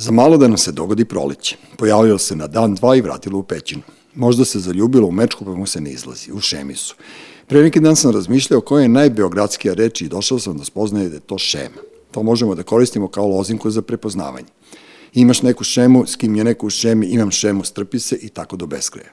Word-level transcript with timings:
Za 0.00 0.12
malo 0.12 0.36
da 0.36 0.48
nam 0.48 0.58
se 0.58 0.72
dogodi 0.72 1.04
proleće. 1.04 1.56
Pojavilo 1.76 2.18
se 2.18 2.36
na 2.36 2.46
dan, 2.46 2.74
dva 2.74 2.96
i 2.96 3.00
vratilo 3.00 3.38
u 3.38 3.42
pećinu. 3.42 3.82
Možda 4.14 4.44
se 4.44 4.58
zaljubilo 4.58 5.06
u 5.06 5.12
mečku 5.12 5.44
pa 5.44 5.50
mu 5.50 5.66
se 5.66 5.80
ne 5.80 5.90
izlazi, 5.90 6.32
u 6.32 6.40
šemisu. 6.40 6.94
Pre 7.46 7.62
neki 7.62 7.80
dan 7.80 7.96
sam 7.96 8.10
razmišljao 8.10 8.60
koja 8.60 8.82
je 8.82 8.88
najbeogradskija 8.88 9.74
reč 9.74 10.00
i 10.00 10.08
došao 10.08 10.38
sam 10.38 10.56
da 10.56 10.64
spoznaje 10.64 11.08
da 11.08 11.14
je 11.14 11.20
to 11.20 11.38
šema. 11.38 11.82
To 12.10 12.22
možemo 12.22 12.54
da 12.54 12.62
koristimo 12.62 13.08
kao 13.08 13.26
lozinku 13.26 13.70
za 13.70 13.82
prepoznavanje. 13.82 14.46
Imaš 15.14 15.42
neku 15.42 15.64
šemu, 15.64 16.06
s 16.06 16.16
kim 16.16 16.36
je 16.36 16.44
neko 16.44 16.66
u 16.66 16.70
šemi, 16.70 17.06
imam 17.06 17.30
šemu, 17.30 17.64
strpi 17.64 17.98
se 17.98 18.16
i 18.22 18.28
tako 18.28 18.56
do 18.56 18.66
beskraja. 18.66 19.10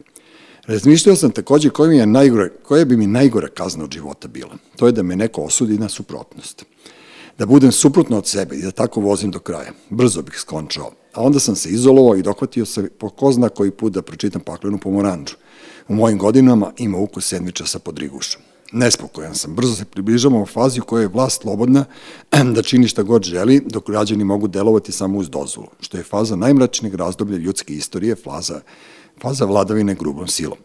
Razmišljao 0.68 1.16
sam 1.16 1.32
takođe 1.32 1.70
koja, 1.70 1.90
mi 1.90 1.98
je 1.98 2.06
najgore, 2.06 2.50
koja 2.64 2.86
bi 2.86 2.98
mi 2.98 3.08
najgora 3.08 3.48
kazna 3.48 3.84
od 3.84 3.92
života 3.92 4.28
bila. 4.28 4.56
To 4.76 4.86
je 4.86 4.92
da 4.92 5.04
me 5.04 5.16
neko 5.16 5.42
osudi 5.42 5.78
na 5.78 5.90
suprotnost. 5.90 6.66
Da 7.38 7.46
budem 7.46 7.72
suprotno 7.72 8.18
od 8.18 8.28
sebe 8.28 8.56
i 8.56 8.62
da 8.62 8.72
tako 8.72 9.02
vozim 9.02 9.32
do 9.32 9.40
kraja. 9.40 9.72
Brzo 9.90 10.22
bih 10.22 10.40
skončao. 10.40 10.92
A 11.14 11.22
onda 11.22 11.40
sam 11.40 11.56
se 11.56 11.70
izolovao 11.70 12.16
i 12.16 12.22
dohvatio 12.22 12.66
se 12.66 12.90
po 12.90 13.10
ko 13.10 13.32
zna 13.32 13.50
koji 13.50 13.72
put 13.72 13.94
da 13.94 14.02
pročitam 14.02 14.42
paklenu 14.42 14.78
pomoranđu. 14.78 15.36
U 15.88 15.96
mojim 15.96 16.18
godinama 16.18 16.72
ima 16.78 16.98
ukus 16.98 17.28
sendviča 17.28 17.66
sa 17.66 17.80
podrigušom. 17.80 18.42
Nespokojan 18.72 19.36
sam, 19.36 19.56
brzo 19.56 19.76
se 19.76 19.86
približavamo 19.86 20.42
u 20.42 20.46
fazi 20.46 20.80
u 20.80 20.84
kojoj 20.84 21.04
je 21.04 21.08
vlast 21.08 21.42
slobodna 21.42 21.86
da 22.56 22.62
čini 22.62 22.88
šta 22.88 23.04
god 23.04 23.24
želi, 23.24 23.62
dok 23.66 23.88
građani 23.88 24.24
mogu 24.24 24.48
delovati 24.48 24.92
samo 24.92 25.18
uz 25.18 25.30
dozvolu, 25.30 25.70
što 25.80 25.98
je 25.98 26.04
faza 26.04 26.36
najmračnijeg 26.36 26.96
razdoblja 26.96 27.38
ljudske 27.38 27.74
istorije, 27.74 28.16
faza, 28.16 28.62
faza 29.22 29.46
vladavine 29.46 29.96
grubom 29.96 30.28
silom. 30.28 30.58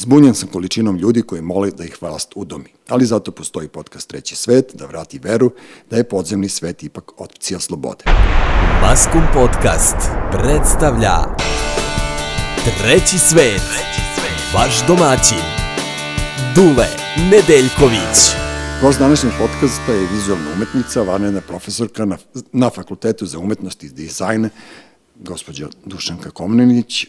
Zbunjen 0.00 0.34
sam 0.34 0.48
količinom 0.48 0.96
ljudi 0.96 1.22
koji 1.22 1.42
mole 1.42 1.70
da 1.70 1.84
ih 1.84 1.96
vlast 2.00 2.32
udomi. 2.34 2.68
Ali 2.88 3.06
zato 3.06 3.30
postoji 3.30 3.68
podcast 3.68 4.08
Treći 4.08 4.36
svet, 4.36 4.70
da 4.74 4.86
vrati 4.86 5.18
veru 5.18 5.50
da 5.90 5.96
je 5.96 6.08
podzemni 6.08 6.48
svet 6.48 6.82
ipak 6.82 7.20
opcija 7.20 7.60
slobode. 7.60 8.04
Maskum 8.82 9.22
Podcast 9.34 9.96
predstavlja 10.32 11.16
Treći 12.78 13.18
svet, 13.18 13.62
vaš 14.54 14.86
domaćin, 14.86 15.44
Dule 16.54 16.88
Nedeljković. 17.30 18.18
Gost 18.82 18.98
današnjeg 18.98 19.32
podcasta 19.38 19.92
je 19.92 20.08
vizualna 20.12 20.52
umetnica, 20.56 21.02
vanredna 21.02 21.40
profesorka 21.40 22.04
na, 22.04 22.18
na 22.52 22.70
Fakultetu 22.70 23.26
za 23.26 23.38
umetnost 23.38 23.84
i 23.84 23.88
dizajn, 23.88 24.48
gospođa 25.20 25.68
Dušanka 25.84 26.30
Komnenić. 26.30 27.04
E, 27.04 27.08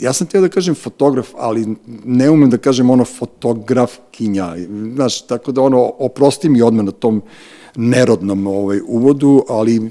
ja 0.00 0.12
sam 0.12 0.26
teo 0.26 0.40
da 0.40 0.48
kažem 0.48 0.74
fotograf, 0.74 1.28
ali 1.36 1.76
ne 2.04 2.30
umem 2.30 2.50
da 2.50 2.58
kažem 2.58 2.90
ono 2.90 3.04
fotografkinja. 3.04 4.56
Znaš, 4.94 5.26
tako 5.26 5.52
da 5.52 5.62
ono, 5.62 5.92
oprosti 5.98 6.48
mi 6.48 6.62
odmah 6.62 6.84
na 6.84 6.92
tom 6.92 7.22
nerodnom 7.76 8.46
ovaj, 8.46 8.80
uvodu, 8.86 9.44
ali 9.48 9.90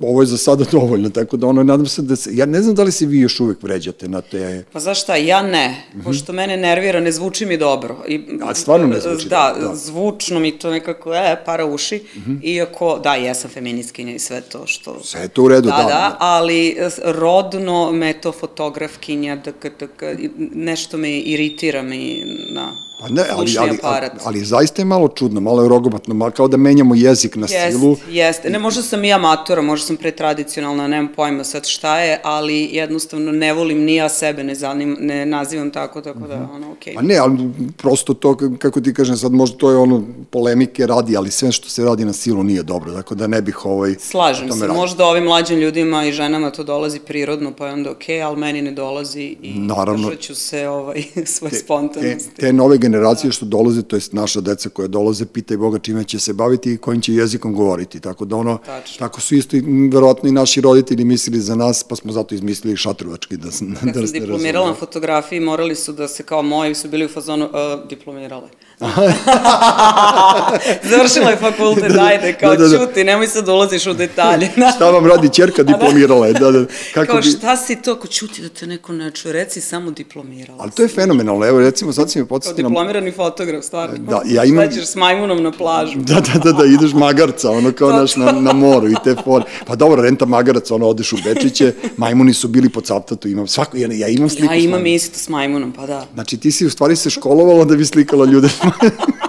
ovo 0.00 0.22
je 0.22 0.26
za 0.26 0.36
sada 0.36 0.64
dovoljno, 0.72 1.10
tako 1.10 1.36
da 1.36 1.46
ono, 1.46 1.62
nadam 1.62 1.86
se 1.86 2.02
da 2.02 2.16
se, 2.16 2.30
ja 2.32 2.46
ne 2.46 2.62
znam 2.62 2.74
da 2.74 2.82
li 2.82 2.92
se 2.92 3.06
vi 3.06 3.20
još 3.20 3.40
uvek 3.40 3.62
vređate 3.62 4.08
na 4.08 4.20
te... 4.20 4.64
Pa 4.72 4.80
znaš 4.80 5.02
šta, 5.02 5.16
ja 5.16 5.42
ne, 5.42 5.82
pošto 6.04 6.32
mene 6.32 6.56
nervira, 6.56 7.00
ne 7.00 7.12
zvuči 7.12 7.46
mi 7.46 7.56
dobro. 7.56 7.96
I, 8.08 8.20
A 8.42 8.54
stvarno 8.54 8.86
ne 8.86 9.00
zvuči 9.00 9.28
da, 9.28 9.56
da. 9.60 9.74
zvučno 9.74 10.40
mi 10.40 10.58
to 10.58 10.70
nekako, 10.70 11.14
e, 11.14 11.36
para 11.44 11.66
uši, 11.66 11.96
mm 11.96 12.20
-hmm. 12.20 12.38
iako, 12.42 13.00
da, 13.02 13.14
jesam 13.14 13.50
feminiskinja 13.50 14.14
i 14.14 14.18
sve 14.18 14.40
to 14.40 14.66
što... 14.66 15.00
Sve 15.04 15.20
je 15.20 15.28
to 15.28 15.42
u 15.42 15.48
redu, 15.48 15.68
da. 15.68 15.76
Da, 15.76 15.82
da, 15.82 16.16
ali 16.20 16.76
rodno 17.04 17.92
me 17.92 18.20
to 18.20 18.32
fotografkinja, 18.32 19.36
da, 19.36 19.52
da, 19.62 19.86
da, 20.00 20.12
nešto 20.54 20.96
me 20.96 21.18
iritira 21.18 21.82
mi 21.82 22.24
na 22.50 22.87
Pa 23.00 23.08
ne, 23.08 23.22
ali, 23.30 23.56
ali, 23.58 23.78
ali, 23.82 24.08
ali 24.24 24.44
zaista 24.44 24.82
je 24.82 24.86
malo 24.86 25.08
čudno, 25.08 25.40
malo 25.40 25.62
je 25.62 25.68
rogobatno, 25.68 26.14
malo 26.14 26.30
kao 26.30 26.48
da 26.48 26.56
menjamo 26.56 26.94
jezik 26.94 27.36
na 27.36 27.46
jest, 27.50 27.78
silu. 27.78 27.96
Jeste, 28.10 28.50
ne, 28.50 28.58
možda 28.58 28.82
sam 28.82 29.04
i 29.04 29.12
amatora, 29.12 29.62
možda 29.62 29.86
sam 29.86 29.96
pretradicionalna, 29.96 30.88
nemam 30.88 31.12
pojma 31.16 31.44
sad 31.44 31.66
šta 31.66 31.98
je, 31.98 32.20
ali 32.24 32.68
jednostavno 32.72 33.32
ne 33.32 33.52
volim 33.52 33.78
ni 33.84 33.94
ja 33.94 34.08
sebe, 34.08 34.44
ne, 34.44 34.54
zanim, 34.54 34.96
ne 35.00 35.26
nazivam 35.26 35.70
tako, 35.70 36.00
tako 36.00 36.18
da, 36.18 36.34
uh 36.34 36.40
-huh. 36.40 36.54
ono, 36.54 36.72
okej. 36.72 36.92
Okay. 36.92 36.96
Pa 36.96 37.02
ne, 37.02 37.16
ali 37.16 37.50
prosto 37.76 38.14
to, 38.14 38.36
kako 38.58 38.80
ti 38.80 38.94
kažem, 38.94 39.16
sad 39.16 39.32
možda 39.32 39.56
to 39.56 39.70
je 39.70 39.76
ono 39.76 40.02
polemike 40.30 40.86
radi, 40.86 41.16
ali 41.16 41.30
sve 41.30 41.52
što 41.52 41.68
se 41.68 41.84
radi 41.84 42.04
na 42.04 42.12
silu 42.12 42.42
nije 42.42 42.62
dobro, 42.62 42.92
tako 42.92 43.14
da 43.14 43.26
ne 43.26 43.42
bih 43.42 43.66
ovaj... 43.66 43.94
Slažem 43.98 44.52
se, 44.52 44.66
radi. 44.66 44.78
možda 44.78 45.06
ovim 45.06 45.24
mlađim 45.24 45.58
ljudima 45.58 46.04
i 46.04 46.12
ženama 46.12 46.50
to 46.50 46.64
dolazi 46.64 47.00
prirodno, 47.00 47.52
pa 47.58 47.66
je 47.66 47.72
onda 47.72 47.90
okej, 47.90 48.16
okay, 48.16 48.26
ali 48.26 48.36
meni 48.36 48.62
ne 48.62 48.72
dolazi 48.72 49.36
i 49.42 49.58
Naravno, 49.58 50.08
držat 50.08 50.20
ću 50.20 50.34
se 50.34 50.68
ovaj, 50.68 51.02
svoje 51.36 51.54
spontanosti. 51.54 52.30
Te, 52.34 52.40
te 52.40 52.52
nove 52.52 52.78
generacije 52.88 53.32
što 53.32 53.46
dolaze, 53.46 53.82
to 53.82 53.96
jest 53.96 54.12
naša 54.12 54.40
deca 54.40 54.68
koja 54.68 54.88
dolaze, 54.88 55.26
pitaj 55.26 55.56
Boga 55.56 55.78
čime 55.78 56.04
će 56.04 56.18
se 56.18 56.32
baviti 56.32 56.72
i 56.72 56.76
kojim 56.76 57.00
će 57.00 57.14
jezikom 57.14 57.54
govoriti. 57.54 58.00
Tako 58.00 58.24
da 58.24 58.36
ono, 58.36 58.58
Tačno. 58.66 58.98
tako 58.98 59.20
su 59.20 59.34
isto 59.34 59.56
i 59.56 59.60
verovatno 59.92 60.28
i 60.28 60.32
naši 60.32 60.60
roditelji 60.60 61.04
mislili 61.04 61.40
za 61.40 61.54
nas, 61.54 61.84
pa 61.84 61.96
smo 61.96 62.12
zato 62.12 62.34
izmislili 62.34 62.76
šatrovački 62.76 63.36
da, 63.36 63.48
Kad 63.80 63.94
da 63.94 64.06
sam 64.06 64.20
diplomirala 64.20 64.66
na 64.66 64.74
fotografiji, 64.74 65.40
morali 65.40 65.74
su 65.74 65.92
da 65.92 66.08
se 66.08 66.22
kao 66.22 66.42
moji 66.42 66.74
su 66.74 66.88
bili 66.88 67.04
u 67.04 67.08
fazonu, 67.08 67.44
uh, 67.44 67.88
diplomirale. 67.88 68.48
Završila 70.90 71.30
je 71.30 71.36
fakultet, 71.36 71.92
da, 71.92 72.04
ajde, 72.04 72.32
kao 72.32 72.50
da, 72.50 72.56
da, 72.56 72.68
da. 72.68 72.78
čuti, 72.78 73.04
nemoj 73.04 73.26
sad 73.26 73.46
da 73.46 73.52
ulaziš 73.52 73.86
u 73.86 73.94
detalje. 73.94 74.50
šta 74.76 74.90
vam 74.90 75.06
radi 75.06 75.28
čerka 75.34 75.62
diplomirala 75.72 76.26
je, 76.26 76.32
da, 76.32 76.50
da. 76.50 76.64
Kako 76.94 77.06
kao 77.06 77.20
bi... 77.20 77.28
šta 77.28 77.56
si 77.56 77.76
to, 77.76 77.96
ko 77.96 78.06
čuti 78.06 78.42
da 78.42 78.48
te 78.48 78.66
neko 78.66 78.92
ne 78.92 79.10
čuje, 79.10 79.32
reci 79.32 79.60
samo 79.60 79.90
diplomirala. 79.90 80.58
Ali 80.62 80.70
to 80.70 80.82
je 80.82 80.88
fenomenalno, 80.88 81.46
evo 81.46 81.60
recimo 81.60 81.92
sad 81.92 82.10
si 82.10 82.18
me 82.18 82.26
podsjetio. 82.26 82.62
Kao 82.62 82.70
diplomirani 82.70 83.12
fotograf, 83.12 83.64
stvarno. 83.64 83.96
Da, 83.98 84.22
ja 84.26 84.44
imam... 84.44 84.66
Slećeš 84.66 84.88
s 84.88 84.96
majmunom 84.96 85.42
na 85.42 85.52
plažu. 85.52 85.98
Da, 85.98 86.14
da, 86.14 86.38
da, 86.44 86.52
da, 86.52 86.64
ideš 86.64 86.92
magarca, 86.92 87.50
ono 87.50 87.72
kao 87.72 87.92
naš 87.92 88.16
na, 88.16 88.32
na 88.32 88.52
moru 88.52 88.88
i 88.88 88.94
te 89.04 89.14
fore. 89.24 89.44
Pa 89.66 89.76
dobro, 89.76 90.02
renta 90.02 90.26
magarac, 90.26 90.70
ono 90.70 90.86
odeš 90.86 91.12
u 91.12 91.16
Bečiće, 91.24 91.72
majmuni 91.96 92.34
su 92.34 92.48
bili 92.48 92.68
po 92.68 92.80
captatu, 92.80 93.28
imam 93.28 93.46
svako, 93.46 93.76
ja, 93.76 93.88
ja 93.92 94.08
imam 94.08 94.28
sliku. 94.28 94.54
Ja 94.54 94.58
imam 94.58 94.86
isto 94.86 95.18
s 95.18 95.28
majmunom, 95.28 95.72
pa 95.72 95.86
da. 95.86 96.06
Znači 96.14 96.36
ti 96.36 96.52
si 96.52 96.66
u 96.66 96.70
stvari 96.70 96.96
se 96.96 97.10
školovala 97.10 97.64
da 97.64 97.76
bi 97.76 97.84
slikala 97.84 98.24
ljude 98.24 98.48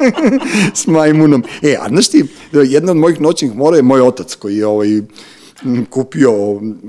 s 0.79 0.87
majmunom. 0.87 1.43
E, 1.61 1.75
a 1.81 1.87
znaš 1.89 2.07
ti, 2.07 2.25
jedna 2.51 2.91
od 2.91 2.97
mojih 2.97 3.21
noćnih 3.21 3.55
mora 3.55 3.77
je 3.77 3.83
moj 3.83 4.01
otac 4.01 4.35
koji 4.35 4.57
je 4.57 4.67
ovaj, 4.67 5.01
kupio 5.89 6.31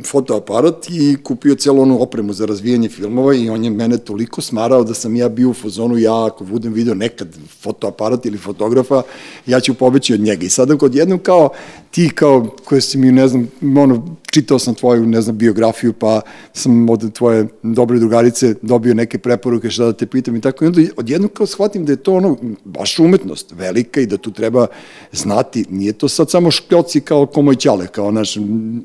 fotoaparat 0.06 0.90
i 0.90 1.16
kupio 1.22 1.54
celu 1.54 1.82
onu 1.82 2.02
opremu 2.02 2.32
za 2.32 2.46
razvijanje 2.46 2.88
filmova 2.88 3.34
i 3.34 3.48
on 3.48 3.64
je 3.64 3.70
mene 3.70 3.98
toliko 3.98 4.40
smarao 4.40 4.84
da 4.84 4.94
sam 4.94 5.16
ja 5.16 5.28
bio 5.28 5.50
u 5.50 5.54
fazonu, 5.54 5.98
ja 5.98 6.26
ako 6.26 6.44
budem 6.44 6.72
video 6.72 6.94
nekad 6.94 7.28
fotoaparat 7.60 8.26
ili 8.26 8.38
fotografa, 8.38 9.02
ja 9.46 9.60
ću 9.60 9.74
pobeći 9.74 10.14
od 10.14 10.20
njega. 10.20 10.46
I 10.46 10.48
sada 10.48 10.78
kod 10.78 10.94
jednom 10.94 11.18
kao 11.18 11.50
ti 11.90 12.10
kao 12.14 12.56
koje 12.64 12.80
si 12.80 12.98
mi, 12.98 13.12
ne 13.12 13.28
znam, 13.28 13.48
ono, 13.76 14.16
čitao 14.30 14.58
sam 14.58 14.74
tvoju, 14.74 15.06
ne 15.06 15.20
znam, 15.20 15.38
biografiju, 15.38 15.92
pa 15.92 16.20
sam 16.52 16.90
od 16.90 17.12
tvoje 17.12 17.46
dobre 17.62 17.98
drugarice 17.98 18.54
dobio 18.62 18.94
neke 18.94 19.18
preporuke 19.18 19.70
šta 19.70 19.84
da 19.84 19.92
te 19.92 20.06
pitam 20.06 20.36
i 20.36 20.40
tako. 20.40 20.64
I 20.64 20.68
onda 20.68 20.80
odjedno 20.96 21.28
kao 21.28 21.46
shvatim 21.46 21.84
da 21.84 21.92
je 21.92 21.96
to 21.96 22.14
ono, 22.14 22.36
baš 22.64 22.98
umetnost, 22.98 23.52
velika 23.52 24.00
i 24.00 24.06
da 24.06 24.16
tu 24.16 24.30
treba 24.30 24.66
znati, 25.12 25.64
nije 25.70 25.92
to 25.92 26.08
sad 26.08 26.30
samo 26.30 26.50
škljoci 26.50 27.00
kao 27.00 27.26
ko 27.26 27.42
moj 27.42 27.56
ćale, 27.56 27.86
kao 27.86 28.10
naš, 28.10 28.36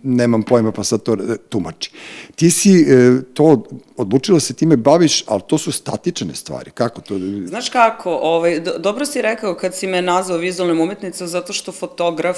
nemam 0.03 0.43
pojma 0.43 0.71
pa 0.71 0.83
sad 0.83 1.03
to 1.03 1.13
e, 1.13 1.37
tumači. 1.49 1.91
Ti 2.35 2.51
si 2.51 2.71
e, 2.71 3.21
to 3.33 3.63
odlučila 3.97 4.39
se 4.39 4.53
time 4.53 4.77
baviš, 4.77 5.23
ali 5.27 5.41
to 5.47 5.57
su 5.57 5.71
statične 5.71 6.35
stvari. 6.35 6.71
Kako 6.71 7.01
to? 7.01 7.15
Znaš 7.45 7.69
kako, 7.69 8.11
ovaj, 8.11 8.59
do, 8.59 8.77
dobro 8.77 9.05
si 9.05 9.21
rekao 9.21 9.55
kad 9.55 9.75
si 9.75 9.87
me 9.87 10.01
nazvao 10.01 10.37
vizualnom 10.37 10.79
umetnicom, 10.79 11.27
zato 11.27 11.53
što 11.53 11.71
fotograf, 11.71 12.37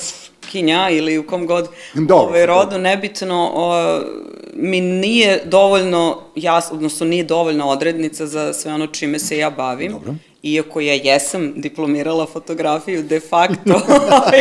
kinja 0.52 0.90
ili 0.90 1.18
u 1.18 1.28
kom 1.28 1.48
god 1.48 1.70
Dobro, 1.94 2.16
ovaj, 2.16 2.46
rodu, 2.46 2.78
nebitno, 2.78 3.52
o, 3.54 4.02
mi 4.54 4.82
nije 4.82 5.42
dovoljno 5.46 6.22
jas, 6.36 6.70
odnosno 6.72 7.06
nije 7.06 7.24
dovoljna 7.24 7.68
odrednica 7.68 8.28
za 8.28 8.54
sve 8.54 8.74
ono 8.74 8.88
čime 8.88 9.20
se 9.20 9.38
ja 9.38 9.50
bavim. 9.50 9.92
Dobro 9.92 10.16
iako 10.44 10.82
ja 10.82 10.94
jesam 10.94 11.54
diplomirala 11.56 12.26
fotografiju 12.26 13.04
de 13.04 13.20
facto. 13.20 13.82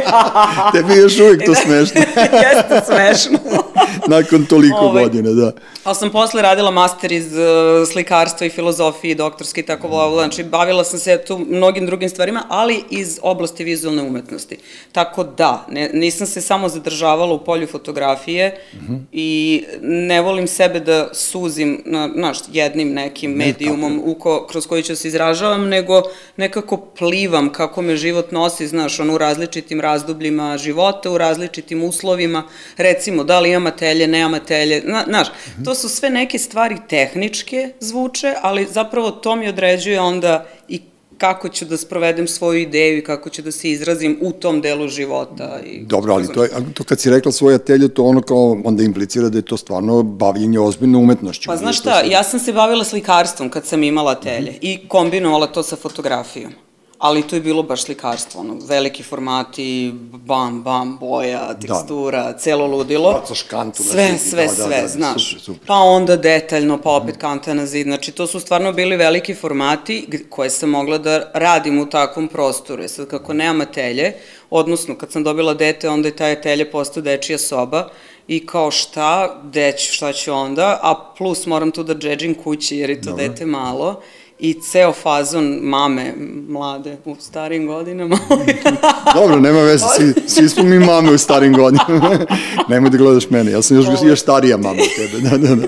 Tebi 0.73 0.93
je 0.93 1.01
još 1.01 1.19
uvijek 1.19 1.45
to 1.45 1.53
da, 1.53 1.61
smešno. 1.65 2.01
Jeste 2.17 2.81
smešno. 2.87 3.39
Nakon 4.17 4.47
toliko 4.47 4.79
ovaj, 4.79 5.03
godina, 5.03 5.31
da. 5.31 5.53
Ali 5.85 5.95
sam 5.95 6.11
posle 6.11 6.43
radila 6.43 6.71
master 6.71 7.13
iz 7.13 7.33
uh, 7.33 7.89
slikarstva 7.93 8.47
i 8.47 8.51
filozofije, 8.51 9.15
doktorski 9.15 9.61
i 9.61 9.67
tako 9.67 9.89
volala. 9.89 10.23
Znači, 10.23 10.45
bavila 10.45 10.85
sam 10.85 10.99
se 10.99 11.25
tu 11.27 11.39
mnogim 11.39 11.87
drugim 11.87 12.09
stvarima, 12.09 12.43
ali 12.49 12.83
iz 12.91 13.19
oblasti 13.23 13.65
vizualne 13.65 14.03
umetnosti. 14.03 14.59
Tako 14.93 15.25
da, 15.25 15.67
ne, 15.71 15.91
nisam 15.93 16.27
se 16.27 16.41
samo 16.41 16.69
zadržavala 16.69 17.35
u 17.35 17.45
polju 17.45 17.67
fotografije 17.67 18.59
mm 18.75 18.79
-hmm. 18.79 18.99
i 19.13 19.65
ne 19.83 20.21
volim 20.21 20.47
sebe 20.47 20.81
da 20.81 21.09
suzim 21.13 21.83
na, 21.85 22.07
naš, 22.07 22.39
jednim 22.53 22.93
nekim 22.93 23.31
ne, 23.31 23.47
medijumom 23.47 24.03
u 24.05 24.15
ko, 24.15 24.47
kroz 24.51 24.67
koji 24.67 24.83
ću 24.83 24.97
se 24.97 25.09
izražavam, 25.09 25.69
nego 25.69 25.96
nekako 26.37 26.77
plivam 26.77 27.53
kako 27.53 27.83
me 27.83 27.97
život 27.97 28.33
nosi, 28.33 28.67
znaš, 28.67 29.01
on 29.01 29.11
u 29.11 29.19
različitim 29.19 29.81
razdobljima 29.81 30.59
života, 30.59 31.11
u 31.11 31.19
različitim 31.19 31.85
uslovima, 31.85 32.43
recimo, 32.77 33.25
da 33.25 33.41
li 33.41 33.51
imam 33.51 33.67
atelje, 33.67 34.07
nemam 34.07 34.35
atelje, 34.35 34.83
na, 34.85 35.05
znaš, 35.07 35.29
mm 35.29 35.33
-hmm. 35.33 35.65
to 35.65 35.75
su 35.75 35.89
sve 35.89 36.11
neke 36.11 36.39
stvari 36.39 36.77
tehničke 36.89 37.73
zvuče, 37.81 38.35
ali 38.43 38.67
zapravo 38.71 39.11
to 39.11 39.37
mi 39.37 39.49
određuje 39.49 40.01
onda 40.01 40.47
i 40.69 40.81
kako 41.19 41.49
ću 41.49 41.65
da 41.65 41.77
sprovedem 41.77 42.29
svoju 42.29 42.61
ideju 42.61 42.99
i 42.99 43.05
kako 43.05 43.31
ću 43.31 43.43
da 43.43 43.53
se 43.53 43.71
izrazim 43.71 44.19
u 44.21 44.33
tom 44.33 44.61
delu 44.61 44.89
života. 44.89 45.61
I, 45.67 45.81
Dobro, 45.85 46.15
ali 46.15 46.29
to, 46.35 46.43
je, 46.43 46.51
ali 46.55 46.65
to 46.75 46.85
kad 46.85 47.01
si 47.01 47.11
rekla 47.11 47.33
svoje 47.33 47.55
atelje, 47.55 47.89
to 47.89 48.05
ono 48.05 48.23
kao 48.23 48.59
onda 48.65 48.83
implicira 48.83 49.29
da 49.29 49.39
je 49.39 49.43
to 49.43 49.57
stvarno 49.57 50.03
bavljenje 50.03 50.61
ozbiljno 50.61 50.99
umetnošću. 50.99 51.47
Pa 51.47 51.57
znaš 51.57 51.79
šta, 51.79 52.01
ja 52.01 52.23
sam 52.23 52.41
se 52.41 52.53
bavila 52.53 52.85
slikarstvom 52.85 53.51
kad 53.51 53.67
sam 53.67 53.83
imala 53.83 54.13
atelje 54.13 54.55
i 54.61 54.89
kombinovala 54.89 55.47
to 55.47 55.63
sa 55.63 55.77
fotografijom. 55.77 56.66
Ali 56.99 57.23
to 57.23 57.37
je 57.37 57.41
bilo 57.41 57.63
baš 57.63 57.83
slikarstvo, 57.83 58.41
ono, 58.41 58.57
veliki 58.69 59.03
formati, 59.03 59.93
bam, 60.13 60.63
bam, 60.63 60.97
boja, 60.99 61.55
tekstura, 61.55 62.33
celo 62.39 62.67
ludilo. 62.67 63.13
Bacaš 63.13 63.43
kantu 63.43 63.83
na 63.83 63.91
Sve, 63.91 64.09
zid, 64.13 64.31
sve, 64.31 64.47
da, 64.47 64.53
da, 64.53 64.65
sve, 64.65 64.83
da, 64.83 64.89
znaš. 64.89 65.29
super, 65.29 65.43
super. 65.43 65.67
Pa 65.67 65.75
onda 65.75 66.17
detaljno, 66.17 66.79
pa 66.79 66.91
opet 66.91 67.17
kanta 67.17 67.55
na 67.55 67.67
zid. 67.67 67.87
Znači, 67.87 68.13
to 68.13 68.27
su 68.27 68.41
stvarno 68.41 68.73
bili 68.73 68.97
veliki 68.97 69.35
formati 69.35 70.25
koje 70.31 70.51
sam 70.51 70.71
mogla 70.71 70.99
da 70.99 71.31
radim 71.35 71.79
u 71.81 71.87
takvom 71.91 72.29
prostoru. 72.29 72.83
E 72.83 72.89
sad, 72.89 73.09
kako 73.09 73.33
nemam 73.33 73.61
atelje, 73.61 74.13
odnosno, 74.51 74.95
kad 74.95 75.13
sam 75.13 75.25
dobila 75.25 75.55
dete, 75.55 75.89
onda 75.89 76.09
je 76.09 76.17
taj 76.17 76.33
atelje 76.33 76.71
postao 76.71 77.03
dečija 77.03 77.39
soba 77.39 77.89
i 78.29 78.47
kao 78.47 78.71
šta, 78.71 79.41
deć, 79.45 79.91
šta 79.91 80.13
ću 80.13 80.33
onda, 80.33 80.79
a 80.83 81.13
plus 81.19 81.47
moram 81.47 81.71
tu 81.71 81.83
da 81.83 81.95
džedžim 81.95 82.35
kući 82.35 82.77
jer 82.77 82.91
je 82.91 83.01
to 83.01 83.11
Dobro. 83.11 83.29
dete 83.29 83.47
malo 83.47 84.03
i 84.39 84.61
ceo 84.61 84.93
fazon 84.93 85.59
mame 85.63 86.15
mlade 86.49 86.97
u 87.05 87.17
starijim 87.21 87.67
godinama. 87.67 88.19
Dobro, 89.15 89.41
nema 89.41 89.61
veze, 89.61 89.85
svi, 89.97 90.15
svi 90.27 90.49
smo 90.49 90.63
mi 90.63 90.79
mame 90.79 91.11
u 91.13 91.19
starim 91.19 91.53
godinama. 91.53 92.19
Nemoj 92.69 92.91
da 92.91 92.99
gledaš 92.99 93.31
mene, 93.31 93.51
ja 93.51 93.63
sam 93.63 93.77
još, 93.77 93.87
još 94.05 94.21
starija 94.21 94.57
mama 94.57 94.83
od 94.83 94.89
tebe. 94.97 95.29
Da, 95.29 95.37
da, 95.37 95.55
da. 95.55 95.67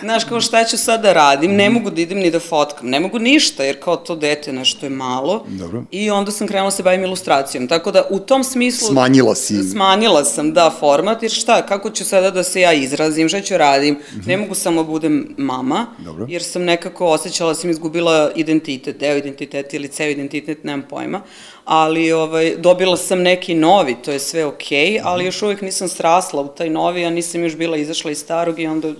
Znaš, 0.00 0.24
kao 0.24 0.40
šta 0.40 0.64
ću 0.64 0.78
sad 0.78 1.02
da 1.02 1.12
radim, 1.12 1.54
ne 1.54 1.70
mogu 1.70 1.90
da 1.90 2.00
idem 2.00 2.18
ni 2.18 2.30
da 2.30 2.40
fotkam, 2.40 2.88
ne 2.88 3.00
mogu 3.00 3.18
ništa, 3.18 3.64
jer 3.64 3.80
kao 3.82 3.96
to 3.96 4.16
dete 4.16 4.52
nešto 4.52 4.86
je 4.86 4.90
malo. 4.90 5.44
Dobro. 5.48 5.84
I 5.90 6.10
onda 6.10 6.32
sam 6.32 6.46
krenula 6.46 6.66
da 6.66 6.76
se 6.76 6.82
bavim 6.82 7.04
ilustracijom. 7.04 7.68
Tako 7.68 7.90
da 7.90 8.06
u 8.10 8.18
tom 8.18 8.44
smislu... 8.44 8.88
Smanjila 8.88 9.34
si. 9.34 9.62
Smanjila 9.62 10.24
sam, 10.24 10.52
da, 10.52 10.74
format, 10.80 11.22
jer 11.22 11.32
šta, 11.32 11.66
kako 11.66 11.90
ću 11.90 12.04
sada 12.04 12.30
da 12.30 12.42
se 12.42 12.60
ja 12.60 12.72
izrazim, 12.72 13.28
šta 13.28 13.40
ću 13.40 13.58
radim, 13.58 13.98
ne 14.26 14.36
mogu 14.36 14.54
samo 14.54 14.82
da 14.82 14.88
budem 14.88 15.34
mama, 15.38 15.86
Dobro. 15.98 16.26
jer 16.28 16.42
sam 16.42 16.64
nekako 16.74 17.06
osjećala 17.06 17.54
sam 17.54 17.70
izgubila 17.70 18.32
identitet, 18.34 18.96
deo 18.98 19.16
identiteta 19.16 19.76
ili 19.76 19.88
ceo 19.88 20.08
identitet, 20.08 20.64
nemam 20.64 20.86
pojma, 20.90 21.22
ali 21.64 22.12
ovaj, 22.12 22.56
dobila 22.56 22.96
sam 22.96 23.22
neki 23.22 23.54
novi, 23.54 23.96
to 24.04 24.12
je 24.12 24.18
sve 24.18 24.44
okej, 24.44 25.00
ali 25.02 25.24
još 25.24 25.42
uvijek 25.42 25.62
nisam 25.62 25.88
srasla 25.88 26.42
u 26.42 26.48
taj 26.48 26.70
novi, 26.70 27.04
a 27.04 27.10
nisam 27.10 27.44
još 27.44 27.56
bila 27.56 27.76
izašla 27.76 28.10
iz 28.10 28.18
starog 28.18 28.60
i 28.60 28.66
onda 28.66 28.88
uh, 28.88 28.96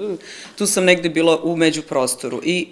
tu 0.58 0.66
sam 0.66 0.84
negde 0.84 1.08
bila 1.08 1.40
u 1.42 1.56
međuprostoru. 1.56 2.40
I 2.44 2.66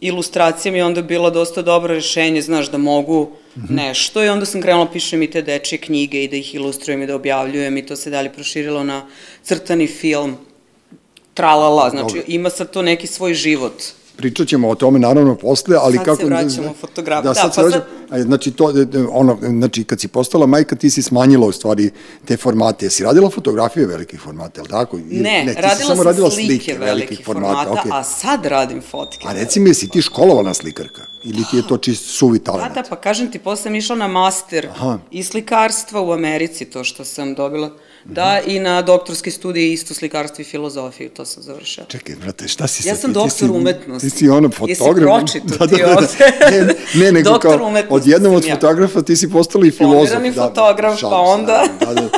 ilustracija 0.00 0.72
mi 0.72 0.78
je 0.78 0.84
onda 0.84 1.02
bila 1.02 1.30
dosta 1.30 1.62
dobro 1.62 1.94
rešenje, 1.94 2.42
znaš, 2.42 2.70
da 2.70 2.78
mogu 2.78 3.30
nešto 3.70 4.24
i 4.24 4.28
onda 4.28 4.46
sam 4.46 4.62
krenula 4.62 4.84
da 4.84 4.92
pišem 4.92 5.22
i 5.22 5.30
te 5.30 5.42
dečje 5.42 5.78
knjige 5.78 6.24
i 6.24 6.28
da 6.28 6.36
ih 6.36 6.54
ilustrujem 6.54 7.02
i 7.02 7.06
da 7.06 7.14
objavljujem 7.14 7.76
i 7.76 7.86
to 7.86 7.96
se 7.96 8.10
dalje 8.10 8.32
proširilo 8.32 8.84
na 8.84 9.06
crtani 9.42 9.86
film, 9.86 10.36
tralala, 11.34 11.90
znači 11.90 12.14
Dobro. 12.14 12.22
ima 12.26 12.50
sad 12.50 12.72
to 12.72 12.82
neki 12.82 13.06
svoj 13.06 13.34
život. 13.34 13.97
Pričat 14.18 14.48
ćemo 14.48 14.68
o 14.68 14.74
tome 14.74 14.98
naravno 14.98 15.34
posle, 15.34 15.76
ali 15.80 15.96
Sad 15.96 16.04
kako... 16.04 16.20
se 16.20 16.26
vraćamo 16.26 16.74
fotografiji. 16.80 17.22
Da, 17.22 17.28
Da, 17.28 17.34
sad 17.34 17.54
se 17.54 17.60
pa 17.60 17.66
vraćamo. 17.66 17.84
A, 18.10 18.22
Znači, 18.22 18.50
to, 18.50 18.70
e, 18.70 18.80
e, 18.80 19.04
ono, 19.10 19.38
znači, 19.40 19.84
kad 19.84 20.00
si 20.00 20.08
postala 20.08 20.46
majka, 20.46 20.76
ti 20.76 20.90
si 20.90 21.02
smanjila 21.02 21.46
u 21.46 21.52
stvari 21.52 21.90
te 22.24 22.36
formate. 22.36 22.86
Jesi 22.86 23.04
radila 23.04 23.30
fotografije 23.30 23.86
velikih 23.86 24.20
formata, 24.20 24.60
je 24.60 24.62
li 24.62 24.68
tako? 24.68 24.98
Ne, 25.10 25.44
si 25.48 25.60
radila 25.60 25.74
samo 25.74 25.96
sam 25.96 26.04
radila 26.04 26.30
slike, 26.30 26.78
velikih 26.78 27.20
formata, 27.24 27.72
okej. 27.72 27.90
a 27.94 28.02
sad 28.02 28.46
radim 28.46 28.82
fotke. 28.90 29.28
A 29.28 29.32
reci 29.32 29.60
mi, 29.60 29.70
jesi 29.70 29.88
ti 29.88 30.02
školovala 30.02 30.54
slikarka? 30.54 31.02
Ili 31.24 31.44
ti 31.50 31.56
je 31.56 31.66
to 31.66 31.76
čist 31.76 32.04
suvi 32.04 32.38
Da, 32.38 32.44
talent? 32.44 32.74
da, 32.74 32.82
pa 32.88 32.96
kažem 32.96 33.30
ti, 33.30 33.38
posle 33.38 33.62
sam 33.62 33.74
išla 33.74 33.96
na 33.96 34.08
master 34.08 34.68
Aha. 34.70 34.98
i 35.10 35.22
slikarstva 35.22 36.00
u 36.00 36.12
Americi, 36.12 36.64
to 36.64 36.84
što 36.84 37.04
sam 37.04 37.34
dobila, 37.34 37.70
da, 38.08 38.40
i 38.40 38.60
na 38.60 38.82
doktorski 38.82 39.30
studij 39.30 39.72
isto 39.72 39.94
slikarstvo 39.94 40.42
i 40.42 40.44
filozofiju, 40.44 41.08
to 41.10 41.24
sam 41.24 41.42
završila. 41.42 41.86
Čekaj, 41.86 42.16
brate, 42.16 42.48
šta 42.48 42.66
si 42.66 42.88
Ja 42.88 42.94
sad 42.94 43.00
sam 43.00 43.10
ti? 43.10 43.14
Ti 43.14 43.20
doktor 43.20 43.50
umetnosti. 43.52 44.10
Ti 44.10 44.16
si 44.16 44.28
ono 44.28 44.50
Jesi 44.60 44.78
fotograf. 44.78 45.18
pročitao 45.18 45.66
ti 45.66 45.82
ovde? 45.84 46.06
Ne, 46.50 46.60
ne, 46.60 46.74
ne 46.96 47.12
nego 47.12 47.30
Doktor 47.30 47.58
kao, 47.58 47.66
umetnosti 47.66 47.94
odjednom 47.94 48.34
od 48.34 48.42
sam 48.42 48.48
ja. 48.48 48.54
fotografa 48.54 49.02
ti 49.02 49.16
si 49.16 49.30
postala 49.30 49.66
i 49.66 49.70
filozof. 49.70 50.02
Diplomirani 50.02 50.32
fotograf, 50.34 50.98
šalim 50.98 51.10
pa 51.12 51.20
onda- 51.20 51.62
Da, 51.80 51.94
da. 51.94 52.08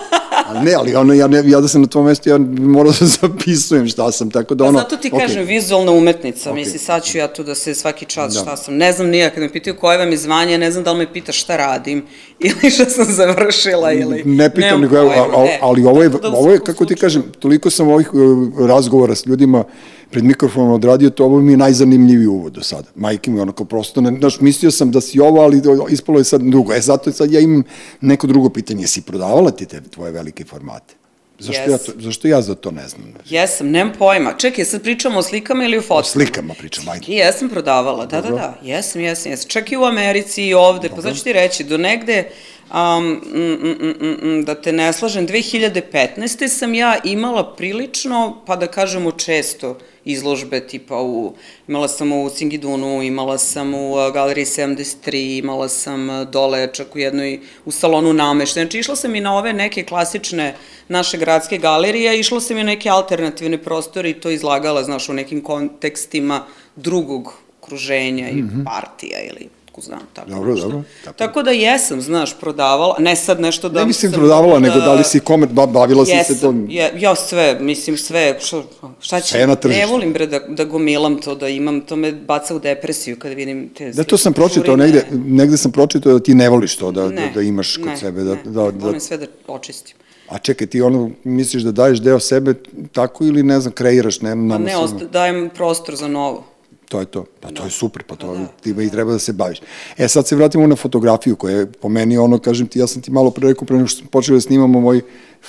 Ali 0.47 0.61
ne, 0.61 0.75
ali 0.75 0.95
ono, 0.95 1.13
ja, 1.15 1.27
ne, 1.27 1.43
ja 1.47 1.61
da 1.61 1.69
sam 1.69 1.81
na 1.81 1.87
tom 1.87 2.05
mestu, 2.05 2.29
ja 2.29 2.39
morao 2.51 2.93
da 2.93 3.07
zapisujem 3.19 3.89
šta 3.89 4.13
sam, 4.13 4.31
tako 4.31 4.55
da 4.55 4.65
Pa 4.65 4.69
ono... 4.69 4.79
zato 4.79 4.97
ti 4.97 5.09
okej. 5.09 5.21
kažem, 5.21 5.45
vizualna 5.45 5.93
umetnica, 5.93 6.51
Ok. 6.51 6.57
misli, 6.57 6.79
sad 6.79 7.05
ću 7.05 7.19
ja 7.19 7.29
tu 7.29 7.43
da 7.43 7.55
se 7.55 7.75
svaki 7.75 8.05
čas 8.07 8.35
Da. 8.35 8.41
šta 8.41 8.57
sam, 8.57 8.77
ne 8.77 8.93
znam 8.93 9.09
nija, 9.09 9.31
kad 9.31 9.43
me 9.43 9.53
pitaju 9.53 9.77
koje 9.77 9.99
vam 9.99 10.11
je 10.11 10.17
zvanje, 10.17 10.59
ne 10.59 10.71
znam 10.71 10.85
da 10.85 10.93
li 10.93 10.99
me 10.99 11.13
pita 11.13 11.33
šta 11.33 11.57
radim, 11.57 12.05
ili 12.41 12.71
šta 12.71 12.85
sam 12.85 13.05
završila, 13.07 13.93
ili... 13.93 14.23
Ne 14.25 14.51
pitam, 14.51 14.81
nego, 14.81 14.97
evo, 14.97 15.09
pojma, 15.09 15.23
a- 15.35 15.43
a- 15.43 15.47
e. 15.47 15.59
ali 15.63 15.85
ovo 15.85 16.03
je, 16.03 16.09
da 16.09 16.29
ovo 16.29 16.51
je, 16.51 16.59
kako 16.61 16.85
ti 16.85 16.95
kažem, 16.95 17.23
toliko 17.39 17.71
sam 17.71 17.89
ovih 17.89 18.15
uh, 18.15 18.21
razgovora 18.61 19.15
s 19.15 19.27
ljudima 19.27 19.65
pred 20.11 20.25
mikrofonom 20.25 20.71
odradio, 20.73 21.11
to 21.11 21.25
ovo 21.25 21.41
mi 21.41 21.53
je 21.53 21.57
najzanimljiviji 21.57 22.27
uvod 22.27 22.53
do 22.53 22.62
sada. 22.62 22.89
Majke 22.95 23.31
mi, 23.31 23.41
ono 23.41 23.53
kao 23.53 23.67
prosto, 23.67 24.01
ne, 24.01 24.19
znaš, 24.19 24.41
mislio 24.41 24.71
sam 24.71 24.91
da 24.91 25.01
si 25.01 25.21
ovo, 25.21 25.41
ali 25.41 25.62
ispalo 25.91 26.19
je 26.19 26.25
sad 26.25 26.41
drugo. 26.43 26.73
E, 26.73 26.81
zato 26.81 27.12
sad 27.12 27.33
ja 27.33 27.41
imam 27.41 27.62
neko 28.01 28.27
drugo 28.27 28.49
pitanje. 28.51 28.87
Si 28.87 29.03
prodavala 29.03 29.51
ti 29.51 29.67
te 29.67 29.81
tvoje 29.81 30.12
velike 30.12 30.45
formate? 30.45 30.95
Zašto, 31.39 31.71
ja, 31.71 31.79
to, 31.79 31.93
zašto 31.99 32.29
ja 32.29 32.43
za 32.43 32.55
to 32.55 32.71
ne 32.71 32.89
znam? 32.89 33.05
Jesam, 33.29 33.71
nemam 33.71 33.93
pojma. 33.99 34.35
Čekaj, 34.39 34.65
sad 34.65 34.83
pričamo 34.83 35.19
o 35.19 35.23
slikama 35.23 35.65
ili 35.65 35.77
o 35.77 35.81
O 35.81 35.83
fotkama? 35.83 36.03
slikama 36.03 36.55
pričam, 36.59 36.89
ajde. 36.89 37.13
Jesam 37.13 37.49
prodavala, 37.49 38.06
da, 38.06 38.21
da, 38.21 38.31
da, 38.31 38.59
jesam, 38.63 39.01
jesam, 39.01 39.33
jesam. 39.33 39.49
Čak 39.49 39.73
i 39.73 39.77
u 39.77 39.85
Americi 39.85 40.45
i 40.45 40.55
ovde, 40.55 40.89
pa 40.89 41.01
znači 41.01 41.25
ti 41.25 41.33
reći, 41.33 41.65
do 41.65 41.79
negde, 41.79 42.31
um, 42.75 43.20
mm, 43.34 43.58
mm, 43.62 43.76
mm, 43.81 43.94
mm, 44.00 44.28
mm, 44.28 44.44
da 44.44 44.55
te 44.55 44.72
ne 44.72 44.93
slažem, 44.93 45.28
2015. 45.28 46.49
sam 46.49 46.75
ja 46.75 46.96
imala 47.05 47.55
prilično, 47.56 48.43
pa 48.46 48.56
da 48.56 48.67
kažemo 48.67 49.12
često, 49.12 49.78
izložbe 50.05 50.61
tipa 50.67 51.02
u, 51.02 51.34
imala 51.69 51.88
sam 51.88 52.12
u 52.12 52.31
Singidunu, 52.31 53.02
imala 53.02 53.38
sam 53.38 53.75
u 53.75 53.93
uh, 53.93 54.12
Galeriji 54.12 54.44
73, 54.44 55.38
imala 55.38 55.69
sam 55.69 56.11
uh, 56.11 56.28
dole 56.28 56.69
čak 56.72 56.94
u 56.94 56.99
jednoj, 56.99 57.40
u 57.64 57.70
salonu 57.70 58.12
namešta. 58.12 58.61
Znači 58.61 58.78
išla 58.78 58.96
sam 58.96 59.14
i 59.14 59.20
na 59.20 59.37
ove 59.38 59.52
neke 59.52 59.84
klasične 59.84 60.55
naše 60.88 61.19
gradske 61.19 61.58
galerije, 61.58 62.20
išla 62.20 62.40
sam 62.40 62.56
i 62.56 62.64
na 62.64 62.67
neke 62.70 62.88
alternativne 62.88 63.58
prostore 63.58 64.11
i 64.11 64.20
to 64.20 64.31
izlagala, 64.31 64.84
znaš, 64.84 65.08
u 65.08 65.12
nekim 65.12 65.43
kontekstima 65.43 66.46
drugog 66.76 67.34
okruženja 67.58 68.28
i 68.28 68.44
partija 68.64 69.19
ili 69.22 69.49
ko 69.81 69.87
znam, 69.87 70.00
tako. 70.12 70.31
Dobro, 70.31 70.53
nešto. 70.53 70.69
dobro, 70.69 70.82
tako. 71.05 71.19
Tako 71.19 71.43
da 71.43 71.50
jesam, 71.50 72.00
znaš, 72.00 72.41
prodavala, 72.41 72.97
ne 72.99 73.17
sad 73.17 73.41
nešto 73.41 73.69
da... 73.69 73.81
Ne 73.81 73.87
mislim 73.87 74.12
prodavala, 74.12 74.47
mogla 74.47 74.61
nego 74.61 74.81
da 74.81 74.93
li 74.94 75.05
si 75.05 75.21
komer, 75.21 75.49
ba, 75.49 75.67
bavila 75.67 76.05
si 76.05 76.11
se 76.11 76.41
to... 76.41 76.47
Jesam, 76.47 76.67
je, 76.71 76.93
ja 76.99 77.15
sve, 77.15 77.56
mislim 77.61 77.97
sve, 77.97 78.37
što, 78.41 78.65
šta 79.00 79.21
će, 79.21 79.29
Sve 79.29 79.46
na 79.46 79.55
tržištu. 79.55 79.81
ne 79.81 79.87
volim 79.87 80.13
bre 80.13 80.27
da, 80.27 80.39
da 80.49 80.65
gomilam 80.65 81.20
to, 81.20 81.34
da 81.34 81.49
imam, 81.49 81.81
to 81.81 81.96
me 81.96 82.13
baca 82.13 82.55
u 82.55 82.58
depresiju 82.58 83.19
kada 83.19 83.34
vidim 83.34 83.69
te 83.69 83.91
Da, 83.91 84.05
to 84.05 84.19
sam 84.19 84.32
pročitao, 84.32 84.77
negde, 84.77 85.06
negde 85.10 85.56
sam 85.56 85.72
pročitao 85.72 86.13
da 86.13 86.20
ti 86.20 86.34
ne 86.34 86.49
voliš 86.49 86.77
to, 86.77 86.91
da, 86.91 87.03
da, 87.03 87.08
Ne, 87.08 87.32
da 87.34 87.43
imaš 87.43 87.77
kod 87.77 87.87
ne, 87.87 87.96
sebe. 87.96 88.22
Da, 88.22 88.34
ne, 88.34 88.41
da, 88.44 88.70
da, 88.70 88.87
volim 88.87 89.01
sve 89.01 89.17
da 89.17 89.27
očistim. 89.49 89.96
A 90.29 90.39
čekaj, 90.39 90.67
ti 90.67 90.82
ono, 90.82 91.10
misliš 91.25 91.63
da 91.63 91.72
daješ 91.72 91.99
deo 91.99 92.20
sebe 92.20 92.55
tako 92.93 93.25
ili, 93.25 93.43
ne 93.43 93.60
znam, 93.60 93.72
kreiraš, 93.72 94.20
ne, 94.20 94.31
Pa 94.31 94.58
ne, 94.58 94.77
osta, 94.77 95.05
dajem 95.13 95.51
prostor 95.55 95.96
za 95.96 96.08
novo. 96.08 96.50
To 96.91 97.01
je 97.01 97.06
to. 97.06 97.25
Pa 97.41 97.55
to 97.55 97.65
je 97.65 97.70
super, 97.70 98.03
pa 98.03 98.17
to 98.17 98.35
da. 98.35 98.47
time 98.61 98.85
i 98.85 98.91
treba 98.91 99.13
da 99.13 99.19
se 99.19 99.32
baviš. 99.32 99.61
E, 99.99 100.09
sad 100.09 100.27
se 100.27 100.37
vratimo 100.37 100.67
na 100.67 100.77
fotografiju 100.77 101.37
koja 101.37 101.56
je 101.56 101.67
po 101.73 101.89
meni 101.89 102.19
ono, 102.19 102.39
kažem 102.39 102.67
ti, 102.67 102.79
ja 102.79 102.87
sam 102.87 103.03
ti 103.03 103.11
malo 103.11 103.31
pre 103.31 103.49
rekao, 103.49 103.67
pre 103.67 103.77
nego 103.77 103.89
što 103.89 104.01
smo 104.01 104.11
počeli 104.11 104.37
da 104.37 104.41
snimamo 104.41 104.81
moj 104.81 105.01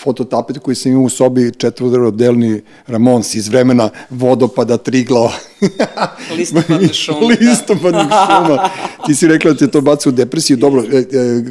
fototapet 0.03 0.57
koji 0.57 0.75
sam 0.75 0.91
imao 0.91 1.03
u 1.03 1.09
sobi 1.09 1.51
četvrodelni 1.57 2.61
Ramons 2.87 3.35
iz 3.35 3.47
vremena 3.47 3.89
vodopada 4.09 4.77
Triglava. 4.77 5.31
Listopadne 6.37 6.93
šume, 7.03 7.35
da. 7.35 7.49
Listopadnih 7.49 8.07
šuma. 8.27 8.69
Ti 9.05 9.15
si 9.15 9.27
rekla 9.27 9.51
da 9.51 9.57
te 9.57 9.67
to 9.67 9.81
baca 9.81 10.09
u 10.09 10.11
depresiju. 10.11 10.57
Dobro, 10.57 10.83
e, 10.83 10.97
e, 10.97 11.03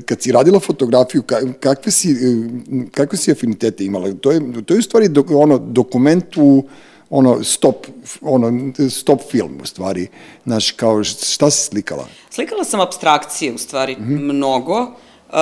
kad 0.06 0.22
si 0.22 0.32
radila 0.32 0.60
fotografiju, 0.60 1.22
ka, 1.22 1.40
kakve, 1.60 1.92
si, 1.92 2.10
e, 2.10 2.86
kakve 2.90 3.18
si 3.18 3.32
afinitete 3.32 3.84
imala? 3.84 4.12
To 4.12 4.30
je, 4.30 4.40
to 4.66 4.74
je 4.74 4.78
u 4.78 4.82
stvari 4.82 5.08
do, 5.08 5.24
ono, 5.30 5.58
dokument 5.58 6.36
u 6.36 6.64
ono 7.10 7.44
stop 7.44 7.86
ono 8.22 8.52
stop 8.90 9.20
film 9.22 9.58
u 9.62 9.66
stvari 9.66 10.08
znaš 10.44 10.70
kao 10.70 11.04
šta 11.04 11.50
si 11.50 11.60
slikala 11.62 12.06
Slikala 12.30 12.64
sam 12.64 12.80
abstrakcije, 12.80 13.52
u 13.52 13.58
stvari, 13.58 13.92
Mhm. 13.94 14.14
mnogo. 14.14 14.80
Uh, 14.80 15.36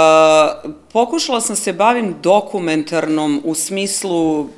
pokušala 0.88 1.40
sam 1.40 1.56
se 1.56 1.72
bavim 1.72 2.14
dokumentarnom 2.22 3.42
u 3.44 3.54
smislu 3.54 4.48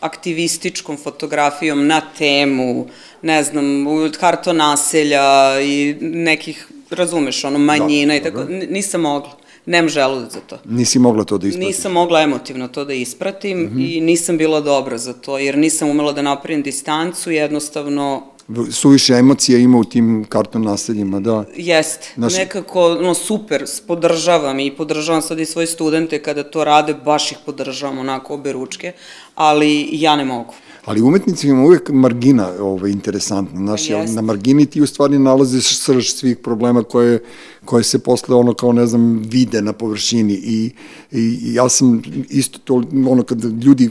aktivističkom 0.00 0.96
fotografijom 0.96 1.86
na 1.86 2.00
temu, 2.18 2.86
ne 3.22 3.42
znam, 3.42 3.86
u- 3.86 4.10
karto 4.20 4.52
naselja 4.52 5.24
i 5.60 5.96
nekih, 6.00 6.56
razumeš, 6.90 7.44
ono, 7.44 7.58
manjina 7.60 8.16
i 8.16 8.22
tako, 8.22 8.44
nisam 8.48 9.00
mogla. 9.00 9.32
Nemam 9.66 9.88
želudac 9.88 10.32
za 10.32 10.40
to. 10.40 10.58
nisi 10.64 10.98
mogla 10.98 11.24
to 11.24 11.38
da 11.38 11.46
ispratiš 11.46 11.66
Nisam 11.66 11.92
mogla 11.92 12.20
emotivno 12.20 12.68
to 12.68 12.84
da 12.84 12.92
ispratim 12.94 13.58
Mhm. 13.60 13.80
i 13.80 14.00
nisam 14.00 14.38
bila 14.38 14.60
dobra 14.60 14.98
za 14.98 15.12
to, 15.12 15.38
jer 15.38 15.58
nisam 15.58 15.90
umela 15.90 16.12
da 16.12 16.22
napravim 16.22 16.62
distancu, 16.62 17.30
jednostavno 17.30 18.22
suviše 18.70 19.14
emocija 19.14 19.58
ima 19.58 19.78
u 19.78 19.84
tim 19.84 20.24
karton 20.24 20.62
naseljima, 20.62 21.20
da. 21.20 21.44
Jeste, 21.56 22.08
Znaš- 22.16 22.36
nekako, 22.36 22.94
no 22.94 23.14
super, 23.14 23.64
podržavam 23.86 24.58
i 24.60 24.70
podržavam 24.72 25.22
sad 25.22 25.40
i 25.40 25.46
svoje 25.46 25.66
studente 25.66 26.18
kada 26.18 26.42
to 26.44 26.64
rade, 26.64 26.94
baš 26.96 27.32
ih 27.32 27.38
podržavam 27.46 27.98
onako 27.98 28.34
obe 28.34 28.52
ručke, 28.52 28.92
ali 29.34 29.88
ja 29.92 30.16
ne 30.16 30.24
mogu. 30.24 30.54
Ali 30.84 31.02
umetnicima 31.02 31.52
ima 31.52 31.64
uvek 31.64 31.88
margina 31.90 32.52
ovaj, 32.60 32.90
interesantna. 32.90 33.58
Znaš, 33.58 33.90
Jeste. 33.90 34.14
na 34.14 34.22
margini 34.22 34.66
ti 34.66 34.82
u 34.82 34.86
stvari 34.86 35.18
nalaziš 35.18 35.78
srž 35.78 36.08
svih 36.08 36.36
problema 36.36 36.82
koje, 36.82 37.22
koje 37.66 37.84
se 37.84 37.98
posle 37.98 38.36
ono 38.36 38.54
kao 38.54 38.72
ne 38.72 38.86
znam 38.86 39.22
vide 39.26 39.62
na 39.62 39.72
površini 39.72 40.32
i, 40.34 40.70
i, 41.12 41.20
i 41.20 41.54
ja 41.54 41.68
sam 41.68 42.02
isto 42.28 42.58
to 42.64 42.82
ono 43.08 43.22
kad 43.22 43.44
ljudi 43.64 43.90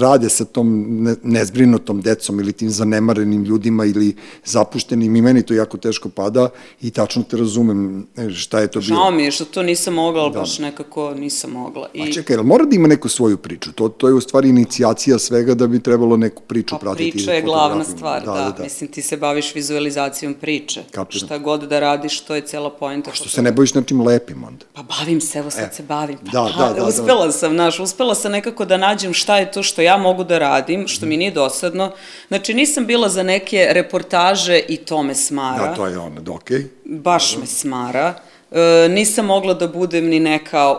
rade 0.00 0.28
sa 0.28 0.44
tom 0.44 0.86
ne, 1.02 1.14
nezbrinutom 1.22 2.00
decom 2.00 2.40
ili 2.40 2.52
tim 2.52 2.70
zanemarenim 2.70 3.44
ljudima 3.44 3.84
ili 3.84 4.16
zapuštenim 4.44 5.16
i 5.16 5.22
meni 5.22 5.42
to 5.42 5.54
jako 5.54 5.76
teško 5.76 6.08
pada 6.08 6.48
i 6.82 6.90
tačno 6.90 7.22
te 7.22 7.36
razumem 7.36 8.06
e, 8.16 8.30
šta 8.30 8.60
je 8.60 8.70
to 8.70 8.80
bilo. 8.80 8.96
Žao 8.96 9.10
mi 9.10 9.24
je 9.24 9.30
što 9.30 9.44
to 9.44 9.62
nisam 9.62 9.94
mogla, 9.94 10.22
ali 10.22 10.32
baš 10.32 10.58
nekako 10.58 11.14
nisam 11.14 11.50
mogla. 11.50 11.88
A 11.94 12.06
I, 12.08 12.12
čekaj, 12.12 12.36
jel 12.36 12.42
mora 12.42 12.64
da 12.64 12.76
ima 12.76 12.88
neku 12.88 13.08
svoju 13.08 13.36
priču? 13.36 13.72
To, 13.72 13.88
to 13.88 14.08
je 14.08 14.14
u 14.14 14.20
stvari 14.20 14.48
inicijacija 14.48 15.18
svega 15.18 15.54
da 15.54 15.66
bi 15.66 15.80
trebalo 15.80 16.16
neku 16.16 16.42
priču 16.42 16.74
Pa 16.74 16.78
pratiti. 16.78 17.10
priča 17.10 17.32
je 17.32 17.42
glavna 17.42 17.84
fotografijom. 17.84 18.22
stvar, 18.22 18.50
da, 18.50 18.54
da, 18.58 18.62
Mislim, 18.64 18.90
ti 18.90 19.02
se 19.02 19.16
baviš 19.16 19.54
vizualizacijom 19.54 20.34
priče. 20.34 20.84
Kapiram. 20.90 21.26
Šta 21.26 21.38
god 21.38 21.62
da 21.62 21.80
radiš, 21.80 22.20
to 22.20 22.34
je 22.34 22.40
cela 22.40 22.70
pojenta. 22.70 23.10
Što 23.16 23.28
se 23.28 23.42
ne 23.42 23.52
bojiš 23.52 23.74
nečim 23.74 24.00
lepim 24.00 24.44
onda? 24.44 24.64
Pa 24.72 24.82
bavim 24.82 25.20
se, 25.20 25.38
evo 25.38 25.50
sad 25.50 25.74
se 25.74 25.82
bavim. 25.82 26.18
Pa, 26.18 26.30
da, 26.32 26.52
da, 26.58 26.68
da, 26.68 26.74
da. 26.74 26.86
uspela 26.86 27.32
sam, 27.32 27.52
znaš, 27.52 27.80
uspela 27.80 28.14
sam 28.14 28.32
nekako 28.32 28.64
da 28.64 28.76
nađem 28.76 29.12
šta 29.12 29.38
je 29.38 29.52
to 29.52 29.62
što 29.62 29.82
ja 29.82 29.96
mogu 29.96 30.24
da 30.24 30.38
radim, 30.38 30.88
što 30.88 31.06
mi 31.06 31.16
nije 31.16 31.30
dosadno. 31.30 31.92
Znači, 32.28 32.54
nisam 32.54 32.86
bila 32.86 33.08
za 33.08 33.22
neke 33.22 33.68
reportaže 33.70 34.58
i 34.68 34.76
to 34.76 35.02
me 35.02 35.14
smara. 35.14 35.66
Da, 35.66 35.74
to 35.74 35.86
je 35.86 35.98
ono, 35.98 36.20
da, 36.20 36.32
okej. 36.32 36.66
Baš 36.84 37.36
me 37.36 37.46
smara. 37.46 38.14
E, 38.50 38.88
nisam 38.88 39.26
mogla 39.26 39.54
da 39.54 39.68
budem 39.68 40.06
ni 40.06 40.20
neka 40.20 40.76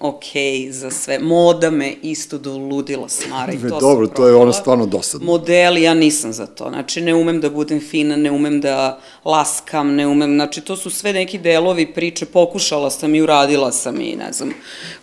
ok 0.00 0.24
za 0.70 0.90
sve. 0.90 1.18
Moda 1.18 1.70
me 1.70 1.94
isto 2.02 2.38
do 2.38 2.56
ludila 2.56 3.08
smara 3.08 3.52
i 3.52 3.68
to 3.68 3.80
Dobro, 3.80 4.06
to 4.06 4.26
je 4.26 4.34
ono 4.34 4.52
stvarno 4.52 4.86
dosadno. 4.86 5.26
Modeli, 5.26 5.82
ja 5.82 5.94
nisam 5.94 6.32
za 6.32 6.46
to. 6.46 6.68
Znači, 6.68 7.00
ne 7.00 7.14
umem 7.14 7.40
da 7.40 7.50
budem 7.50 7.80
fina, 7.80 8.16
ne 8.16 8.30
umem 8.30 8.60
da 8.60 9.00
laskam, 9.24 9.94
ne 9.94 10.06
umem, 10.06 10.34
znači, 10.34 10.60
to 10.60 10.76
su 10.76 10.90
sve 10.90 11.12
neki 11.12 11.38
delovi 11.38 11.86
priče, 11.86 12.26
pokušala 12.26 12.90
sam 12.90 13.14
i 13.14 13.22
uradila 13.22 13.72
sam 13.72 14.00
i 14.00 14.16
ne 14.16 14.32
znam 14.32 14.52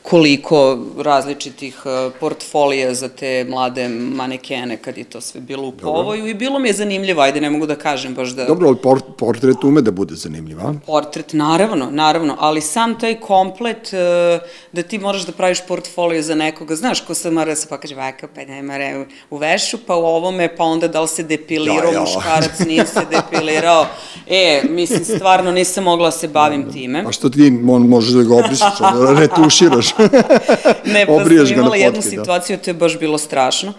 koliko 0.01 0.77
različitih 0.97 1.81
uh, 1.85 2.13
portfolija 2.19 2.93
za 2.93 3.09
te 3.09 3.45
mlade 3.49 3.89
manekene 3.89 4.77
kad 4.77 4.97
je 4.97 5.03
to 5.03 5.21
sve 5.21 5.41
bilo 5.41 5.67
u 5.67 5.71
povoju 5.71 6.27
i 6.27 6.33
bilo 6.33 6.59
mi 6.59 6.69
je 6.69 6.73
zanimljivo, 6.73 7.21
ajde, 7.21 7.41
ne 7.41 7.49
mogu 7.49 7.65
da 7.65 7.75
kažem 7.75 8.13
baš 8.13 8.29
da... 8.29 8.45
Dobro, 8.45 8.67
ali 8.67 8.77
por, 8.77 9.01
portret 9.17 9.63
ume 9.63 9.81
da 9.81 9.91
bude 9.91 10.15
zanimljiv, 10.15 10.59
a? 10.59 10.73
Portret, 10.85 11.33
naravno, 11.33 11.91
naravno, 11.91 12.35
ali 12.39 12.61
sam 12.61 12.99
taj 12.99 13.19
komplet 13.19 13.93
uh, 13.93 14.47
da 14.71 14.83
ti 14.83 14.99
moraš 14.99 15.25
da 15.25 15.31
praviš 15.31 15.61
portfolio 15.67 16.21
za 16.21 16.35
nekoga, 16.35 16.75
znaš, 16.75 17.01
ko 17.01 17.13
se 17.13 17.31
mora 17.31 17.45
da 17.45 17.55
se 17.55 17.67
pokaže 17.67 17.95
vaka, 17.95 18.27
pa 18.35 18.45
ne 18.45 18.63
mora 18.63 19.05
u 19.29 19.37
vešu, 19.37 19.77
pa 19.87 19.95
u 19.95 20.05
ovome, 20.05 20.55
pa 20.55 20.63
onda 20.63 20.87
da 20.87 21.01
li 21.01 21.07
se 21.07 21.23
depilirao 21.23 21.91
Ja, 21.91 21.93
ja. 21.93 21.99
muškarac, 21.99 22.59
nije 22.59 22.85
se 22.85 23.05
depilirao. 23.11 23.85
E, 24.27 24.61
mislim, 24.69 25.05
stvarno 25.05 25.51
nisam 25.51 25.83
mogla 25.83 26.07
da 26.07 26.11
se 26.11 26.27
bavim 26.27 26.71
time. 26.73 27.03
A 27.07 27.11
što 27.11 27.29
ti 27.29 27.59
on, 27.69 27.87
možeš 27.87 28.13
da 28.13 28.23
ga 28.23 28.35
obrišeš, 28.35 28.81
ono, 28.93 29.19
retuširaš? 29.19 29.87
Ne, 30.93 31.05
pa 31.05 31.11
Obriješ 31.13 31.49
sam 31.49 31.57
imala 31.59 31.75
jednu 31.75 32.01
fotke, 32.01 32.15
da. 32.15 32.21
situaciju, 32.21 32.57
to 32.57 32.69
je 32.69 32.73
baš 32.73 32.99
bilo 32.99 33.17
strašno. 33.17 33.73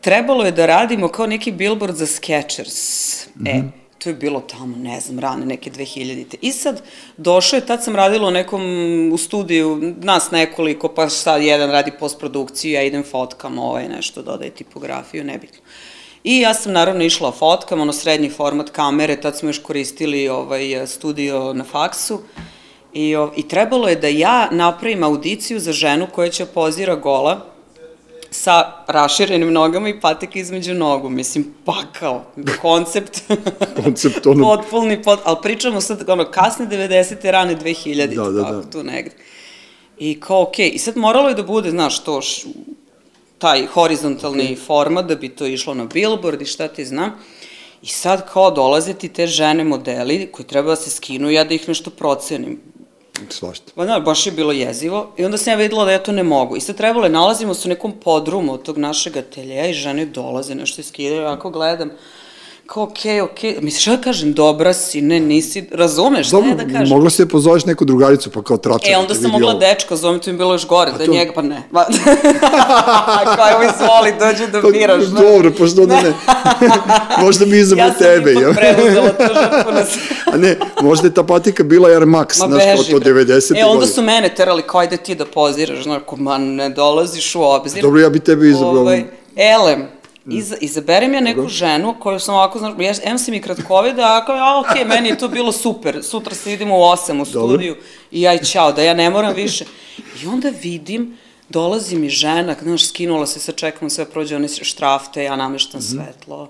Trebalo 0.00 0.44
je 0.44 0.52
da 0.52 0.66
radimo 0.66 1.08
kao 1.08 1.26
neki 1.26 1.52
billboard 1.52 1.96
za 1.96 2.06
Skechers. 2.06 2.76
E, 3.26 3.26
Mhm. 3.54 3.66
to 3.98 4.08
je 4.10 4.14
bilo 4.14 4.40
tamo, 4.40 4.76
ne 4.76 5.00
znam, 5.00 5.18
rane 5.18 5.46
neke 5.46 5.70
2000-te. 5.70 6.36
I 6.40 6.52
sad, 6.52 6.82
došao 7.16 7.56
je, 7.56 7.66
tad 7.66 7.84
sam 7.84 7.96
radila 7.96 8.28
u 8.28 8.30
nekom, 8.30 8.62
u 9.12 9.18
studiju, 9.18 9.94
nas 10.00 10.30
nekoliko, 10.30 10.88
pa 10.88 11.08
sad 11.08 11.42
jedan 11.42 11.70
radi 11.70 11.92
postprodukciju, 12.00 12.72
ja 12.72 12.82
idem 12.82 13.04
fotkam, 13.10 13.58
ovaj 13.58 13.88
nešto, 13.88 14.22
dodaje 14.22 14.50
tipografiju, 14.50 15.24
nebitno. 15.24 15.58
I 16.26 16.40
ja 16.40 16.54
sam 16.54 16.72
naravno 16.72 17.04
išla 17.04 17.32
fotkam, 17.32 17.80
ono 17.80 17.92
srednji 17.92 18.30
format 18.30 18.70
kamere, 18.70 19.20
tad 19.20 19.38
smo 19.38 19.48
još 19.48 19.58
koristili 19.58 20.28
ovaj 20.28 20.86
studio 20.86 21.52
na 21.52 21.64
faksu. 21.64 22.20
I, 22.92 23.16
o, 23.16 23.32
I 23.36 23.48
trebalo 23.48 23.88
je 23.88 23.96
da 23.96 24.08
ja 24.08 24.48
napravim 24.50 25.02
audiciju 25.02 25.60
za 25.60 25.72
ženu 25.72 26.06
koja 26.14 26.30
će 26.30 26.46
pozira 26.46 26.94
gola 26.94 27.46
sa 28.30 28.72
raširenim 28.86 29.52
nogama 29.52 29.88
i 29.88 30.00
patek 30.00 30.36
između 30.36 30.74
nogu. 30.74 31.08
Mislim, 31.08 31.54
pakao. 31.64 32.24
Koncept. 32.62 33.20
Koncept, 33.84 34.26
ono- 34.26 34.44
Potpulni, 34.44 35.02
pot, 35.02 35.20
ali 35.24 35.36
pričamo 35.42 35.80
sad, 35.80 36.08
ono, 36.08 36.24
kasne 36.24 36.66
90. 36.66 37.30
rane 37.30 37.56
2000. 37.56 38.14
Da, 38.14 38.30
da, 38.30 38.42
tako, 38.42 38.56
da. 38.56 38.70
tu 38.70 38.82
negde. 38.82 39.14
I 39.98 40.20
kao, 40.20 40.42
okej, 40.42 40.70
i 40.74 40.78
sad 40.78 40.96
moralo 40.96 41.28
je 41.28 41.34
da 41.34 41.42
bude, 41.42 41.70
znaš, 41.70 42.04
to 42.04 42.20
š, 42.22 42.46
taj 43.38 43.66
horizontalni 43.66 44.44
okay. 44.44 44.66
format 44.66 45.06
da 45.06 45.14
bi 45.14 45.28
to 45.28 45.46
išlo 45.46 45.74
na 45.74 45.84
billboard 45.84 46.42
i 46.42 46.46
šta 46.46 46.68
ti 46.68 46.84
znam. 46.84 47.12
I 47.82 47.86
sad 47.86 48.32
kao 48.32 48.50
dolaze 48.50 48.94
ti 48.94 49.08
te 49.08 49.26
žene 49.26 49.64
modeli 49.64 50.28
koji 50.32 50.46
treba 50.46 50.70
da 50.70 50.76
se 50.76 50.90
skinu 50.90 51.30
ja 51.30 51.44
da 51.44 51.54
ih 51.54 51.68
nešto 51.68 51.90
procenim. 51.90 52.60
Svašta. 53.28 53.72
Pa 53.74 53.84
da, 53.84 54.00
baš 54.00 54.26
je 54.26 54.32
bilo 54.32 54.52
jezivo. 54.52 55.12
I 55.16 55.24
onda 55.24 55.38
sam 55.38 55.52
ja 55.52 55.56
videla 55.56 55.84
da 55.84 55.92
ja 55.92 56.02
to 56.02 56.12
ne 56.12 56.22
mogu. 56.22 56.56
I 56.56 56.60
sad 56.60 56.76
trebalo 56.76 57.06
je, 57.06 57.10
nalazimo 57.10 57.54
se 57.54 57.68
u 57.68 57.70
nekom 57.70 57.92
podrumu 57.92 58.52
od 58.52 58.62
tog 58.62 58.78
našeg 58.78 59.16
ateljeja 59.16 59.66
i 59.66 59.74
žene 59.74 60.06
dolaze, 60.06 60.54
nešto 60.54 60.80
iskidaju, 60.80 61.22
ja 61.22 61.32
ako 61.32 61.50
gledam, 61.50 61.90
kao 62.66 62.82
okej, 62.82 63.20
okej, 63.20 63.56
misliš 63.60 63.84
da 63.86 63.96
kažem, 63.96 64.32
dobra 64.32 64.74
si, 64.74 65.00
ne, 65.00 65.20
nisi, 65.20 65.64
razumeš, 65.72 66.28
Dobro, 66.30 66.48
ja 66.50 66.54
da 66.54 66.62
kažem? 66.64 66.88
mogla 66.88 67.10
si 67.10 67.24
da 67.24 67.28
pozoveš 67.28 67.64
neku 67.64 67.84
drugaricu, 67.84 68.30
pa 68.30 68.42
kao 68.42 68.56
tračak. 68.56 68.90
E, 68.90 68.96
onda 68.96 69.14
sam 69.14 69.30
mogla 69.30 69.54
dečka, 69.54 69.96
zovem 69.96 70.20
to 70.20 70.30
im 70.30 70.38
bilo 70.38 70.54
još 70.54 70.66
gore, 70.66 70.92
da 70.92 71.04
to- 71.04 71.12
njega, 71.12 71.32
pa 71.34 71.42
ne. 71.42 71.62
Ma, 71.70 71.84
kao 73.36 73.50
evo 73.50 73.62
izvoli, 73.62 74.14
dođi 74.20 74.52
da 74.52 74.60
biraš. 74.70 75.04
Pa, 75.04 75.22
dobro, 75.22 75.52
pa 75.58 75.66
što 75.66 75.86
da 75.86 76.02
ne? 76.02 76.12
možda 77.24 77.44
bi 77.46 77.58
izabrao 77.58 77.86
ja 77.86 77.92
sam 77.92 77.98
tebe. 78.02 78.30
ipak 78.32 78.42
ja. 78.42 78.52
preuzela 78.52 79.08
tu 79.08 79.22
žrtvu 79.34 79.72
na. 79.72 79.84
A 80.26 80.36
ne, 80.36 80.56
možda 80.82 81.08
je 81.08 81.14
ta 81.14 81.22
patika 81.22 81.64
bila 81.64 81.88
Air 81.88 82.02
Max, 82.02 82.40
Ma 82.40 82.46
znaš, 82.46 82.62
beži, 82.78 82.90
to 82.90 83.00
bre. 83.00 83.12
90. 83.14 83.58
E, 83.58 83.64
onda 83.64 83.74
godine. 83.74 83.92
su 83.92 84.02
mene 84.02 84.34
terali, 84.34 84.62
kao 84.62 84.80
ajde 84.80 84.96
ti 84.96 85.14
da 85.14 85.24
poziraš, 85.26 85.82
znaš, 85.82 86.02
ko, 86.06 86.16
ma 86.16 86.38
ne 86.38 86.68
dolaziš 86.68 87.34
u 87.34 87.42
obzir. 87.42 87.82
Dobro, 87.82 88.00
ja 88.00 88.10
bi 88.10 88.20
tebe 88.20 88.48
izabrao. 88.48 88.70
Ovaj, 88.70 89.04
elem, 89.36 89.84
Iz, 90.28 90.54
izaberem 90.60 91.14
ja 91.14 91.20
neku 91.20 91.48
ženu 91.48 91.94
koju 91.98 92.20
sam 92.20 92.34
ovako, 92.34 92.58
znaš, 92.58 92.74
ja, 92.78 92.92
em 93.04 93.18
sam 93.18 93.34
i 93.34 93.40
kratkovida, 93.40 94.02
a 94.02 94.24
kao, 94.26 94.36
a 94.36 94.60
okej, 94.60 94.84
meni 94.84 95.08
je 95.08 95.18
to 95.18 95.28
bilo 95.28 95.52
super, 95.52 95.98
sutra 96.02 96.34
se 96.34 96.50
vidimo 96.50 96.76
u 96.76 96.82
8 96.82 97.22
u 97.22 97.24
studiju 97.24 97.76
i 98.10 98.20
i 98.34 98.46
čao, 98.46 98.72
da 98.72 98.82
ja 98.82 98.94
ne 98.94 99.10
moram 99.10 99.34
više. 99.34 99.64
I 100.22 100.26
onda 100.26 100.52
vidim, 100.62 101.16
dolazi 101.48 101.96
mi 101.96 102.08
žena, 102.08 102.56
znaš, 102.62 102.88
skinula 102.88 103.26
se 103.26 103.40
sa 103.40 103.52
čekom, 103.52 103.90
sve 103.90 104.04
prođe 104.04 104.36
one 104.36 104.48
štrafte, 104.64 105.24
ja 105.24 105.36
nameštam 105.36 105.80
Mhm. 105.80 105.88
svetlo. 105.88 106.48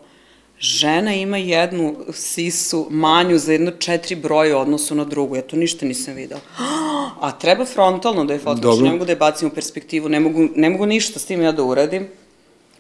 Žena 0.61 1.15
ima 1.15 1.37
jednu 1.37 1.97
sisu 2.13 2.87
manju 2.91 3.39
za 3.39 3.53
jedno 3.53 3.71
četiri 3.71 4.15
broje 4.15 4.57
u 4.57 4.59
odnosu 4.59 4.95
na 4.95 5.05
drugu, 5.05 5.37
ja 5.37 5.43
to 5.43 5.57
ništa 5.57 5.87
nisam 5.87 6.15
videla. 6.15 6.41
A 7.21 7.33
treba 7.33 7.65
frontalno 7.65 8.25
da 8.25 8.33
je 8.33 8.41
Dobro. 8.63 8.85
ne 8.85 8.93
mogu 8.93 9.05
da 9.05 9.13
je 9.13 9.17
bacim 9.17 9.49
u 9.49 9.55
perspektivu, 9.55 10.09
ne 10.09 10.21
mogu, 10.21 10.49
ne 10.55 10.71
mogu 10.71 10.87
ništa 10.87 11.19
s 11.19 11.25
tim 11.25 11.43
ja 11.43 11.53
da 11.53 11.63
uradim. 11.63 12.09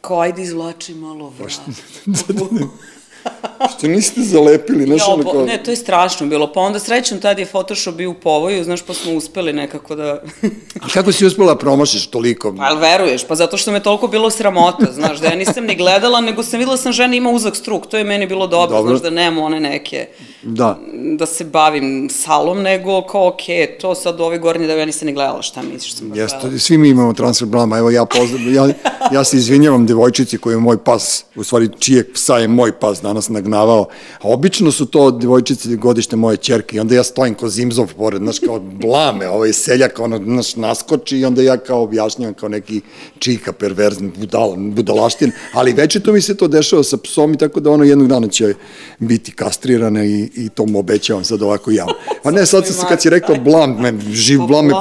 Kao, 0.06 0.20
ajde 0.20 0.42
izvlači 0.42 0.94
malo 0.94 1.32
vrat. 1.38 1.60
Što 3.78 3.86
niste 3.86 4.20
zalepili, 4.20 4.84
znaš, 4.84 5.02
ono 5.08 5.30
kao... 5.30 5.44
ne, 5.44 5.62
to 5.62 5.70
je 5.70 5.76
strašno 5.76 6.26
bilo. 6.26 6.52
Pa 6.52 6.60
onda 6.60 6.78
srećom 6.78 7.20
tad 7.20 7.38
je 7.38 7.46
Photoshop 7.46 7.94
bio 7.94 8.10
u 8.10 8.14
povoju, 8.14 8.64
znaš, 8.64 8.82
pa 8.82 8.94
smo 8.94 9.12
uspeli 9.12 9.52
nekako 9.52 9.94
da... 9.94 10.22
A 10.82 10.88
kako 10.94 11.12
si 11.12 11.26
uspela 11.26 11.52
da 11.52 11.58
promašiš 11.58 12.06
toliko? 12.06 12.54
Pa 12.56 12.66
jel 12.66 12.78
veruješ? 12.78 13.26
Pa 13.26 13.34
zato 13.34 13.56
što 13.56 13.72
me 13.72 13.82
toliko 13.82 14.08
bilo 14.08 14.30
sramota, 14.30 14.92
znaš, 14.92 15.18
da 15.18 15.26
ja 15.26 15.36
nisam 15.36 15.64
ni 15.64 15.76
gledala, 15.76 16.20
nego 16.20 16.42
sam 16.42 16.58
videla 16.58 16.76
sam 16.76 16.92
žena 16.92 17.16
ima 17.16 17.30
uzak 17.30 17.56
struk, 17.56 17.86
to 17.86 17.98
je 17.98 18.04
meni 18.04 18.26
bilo 18.26 18.46
dobro, 18.46 18.76
Dobro. 18.76 18.90
znaš, 18.90 19.02
da 19.02 19.10
nemam 19.10 19.44
one 19.44 19.60
neke, 19.60 20.06
Da. 20.42 20.78
da 21.18 21.26
se 21.26 21.44
bavim 21.44 22.08
salom, 22.12 22.62
nego 22.62 23.02
kao, 23.02 23.28
okej, 23.28 23.78
to 23.78 23.94
sad 23.94 24.20
ove 24.20 24.38
gornje 24.38 24.66
da 24.66 24.72
ja 24.72 24.84
nisam 24.86 25.06
ni 25.06 25.12
gledala 25.12 25.42
šta 25.42 25.62
misliš 25.62 25.94
sam 25.94 26.08
gledala. 26.08 26.42
Jeste, 26.44 26.58
svi 26.58 26.78
mi 26.78 26.88
imamo 26.88 27.12
transfer 27.12 27.48
blama. 27.48 27.78
Evo 27.78 27.90
ja 27.90 28.04
pozdravim, 28.04 28.54
ja, 28.54 28.68
ja 29.12 29.24
se 29.24 29.36
izvinjavam 29.36 29.86
devojčici 29.86 30.38
koju 30.38 30.52
je 30.54 30.58
moj 30.58 30.84
pas, 30.84 31.24
u 31.36 31.44
stvari 31.44 31.68
čijeg 31.78 32.06
psa 32.14 32.36
je 32.36 32.48
moj 32.48 32.72
pas 32.72 33.02
danas 33.02 33.15
nagnavao. 33.28 33.88
A 34.20 34.28
obično 34.28 34.72
su 34.72 34.86
to 34.86 35.10
devojčice 35.10 35.76
godište 35.76 36.16
moje 36.16 36.36
čerke 36.36 36.76
i 36.76 36.80
onda 36.80 36.94
ja 36.94 37.04
stojim 37.04 37.34
ko 37.34 37.48
zimzov 37.48 37.94
pored, 37.96 38.22
znaš, 38.22 38.38
kao 38.38 38.60
blame, 38.60 39.28
ovaj 39.28 39.52
seljak, 39.52 39.98
ono, 39.98 40.18
znaš, 40.18 40.56
naskoči 40.56 41.18
i 41.18 41.24
onda 41.24 41.42
ja 41.42 41.56
kao 41.56 41.82
objašnjavam 41.82 42.34
kao 42.34 42.48
neki 42.48 42.80
čika 43.18 43.52
perverzni 43.52 44.12
budal, 44.18 44.54
budalaštin, 44.56 45.32
ali 45.52 45.72
već 45.72 46.02
to 46.04 46.12
mi 46.12 46.20
se 46.20 46.36
to 46.36 46.48
dešava 46.48 46.82
sa 46.82 46.96
psom 46.96 47.34
i 47.34 47.38
tako 47.38 47.60
da 47.60 47.70
ono 47.70 47.84
jednog 47.84 48.08
dana 48.08 48.28
će 48.28 48.54
biti 48.98 49.32
kastrirana 49.32 50.04
i, 50.04 50.30
i 50.34 50.48
to 50.48 50.66
mu 50.66 50.78
obećavam 50.78 51.24
sad 51.24 51.42
ovako 51.42 51.70
javno. 51.70 51.94
Pa 52.22 52.30
ne, 52.30 52.46
sad 52.46 52.66
sam 52.66 52.74
se 52.74 52.82
kad 52.88 53.02
si 53.02 53.10
rekao 53.10 53.36
blam, 53.36 53.76
men, 53.80 54.00
živ 54.10 54.38
Pa 54.38 54.46
blam 54.46 54.66
me. 54.66 54.72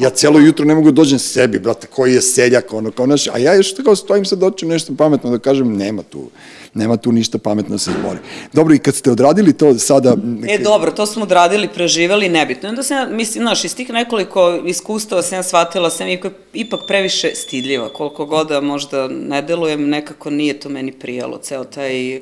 Ja 0.00 0.10
pa 0.10 0.16
celo 0.16 0.38
jutro 0.38 0.64
ne 0.64 0.74
mogu 0.74 0.90
da 0.90 0.94
dođem 0.94 1.18
sebi, 1.18 1.58
brate, 1.58 1.86
koji 1.86 2.14
je 2.14 2.22
seljak, 2.22 2.72
ono, 2.72 2.90
kao 2.90 3.06
naš, 3.06 3.26
a 3.26 3.38
ja 3.38 3.54
još 3.54 3.74
tako 3.74 3.96
stojim 3.96 4.24
sad 4.24 4.38
doćem 4.38 4.68
nešto 4.68 4.94
pametno 4.98 5.30
da 5.30 5.38
kažem, 5.38 5.76
nema 5.76 6.02
tu, 6.02 6.30
nema 6.74 6.96
tu 6.96 7.12
ništa 7.12 7.38
pametno 7.38 7.74
da 7.74 7.78
se 7.78 7.90
zbori. 8.00 8.18
Dobro, 8.52 8.74
i 8.74 8.78
kad 8.78 8.94
ste 8.94 9.10
odradili 9.10 9.52
to 9.52 9.78
sada... 9.78 10.16
E, 10.48 10.58
dobro, 10.58 10.90
to 10.90 11.06
smo 11.06 11.22
odradili, 11.22 11.68
preživeli, 11.68 12.28
nebitno. 12.28 12.68
I 12.68 12.70
Onda 12.70 12.82
sam, 12.82 12.96
ja, 12.96 13.16
mislim, 13.16 13.44
znaš, 13.44 13.64
iz 13.64 13.76
tih 13.76 13.90
nekoliko 13.90 14.62
iskustava 14.66 15.22
sam 15.22 15.38
ja 15.38 15.42
shvatila, 15.42 15.90
sam 15.90 16.08
ipak, 16.08 16.32
ipak 16.52 16.80
previše 16.86 17.34
stidljiva, 17.34 17.88
koliko 17.88 18.26
god 18.26 18.48
da 18.48 18.60
možda 18.60 19.08
ne 19.08 19.42
delujem, 19.42 19.88
nekako 19.88 20.30
nije 20.30 20.60
to 20.60 20.68
meni 20.68 20.92
prijalo, 20.92 21.38
ceo 21.38 21.64
taj 21.64 22.20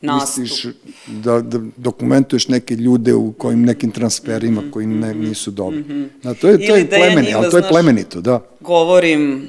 nastup. 0.00 0.42
Misliš 0.42 0.74
da, 1.06 1.40
da 1.40 1.58
dokumentuješ 1.76 2.48
neke 2.48 2.74
ljude 2.74 3.14
u 3.14 3.32
kojim 3.32 3.62
nekim 3.62 3.90
transferima 3.90 4.62
koji 4.70 4.86
ne, 4.86 5.14
nisu 5.14 5.50
dobri. 5.50 5.84
Da, 6.22 6.34
to 6.34 6.48
je, 6.48 6.56
to 6.56 6.62
Mhm, 6.62 6.70
Ili 6.70 6.78
je 6.78 6.84
da 6.84 6.96
ja 6.96 7.02
plemeni, 7.02 7.26
njima, 7.26 7.38
ali 7.38 7.50
to 7.50 7.56
je 7.56 7.68
plemenito, 7.68 8.20
da. 8.20 8.40
Govorim, 8.60 9.48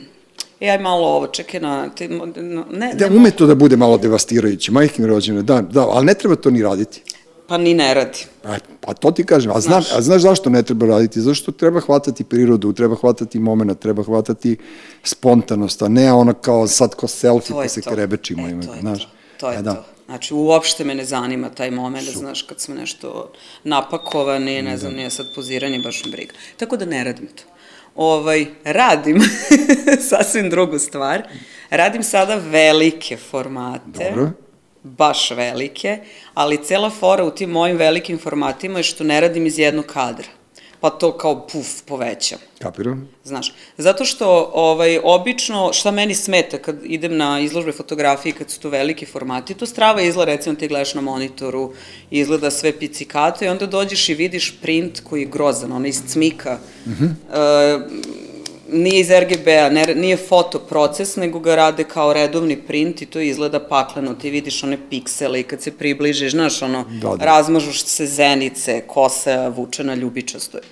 e, 0.62 0.70
aj 0.70 0.80
malo 0.80 1.08
ovo, 1.08 1.28
čekaj 1.28 1.60
na, 1.60 1.90
te, 1.90 2.08
ne, 2.08 2.94
Da 2.94 3.10
ne, 3.10 3.16
ume 3.16 3.32
to 3.32 3.46
da 3.46 3.56
bude 3.56 3.78
malo 3.78 3.98
devastirajuće, 3.98 4.72
majke 4.72 5.02
mi 5.02 5.08
rođene, 5.08 5.42
da, 5.42 5.62
da, 5.62 5.88
ali 5.88 6.06
ne 6.06 6.14
treba 6.14 6.36
to 6.36 6.50
ni 6.50 6.62
raditi. 6.64 7.02
pa 7.48 7.58
ni 7.58 7.74
ne 7.74 7.94
radi. 7.94 8.26
Pa, 8.42 8.50
pa 8.82 8.94
to 8.94 9.12
ti 9.12 9.24
kažem, 9.24 9.52
a, 9.52 9.60
znam, 9.60 9.84
a 9.96 10.02
znaš 10.02 10.22
zašto 10.22 10.50
ne 10.50 10.64
treba 10.64 10.86
raditi? 10.86 11.22
Zašto 11.22 11.52
treba 11.52 11.80
hvatati 11.80 12.24
prirodu, 12.24 12.74
treba 12.74 12.96
hvatati 12.96 13.40
moment, 13.40 13.80
treba 13.80 14.04
hvatati 14.04 14.58
spontanost, 15.04 15.82
a 15.82 15.88
ne 15.88 16.14
ono 16.14 16.34
kao 16.34 16.68
sad 16.68 16.96
ko 16.96 17.08
selfie 17.08 17.56
pa 17.56 17.68
se 17.68 17.82
to. 17.82 17.90
krebečimo, 17.90 18.48
E, 18.48 18.62
to 18.62 18.74
je 18.74 18.80
znaš. 18.80 19.04
to. 19.04 19.10
To 19.40 19.52
je 19.52 19.58
E, 19.58 19.62
da. 19.62 19.74
to. 19.74 19.84
Znači, 20.06 20.34
uopšte 20.34 20.84
me 20.84 20.96
ne 20.96 21.06
zanima 21.06 21.50
taj 21.50 21.72
moment, 21.72 22.10
znaš, 22.10 22.42
kad 22.42 22.60
smo 22.60 22.76
nešto 22.76 23.32
napakovani, 23.64 24.62
ne 24.62 24.78
znam, 24.78 24.94
nije 24.94 25.10
sad 25.10 25.26
poziranje, 25.36 25.80
baš 25.80 26.06
me 26.06 26.12
briga. 26.12 26.34
Tako 26.58 26.78
da 26.78 26.86
ne 26.86 27.04
radim 27.04 27.28
to. 27.28 27.44
Ovaj, 28.02 28.46
radim 28.64 29.22
sasvim 30.10 30.50
drugu 30.50 30.80
stvar. 30.80 31.24
Radim 31.70 32.04
sada 32.04 32.36
velike 32.36 33.18
formate. 33.18 34.10
Dobro. 34.10 34.30
Baš 34.84 35.32
velike, 35.32 35.98
ali 36.34 36.64
cela 36.64 36.90
fora 36.90 37.24
u 37.24 37.32
tim 37.32 37.50
mojim 37.50 37.78
velikim 37.78 38.20
formatima 38.20 38.80
je 38.80 38.84
što 38.84 39.04
ne 39.04 39.22
radim 39.22 39.46
iz 39.46 39.60
jednog 39.60 39.86
kadra. 39.86 40.28
Pa 40.82 40.90
to 40.90 41.18
kao 41.18 41.48
puf 41.48 41.68
povećam. 41.86 42.40
Kapiram? 42.60 43.10
Znaš, 43.24 43.54
zato 43.78 44.06
što 44.06 44.52
ovaj, 44.54 45.00
obično, 45.04 45.74
šta 45.74 45.92
meni 45.92 46.16
smeta 46.16 46.58
kad 46.58 46.76
idem 46.84 47.18
na 47.18 47.40
izložbe 47.40 47.72
fotografije, 47.72 48.34
kad 48.34 48.50
su 48.50 48.60
to 48.60 48.70
veliki 48.70 49.06
formati, 49.06 49.54
to 49.54 49.66
strava 49.66 50.02
izgleda, 50.02 50.32
recimo 50.32 50.56
ti 50.56 50.68
gledaš 50.68 50.94
na 50.94 51.02
monitoru, 51.02 51.74
izgleda 52.12 52.52
sve 52.52 52.80
picikato 52.80 53.46
i 53.46 53.48
onda 53.48 53.66
dođeš 53.66 54.10
i 54.10 54.14
vidiš 54.14 54.58
print 54.62 55.02
koji 55.10 55.22
je 55.22 55.28
grozan, 55.28 55.72
ona 55.72 55.88
iz 55.88 56.02
cmika, 56.08 56.60
mm 56.86 56.92
-hmm. 56.92 57.10
e, 57.34 58.31
nije 58.72 59.00
iz 59.00 59.10
RGB-a, 59.12 59.70
nije 59.96 60.18
fotoproces, 60.18 61.16
nego 61.16 61.40
ga 61.40 61.56
rade 61.56 61.84
kao 61.84 62.14
redovni 62.14 62.56
print 62.56 63.02
i 63.02 63.06
to 63.06 63.20
izgleda 63.20 63.60
pakleno, 63.60 64.14
ti 64.14 64.30
vidiš 64.30 64.64
one 64.64 64.78
piksele 64.90 65.40
i 65.40 65.44
kad 65.44 65.62
se 65.62 65.72
približiš, 65.78 66.32
znaš, 66.32 66.62
ono, 66.62 66.86
Da, 67.02 67.16
da. 67.16 67.26
razmažu 67.26 67.74
se 67.74 68.06
zenice, 68.06 68.84
kosa 68.88 69.48
vučena 69.48 69.96
ljubičasto 69.96 70.58
je 70.58 70.64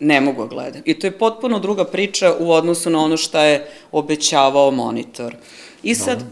ne 0.00 0.20
mogu 0.20 0.42
da 0.42 0.48
gledam. 0.48 0.82
I 0.84 0.98
to 0.98 1.06
je 1.06 1.18
potpuno 1.18 1.58
druga 1.58 1.84
priča 1.84 2.34
u 2.38 2.52
odnosu 2.52 2.90
na 2.90 2.98
ono 3.00 3.16
šta 3.16 3.44
je 3.44 3.66
obećavao 3.92 4.70
monitor. 4.70 5.36
I 5.82 5.94
sad, 5.94 6.24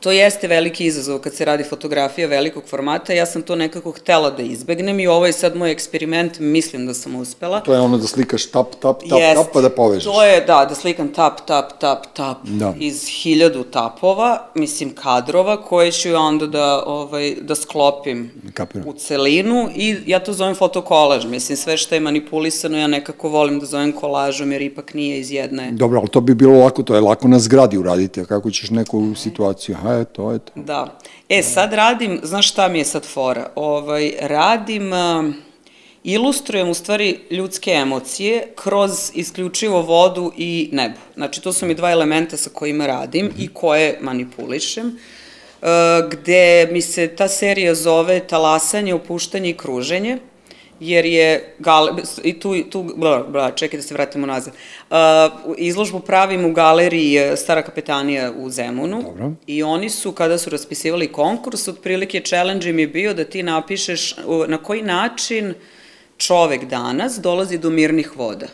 to 0.00 0.10
jeste 0.10 0.48
veliki 0.48 0.86
izazov 0.86 1.18
kad 1.18 1.34
se 1.34 1.44
radi 1.44 1.64
fotografija 1.64 2.28
velikog 2.28 2.62
formata, 2.66 3.12
ja 3.12 3.26
sam 3.26 3.42
to 3.42 3.56
nekako 3.56 3.90
htela 3.90 4.30
da 4.30 4.42
izbegnem 4.42 5.00
i 5.00 5.06
ovo 5.06 5.26
je 5.26 5.32
sad 5.32 5.56
moj 5.56 5.70
eksperiment, 5.70 6.38
mislim 6.38 6.86
da 6.86 6.94
sam 6.94 7.14
uspela. 7.16 7.60
To 7.60 7.72
je 7.74 7.80
ono 7.80 7.98
da 7.98 8.06
slikaš 8.06 8.46
tap, 8.46 8.70
tap, 8.80 9.00
tap, 9.08 9.18
Jest. 9.20 9.42
tap, 9.42 9.52
pa 9.52 9.60
da 9.60 9.70
povežeš. 9.70 10.04
To 10.04 10.24
je, 10.24 10.40
da, 10.40 10.66
da 10.68 10.74
slikam 10.74 11.08
tap, 11.12 11.40
tap, 11.46 11.72
tap, 11.80 11.98
tap 12.14 12.36
Da. 12.44 12.74
iz 12.78 13.06
hiljadu 13.08 13.64
tapova, 13.64 14.46
mislim 14.54 14.94
kadrova, 14.94 15.62
koje 15.62 15.92
ću 15.92 16.14
onda 16.16 16.46
da, 16.46 16.82
ovaj, 16.86 17.34
da 17.40 17.54
sklopim 17.54 18.30
Kapiram. 18.54 18.88
u 18.88 18.92
celinu 18.92 19.68
i 19.74 19.96
ja 20.06 20.18
to 20.18 20.32
zovem 20.32 20.54
fotokolaž, 20.54 21.24
mislim 21.24 21.56
sve 21.56 21.76
što 21.76 21.94
je 21.94 22.00
manipulisano 22.00 22.78
ja 22.78 22.86
nekako 22.86 23.28
volim 23.28 23.60
da 23.60 23.66
zovem 23.66 23.92
kolažom 23.92 24.52
jer 24.52 24.62
ipak 24.62 24.94
nije 24.94 25.18
iz 25.20 25.30
jedne... 25.30 25.70
Dobro, 25.72 25.98
ali 26.00 26.08
to 26.08 26.20
bi 26.20 26.34
bilo 26.34 26.58
lako, 26.58 26.82
to 26.82 26.94
je 26.94 27.00
lako 27.00 27.28
na 27.28 27.38
zgradi 27.38 27.78
uraditi, 27.78 28.20
a 28.20 28.24
kako 28.24 28.50
ćeš 28.50 28.70
neku 28.70 29.14
situaciju, 29.14 29.76
a 29.86 30.00
eto, 30.00 30.34
eto. 30.34 30.52
Da. 30.54 30.98
E, 31.28 31.42
sad 31.42 31.72
radim, 31.72 32.20
znaš 32.22 32.50
šta 32.50 32.68
mi 32.68 32.78
je 32.78 32.84
sad 32.84 33.06
fora? 33.06 33.50
Ovaj, 33.54 34.12
radim, 34.20 34.92
a, 34.92 35.32
ilustrujem 36.04 36.68
u 36.68 36.74
stvari 36.74 37.18
ljudske 37.30 37.70
emocije 37.70 38.48
kroz 38.56 39.10
isključivo 39.14 39.82
vodu 39.82 40.32
i 40.36 40.68
nebo. 40.72 40.98
Znači, 41.14 41.42
to 41.42 41.52
su 41.52 41.66
mi 41.66 41.74
dva 41.74 41.90
elementa 41.90 42.36
sa 42.36 42.50
kojima 42.50 42.86
radim 42.86 43.32
i 43.38 43.48
koje 43.48 43.98
manipulišem, 44.00 44.86
e, 44.86 45.66
gde 46.10 46.68
mi 46.72 46.82
se 46.82 47.08
ta 47.08 47.28
serija 47.28 47.74
zove 47.74 48.20
talasanje, 48.20 48.94
opuštanje 48.94 49.50
i 49.50 49.56
kruženje, 49.56 50.18
jer 50.80 51.04
je 51.04 51.54
gale, 51.58 51.92
i 52.22 52.40
tu, 52.40 52.62
tu 52.62 52.82
bla, 52.96 53.22
bla, 53.22 53.50
čekaj 53.50 53.76
da 53.76 53.82
se 53.82 53.94
vratimo 53.94 54.26
nazad. 54.26 54.54
Uh, 54.90 54.96
izložbu 55.56 56.00
pravim 56.00 56.44
u 56.44 56.52
galeriji 56.52 57.16
eh, 57.16 57.36
Stara 57.36 57.62
kapetanija 57.62 58.32
u 58.32 58.50
Zemunu 58.50 59.02
Dobro. 59.02 59.32
i 59.46 59.62
oni 59.62 59.90
su, 59.90 60.12
kada 60.12 60.38
su 60.38 60.50
raspisivali 60.50 61.12
konkurs, 61.12 61.68
otprilike 61.68 62.20
challenge 62.20 62.70
im 62.70 62.78
je 62.78 62.86
bio 62.86 63.14
da 63.14 63.24
ti 63.24 63.42
napišeš 63.42 64.14
na 64.48 64.58
koji 64.58 64.82
način 64.82 65.54
čovek 66.16 66.64
danas 66.64 67.18
dolazi 67.18 67.58
do 67.58 67.70
mirnih 67.70 68.16
voda 68.16 68.46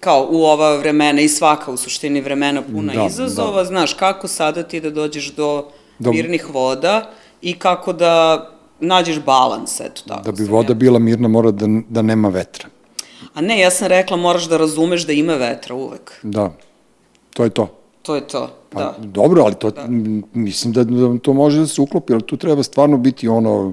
kao 0.00 0.28
u 0.30 0.44
ova 0.44 0.76
vremena 0.76 1.20
i 1.20 1.28
svaka 1.28 1.70
u 1.70 1.76
suštini 1.76 2.20
vremena 2.20 2.62
puna 2.62 2.92
Da, 2.92 3.06
izazova, 3.06 3.56
da. 3.56 3.64
znaš 3.64 3.94
kako 3.94 4.28
sada 4.28 4.62
ti 4.62 4.80
da 4.80 4.90
dođeš 4.90 5.32
do, 5.32 5.68
Do- 5.98 6.12
mirnih 6.12 6.50
voda 6.50 7.10
i 7.42 7.58
kako 7.58 7.92
da 7.92 8.48
nađeš 8.82 9.20
balans, 9.20 9.80
eto 9.80 10.02
tako. 10.08 10.22
Da 10.22 10.32
bi 10.32 10.44
voda 10.44 10.74
bila 10.74 10.98
mirna, 10.98 11.28
mora 11.28 11.50
da, 11.50 11.66
da 11.88 12.02
nema 12.02 12.28
vetra. 12.28 12.68
A 13.34 13.40
ne, 13.40 13.60
ja 13.60 13.70
sam 13.70 13.86
rekla 13.86 14.16
moraš 14.16 14.44
da 14.44 14.56
razumeš 14.56 15.06
da 15.06 15.12
ima 15.12 15.34
vetra 15.34 15.74
uvek. 15.74 16.12
Da, 16.22 16.52
to 17.34 17.44
je 17.44 17.50
to. 17.50 17.68
To 18.02 18.14
je 18.14 18.26
to, 18.26 18.50
Pa, 18.70 18.80
da. 18.80 18.94
Dobro, 18.98 19.42
ali 19.42 19.54
to, 19.54 19.70
m, 19.78 20.22
mislim 20.32 20.72
da, 20.72 20.84
da 20.84 21.18
to 21.18 21.32
može 21.32 21.58
da 21.58 21.66
se 21.66 21.80
uklopi, 21.80 22.12
ali 22.12 22.22
tu 22.22 22.36
treba 22.36 22.62
stvarno 22.62 22.96
biti 22.96 23.28
ono, 23.28 23.72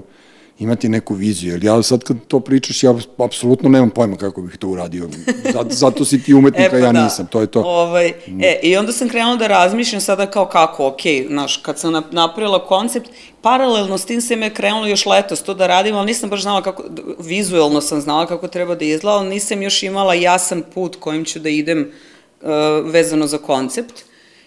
imati 0.58 0.88
neku 0.88 1.14
viziju, 1.14 1.52
jer 1.52 1.64
ja 1.64 1.82
sad 1.82 2.04
kad 2.04 2.16
to 2.28 2.40
pričaš, 2.40 2.82
ja 2.82 2.94
apsolutno 3.18 3.68
nemam 3.68 3.90
pojma 3.90 4.16
kako 4.16 4.42
bih 4.42 4.56
to 4.56 4.68
uradio. 4.68 5.08
Zato, 5.44 5.68
zato 5.70 6.04
si 6.04 6.22
ti 6.22 6.34
umetnik, 6.34 6.72
a 6.74 6.78
ja 6.78 6.92
nisam, 6.94 7.26
to 7.26 7.40
je 7.40 7.46
to. 7.46 7.58
E, 7.58 7.62
Mm. 7.62 7.66
Ovaj, 7.66 8.08
e, 8.40 8.60
I 8.62 8.76
onda 8.76 8.92
sam 8.92 9.08
krenula 9.08 9.36
da 9.36 9.46
razmišljam 9.46 10.00
sada 10.00 10.26
kao 10.26 10.46
kako, 10.46 10.86
ok, 10.86 11.00
znaš, 11.28 11.56
kad 11.56 11.78
sam 11.78 11.92
nap- 11.92 12.12
napravila 12.12 12.66
koncept, 12.66 13.10
paralelno 13.42 13.98
s 13.98 14.04
tim 14.04 14.20
se 14.20 14.36
me 14.36 14.54
krenulo 14.54 14.86
još 14.86 15.06
letos 15.06 15.42
to 15.42 15.54
da 15.54 15.66
radim, 15.66 15.96
ali 15.96 16.06
nisam 16.06 16.30
baš 16.30 16.42
znala 16.42 16.62
kako, 16.62 16.84
vizuelno 17.18 17.80
sam 17.80 18.00
znala 18.00 18.26
kako 18.26 18.48
treba 18.48 18.74
da 18.74 18.84
izgleda, 18.84 19.16
ali 19.16 19.28
nisam 19.28 19.62
još 19.62 19.82
imala 19.82 20.14
jasan 20.14 20.62
put 20.74 20.96
kojim 20.96 21.24
ću 21.24 21.38
da 21.38 21.48
idem 21.48 21.92
uh, 22.40 22.48
vezano 22.84 23.26
za 23.26 23.38
koncept. 23.38 23.94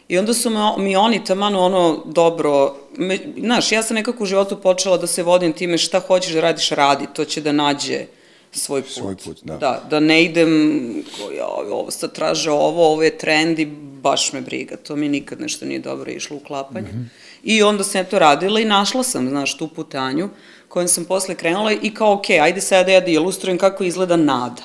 I 0.08 0.18
onda 0.18 0.34
su 0.34 0.50
me, 0.50 0.60
mi 0.78 0.96
oni 0.96 1.24
taman 1.26 1.56
ono 1.56 2.04
dobro, 2.06 2.76
me, 2.98 3.20
znaš, 3.40 3.72
ja 3.72 3.84
sam 3.84 3.96
nekako 3.96 4.24
u 4.24 4.28
životu 4.28 4.62
počela 4.62 4.98
da 4.98 5.08
se 5.08 5.24
vodim 5.24 5.54
time 5.54 5.78
šta 5.78 6.00
hoćeš 6.00 6.34
da 6.34 6.42
radiš, 6.42 6.70
radi, 6.70 7.08
to 7.14 7.26
će 7.26 7.42
da 7.42 7.52
nađe 7.52 8.06
svoj 8.52 8.82
put. 8.82 8.92
Svoj 8.92 9.16
put, 9.16 9.40
da. 9.44 9.58
Da, 9.58 9.84
da 9.90 10.00
ne 10.00 10.24
idem, 10.24 11.04
ja, 11.38 11.48
ovo 11.48 11.92
sad 11.92 12.14
traže 12.14 12.52
ovo, 12.52 12.92
ovo 12.92 13.04
je 13.04 13.18
trend 13.18 13.60
i 13.60 13.66
baš 14.02 14.34
me 14.34 14.42
briga, 14.42 14.78
to 14.78 14.96
mi 14.96 15.10
nikad 15.10 15.42
nešto 15.42 15.66
nije 15.66 15.80
dobro 15.80 16.12
išlo 16.12 16.38
u 16.38 16.40
klapanje. 16.40 16.90
Mhm. 16.90 17.02
I 17.44 17.64
onda 17.64 17.84
sam 17.84 18.00
ja 18.00 18.06
to 18.06 18.20
radila 18.20 18.60
i 18.60 18.66
našla 18.66 19.04
sam, 19.04 19.30
znaš, 19.30 19.58
tu 19.58 19.68
putanju 19.68 20.30
kojom 20.68 20.88
sam 20.88 21.06
posle 21.06 21.36
krenula 21.36 21.72
i 21.74 21.90
kao, 21.92 22.14
ok, 22.14 22.30
ajde 22.32 22.62
sada 22.62 22.92
ja 22.92 23.00
da 23.02 23.08
ilustrujem 23.08 23.58
kako 23.58 23.84
izgleda 23.84 24.16
nada 24.18 24.62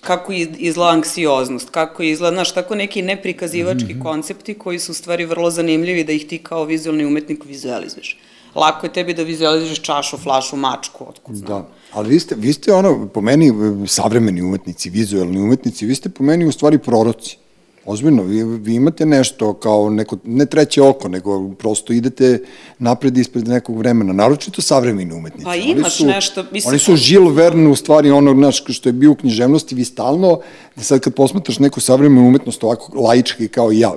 kako 0.00 0.32
iz- 0.32 0.48
izgleda 0.58 0.90
anksioznost, 0.90 1.70
kako 1.70 2.02
izgleda, 2.02 2.34
znaš, 2.34 2.54
tako 2.54 2.74
neki 2.74 3.02
neprikazivački 3.02 3.92
Mhm. 3.92 4.02
koncepti 4.02 4.54
koji 4.54 4.78
su 4.78 4.92
u 4.92 4.94
stvari 4.94 5.24
vrlo 5.24 5.50
zanimljivi 5.50 6.04
da 6.04 6.12
ih 6.12 6.26
ti 6.26 6.38
kao 6.38 6.64
vizualni 6.64 7.04
umetnik 7.04 7.44
vizualizuješ. 7.44 8.18
Lako 8.54 8.86
je 8.86 8.92
tebi 8.92 9.14
da 9.14 9.22
vizualizuješ 9.22 9.80
čašu, 9.80 10.16
flašu, 10.18 10.56
mačku, 10.56 11.06
otkud 11.08 11.36
znam. 11.36 11.48
Da, 11.48 11.68
ali 11.92 12.08
vi 12.08 12.20
ste, 12.20 12.34
vi 12.34 12.52
ste 12.52 12.72
ono, 12.72 13.08
po 13.08 13.20
meni, 13.20 13.48
e, 13.48 13.52
savremeni 13.86 14.42
umetnici, 14.42 14.90
vizualni 14.90 15.38
umetnici, 15.38 15.86
vi 15.86 15.94
ste 15.94 16.08
po 16.08 16.24
meni 16.24 16.44
u 16.44 16.52
stvari 16.52 16.78
proroci. 16.78 17.36
Ozbiljno, 17.86 18.22
vi, 18.22 18.44
vi 18.44 18.74
imate 18.74 19.06
nešto 19.06 19.52
kao 19.54 19.90
neko, 19.90 20.16
ne 20.24 20.46
treće 20.46 20.82
oko, 20.82 21.08
nego 21.08 21.48
prosto 21.50 21.92
idete 21.92 22.42
napred 22.78 23.18
ispred 23.18 23.48
nekog 23.48 23.78
vremena, 23.78 24.12
naročito 24.12 24.62
savremeni 24.62 25.14
umetnici. 25.14 25.44
Pa 25.44 25.50
Oni 25.50 25.70
imaš 25.70 25.96
su, 25.96 26.06
nešto, 26.06 26.44
mislim- 26.52 26.70
Oni 26.70 26.78
su 26.78 26.96
Žil 26.96 27.28
Verne 27.28 27.68
u 27.68 27.76
stvari 27.76 28.10
ono, 28.10 28.34
znaš, 28.34 28.64
što 28.68 28.88
je 28.88 28.92
bio 28.92 29.10
u 29.10 29.14
književnosti, 29.14 29.74
vi 29.74 29.84
stalno, 29.84 30.40
sad 30.76 31.00
kad 31.00 31.14
posmatraš 31.14 31.58
neku 31.58 31.80
savremenu 31.80 32.28
umetnost 32.28 32.64
ovako 32.64 33.00
laički 33.00 33.48
kao 33.48 33.70
ja, 33.72 33.92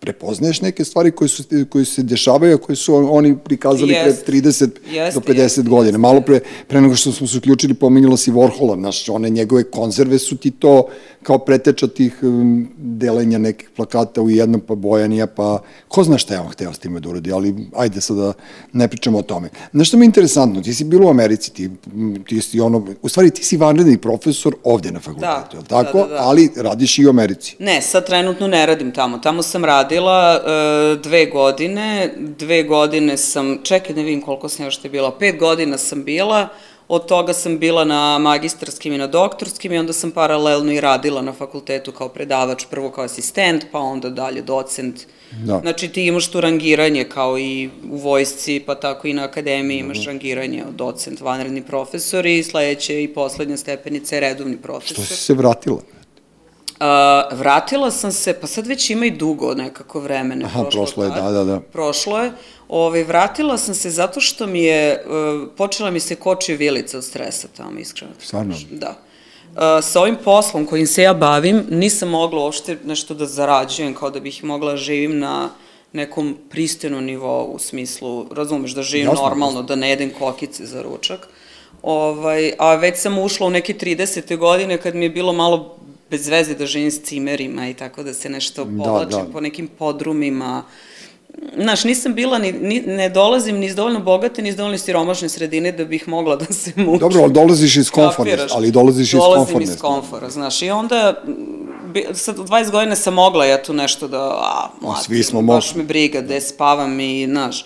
prepoznaješ 0.00 0.60
neke 0.60 0.84
stvari 0.84 1.10
koje, 1.10 1.28
su, 1.28 1.44
koje 1.70 1.84
se 1.84 2.02
dešavaju, 2.02 2.58
koje 2.58 2.76
su 2.76 2.94
oni 2.94 3.36
prikazali 3.44 3.92
Jest. 3.92 4.24
pre 4.24 4.34
30 4.34 4.68
Jeste, 4.90 5.20
do 5.20 5.32
50 5.32 5.38
jeste, 5.38 5.62
godina. 5.62 5.98
Malo 5.98 6.20
pre, 6.20 6.40
pre 6.66 6.80
nego 6.80 6.94
što 6.94 7.12
smo 7.12 7.26
se 7.26 7.38
uključili, 7.38 7.74
pominjala 7.74 8.16
si 8.16 8.32
Warhola, 8.32 8.78
znaš, 8.78 9.08
one 9.08 9.30
njegove 9.30 9.64
konzerve 9.64 10.18
su 10.18 10.36
ti 10.36 10.50
to 10.50 10.86
kao 11.22 11.38
preteča 11.38 11.86
tih 11.86 12.18
um, 12.22 12.68
delenja 12.76 13.38
nekih 13.38 13.70
plakata 13.76 14.22
u 14.22 14.30
jednom, 14.30 14.60
pa 14.60 14.74
bojanija, 14.74 15.26
pa 15.26 15.62
ko 15.88 16.04
zna 16.04 16.18
šta 16.18 16.34
je 16.34 16.40
on 16.40 16.48
hteo 16.48 16.72
s 16.72 16.78
time 16.78 17.00
da 17.00 17.08
uradi, 17.08 17.32
ali 17.32 17.54
ajde 17.76 18.00
sad 18.00 18.16
da 18.16 18.32
ne 18.72 18.88
pričamo 18.88 19.18
o 19.18 19.22
tome. 19.22 19.48
Znaš 19.72 19.88
što 19.88 19.96
mi 19.96 20.04
je 20.04 20.06
interesantno, 20.06 20.62
ti 20.62 20.74
si 20.74 20.84
bilo 20.84 21.06
u 21.06 21.10
Americi, 21.10 21.52
ti, 21.52 21.70
ti 22.28 22.40
si 22.40 22.60
ono, 22.60 22.86
u 23.02 23.08
stvari 23.08 23.30
ti 23.30 23.44
si 23.44 23.56
vanredni 23.56 23.98
profesor 23.98 24.54
ovde 24.64 24.90
na 24.90 25.00
fakultetu, 25.00 25.56
je 25.56 25.58
li 25.58 25.66
tako? 25.66 25.98
da, 25.98 26.04
da, 26.04 26.14
da. 26.14 26.22
Ali 26.22 26.50
radiš 26.56 26.98
i 26.98 27.06
u 27.06 27.10
Americi. 27.10 27.56
Ne, 27.58 27.82
sad 27.82 28.06
trenutno 28.06 28.46
ne 28.46 28.66
radim 28.66 28.92
tamo. 28.92 29.18
Tamo 29.18 29.42
sam 29.42 29.64
radila 29.64 29.87
e, 29.96 30.96
dve 30.96 31.26
godine, 31.26 32.14
dve 32.16 32.62
godine 32.62 33.16
sam, 33.16 33.58
čekaj 33.62 33.94
da 33.94 34.00
vidim 34.00 34.22
koliko 34.22 34.48
sam 34.48 34.64
još 34.64 34.76
te 34.76 34.88
bila, 34.88 35.18
pet 35.18 35.38
godina 35.38 35.78
sam 35.78 36.04
bila, 36.04 36.48
od 36.88 37.06
toga 37.06 37.32
sam 37.32 37.58
bila 37.58 37.84
na 37.84 38.18
magistarskim 38.18 38.92
i 38.92 38.98
na 38.98 39.06
doktorskim 39.06 39.72
i 39.72 39.78
onda 39.78 39.92
sam 39.92 40.10
paralelno 40.10 40.72
i 40.72 40.80
radila 40.80 41.22
na 41.22 41.32
fakultetu 41.32 41.92
kao 41.92 42.08
predavač, 42.08 42.64
prvo 42.70 42.90
kao 42.90 43.04
asistent, 43.04 43.64
pa 43.72 43.78
onda 43.78 44.10
dalje 44.10 44.42
docent. 44.42 45.00
Da. 45.30 45.58
Znači 45.60 45.88
ti 45.88 46.06
imaš 46.06 46.30
tu 46.30 46.40
rangiranje 46.40 47.04
kao 47.04 47.38
i 47.38 47.70
u 47.90 47.96
vojsci, 47.96 48.62
pa 48.66 48.74
tako 48.74 49.08
i 49.08 49.12
na 49.12 49.24
akademiji 49.24 49.78
imaš 49.78 50.04
rangiranje 50.04 50.64
od 50.68 50.74
docent, 50.74 51.20
vanredni 51.20 51.62
profesor 51.62 52.26
i 52.26 52.42
sledeće 52.42 53.02
i 53.02 53.08
poslednja 53.08 53.56
stepenica 53.56 54.14
je 54.16 54.20
redovni 54.20 54.56
profesor. 54.56 55.04
Što 55.04 55.14
si 55.14 55.22
se 55.22 55.34
vratila? 55.34 55.80
A, 56.80 57.28
vratila 57.32 57.90
sam 57.90 58.12
se, 58.12 58.32
pa 58.40 58.46
sad 58.46 58.66
već 58.66 58.90
ima 58.90 59.06
i 59.06 59.10
dugo 59.10 59.54
nekako 59.54 60.00
vremena. 60.00 60.46
Aha, 60.46 60.64
prošlo 60.70 61.04
je, 61.04 61.10
da, 61.10 61.30
da, 61.30 61.44
da. 61.44 61.60
Prošlo 61.60 62.18
je. 62.18 62.32
Ove, 62.68 63.04
vratila 63.04 63.58
sam 63.58 63.74
se 63.74 63.90
zato 63.90 64.20
što 64.20 64.46
mi 64.46 64.62
je, 64.62 65.04
uh, 65.06 65.48
počela 65.56 65.90
mi 65.90 66.00
se 66.00 66.14
koči 66.14 66.56
vilica 66.56 66.98
od 66.98 67.04
stresa 67.04 67.48
tamo, 67.56 67.78
iskreno. 67.78 68.12
Stvarno? 68.18 68.54
Da. 68.70 68.88
Uh, 69.48 69.54
sa 69.82 70.00
ovim 70.00 70.16
poslom 70.24 70.66
kojim 70.66 70.86
se 70.86 71.02
ja 71.02 71.14
bavim, 71.14 71.64
nisam 71.70 72.08
mogla 72.08 72.42
uopšte 72.42 72.78
nešto 72.84 73.14
da 73.14 73.26
zarađujem, 73.26 73.94
kao 73.94 74.10
da 74.10 74.20
bih 74.20 74.44
mogla 74.44 74.70
da 74.70 74.76
živim 74.76 75.18
na 75.18 75.50
nekom 75.92 76.36
pristojnom 76.50 77.04
nivou, 77.04 77.44
u 77.54 77.58
smislu, 77.58 78.26
razumeš, 78.34 78.70
da 78.70 78.82
živim 78.82 79.06
Jasno, 79.06 79.24
normalno, 79.28 79.62
da 79.62 79.76
ne 79.76 79.90
jedem 79.90 80.10
kokice 80.18 80.66
za 80.66 80.82
ručak. 80.82 81.28
Ovaj, 81.82 82.52
a 82.58 82.74
već 82.74 82.98
sam 82.98 83.18
ušla 83.18 83.46
u 83.46 83.50
neke 83.50 83.74
30. 83.74 84.36
godine 84.36 84.78
kad 84.78 84.94
mi 84.94 85.04
je 85.04 85.10
bilo 85.10 85.32
malo 85.32 85.78
bez 86.10 86.28
veze 86.28 86.54
da 86.54 86.66
živim 86.66 86.90
s 86.90 87.02
cimerima 87.02 87.68
i 87.68 87.74
tako 87.74 88.02
da 88.02 88.14
se 88.14 88.28
nešto 88.28 88.64
Da, 88.64 88.84
povlačim 88.84 89.26
da. 89.26 89.32
po 89.32 89.40
nekim 89.40 89.68
podrumima. 89.68 90.62
Znaš, 91.56 91.84
nisam 91.84 92.14
bila, 92.14 92.38
ni, 92.38 92.52
ni, 92.52 92.80
ne 92.80 93.08
dolazim 93.08 93.56
ni 93.56 93.66
iz 93.66 93.74
dovoljno 93.74 94.00
bogate, 94.00 94.42
ni 94.42 94.48
iz 94.48 94.56
dovoljno 94.56 94.78
siromašne 94.78 95.28
sredine 95.28 95.72
da 95.72 95.84
bih 95.84 96.08
mogla 96.08 96.36
da 96.36 96.44
se 96.44 96.72
mučim. 96.76 96.98
Dobro, 96.98 97.22
ali 97.22 97.32
dolaziš 97.32 97.76
iz 97.76 97.90
komforne, 97.90 98.36
ali 98.50 98.70
dolaziš 98.70 99.12
iz 99.12 99.18
Dolazim 99.18 99.44
komforne. 99.44 99.64
iz 99.64 99.78
komfora, 99.78 100.30
znaš, 100.30 100.62
i 100.62 100.70
onda, 100.70 101.22
bi, 101.94 102.06
sad 102.14 102.38
u 102.38 102.44
20 102.44 102.70
godina 102.70 102.96
sam 102.96 103.14
mogla 103.14 103.44
ja 103.46 103.62
tu 103.62 103.72
nešto 103.72 104.08
da, 104.08 104.22
a, 104.22 104.70
mlati, 104.80 105.04
svi 105.04 105.22
smo 105.22 105.42
baš 105.42 105.68
mogli. 105.70 105.82
me 105.82 105.88
briga, 105.88 106.20
gde 106.20 106.40
spavam 106.40 107.00
i, 107.00 107.26
znaš, 107.26 107.64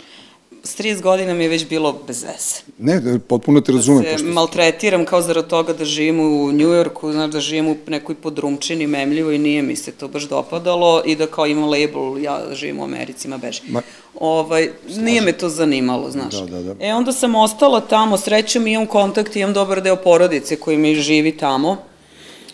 s 0.65 0.79
30 0.79 1.01
godina 1.01 1.35
mi 1.35 1.45
je 1.45 1.49
već 1.49 1.69
bilo 1.69 2.01
bez 2.07 2.23
veze. 2.23 2.61
Ne, 2.79 3.19
potpuno 3.19 3.61
te 3.61 3.73
razumem. 3.73 4.05
se 4.05 4.13
pošto 4.13 4.29
maltretiram 4.29 5.05
kao 5.05 5.23
zarad 5.23 5.47
toga 5.47 5.73
da 5.73 5.85
živim 5.85 6.21
u 6.21 6.53
Njujorku, 6.53 7.13
znaš, 7.13 7.31
da 7.31 7.41
živim 7.41 7.69
u 7.69 7.77
nekoj 7.87 8.15
podrumčini 8.15 8.87
memljivo 8.87 9.33
i 9.33 9.39
nije 9.39 9.63
mi 9.63 9.77
se 9.77 9.93
to 9.93 10.09
baš 10.09 10.23
dopadalo 10.23 11.03
i 11.07 11.17
da 11.17 11.27
kao 11.27 11.47
imam 11.47 11.65
label, 11.65 12.23
ja 12.23 12.41
živim 12.53 12.81
u 12.81 12.85
Americi, 12.85 13.29
ma 13.29 13.39
beži. 13.39 13.61
Ma- 13.69 13.83
Ovaj, 14.21 14.71
nije 14.97 15.21
me 15.21 15.33
to 15.33 15.49
zanimalo, 15.49 16.11
znaš. 16.11 16.35
Da, 16.35 16.47
da, 16.47 16.63
da. 16.63 16.87
E, 16.87 16.95
onda 16.95 17.13
sam 17.13 17.35
ostala 17.35 17.81
tamo, 17.81 18.19
srećom 18.19 18.67
imam 18.67 18.87
kontakt, 18.87 19.37
imam 19.37 19.53
dobar 19.53 19.83
deo 19.83 19.97
porodice 19.97 20.57
koji 20.57 20.77
mi 20.77 20.95
živi 20.95 21.37
tamo 21.37 21.92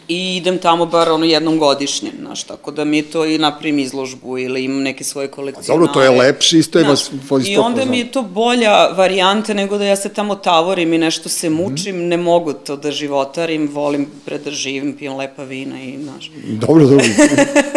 i 0.09 0.37
idem 0.37 0.59
tamo 0.59 0.87
bar 0.87 1.09
ono 1.11 1.25
jednom 1.25 1.59
godišnje, 1.59 2.11
znaš, 2.21 2.43
tako 2.43 2.71
da 2.71 2.85
mi 2.85 3.03
to 3.03 3.25
i 3.25 3.39
napravim 3.39 3.79
izložbu 3.79 4.39
ili 4.39 4.65
imam 4.65 4.83
neke 4.83 5.05
svoje 5.05 5.29
kolekcionare. 5.29 5.69
dobro, 5.69 5.93
to 5.93 6.03
je 6.03 6.11
lepše, 6.11 6.59
isto 6.59 6.79
je 6.79 6.85
vas- 6.85 7.11
I 7.47 7.57
onda 7.57 7.85
mi 7.85 7.99
je 7.99 8.13
to 8.13 8.23
bolja 8.23 8.87
varijanta 8.87 9.55
nego 9.55 9.79
da 9.79 9.85
ja 9.85 9.97
se 9.97 10.09
tamo 10.09 10.35
tavorim 10.35 10.93
i 10.93 10.99
nešto 10.99 11.29
se 11.29 11.51
mučim, 11.51 12.09
ne 12.09 12.17
mogu 12.17 12.53
to 12.53 12.77
da 12.77 12.91
životarim, 12.91 13.69
volim 13.69 14.07
pre 14.25 14.39
da 14.39 14.51
živim, 14.51 14.93
pijem 14.93 15.17
lepa 15.17 15.43
vina 15.45 15.83
i, 15.83 15.99
znaš. 16.03 16.31
Dobro, 16.47 16.85
dobro. 16.87 17.05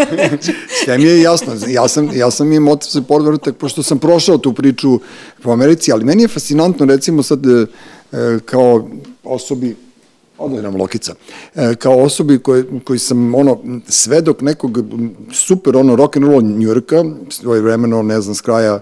Sve 0.83 0.97
mi 0.97 1.03
je 1.03 1.21
jasno. 1.21 1.53
Ja 1.67 1.87
sam, 1.87 2.09
ja 2.13 2.31
sam 2.31 2.53
imao 2.53 2.71
motiv 2.71 2.89
za 2.89 3.01
podvrtak, 3.01 3.57
pošto 3.57 3.83
sam 3.83 3.99
prošao 3.99 4.37
tu 4.37 4.53
priču 4.53 4.99
po 5.43 5.51
Americi, 5.51 5.91
ali 5.91 6.05
meni 6.05 6.21
je 6.21 6.27
fascinantno, 6.27 6.85
recimo 6.85 7.23
sad, 7.23 7.45
e, 7.45 7.65
e, 8.11 8.39
kao 8.45 8.89
osobi, 9.23 9.75
odaj 10.41 10.61
nam 10.61 10.75
Lokica, 10.75 11.13
e, 11.55 11.75
kao 11.75 11.97
osobi 11.97 12.39
koji, 12.39 12.63
koji 12.83 12.99
sam, 12.99 13.35
ono, 13.35 13.59
svedok 13.87 14.41
nekog 14.41 14.79
super, 15.33 15.77
ono, 15.77 15.95
rock'n'roll 15.95 16.57
Njurka, 16.57 17.03
svoje 17.29 17.61
vremeno, 17.61 18.01
ne 18.03 18.21
znam, 18.21 18.35
s 18.35 18.41
kraja 18.41 18.79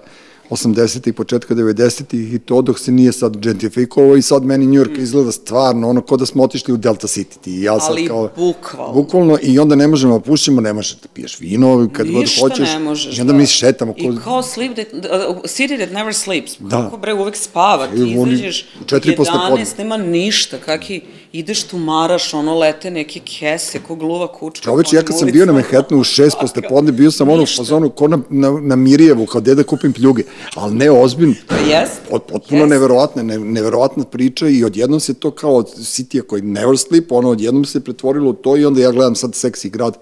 80. 0.49 1.09
i 1.09 1.13
početka 1.13 1.55
90. 1.55 2.35
i 2.35 2.39
to 2.39 2.61
dok 2.61 2.79
se 2.79 2.91
nije 2.91 3.11
sad 3.11 3.37
gentrifikovao 3.37 4.15
i 4.15 4.21
sad 4.21 4.45
meni 4.45 4.65
New 4.65 4.83
York 4.83 5.01
izgleda 5.01 5.31
stvarno 5.31 5.89
ono 5.89 6.01
ko 6.01 6.17
da 6.17 6.25
smo 6.25 6.43
otišli 6.43 6.73
u 6.73 6.77
Delta 6.77 7.07
City. 7.07 7.37
Ti 7.41 7.51
i 7.51 7.61
ja 7.61 7.79
sad 7.79 7.91
Ali 7.91 8.07
kao, 8.07 8.29
bukvalno. 8.35 8.93
Bukvalno 8.93 9.37
i 9.41 9.59
onda 9.59 9.75
ne 9.75 9.87
možemo 9.87 10.13
da 10.13 10.19
pušimo, 10.19 10.61
ne 10.61 10.73
možeš 10.73 10.95
da 10.95 11.07
piješ 11.13 11.39
vino 11.39 11.89
kad 11.93 12.07
Ništa 12.07 12.41
god 12.41 12.51
hoćeš. 12.51 12.73
ne 12.73 12.79
možeš, 12.79 13.17
I 13.17 13.21
onda 13.21 13.33
da. 13.33 13.39
mi 13.39 13.45
šetamo. 13.45 13.93
I 13.97 14.09
kao 14.23 14.43
sleep 14.43 14.73
that, 14.73 14.87
uh, 14.93 15.37
city 15.43 15.77
that 15.77 15.91
never 15.91 16.13
sleeps. 16.13 16.51
Da. 16.59 16.69
Kako 16.83 16.97
bre, 16.97 17.13
uvek 17.13 17.35
spava, 17.35 17.87
ti 17.87 18.13
izađeš 18.13 18.67
u 18.81 18.85
četiri 18.85 19.15
posle 19.15 19.33
podne. 19.49 19.65
11, 19.65 19.77
nema 19.77 19.97
ništa, 19.97 20.57
kaki 20.57 21.01
ideš 21.33 21.63
tu 21.63 21.77
maraš, 21.77 22.33
ono 22.33 22.57
lete 22.59 22.91
neke 22.91 23.19
kese, 23.19 23.79
ko 23.87 23.95
gluva 23.95 24.27
kučka. 24.27 24.63
Čoveče, 24.63 24.95
ja 24.95 25.01
po 25.01 25.07
kad 25.07 25.19
sam 25.19 25.31
bio 25.31 25.45
na. 25.45 25.53
Manhattanu 25.53 26.01
u 26.01 26.03
šest 26.03 26.37
posle 26.41 26.61
podne, 26.69 26.91
bio 26.91 27.11
sam 27.11 27.29
ono 27.29 27.43
u 27.43 27.45
fazonu 27.45 27.89
ko 27.89 28.07
na, 28.07 28.19
na, 28.29 28.51
na 28.61 28.75
Mirjevu, 28.75 29.25
kao 29.25 29.41
gde 29.41 29.55
da 29.55 29.63
kupim 29.63 29.93
pljuge. 29.93 30.23
Ali 30.55 30.75
ne, 30.75 30.91
ozbiljno. 30.91 31.35
Jest. 31.69 32.01
Pot, 32.09 32.23
potpuno 32.27 32.61
Jest. 32.61 32.69
neverovatna, 32.69 33.23
ne, 33.23 33.39
neverovatna 33.39 34.03
priča 34.03 34.47
i 34.47 34.63
odjednom 34.63 34.99
se 34.99 35.13
to 35.13 35.31
kao 35.31 35.55
od 35.55 35.67
City-a 35.75 36.21
koji 36.21 36.41
never 36.41 36.77
sleep, 36.77 37.11
ono 37.11 37.29
odjednom 37.29 37.65
se 37.65 37.83
pretvorilo 37.83 38.29
u 38.29 38.33
to 38.33 38.57
i 38.57 38.65
onda 38.65 38.81
ja 38.81 38.91
gledam 38.91 39.15
sad 39.15 39.35
seksi 39.35 39.69
grad 39.69 39.97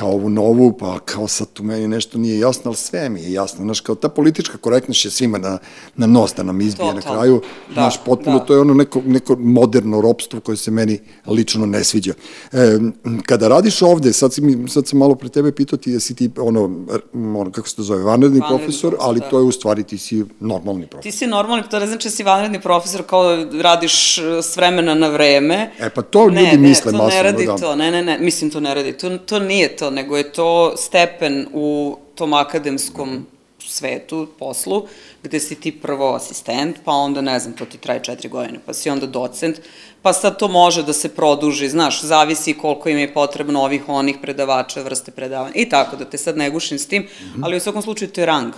kao 0.00 0.08
ovu 0.08 0.28
novu, 0.28 0.72
pa 0.72 0.98
kao 0.98 1.28
sad 1.28 1.52
tu 1.52 1.62
meni 1.62 1.88
nešto 1.88 2.18
nije 2.18 2.38
jasno, 2.38 2.62
ali 2.66 2.76
sve 2.76 3.08
mi 3.08 3.22
je 3.22 3.32
jasno. 3.32 3.64
Znaš, 3.64 3.80
kao 3.80 3.94
ta 3.94 4.08
politička 4.08 4.58
korektnost 4.58 5.04
je 5.04 5.10
svima 5.10 5.38
na, 5.38 5.58
na 5.96 6.06
nos 6.06 6.34
da 6.34 6.42
nam 6.42 6.60
izbije 6.60 6.94
na 6.94 7.00
Totalno. 7.00 7.18
kraju. 7.20 7.42
Da, 7.68 7.74
Znaš, 7.74 8.04
potpuno 8.04 8.38
da. 8.38 8.44
to 8.44 8.54
je 8.54 8.60
ono 8.60 8.74
neko, 8.74 9.02
neko 9.06 9.36
moderno 9.36 10.00
ropstvo 10.00 10.40
koje 10.40 10.56
se 10.56 10.70
meni 10.70 10.98
lično 11.26 11.66
ne 11.66 11.84
sviđa. 11.84 12.12
E, 12.52 12.78
kada 13.26 13.48
radiš 13.48 13.82
ovde, 13.82 14.12
sad, 14.12 14.32
si 14.32 14.40
mi, 14.40 14.68
sad 14.68 14.88
sam 14.88 14.98
malo 14.98 15.14
pre 15.14 15.28
tebe 15.28 15.52
pitao 15.52 15.78
ti 15.78 15.92
da 15.92 16.00
si 16.00 16.14
ti, 16.14 16.30
ono, 16.38 16.84
ono 17.12 17.50
kako 17.50 17.68
se 17.68 17.76
to 17.76 17.82
zove, 17.82 18.02
vanredni, 18.02 18.40
Vanredni 18.40 18.58
profesor, 18.58 18.90
profesor, 18.90 19.08
ali 19.08 19.20
da. 19.20 19.28
to 19.28 19.38
je 19.38 19.44
u 19.44 19.52
stvari 19.52 19.82
ti 19.84 19.98
si 19.98 20.24
normalni 20.40 20.86
profesor. 20.86 21.12
Ti 21.12 21.18
si 21.18 21.26
normalni, 21.26 21.64
to 21.70 21.78
ne 21.78 21.86
znači 21.86 22.08
da 22.08 22.12
si 22.12 22.22
vanredni 22.22 22.60
profesor 22.60 23.02
kao 23.02 23.46
radiš 23.62 24.18
uh, 24.18 24.24
s 24.44 24.56
vremena 24.56 24.94
na 24.94 25.08
vreme. 25.08 25.70
E, 25.80 25.90
pa 25.90 26.02
to 26.02 26.30
ne, 26.30 26.40
ljudi 26.40 26.56
ne, 26.56 26.68
misle 26.68 26.92
to 26.92 26.98
masovno, 26.98 27.14
ne 27.16 27.22
radi 27.22 27.46
da. 27.46 27.56
to, 27.56 27.76
ne, 27.76 27.90
ne, 27.90 28.02
ne, 28.02 28.18
mislim 28.18 28.50
to 28.50 28.60
ne 28.60 28.74
radi, 28.74 28.92
to, 28.92 29.18
to 29.18 29.38
nije 29.38 29.76
to, 29.76 29.89
nego 29.90 30.16
je 30.16 30.32
to 30.32 30.76
stepen 30.76 31.46
u 31.52 31.96
tom 32.14 32.32
akademskom 32.32 33.26
svetu, 33.60 34.26
poslu, 34.38 34.86
gde 35.22 35.40
si 35.40 35.54
ti 35.54 35.72
prvo 35.72 36.14
asistent, 36.14 36.76
pa 36.84 36.92
onda, 36.92 37.20
ne 37.20 37.38
znam, 37.38 37.52
to 37.54 37.64
ti 37.64 37.78
traje 37.78 38.00
četiri 38.02 38.28
godine, 38.28 38.58
pa 38.66 38.74
si 38.74 38.90
onda 38.90 39.06
docent, 39.06 39.56
pa 40.02 40.12
sad 40.12 40.38
to 40.38 40.48
može 40.48 40.82
da 40.82 40.92
se 40.92 41.08
produži, 41.08 41.68
znaš, 41.68 42.02
zavisi 42.02 42.54
koliko 42.54 42.88
im 42.88 42.98
je 42.98 43.14
potrebno 43.14 43.60
ovih, 43.62 43.88
onih 43.88 44.16
predavača, 44.22 44.82
vrste 44.82 45.10
predavanja, 45.10 45.52
i 45.54 45.68
tako, 45.68 45.96
da 45.96 46.04
te 46.04 46.18
sad 46.18 46.36
ne 46.36 46.50
gušim 46.50 46.78
s 46.78 46.86
tim, 46.86 47.06
Mhm. 47.22 47.44
ali 47.44 47.56
u 47.56 47.60
svakom 47.60 47.82
slučaju 47.82 48.10
to 48.10 48.20
je 48.20 48.26
rang. 48.26 48.52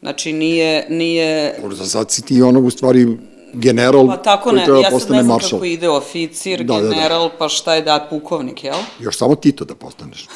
Znači, 0.00 0.32
nije, 0.32 0.86
nije, 0.88 1.58
Dobro, 1.60 1.76
sad 1.76 2.10
si 2.10 2.22
ti 2.22 2.42
ono 2.42 2.60
u 2.60 2.70
stvari 2.70 3.06
general 3.54 4.06
Pa 4.06 4.16
tako 4.16 4.42
koji 4.42 4.58
ne, 4.58 4.64
treba 4.64 4.78
ja 4.78 4.84
sad 4.84 4.92
postane 4.92 5.16
ne 5.16 5.22
znam 5.22 5.34
maršal. 5.34 5.50
kako 5.50 5.64
ide 5.64 5.88
oficir, 5.88 6.64
Da, 6.64 6.74
da, 6.74 6.80
da. 6.80 6.88
general, 6.88 7.30
pa 7.38 7.48
šta 7.48 7.74
je 7.74 7.82
da 7.82 8.06
pukovnik, 8.10 8.64
jel? 8.64 8.78
Još 9.00 9.16
samo 9.16 9.34
Tito 9.34 9.64
da 9.64 9.74
postaneš. 9.74 10.26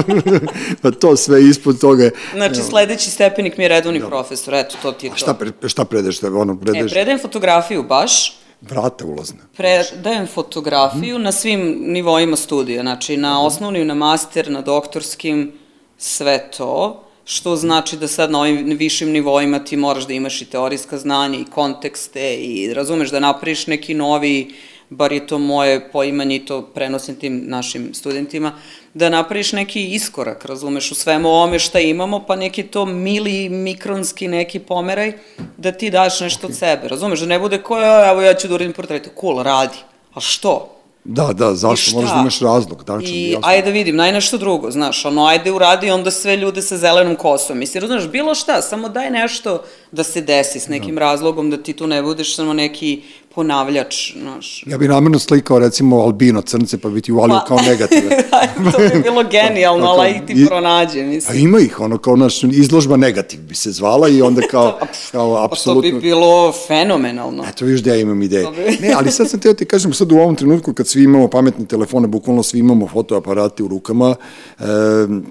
pa 0.82 0.90
to 0.90 1.16
sve 1.16 1.44
ispod 1.44 1.80
toga 1.80 2.04
je... 2.04 2.10
Znači, 2.34 2.54
sledeći 2.60 3.10
stepenik 3.10 3.56
mi 3.56 3.64
je 3.64 3.68
redovni 3.68 4.00
profesor, 4.00 4.54
eto, 4.54 4.76
to 4.82 4.92
ti 4.92 5.06
je 5.06 5.12
A 5.12 5.16
šta, 5.16 5.34
pre, 5.34 5.68
šta 5.68 5.84
predeš? 5.84 6.16
Šta, 6.16 6.26
ono, 6.28 6.52
E, 6.52 6.56
predeš 6.56 6.92
predajem 6.92 7.18
fotografiju 7.20 7.82
baš, 7.82 8.36
vrata 8.60 9.04
ulazne. 9.06 9.38
predajem 9.56 10.26
fotografiju 10.26 11.18
na 11.18 11.32
svim 11.32 11.60
nivoima 11.80 12.36
studija, 12.36 12.82
znači 12.82 13.16
na 13.16 13.42
osnovnim, 13.42 13.86
na 13.86 13.94
master, 13.94 14.50
na 14.50 14.60
doktorskim, 14.60 15.52
sve 15.98 16.50
to, 16.56 17.04
što 17.24 17.56
znači 17.56 17.96
da 17.96 18.08
sad 18.08 18.30
na 18.30 18.40
ovim 18.40 18.76
višim 18.78 19.10
nivoima 19.10 19.58
ti 19.58 19.76
moraš 19.76 20.06
da 20.06 20.12
imaš 20.12 20.42
i 20.42 20.44
teorijska 20.44 20.98
znanja 20.98 21.38
i 21.38 21.44
kontekste 21.44 22.34
i 22.36 22.74
razumeš 22.74 23.10
da 23.10 23.20
napraviš 23.20 23.66
neki 23.66 23.94
novi 23.94 24.54
bar 24.92 25.12
je 25.12 25.26
to 25.26 25.38
moje 25.38 25.90
poimanje 25.92 26.36
i 26.36 26.44
to 26.46 26.62
prenosim 26.62 27.16
tim 27.16 27.42
našim 27.46 27.94
studentima, 27.94 28.52
da 28.94 29.08
napraviš 29.08 29.52
neki 29.52 29.86
iskorak, 29.94 30.44
razumeš, 30.44 30.90
u 30.92 30.94
svemu 30.94 31.28
ovome 31.28 31.58
šta 31.58 31.80
imamo, 31.80 32.24
pa 32.26 32.36
neki 32.36 32.62
to 32.62 32.86
mili, 32.86 33.48
mikronski 33.48 34.28
neki 34.28 34.58
pomeraj, 34.58 35.12
da 35.56 35.72
ti 35.72 35.90
daš 35.90 36.20
nešto 36.20 36.46
od 36.46 36.56
sebe, 36.56 36.88
razumeš, 36.88 37.20
da 37.20 37.26
ne 37.26 37.38
bude 37.38 37.58
ko, 37.62 37.78
evo 38.10 38.22
ja 38.22 38.34
ću 38.34 38.48
da 38.48 38.54
uradim 38.54 38.72
portret, 38.72 39.08
cool, 39.20 39.42
radi, 39.42 39.78
a 40.14 40.20
što? 40.20 40.81
Da, 41.04 41.32
da, 41.32 41.54
zašto? 41.54 42.00
Možda 42.00 42.18
imaš 42.20 42.40
razlog, 42.40 42.84
tačno. 42.84 43.08
I 43.08 43.30
jasno. 43.30 43.48
ajde 43.48 43.66
da 43.66 43.70
vidim, 43.70 43.96
naj 43.96 44.12
nešto 44.12 44.38
drugo, 44.38 44.70
znaš, 44.70 45.04
ono, 45.04 45.26
ajde 45.26 45.52
uradi 45.52 45.90
onda 45.90 46.10
sve 46.10 46.36
ljude 46.36 46.62
sa 46.62 46.76
zelenom 46.76 47.16
kosom. 47.16 47.58
Mislim, 47.58 47.86
znaš, 47.86 48.08
bilo 48.08 48.34
šta, 48.34 48.62
samo 48.62 48.88
daj 48.88 49.10
nešto 49.10 49.62
da 49.92 50.04
se 50.04 50.20
desi 50.20 50.60
s 50.60 50.68
nekim 50.68 50.94
da. 50.94 51.00
razlogom, 51.00 51.50
da 51.50 51.56
ti 51.56 51.72
tu 51.72 51.86
ne 51.86 52.02
budeš 52.02 52.36
samo 52.36 52.52
neki 52.52 53.02
ponavljač, 53.34 54.16
znaš. 54.16 54.64
Ja 54.66 54.78
bih 54.78 54.88
namerno 54.88 55.18
slikao 55.18 55.58
recimo 55.58 55.96
albino 55.96 56.42
crnce 56.42 56.78
pa 56.78 56.88
bi 56.88 57.00
ti 57.00 57.12
uvalio 57.12 57.40
pa, 57.40 57.44
kao 57.44 57.58
negative. 57.68 58.16
to 58.72 58.78
bi 58.78 59.02
bilo 59.02 59.24
genijalno, 59.36 59.86
ali 59.86 60.10
ih 60.10 60.22
ti 60.26 60.46
pronađe, 60.46 61.02
mislim. 61.02 61.36
A 61.36 61.40
ima 61.40 61.60
ih, 61.60 61.80
ono 61.80 61.98
kao 61.98 62.16
naš 62.16 62.42
izložba 62.42 62.96
negativ 62.96 63.40
bi 63.40 63.54
se 63.54 63.72
zvala 63.72 64.08
i 64.08 64.22
onda 64.22 64.42
kao, 64.50 64.78
kao 65.12 65.44
apsolutno... 65.44 65.82
Pa 65.82 65.88
to 65.88 65.94
bi 65.94 66.00
bilo 66.00 66.52
fenomenalno. 66.66 67.44
Eto 67.48 67.64
viš 67.64 67.80
da 67.80 67.90
ja 67.90 68.00
imam 68.00 68.22
ideje. 68.22 68.46
Ne, 68.80 68.92
ali 68.96 69.10
sad 69.10 69.30
sam 69.30 69.40
teo 69.40 69.54
ti 69.54 69.64
kažem, 69.64 69.92
sad 69.92 70.12
u 70.12 70.16
ovom 70.16 70.36
trenutku 70.36 70.72
kad 70.72 70.88
svi 70.88 71.04
imamo 71.04 71.28
pametne 71.28 71.66
telefone, 71.66 72.08
bukvalno 72.08 72.42
svi 72.42 72.58
imamo 72.58 72.88
fotoaparate 72.88 73.62
u 73.62 73.68
rukama, 73.68 74.14
e, 74.58 74.64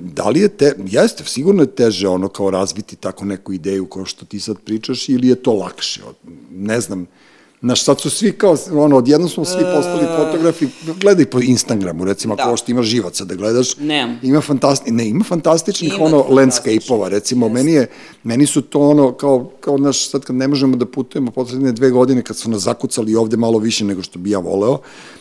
da 0.02 0.30
li 0.30 0.40
je 0.40 0.48
te, 0.48 0.74
jeste, 0.86 1.24
sigurno 1.26 1.64
je 1.64 1.76
teže 1.76 2.08
ono 2.08 2.28
kao 2.28 2.50
razviti 2.50 2.96
tako 2.96 3.26
neku 3.26 3.54
ideju 3.54 3.86
kao 3.86 4.06
što 4.06 4.26
ti 4.26 4.40
sad 4.40 4.60
pričaš 4.60 5.10
ili 5.10 5.28
je 5.28 5.36
to 5.36 5.54
lakše? 5.54 6.02
Ne 6.52 6.82
znam, 6.82 7.08
Znaš, 7.62 7.84
sad 7.84 8.02
su 8.02 8.10
svi 8.10 8.32
kao, 8.32 8.58
ono, 8.74 8.98
odjedno 8.98 9.28
smo 9.28 9.46
svi 9.46 9.64
postali 9.76 10.04
e. 10.04 10.16
fotografi, 10.18 10.68
gledaj 11.02 11.26
po 11.26 11.40
Instagramu, 11.42 12.06
recimo, 12.06 12.36
da. 12.36 12.44
ako 12.44 12.58
što 12.58 12.72
ima 12.72 12.84
živaca 12.84 13.26
da 13.26 13.36
gledaš. 13.36 13.78
Nemam. 13.78 14.20
Ima 14.24 14.42
fantastičnih, 14.42 14.94
ne, 14.94 15.08
ima 15.08 15.24
fantastičnih, 15.24 15.94
ima 15.94 16.06
ono, 16.06 16.26
landscape-ova, 16.30 17.10
recimo, 17.10 17.48
yes. 17.48 17.54
meni 17.54 17.72
je, 17.72 17.88
meni 18.24 18.46
su 18.46 18.62
to 18.62 18.80
ono, 18.80 19.12
kao, 19.14 19.52
kao, 19.60 19.78
znaš, 19.78 20.10
sad 20.10 20.22
kad 20.22 20.36
ne 20.36 20.48
možemo 20.48 20.78
da 20.78 20.86
putujemo 20.86 21.32
poslednje 21.32 21.72
dve 21.72 21.90
godine, 21.90 22.22
kad 22.22 22.38
su 22.38 22.50
nas 22.50 22.62
zakucali 22.62 23.16
ovde 23.16 23.38
malo 23.38 23.60
više 23.60 23.86
nego 23.86 24.02
što 24.02 24.20
bi 24.20 24.30
ja 24.30 24.40
voleo, 24.40 24.78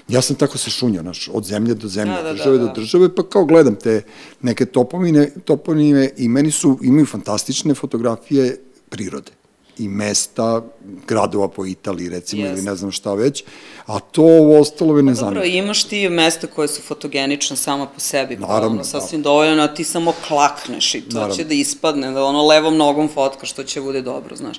ja 0.08 0.22
sam 0.22 0.36
tako 0.36 0.58
se 0.58 0.70
šunjao, 0.70 1.02
znaš, 1.02 1.30
od 1.32 1.44
zemlje 1.44 1.74
do 1.74 1.88
zemlje, 1.88 2.14
da, 2.14 2.22
da, 2.22 2.32
države 2.32 2.58
da, 2.58 2.64
da. 2.64 2.68
do 2.68 2.80
države, 2.80 3.14
pa 3.14 3.22
kao 3.22 3.44
gledam 3.44 3.74
te 3.74 4.02
neke 4.42 4.66
toponime, 4.66 5.30
toponime 5.44 6.10
i 6.16 6.28
meni 6.28 6.50
su, 6.50 6.78
imaju 6.82 7.06
fantastične 7.06 7.74
fotografije 7.74 8.60
prirode 8.88 9.39
i 9.78 9.88
mesta, 9.88 10.62
gradova 11.06 11.48
po 11.48 11.66
Italiji 11.66 12.08
recimo 12.08 12.42
yes. 12.42 12.52
ili 12.52 12.62
ne 12.62 12.76
znam 12.76 12.90
šta 12.92 13.14
već, 13.14 13.44
a 13.86 14.00
to 14.00 14.22
ovo 14.22 14.60
ostalo 14.60 14.92
me 14.92 15.02
ne 15.02 15.14
zanima. 15.14 15.34
Dobro, 15.34 15.48
imaš 15.48 15.84
ti 15.84 16.08
mesta 16.08 16.46
koje 16.46 16.68
su 16.68 16.82
fotogenične 16.82 17.56
sama 17.56 17.86
po 17.86 18.00
sebi, 18.00 18.36
pa 18.36 18.46
Naravno, 18.46 18.68
pa 18.68 18.72
ono, 18.72 18.84
sasvim 18.84 19.22
da. 19.22 19.28
dovoljno, 19.28 19.62
a 19.62 19.74
ti 19.74 19.84
samo 19.84 20.12
klakneš 20.28 20.94
i 20.94 21.00
to 21.00 21.14
Naravno. 21.14 21.36
će 21.36 21.44
da 21.44 21.54
ispadne, 21.54 22.10
da 22.12 22.24
ono 22.24 22.46
levom 22.46 22.76
nogom 22.76 23.08
fotka 23.08 23.46
što 23.46 23.64
će 23.64 23.80
bude 23.80 24.02
dobro, 24.02 24.36
znaš. 24.36 24.56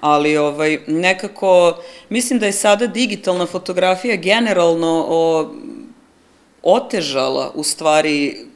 Ali 0.00 0.36
ovaj, 0.36 0.78
nekako, 0.86 1.76
mislim 2.08 2.38
da 2.38 2.46
je 2.46 2.52
sada 2.52 2.86
digitalna 2.86 3.46
fotografija 3.46 4.16
generalno 4.16 5.06
o, 5.08 5.52
otežala 6.62 7.52
u 7.54 7.62
stvari 7.62 8.46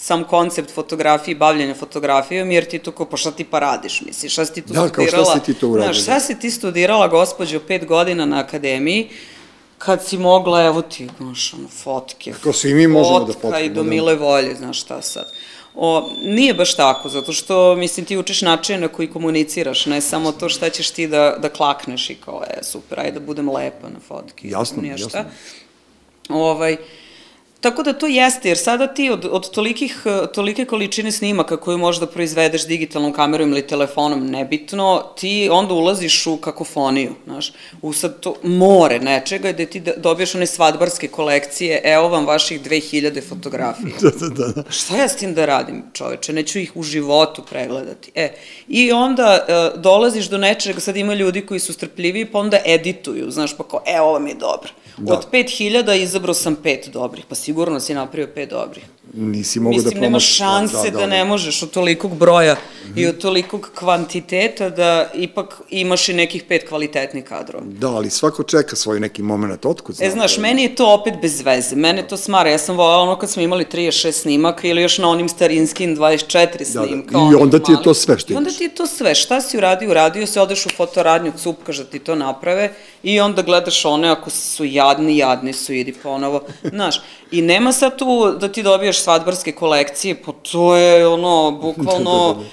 sam 0.00 0.24
koncept 0.24 0.74
fotografije 0.74 1.32
i 1.32 1.38
bavljanja 1.38 1.74
fotografijom, 1.74 2.50
jer 2.50 2.64
ti 2.64 2.78
to 2.78 2.92
kao, 2.92 3.06
pa 3.06 3.16
šta 3.16 3.30
ti 3.30 3.44
pa 3.44 3.58
radiš, 3.58 4.00
misliš, 4.00 4.32
šta 4.32 4.44
si 4.46 4.54
ti 4.54 4.62
tu 4.62 4.72
da, 4.72 4.88
studirala? 4.88 5.10
Da, 5.10 5.10
kao 5.10 5.24
šta 5.24 5.34
si 5.34 5.52
ti 5.52 5.60
to 5.60 5.68
uradila? 5.68 5.92
Znaš, 5.92 6.02
šta 6.02 6.20
si 6.20 6.38
ti 6.38 6.50
studirala, 6.50 7.08
gospođo, 7.08 7.60
pet 7.60 7.86
godina 7.86 8.26
na 8.26 8.38
akademiji, 8.38 9.08
kad 9.78 10.06
si 10.06 10.18
mogla, 10.18 10.64
evo 10.64 10.82
ti, 10.82 11.08
znaš, 11.18 11.54
ono, 11.54 11.68
fotke, 11.68 12.32
Kako 12.32 12.52
svi 12.52 12.74
mi 12.74 12.86
možemo 12.86 13.24
da 13.24 13.32
fotkamo. 13.32 13.58
i 13.58 13.68
do 13.68 13.82
da. 13.82 13.90
mile 13.90 14.14
volje, 14.14 14.54
znaš 14.54 14.80
šta 14.80 15.02
sad. 15.02 15.32
O, 15.74 16.10
nije 16.24 16.54
baš 16.54 16.76
tako, 16.76 17.08
zato 17.08 17.32
što, 17.32 17.76
mislim, 17.76 18.06
ti 18.06 18.16
učiš 18.18 18.42
način 18.42 18.80
na 18.80 18.88
koji 18.88 19.10
komuniciraš, 19.10 19.86
ne 19.86 20.00
samo 20.00 20.32
to 20.32 20.48
šta 20.48 20.70
ćeš 20.70 20.90
ti 20.90 21.06
da, 21.06 21.36
da 21.38 21.48
klakneš 21.48 22.10
i 22.10 22.14
kao, 22.14 22.42
e, 22.50 22.64
super, 22.64 23.00
ajde 23.00 23.20
da 23.20 23.26
budem 23.26 23.50
lepa 23.50 23.88
na 23.88 24.00
fotki. 24.08 24.48
Jasno, 24.50 24.82
jasno. 24.84 25.24
Ovaj, 26.28 26.76
Tako 27.60 27.82
da 27.82 27.92
to 27.92 28.06
jeste, 28.06 28.48
jer 28.48 28.58
sada 28.58 28.86
ti 28.86 29.10
od, 29.10 29.28
od 29.30 29.50
tolikih, 29.50 30.02
tolike 30.34 30.64
količine 30.64 31.12
snimaka 31.12 31.56
koju 31.56 31.78
možda 31.78 32.06
proizvedeš 32.06 32.66
digitalnom 32.66 33.12
kamerom 33.12 33.50
ili 33.50 33.66
telefonom, 33.66 34.26
nebitno, 34.26 35.02
ti 35.16 35.48
onda 35.52 35.74
ulaziš 35.74 36.26
u 36.26 36.36
kakofoniju, 36.36 37.14
znaš, 37.26 37.52
u 37.82 37.92
sad 37.92 38.20
to 38.20 38.34
more 38.42 38.98
nečega 38.98 39.52
gde 39.52 39.66
ti 39.66 39.82
dobiješ 39.96 40.34
one 40.34 40.46
svadbarske 40.46 41.08
kolekcije, 41.08 41.80
evo 41.84 42.08
vam 42.08 42.26
vaših 42.26 42.62
2000 42.62 43.28
fotografija. 43.28 43.94
da, 44.02 44.10
da, 44.10 44.28
da, 44.28 44.52
da. 44.52 44.70
Šta 44.70 44.96
ja 44.96 45.08
s 45.08 45.16
tim 45.16 45.34
da 45.34 45.46
radim, 45.46 45.82
čoveče, 45.92 46.32
neću 46.32 46.58
ih 46.58 46.76
u 46.76 46.82
životu 46.82 47.42
pregledati. 47.50 48.10
E, 48.14 48.32
i 48.68 48.92
onda 48.92 49.46
e, 49.48 49.78
dolaziš 49.78 50.26
do 50.26 50.38
nečega, 50.38 50.80
sad 50.80 50.96
ima 50.96 51.14
ljudi 51.14 51.46
koji 51.46 51.60
su 51.60 51.72
strpljiviji, 51.72 52.24
pa 52.24 52.38
onda 52.38 52.58
edituju, 52.66 53.30
znaš, 53.30 53.56
pa 53.56 53.64
kao, 53.64 53.82
e, 53.86 54.00
ovo 54.00 54.18
mi 54.18 54.30
je 54.30 54.34
dobro. 54.34 54.70
Da. 54.98 55.14
Od 55.14 55.26
5000 55.32 56.02
izabrao 56.02 56.34
sam 56.34 56.56
pet 56.56 56.88
dobrih, 56.92 57.24
pa 57.28 57.34
sigurno 57.48 57.80
si 57.80 57.94
napravio 57.94 58.28
pet 58.34 58.50
dobrih. 58.50 58.84
Nisi 59.14 59.60
mogu 59.60 59.76
da 59.76 59.84
Mislim, 59.84 60.02
nema 60.02 60.20
šanse 60.20 60.76
da, 60.76 60.82
da, 60.82 60.90
da, 60.90 60.98
da 60.98 61.06
ne 61.06 61.24
možeš 61.24 61.62
od 61.62 61.70
tolikog 61.70 62.16
broja 62.16 62.54
mm 62.54 62.92
-hmm. 62.92 63.00
i 63.00 63.06
od 63.06 63.18
tolikog 63.18 63.70
kvantiteta 63.74 64.70
da 64.70 65.10
ipak 65.14 65.60
imaš 65.70 66.08
i 66.08 66.12
nekih 66.14 66.42
pet 66.42 66.68
kvalitetnih 66.68 67.24
kadrova. 67.24 67.64
Da, 67.66 67.88
ali 67.88 68.10
svako 68.10 68.42
čeka 68.42 68.76
svoj 68.76 69.00
neki 69.00 69.22
moment, 69.22 69.66
otkud 69.66 69.94
znaš? 69.94 70.08
E, 70.08 70.10
znaš, 70.10 70.36
da... 70.36 70.42
meni 70.42 70.62
je 70.62 70.74
to 70.74 70.94
opet 70.94 71.14
bez 71.22 71.40
veze, 71.40 71.76
mene 71.76 72.08
to 72.08 72.16
smara, 72.16 72.50
ja 72.50 72.58
sam 72.58 72.76
volala 72.76 73.02
ono 73.02 73.18
kad 73.18 73.30
smo 73.30 73.42
imali 73.42 73.64
36 73.64 74.12
snimaka 74.12 74.68
ili 74.68 74.82
još 74.82 74.98
na 74.98 75.08
onim 75.08 75.28
starinskim 75.28 75.96
24 75.96 76.64
snimka. 76.64 77.18
Da, 77.18 77.24
da. 77.24 77.30
I 77.32 77.42
onda 77.42 77.58
ti 77.58 77.72
je 77.72 77.82
to 77.82 77.94
sve 77.94 78.18
što 78.18 78.32
imaš. 78.32 78.36
I 78.36 78.38
onda 78.38 78.58
ti 78.58 78.64
je 78.64 78.74
to 78.74 78.86
sve, 78.86 79.14
šta 79.14 79.40
si 79.40 79.58
uradio, 79.58 79.90
uradio 79.90 80.26
se, 80.26 80.40
odeš 80.40 80.66
u 80.66 80.70
fotoradnju, 80.76 81.32
cupkaš 81.36 81.76
da 81.76 81.84
ti 81.84 81.98
to 81.98 82.14
naprave 82.14 82.72
i 83.02 83.20
onda 83.20 83.42
gledaš 83.42 83.84
one, 83.84 84.08
ako 84.08 84.30
su 84.30 84.64
jadni, 84.64 85.16
jadni 85.16 85.52
su, 85.52 85.72
idi 85.72 85.92
ponovo, 86.02 86.42
znaš, 86.62 87.00
i 87.30 87.42
nema 87.42 87.72
sad 87.72 87.98
tu 87.98 88.36
da 88.40 88.52
ti 88.52 88.62
svadbarske 88.98 89.52
kolekcije, 89.52 90.22
pa 90.22 90.32
to 90.32 90.76
je 90.76 91.06
ono, 91.08 91.50
bukvalno, 91.62 92.44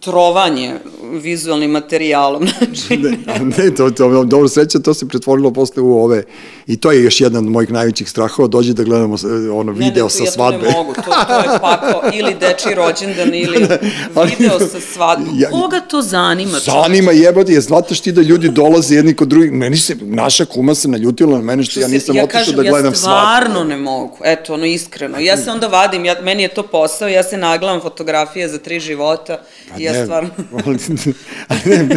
trovanje 0.00 0.74
vizualnim 1.02 1.70
materijalom. 1.70 2.48
Znači, 2.64 2.96
ne, 2.96 3.16
ne 3.38 3.74
to, 3.74 3.90
to, 3.90 4.24
dobro 4.24 4.48
sreća, 4.48 4.78
to 4.78 4.94
se 4.94 5.08
pretvorilo 5.08 5.50
posle 5.50 5.82
u 5.82 6.04
ove, 6.04 6.22
i 6.66 6.76
to 6.76 6.92
je 6.92 7.04
još 7.04 7.20
jedan 7.20 7.44
od 7.44 7.52
mojih 7.52 7.70
najvećih 7.70 8.10
strahova, 8.10 8.48
dođe 8.48 8.72
da 8.72 8.82
gledamo 8.82 9.16
ono 9.52 9.72
ne, 9.72 9.78
video 9.78 10.04
ne, 10.04 10.10
sa 10.10 10.26
svadbe. 10.26 10.62
Ne, 10.62 10.68
ne 10.68 10.76
mogu, 10.76 10.94
to, 10.94 11.02
to 11.02 11.52
je 11.52 11.58
pako, 11.60 12.02
ili 12.12 12.34
deči 12.34 12.74
rođendan, 12.74 13.34
ili 13.44 13.58
ne, 13.58 13.78
ali, 14.14 14.30
video 14.38 14.58
sa 14.58 14.80
svadbe. 14.80 15.30
Ja, 15.34 15.50
Koga 15.50 15.80
to 15.80 16.02
zanima? 16.02 16.58
Zanima 16.58 17.12
jebati, 17.12 17.52
je 17.52 17.60
znataš 17.60 18.00
ti 18.00 18.12
da 18.12 18.20
ljudi 18.20 18.48
dolaze 18.48 18.94
jedni 18.94 19.14
kod 19.16 19.28
drugih, 19.28 19.52
meni 19.52 19.76
se, 19.76 19.96
naša 20.00 20.44
kuma 20.44 20.74
se 20.74 20.88
naljutila 20.88 21.38
na 21.38 21.44
mene 21.44 21.62
što, 21.62 21.70
što 21.70 21.80
ja 21.80 21.88
nisam 21.88 22.16
ja 22.16 22.24
otišao 22.24 22.54
da 22.54 22.62
gledam 22.62 22.94
svadbu. 22.94 23.16
Ja 23.16 23.24
kažem, 23.24 23.50
ja 23.50 23.50
stvarno 23.50 23.64
ne 23.64 23.76
mogu, 23.76 24.18
eto, 24.24 24.54
ono, 24.54 24.64
iskreno. 24.64 25.18
Ja 25.18 25.36
se 25.36 25.50
onda 25.50 25.66
vadim, 25.66 26.04
ja, 26.04 26.16
meni 26.22 26.42
je 26.42 26.48
to 26.48 26.62
posao, 26.62 27.08
ja 27.08 27.22
se 27.22 27.36
nagledam 27.36 27.80
fotografije 27.80 28.48
za 28.48 28.58
tri 28.58 28.80
života, 28.80 29.38
Pa 29.74 29.80
ja 29.80 29.92
ne, 29.92 30.04
stvarno... 30.04 30.30
a, 31.48 31.54
ne, 31.68 31.88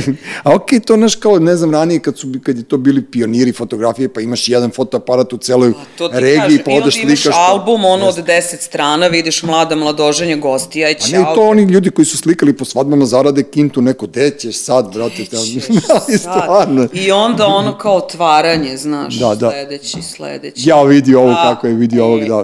a 0.44 0.56
okej, 0.56 0.80
okay, 0.80 0.86
to 0.86 0.98
naš 0.98 1.16
kao, 1.16 1.40
ne 1.40 1.56
znam, 1.56 1.72
ranije 1.72 2.00
kad, 2.00 2.18
su, 2.18 2.28
kad 2.44 2.58
je 2.58 2.64
to 2.64 2.78
bili 2.78 3.06
pioniri 3.06 3.52
fotografije, 3.54 4.14
pa 4.14 4.22
imaš 4.22 4.50
jedan 4.50 4.72
fotoaparat 4.72 5.34
u 5.34 5.38
celoj 5.38 5.74
regiji, 6.12 6.60
pa 6.66 6.72
odeš 6.72 6.94
slikaš... 6.94 7.26
I 7.26 7.28
onda 7.28 7.38
imaš 7.38 7.50
album, 7.50 7.86
ono, 7.86 8.06
od 8.06 8.26
deset 8.26 8.62
strana, 8.62 9.08
vidiš 9.08 9.44
mlada 9.44 9.76
mladoženje 9.76 10.36
gostija 10.36 10.90
i 10.90 10.96
čao. 10.96 11.22
A 11.22 11.30
ne, 11.30 11.36
to 11.36 11.42
oni 11.42 11.64
ljudi 11.64 11.90
koji 11.90 12.06
su 12.06 12.18
slikali 12.18 12.58
po 12.58 12.66
svadbama 12.66 13.06
zarade 13.06 13.44
kintu 13.44 13.82
neko, 13.82 14.08
dećeš 14.08 14.56
sad, 14.56 14.94
brate, 14.94 15.24
dećeš 15.32 15.64
sad. 15.88 16.20
stvarno. 16.20 16.88
I 16.94 17.12
onda 17.12 17.48
ono 17.48 17.78
kao 17.78 17.96
otvaranje, 17.96 18.78
znaš, 18.78 19.16
da, 19.16 19.36
da. 19.36 19.52
sledeći, 19.52 20.02
sledeći. 20.02 20.70
Ja 20.70 20.84
vidi 20.84 21.16
ovo 21.16 21.30
da, 21.30 21.44
kako 21.54 21.68
je 21.68 21.74
vidi 21.74 22.00
ovog, 22.00 22.20
da, 22.20 22.44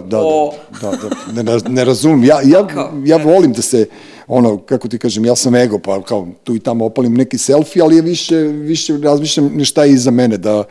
da, 0.80 0.90
da, 0.90 1.08
da, 1.34 1.42
ne, 1.42 1.58
ne 1.68 1.84
razumem. 1.84 2.24
Ja, 2.24 2.40
ja, 2.44 2.66
ja 3.04 3.16
volim 3.16 3.52
da 3.52 3.62
se 3.62 3.86
ono, 4.26 4.58
kako 4.58 4.88
ti 4.88 4.98
kažem, 4.98 5.24
ja 5.24 5.36
sam 5.36 5.54
ego, 5.54 5.78
pa 5.78 6.02
kao 6.02 6.28
tu 6.44 6.54
i 6.54 6.60
tamo 6.60 6.84
opalim 6.84 7.14
neki 7.14 7.38
selfie, 7.38 7.82
ali 7.82 7.96
je 7.96 8.02
više, 8.02 8.36
više 8.42 8.98
razmišljam 9.02 9.64
šta 9.64 9.84
je 9.84 9.92
iza 9.92 10.10
mene, 10.10 10.36
da 10.36 10.64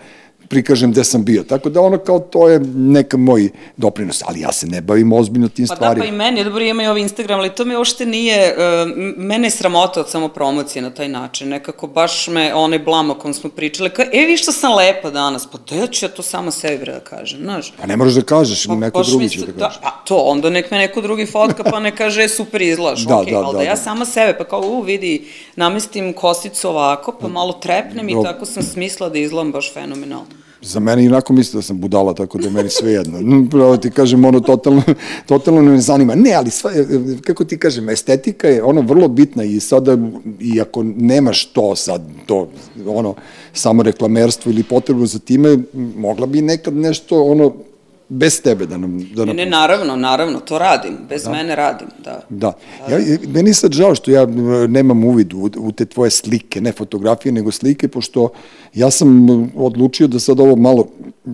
prikažem 0.54 0.92
gde 0.92 1.04
sam 1.04 1.26
bio. 1.26 1.44
Tako 1.44 1.70
da 1.70 1.82
ono 1.82 1.98
kao 1.98 2.20
to 2.20 2.50
je 2.50 2.60
neka 2.76 3.18
moj 3.18 3.50
doprinos, 3.78 4.24
ali 4.26 4.40
ja 4.40 4.52
se 4.52 4.68
ne 4.68 4.82
bavim 4.82 5.14
ozbiljno 5.14 5.48
tim 5.48 5.68
pa 5.68 5.76
stvarima. 5.76 6.06
Pa 6.06 6.12
da, 6.12 6.12
pa 6.12 6.16
i 6.16 6.18
meni, 6.18 6.44
dobro 6.44 6.64
ima 6.64 6.84
i 6.84 6.88
ovaj 6.88 7.02
Instagram, 7.02 7.40
ali 7.40 7.50
to 7.50 7.66
me 7.66 7.78
uopšte 7.78 8.06
nije, 8.06 8.56
uh, 8.56 8.92
mene 9.18 9.48
je 9.48 9.52
sramota 9.52 10.00
od 10.00 10.10
samopromocije 10.10 10.82
na 10.82 10.90
taj 10.90 11.08
način, 11.08 11.50
nekako 11.50 11.88
baš 11.88 12.28
me 12.28 12.54
onaj 12.54 12.80
blam 12.80 13.12
o 13.12 13.16
kom 13.16 13.34
smo 13.34 13.50
pričali, 13.50 13.90
kao, 13.90 14.06
e 14.14 14.26
vi 14.26 14.38
što 14.38 14.52
sam 14.52 14.76
lepa 14.76 15.10
danas, 15.10 15.48
pa 15.52 15.58
da 15.58 15.88
ću 15.88 16.06
ja 16.06 16.10
to 16.10 16.24
sama 16.24 16.52
sebi 16.52 16.86
da 16.86 17.00
kažem, 17.00 17.40
znaš. 17.40 17.74
Pa 17.82 17.88
ne 17.88 17.98
moraš 17.98 18.14
da 18.14 18.22
kažeš, 18.22 18.68
pa, 18.68 18.76
neko 18.76 19.04
drugi 19.04 19.30
će 19.30 19.40
da, 19.40 19.46
da 19.46 19.52
kaže. 19.52 19.80
Da, 19.80 19.84
pa 19.84 20.04
to, 20.08 20.18
onda 20.18 20.50
nek 20.50 20.72
me 20.72 20.78
neko 20.78 21.02
drugi 21.02 21.26
fotka 21.26 21.64
pa 21.64 21.80
ne 21.80 21.96
kaže 21.96 22.24
e, 22.24 22.30
super 22.30 22.62
izlaš, 22.62 23.06
da, 23.06 23.16
okay, 23.16 23.32
da, 23.32 23.38
ali 23.38 23.54
da, 23.54 23.58
da, 23.58 23.64
ja 23.64 23.76
sama 23.76 24.06
sebe, 24.06 24.38
pa 24.38 24.44
kao, 24.44 24.62
u, 24.62 24.82
vidi, 24.82 25.28
namestim 25.56 26.14
kosicu 26.14 26.70
ovako, 26.70 27.18
pa 27.22 27.28
malo 27.28 27.54
trepnem 27.54 28.10
i 28.10 28.24
tako 28.24 28.46
sam 28.46 28.64
smisla 28.64 29.10
da 29.10 29.20
izgledam 29.20 29.52
baš 29.52 29.74
fenomenalno. 29.74 30.43
Za 30.64 30.80
mene 30.80 31.06
inako 31.06 31.34
misle 31.34 31.58
da 31.58 31.62
sam 31.62 31.80
budala, 31.80 32.14
tako 32.14 32.38
da 32.38 32.48
je 32.48 32.52
meni 32.52 32.70
sve 32.70 32.92
jedno. 32.92 33.22
No, 33.22 33.50
Pravo 33.50 33.78
ti 33.78 33.92
kažem, 33.92 34.26
ono 34.26 34.40
totalno, 34.40 34.82
totalno 35.28 35.62
me 35.62 35.80
zanima. 35.80 36.16
Ne, 36.16 36.34
ali 36.34 36.50
sva, 36.50 36.72
kako 37.22 37.46
ti 37.46 37.58
kažem, 37.58 37.90
estetika 37.90 38.48
je 38.48 38.64
ono 38.64 38.82
vrlo 38.82 39.08
bitna 39.08 39.44
i 39.44 39.60
sada, 39.60 39.98
i 40.40 40.62
ako 40.62 40.84
nemaš 40.84 41.46
to 41.46 41.76
sad, 41.76 42.02
to, 42.26 42.50
ono, 42.86 43.16
samo 43.54 43.84
reklamerstvo 43.84 44.52
ili 44.52 44.64
potrebu 44.64 45.06
za 45.06 45.20
time, 45.20 45.58
mogla 45.96 46.28
bi 46.28 46.42
nekad 46.42 46.74
nešto, 46.74 47.24
ono, 47.24 47.54
bez 48.10 48.42
tebe 48.42 48.66
da 48.66 48.78
nam... 48.78 49.00
Da 49.14 49.26
nam 49.26 49.36
Ne, 49.36 49.46
ne, 49.46 49.52
naravno, 49.52 49.96
naravno, 49.96 50.40
to 50.40 50.60
radim, 50.60 50.98
bez 51.10 51.24
da. 51.24 51.32
mene 51.32 51.56
radim, 51.56 51.88
da. 52.04 52.22
Da. 52.30 52.54
Ja, 52.90 52.98
meni 53.28 53.50
je 53.50 53.54
sad 53.54 53.72
žao 53.72 53.96
što 53.96 54.12
ja 54.12 54.22
e, 54.22 54.28
nemam 54.68 55.04
uvid 55.04 55.34
u, 55.34 55.50
u 55.58 55.72
te 55.72 55.86
tvoje 55.86 56.12
slike, 56.12 56.62
ne 56.62 56.72
fotografije, 56.72 57.32
nego 57.32 57.52
slike, 57.52 57.88
pošto 57.88 58.30
ja 58.74 58.92
sam 58.92 59.28
odlučio 59.56 60.08
da 60.08 60.20
sad 60.20 60.40
ovo 60.40 60.56
malo, 60.56 60.88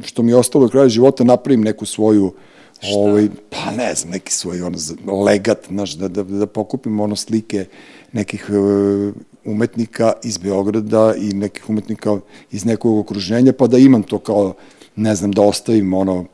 što 0.05 0.23
mi 0.23 0.31
je 0.31 0.35
ostalo 0.35 0.65
do 0.65 0.71
kraja 0.71 0.89
života, 0.89 1.23
napravim 1.23 1.61
neku 1.61 1.85
svoju 1.85 2.33
Šta? 2.79 2.99
ovaj, 2.99 3.27
pa 3.49 3.71
ne 3.71 3.95
znam, 3.95 4.11
neki 4.11 4.33
svoj 4.33 4.61
ono, 4.61 4.77
legat, 5.23 5.67
znaš, 5.67 5.91
da, 5.91 6.07
da, 6.07 6.23
da 6.23 6.45
pokupim 6.45 6.99
ono 6.99 7.15
slike 7.15 7.65
nekih 8.11 8.49
uh, 8.49 9.13
umetnika 9.45 10.13
iz 10.23 10.37
Beograda 10.37 11.13
i 11.17 11.33
nekih 11.33 11.69
umetnika 11.69 12.19
iz 12.51 12.65
nekog 12.65 12.97
okruženja, 12.97 13.53
pa 13.53 13.67
da 13.67 13.77
imam 13.77 14.03
to 14.03 14.19
kao 14.19 14.53
ne 14.99 15.15
znam, 15.15 15.31
da 15.31 15.41
ostavim 15.41 15.93
ono 15.93 16.25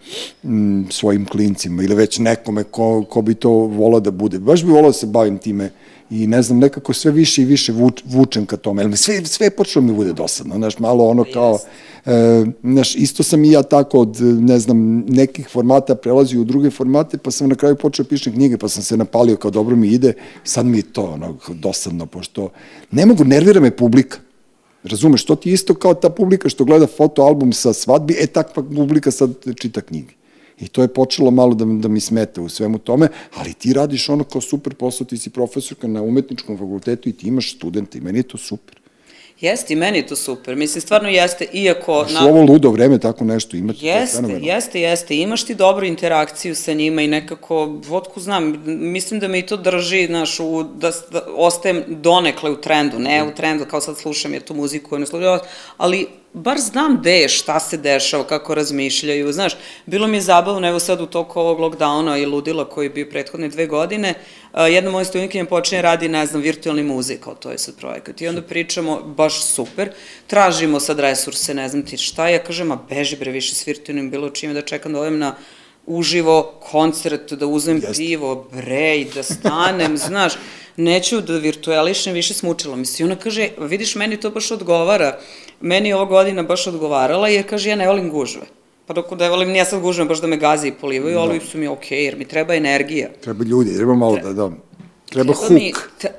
m, 0.44 0.88
svojim 0.90 1.26
klincima 1.26 1.84
ili 1.84 1.96
već 1.96 2.20
nekome 2.20 2.64
ko, 2.64 3.04
ko 3.10 3.22
bi 3.22 3.34
to 3.34 3.50
volao 3.50 4.00
da 4.00 4.12
bude. 4.12 4.40
Baš 4.40 4.64
bi 4.64 4.72
volao 4.72 4.90
da 4.90 4.94
se 4.94 5.06
bavim 5.06 5.38
time 5.38 5.72
i 6.10 6.28
ne 6.28 6.42
znam, 6.42 6.60
nekako 6.60 6.94
sve 6.94 7.12
više 7.12 7.42
i 7.42 7.46
više 7.46 7.72
vuč, 7.72 8.04
vučem 8.06 8.46
ka 8.46 8.58
tome, 8.58 8.98
sve, 8.98 9.26
sve 9.26 9.46
je 9.46 9.52
počelo 9.52 9.86
da 9.86 9.92
mi 9.92 9.98
bude 9.98 10.14
dosadno, 10.14 10.56
znaš, 10.56 10.80
malo 10.80 11.08
ono 11.08 11.26
kao, 11.34 11.60
e, 12.06 12.46
znaš, 12.64 12.96
isto 12.96 13.24
sam 13.24 13.46
i 13.46 13.52
ja 13.52 13.64
tako 13.64 14.00
od, 14.00 14.18
ne 14.22 14.60
znam, 14.60 15.04
nekih 15.08 15.48
formata 15.50 15.96
prelazio 15.96 16.42
u 16.42 16.44
druge 16.44 16.70
formate, 16.70 17.18
pa 17.18 17.32
sam 17.32 17.50
na 17.50 17.56
kraju 17.56 17.76
počeo 17.76 18.04
da 18.04 18.10
pišem 18.10 18.34
knjige, 18.34 18.58
pa 18.58 18.68
sam 18.70 18.84
se 18.84 18.98
napalio 18.98 19.36
kao 19.36 19.52
dobro 19.52 19.76
mi 19.76 19.88
ide, 19.88 20.14
sad 20.44 20.66
mi 20.66 20.78
je 20.78 20.92
to 20.94 21.04
ono, 21.04 21.38
dosadno, 21.50 22.06
pošto 22.06 22.50
ne 22.92 23.06
mogu, 23.06 23.24
nervira 23.24 23.60
me 23.60 23.72
publika, 23.72 24.18
Razumeš, 24.86 25.26
to 25.26 25.36
ti 25.36 25.52
isto 25.52 25.74
kao 25.74 25.94
ta 25.94 26.10
publika 26.10 26.50
što 26.50 26.64
gleda 26.64 26.88
fotoalbum 26.88 27.54
sa 27.54 27.74
svadbi, 27.74 28.16
e 28.20 28.28
takva 28.28 28.64
publika 28.64 29.12
sad 29.12 29.34
čita 29.56 29.82
knjige. 29.82 30.14
I 30.60 30.68
to 30.68 30.82
je 30.82 30.88
počelo 30.88 31.32
malo 31.32 31.56
da, 31.56 31.66
da 31.66 31.88
mi 31.88 32.00
smete 32.00 32.42
u 32.42 32.50
svemu 32.50 32.78
tome, 32.78 33.08
ali 33.36 33.54
ti 33.54 33.74
radiš 33.74 34.10
ono 34.10 34.24
kao 34.24 34.42
super 34.42 34.74
posao, 34.74 35.08
ti 35.08 35.18
si 35.18 35.30
profesorka 35.30 35.88
na 35.88 36.02
umetničkom 36.02 36.58
fakultetu 36.58 37.10
i 37.10 37.14
ti 37.14 37.28
imaš 37.28 37.56
studente 37.56 37.98
i 37.98 38.02
meni 38.02 38.20
je 38.20 38.24
to 38.24 38.38
super. 38.38 38.85
Jeste, 39.42 39.74
i 39.74 39.76
meni 39.76 39.98
je 39.98 40.08
to 40.08 40.16
super. 40.16 40.56
Mislim, 40.56 40.82
stvarno 40.82 41.10
jeste, 41.10 41.48
iako... 41.54 42.06
Znaš, 42.10 42.24
na... 42.24 42.30
ovo 42.30 42.44
ludo 42.44 42.70
vreme 42.70 43.00
tako 43.00 43.24
nešto 43.24 43.58
imati. 43.58 43.86
Jeste, 43.86 44.40
jeste, 44.42 44.82
jeste. 44.82 45.18
Imaš 45.18 45.44
ti 45.44 45.56
dobru 45.56 45.86
interakciju 45.86 46.56
sa 46.56 46.74
njima 46.74 47.02
i 47.02 47.08
nekako, 47.08 47.66
vodku 47.88 48.20
znam, 48.20 48.64
mislim 48.66 49.20
da 49.20 49.28
me 49.28 49.40
i 49.40 49.46
to 49.46 49.58
drži, 49.58 50.06
znaš, 50.06 50.40
u, 50.40 50.64
da, 50.64 50.92
da 51.12 51.22
ostajem 51.36 51.84
donekle 51.88 52.52
u 52.52 52.62
trendu, 52.62 53.00
ne 53.00 53.24
u 53.24 53.36
trendu 53.36 53.66
kao 53.66 53.82
sad 53.82 53.98
slušam 53.98 54.34
je 54.34 54.40
tu 54.40 54.54
muziku, 54.54 55.00
ne 55.00 55.06
slušam, 55.06 55.40
ali 55.78 56.08
bar 56.36 56.60
znam 56.60 56.98
gde 56.98 57.12
je, 57.12 57.30
šta 57.30 57.60
se 57.60 57.78
dešava, 57.78 58.28
kako 58.28 58.56
razmišljaju, 58.56 59.32
znaš, 59.32 59.54
bilo 59.86 60.08
mi 60.08 60.18
je 60.18 60.22
zabavno, 60.22 60.68
evo 60.68 60.80
sad 60.80 61.02
u 61.02 61.06
toku 61.06 61.40
ovog 61.40 61.60
lockdowna 61.60 62.22
i 62.22 62.26
ludila 62.26 62.70
koji 62.70 62.86
je 62.86 62.90
bio 62.90 63.08
prethodne 63.10 63.48
dve 63.48 63.68
godine, 63.68 64.14
jedna 64.70 64.92
moja 64.92 65.06
studentkinja 65.06 65.46
počinje 65.46 65.82
radi, 65.82 66.10
ne 66.10 66.26
znam, 66.26 66.42
virtualni 66.42 66.84
muzikal, 66.84 67.36
to 67.36 67.52
je 67.52 67.58
sad 67.58 67.76
projekat, 67.76 68.22
i 68.22 68.28
onda 68.28 68.42
pričamo, 68.42 69.02
baš 69.02 69.44
super, 69.44 69.92
tražimo 70.28 70.80
sad 70.80 71.00
resurse, 71.00 71.54
ne 71.54 71.70
znam 71.70 71.86
ti 71.86 71.98
šta, 71.98 72.30
ja 72.30 72.44
kažem, 72.44 72.72
a 72.72 72.80
beži 72.90 73.16
bre 73.16 73.32
više 73.32 73.56
s 73.56 73.68
virtualnim 73.68 74.12
bilo 74.12 74.30
čime 74.30 74.54
da 74.54 74.62
čekam 74.62 74.94
da 74.94 75.00
ovim 75.00 75.18
na 75.18 75.36
uživo 75.86 76.52
koncert, 76.72 77.34
da 77.34 77.48
uzmem 77.48 77.78
Jeste. 77.78 77.94
pivo, 77.94 78.48
bre, 78.52 78.98
i 78.98 79.06
da 79.16 79.24
stanem, 79.24 79.98
znaš, 80.08 80.34
neću 80.78 81.22
da 81.22 81.38
virtuališem, 81.38 82.14
više 82.14 82.34
smučila 82.34 82.76
mi 82.76 82.86
se. 82.86 83.04
I 83.04 83.06
ona 83.06 83.16
kaže, 83.16 83.50
vidiš, 83.58 83.96
meni 83.96 84.20
to 84.20 84.30
baš 84.30 84.52
odgovara, 84.52 85.20
meni 85.62 85.90
je 85.90 85.96
ova 85.96 86.06
godina 86.06 86.44
baš 86.44 86.68
odgovarala, 86.68 87.30
jer 87.30 87.48
kaže, 87.50 87.70
ja 87.70 87.76
ne 87.76 87.88
volim 87.88 88.10
gužve. 88.10 88.42
Pa 88.86 88.94
dok 88.94 89.12
ne 89.12 89.30
volim, 89.30 89.50
nije 89.50 89.66
sad 89.66 89.82
gužve, 89.82 90.06
baš 90.06 90.22
da 90.22 90.28
me 90.28 90.38
gazi 90.38 90.68
i 90.68 90.72
polivaju, 90.72 91.16
da. 91.16 91.22
ali 91.22 91.40
su 91.40 91.58
mi 91.58 91.68
okej, 91.68 91.98
okay, 91.98 92.02
jer 92.02 92.16
mi 92.16 92.26
treba 92.26 92.56
energija. 92.56 93.10
Treba 93.22 93.44
ljudi, 93.44 93.76
treba 93.76 93.94
malo 93.96 94.18
da, 94.24 94.34
da, 94.34 94.52
Treba, 95.10 95.34
treba 95.34 95.34
hook. 95.34 95.50
Mi, 95.50 95.74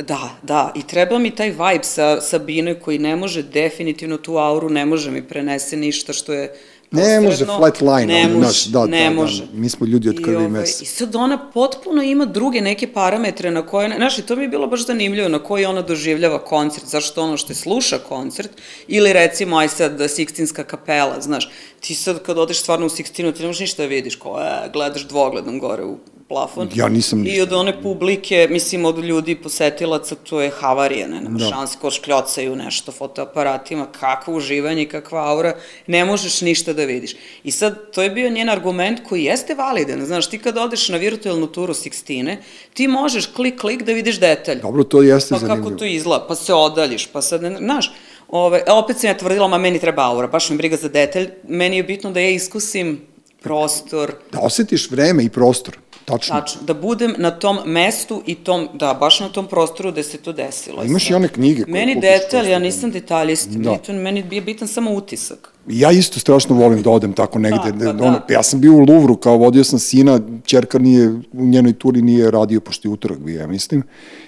da, 0.09 0.39
da, 0.43 0.73
i 0.75 0.83
treba 0.87 1.19
mi 1.19 1.31
taj 1.31 1.51
vibe 1.51 1.85
sa, 1.85 2.21
sa 2.21 2.39
Bine 2.39 2.81
koji 2.81 2.99
ne 2.99 3.17
može 3.17 3.43
definitivno 3.43 4.17
tu 4.17 4.37
auru, 4.37 4.71
ne 4.71 4.87
može 4.87 5.11
mi 5.11 5.23
prenese 5.29 5.77
ništa 5.77 6.13
što 6.13 6.33
je 6.33 6.55
Ne 6.91 7.21
može 7.21 7.45
flat 7.45 7.81
line, 7.81 8.07
ne 8.07 8.29
može, 8.29 8.47
naš, 8.47 8.65
da, 8.65 8.87
ne 8.87 9.03
da, 9.03 9.09
da 9.09 9.15
može. 9.15 9.47
Da, 9.47 9.59
mi 9.59 9.69
smo 9.69 9.87
ljudi 9.87 10.09
od 10.09 10.17
krvi 10.17 10.33
i, 10.33 10.37
ovaj, 10.37 10.49
mesa. 10.49 10.83
I 10.83 10.87
sad 10.87 11.17
ona 11.17 11.51
potpuno 11.51 12.03
ima 12.03 12.25
druge 12.25 12.61
neke 12.61 12.93
parametre 12.93 13.51
na 13.51 13.67
koje, 13.67 13.97
znaš, 13.97 14.19
i 14.19 14.23
to 14.23 14.37
mi 14.37 14.43
je 14.43 14.49
bilo 14.49 14.67
baš 14.67 14.87
zanimljivo, 14.87 15.29
na 15.29 15.39
koji 15.39 15.65
ona 15.65 15.83
doživljava 15.83 16.45
koncert, 16.45 16.87
zašto 16.87 17.23
ono 17.23 17.37
što 17.37 17.53
je 17.53 17.57
sluša 17.57 17.99
koncert, 17.99 18.51
ili 18.89 19.13
recimo, 19.13 19.57
aj 19.57 19.69
sad, 19.69 19.99
da 19.99 20.09
Sikstinska 20.09 20.65
kapela, 20.65 21.21
znaš, 21.21 21.51
ti 21.81 21.95
sad 21.95 22.23
kad 22.23 22.39
odeš 22.39 22.61
stvarno 22.61 22.87
u 22.87 22.91
Sikstinu, 22.91 23.33
ti 23.33 23.43
ne 23.43 23.47
možeš 23.47 23.61
ništa 23.61 23.83
da 23.83 23.89
vidiš, 23.89 24.17
ko, 24.17 24.41
e, 24.41 24.71
gledaš 24.73 25.09
dvogledom 25.09 25.59
gore 25.59 25.85
u 25.85 25.99
plafon. 26.29 26.69
Ja 26.75 26.89
nisam 26.89 27.21
ništa. 27.21 27.39
I 27.39 27.41
od 27.41 27.53
one 27.53 27.83
publike, 27.83 28.49
mislim, 28.51 28.85
od 28.85 28.99
ljudi 28.99 29.35
posetilaca, 29.35 30.15
to 30.15 30.41
je 30.41 30.51
havarija, 30.51 31.07
ne, 31.09 31.21
nema 31.21 31.39
da. 31.39 31.49
šans, 31.49 31.77
ko 31.77 31.91
škljocaju 31.91 32.57
nešto 32.57 32.93
fotoaparatima, 32.93 33.87
kakvo 34.01 34.35
uživanje, 34.35 34.85
kakva 34.85 35.31
aura, 35.31 35.55
ne 35.87 36.05
možeš 36.05 36.41
ništa 36.41 36.73
da 36.73 36.85
vidiš. 36.85 37.17
I 37.45 37.51
sad, 37.51 37.91
to 37.91 38.03
je 38.03 38.11
bio 38.11 38.31
njen 38.31 38.49
argument 38.49 39.01
koji 39.09 39.25
jeste 39.25 39.55
validan, 39.55 40.07
znaš, 40.07 40.31
ti 40.31 40.39
kad 40.39 40.59
odeš 40.59 40.89
na 40.89 40.97
virtualnu 40.97 41.47
turu 41.47 41.75
Sixtine, 41.75 42.37
ti 42.75 42.89
možeš 42.89 43.27
klik, 43.27 43.61
klik 43.61 43.83
da 43.83 43.93
vidiš 43.93 44.21
detalj. 44.21 44.61
Dobro, 44.61 44.85
to 44.85 45.03
jeste 45.03 45.35
pa 45.35 45.39
zanimljivo. 45.39 45.65
Pa 45.65 45.71
kako 45.71 45.79
to 45.79 45.85
izgleda, 45.85 46.25
pa 46.29 46.35
se 46.35 46.55
odaljiš, 46.55 47.07
pa 47.07 47.23
sad, 47.23 47.41
znaš, 47.59 47.93
Ove, 48.29 48.63
opet 48.69 48.99
sam 48.99 49.09
ja 49.09 49.19
tvrdila, 49.19 49.49
ma 49.49 49.59
meni 49.59 49.79
treba 49.79 50.03
aura, 50.03 50.27
baš 50.27 50.51
mi 50.51 50.57
briga 50.57 50.77
za 50.77 50.89
detalj, 50.89 51.29
meni 51.49 51.77
je 51.77 51.83
bitno 51.83 52.11
da 52.11 52.21
ja 52.21 52.31
iskusim 52.31 53.01
prostor. 53.43 54.13
Da 54.33 54.41
osetiš 54.41 54.91
vreme 54.91 55.25
i 55.25 55.29
prostor. 55.29 55.79
Tačno. 56.07 56.41
Tačno, 56.41 56.63
da 56.63 56.75
budem 56.75 57.15
na 57.19 57.31
tom 57.31 57.59
mestu 57.65 58.23
i 58.27 58.35
tom, 58.35 58.69
da, 58.75 58.95
baš 58.95 59.21
na 59.21 59.29
tom 59.29 59.47
prostoru 59.47 59.93
gde 59.93 60.03
se 60.03 60.19
to 60.19 60.33
desilo. 60.33 60.81
A 60.81 60.85
imaš 60.85 61.11
i 61.11 61.15
one 61.15 61.29
knjige 61.29 61.65
koje 61.65 61.73
Meni 61.73 62.01
detalj, 62.01 62.51
ja 62.51 62.59
nisam 62.59 62.91
detaljista, 62.91 63.59
da. 63.59 63.77
to, 63.77 63.93
meni 63.93 64.25
je 64.31 64.41
bitan 64.41 64.69
samo 64.69 64.93
utisak. 64.93 65.53
Ja 65.69 65.91
isto 65.91 66.21
strašno 66.21 66.57
volim 66.57 66.83
da 66.83 66.91
odem 66.91 67.13
tako 67.13 67.39
negde. 67.39 67.73
Da, 67.73 67.85
da, 67.85 67.93
da. 67.93 68.05
Ono, 68.05 68.21
ja 68.31 68.43
sam 68.43 68.61
bio 68.61 68.75
u 68.75 68.79
Luvru, 68.79 69.17
kao 69.17 69.37
vodio 69.37 69.65
sam 69.65 69.79
sina, 69.79 70.21
čerka 70.45 70.79
nije, 70.79 71.09
u 71.33 71.47
njenoj 71.47 71.73
turi 71.73 72.03
nije 72.03 72.31
radio, 72.31 72.61
pošto 72.61 72.89
je 72.89 72.93
utorak 72.93 73.19
bio, 73.19 73.41
ja 73.41 73.47
mislim. 73.47 73.83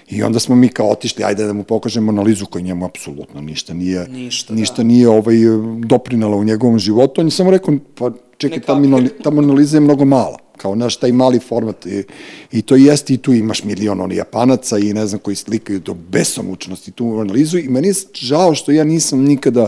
I 0.09 0.23
onda 0.23 0.39
smo 0.39 0.55
mi 0.55 0.67
kao 0.67 0.89
otišli, 0.89 1.23
ajde 1.23 1.45
da 1.45 1.53
mu 1.53 1.63
pokažemo 1.63 2.11
analizu 2.11 2.45
koja 2.45 2.63
njemu 2.63 2.85
apsolutno 2.85 3.41
ništa 3.41 3.73
nije, 3.73 4.07
ništa, 4.07 4.53
ništa 4.53 4.77
da. 4.77 4.83
nije 4.83 5.09
ovaj, 5.09 5.35
doprinala 5.85 6.35
u 6.35 6.43
njegovom 6.43 6.79
životu. 6.79 7.21
On 7.21 7.27
je 7.27 7.31
samo 7.31 7.51
rekao, 7.51 7.73
pa 7.95 8.11
čekaj, 8.39 8.59
ta, 8.59 8.81
ta 9.23 9.29
analiza 9.29 9.77
je 9.77 9.81
mnogo 9.81 10.05
mala 10.05 10.37
kao 10.57 10.75
naš 10.75 10.97
taj 10.97 11.11
mali 11.11 11.39
format 11.39 11.85
i, 11.85 12.03
i 12.51 12.61
to 12.61 12.75
jeste 12.75 13.13
i 13.13 13.17
tu 13.17 13.33
imaš 13.33 13.63
milion 13.63 14.01
oni 14.01 14.15
japanaca 14.15 14.77
i 14.77 14.93
ne 14.93 15.07
znam 15.07 15.19
koji 15.19 15.35
slikaju 15.35 15.79
do 15.79 15.93
besomučnosti 15.93 16.91
tu 16.91 17.19
analizu 17.19 17.57
i 17.57 17.69
meni 17.69 17.87
je 17.87 17.93
žao 18.13 18.55
što 18.55 18.71
ja 18.71 18.83
nisam 18.83 19.23
nikada 19.23 19.67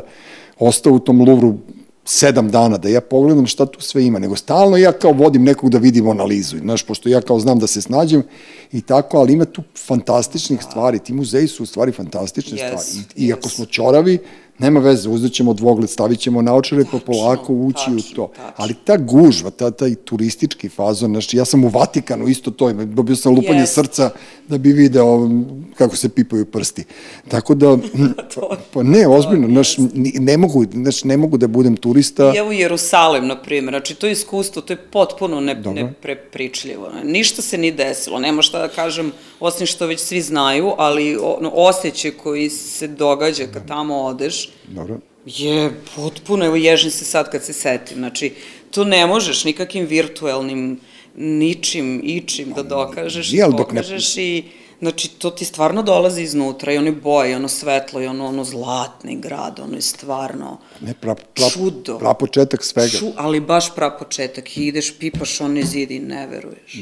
ostao 0.59 0.93
u 0.93 0.99
tom 0.99 1.21
Luvru 1.21 1.57
sedam 2.05 2.49
dana 2.51 2.77
da 2.77 2.89
ja 2.89 3.01
pogledam 3.01 3.47
šta 3.47 3.65
tu 3.65 3.81
sve 3.81 4.05
ima, 4.05 4.19
nego 4.19 4.35
stalno 4.35 4.77
ja 4.77 4.91
kao 4.91 5.11
vodim 5.11 5.43
nekog 5.43 5.69
da 5.69 5.77
vidim 5.77 6.09
analizu, 6.09 6.57
znaš, 6.57 6.83
pošto 6.83 7.09
ja 7.09 7.21
kao 7.21 7.39
znam 7.39 7.59
da 7.59 7.67
se 7.67 7.81
snađem 7.81 8.23
i 8.71 8.81
tako, 8.81 9.17
ali 9.17 9.33
ima 9.33 9.45
tu 9.45 9.61
fantastičnih 9.87 10.63
stvari, 10.63 10.99
ti 10.99 11.13
muzeji 11.13 11.47
su 11.47 11.63
u 11.63 11.65
stvari 11.65 11.91
fantastične 11.91 12.57
yes, 12.57 12.67
stvari 12.67 12.87
I, 12.93 12.99
yes. 12.99 13.27
i 13.27 13.33
ako 13.33 13.49
smo 13.49 13.65
čoravi, 13.65 14.19
nema 14.61 14.79
veze, 14.79 15.09
uzet 15.09 15.33
ćemo 15.33 15.53
dvogled, 15.53 15.89
stavit 15.89 16.19
ćemo 16.19 16.41
naočare 16.41 16.83
pa 16.91 16.99
polako 16.99 17.53
ući 17.53 17.77
tačno, 17.77 17.95
u 17.95 18.15
to. 18.15 18.27
Tačno. 18.35 18.53
Ali 18.57 18.75
ta 18.85 18.97
gužva, 18.97 19.49
ta, 19.49 19.71
taj 19.71 19.95
turistički 19.95 20.69
fazon, 20.69 21.11
znači 21.11 21.37
ja 21.37 21.45
sam 21.45 21.63
u 21.63 21.67
Vatikanu 21.67 22.27
isto 22.27 22.51
to, 22.51 22.73
dobio 22.73 23.15
sam 23.15 23.35
lupanje 23.35 23.61
yes. 23.61 23.73
srca 23.73 24.09
da 24.47 24.57
bi 24.57 24.71
video 24.71 25.29
kako 25.77 25.95
se 25.95 26.09
pipaju 26.09 26.45
prsti. 26.45 26.83
Tako 27.27 27.55
da, 27.55 27.77
pa 28.73 28.83
ne, 28.83 29.07
ozbiljno, 29.07 29.47
znaš, 29.47 29.75
ne 30.19 30.37
mogu, 30.37 30.65
znaš, 30.73 31.03
ne 31.03 31.17
mogu 31.17 31.37
da 31.37 31.47
budem 31.47 31.75
turista. 31.77 32.31
I 32.35 32.37
evo 32.37 32.51
Jerusalim, 32.51 33.27
na 33.27 33.41
primjer, 33.41 33.71
znači 33.71 33.95
to 33.95 34.07
iskustvo, 34.07 34.61
to 34.61 34.73
je 34.73 34.77
potpuno 34.77 35.39
ne, 35.39 35.55
neprepričljivo. 35.55 36.91
Ništa 37.03 37.41
se 37.41 37.57
ni 37.57 37.71
desilo, 37.71 38.19
nema 38.19 38.41
šta 38.41 38.60
da 38.61 38.67
kažem, 38.67 39.11
osim 39.39 39.67
što 39.67 39.85
već 39.85 39.99
svi 39.99 40.21
znaju, 40.21 40.73
ali 40.77 41.17
ono, 41.17 41.51
osjećaj 41.53 42.11
koji 42.11 42.49
se 42.49 42.87
događa 42.87 43.43
kad 43.53 43.67
tamo 43.67 44.01
odeš, 44.01 44.49
Dobro. 44.67 44.97
je 45.25 45.71
potpuno, 45.95 46.45
evo 46.45 46.55
ježim 46.55 46.91
se 46.91 47.05
sad 47.05 47.31
kad 47.31 47.43
se 47.43 47.53
setim, 47.53 47.97
znači, 47.97 48.33
tu 48.71 48.85
ne 48.85 49.05
možeš 49.05 49.43
nikakvim 49.43 49.85
virtuelnim 49.85 50.79
ničim, 51.15 52.01
ičim 52.03 52.53
da 52.55 52.63
dokažeš 52.63 53.31
pokažeš 53.57 54.15
ne... 54.15 54.23
i 54.23 54.43
Znači, 54.81 55.09
to 55.09 55.29
ti 55.29 55.45
stvarno 55.45 55.83
dolazi 55.83 56.23
iznutra 56.23 56.73
i 56.73 56.77
one 56.77 56.91
boje, 56.91 57.35
ono 57.35 57.47
svetlo 57.47 58.01
i 58.01 58.05
ono, 58.05 58.25
ono 58.25 58.43
zlatni 58.43 59.19
grad, 59.19 59.59
ono 59.63 59.75
je 59.75 59.81
stvarno 59.81 60.57
Ne, 60.81 60.93
pra, 60.93 61.15
pra, 61.15 61.49
čudo. 61.49 61.97
pra 61.99 62.13
početak 62.13 62.63
svega. 62.63 62.97
Ču, 62.97 63.05
ali 63.15 63.39
baš 63.39 63.75
prapočetak. 63.75 64.57
I 64.57 64.67
ideš, 64.67 64.97
pipaš 64.99 65.41
one 65.41 65.63
zidi 65.63 65.95
i 65.95 65.99
ne 65.99 66.27
veruješ. 66.27 66.73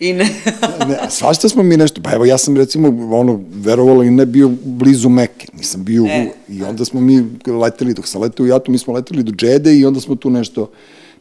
I 0.00 0.12
ne... 0.12 0.24
ne, 0.88 0.98
a 1.00 1.10
svašta 1.10 1.48
smo 1.48 1.62
mi 1.62 1.76
nešto, 1.76 2.02
pa 2.02 2.12
evo 2.12 2.24
ja 2.24 2.38
sam 2.38 2.56
recimo, 2.56 2.88
ono, 3.18 3.40
verovalo 3.50 4.02
i 4.02 4.10
ne 4.10 4.26
bio 4.26 4.50
blizu 4.64 5.08
Meke, 5.08 5.46
nisam 5.56 5.84
bio, 5.84 6.06
E, 6.08 6.26
u, 6.48 6.52
i 6.52 6.62
onda 6.62 6.84
smo 6.84 7.00
mi 7.00 7.24
leteli, 7.46 7.94
dok 7.94 8.06
sam 8.06 8.20
leteo 8.22 8.44
u 8.44 8.48
Jatu, 8.48 8.70
mi 8.70 8.78
smo 8.78 8.94
leteli 8.94 9.22
do 9.22 9.32
Džede 9.32 9.76
i 9.78 9.84
onda 9.84 10.00
smo 10.00 10.14
tu 10.14 10.30
nešto, 10.30 10.70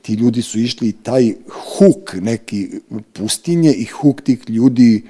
ti 0.02 0.14
ljudi 0.14 0.42
su 0.42 0.60
išli 0.60 0.88
i 0.88 0.92
taj 0.92 1.34
huk 1.50 2.14
neki 2.14 2.70
pustinje 3.14 3.74
i 3.74 3.86
huk 3.86 4.22
tih 4.22 4.50
ljudi, 4.50 5.04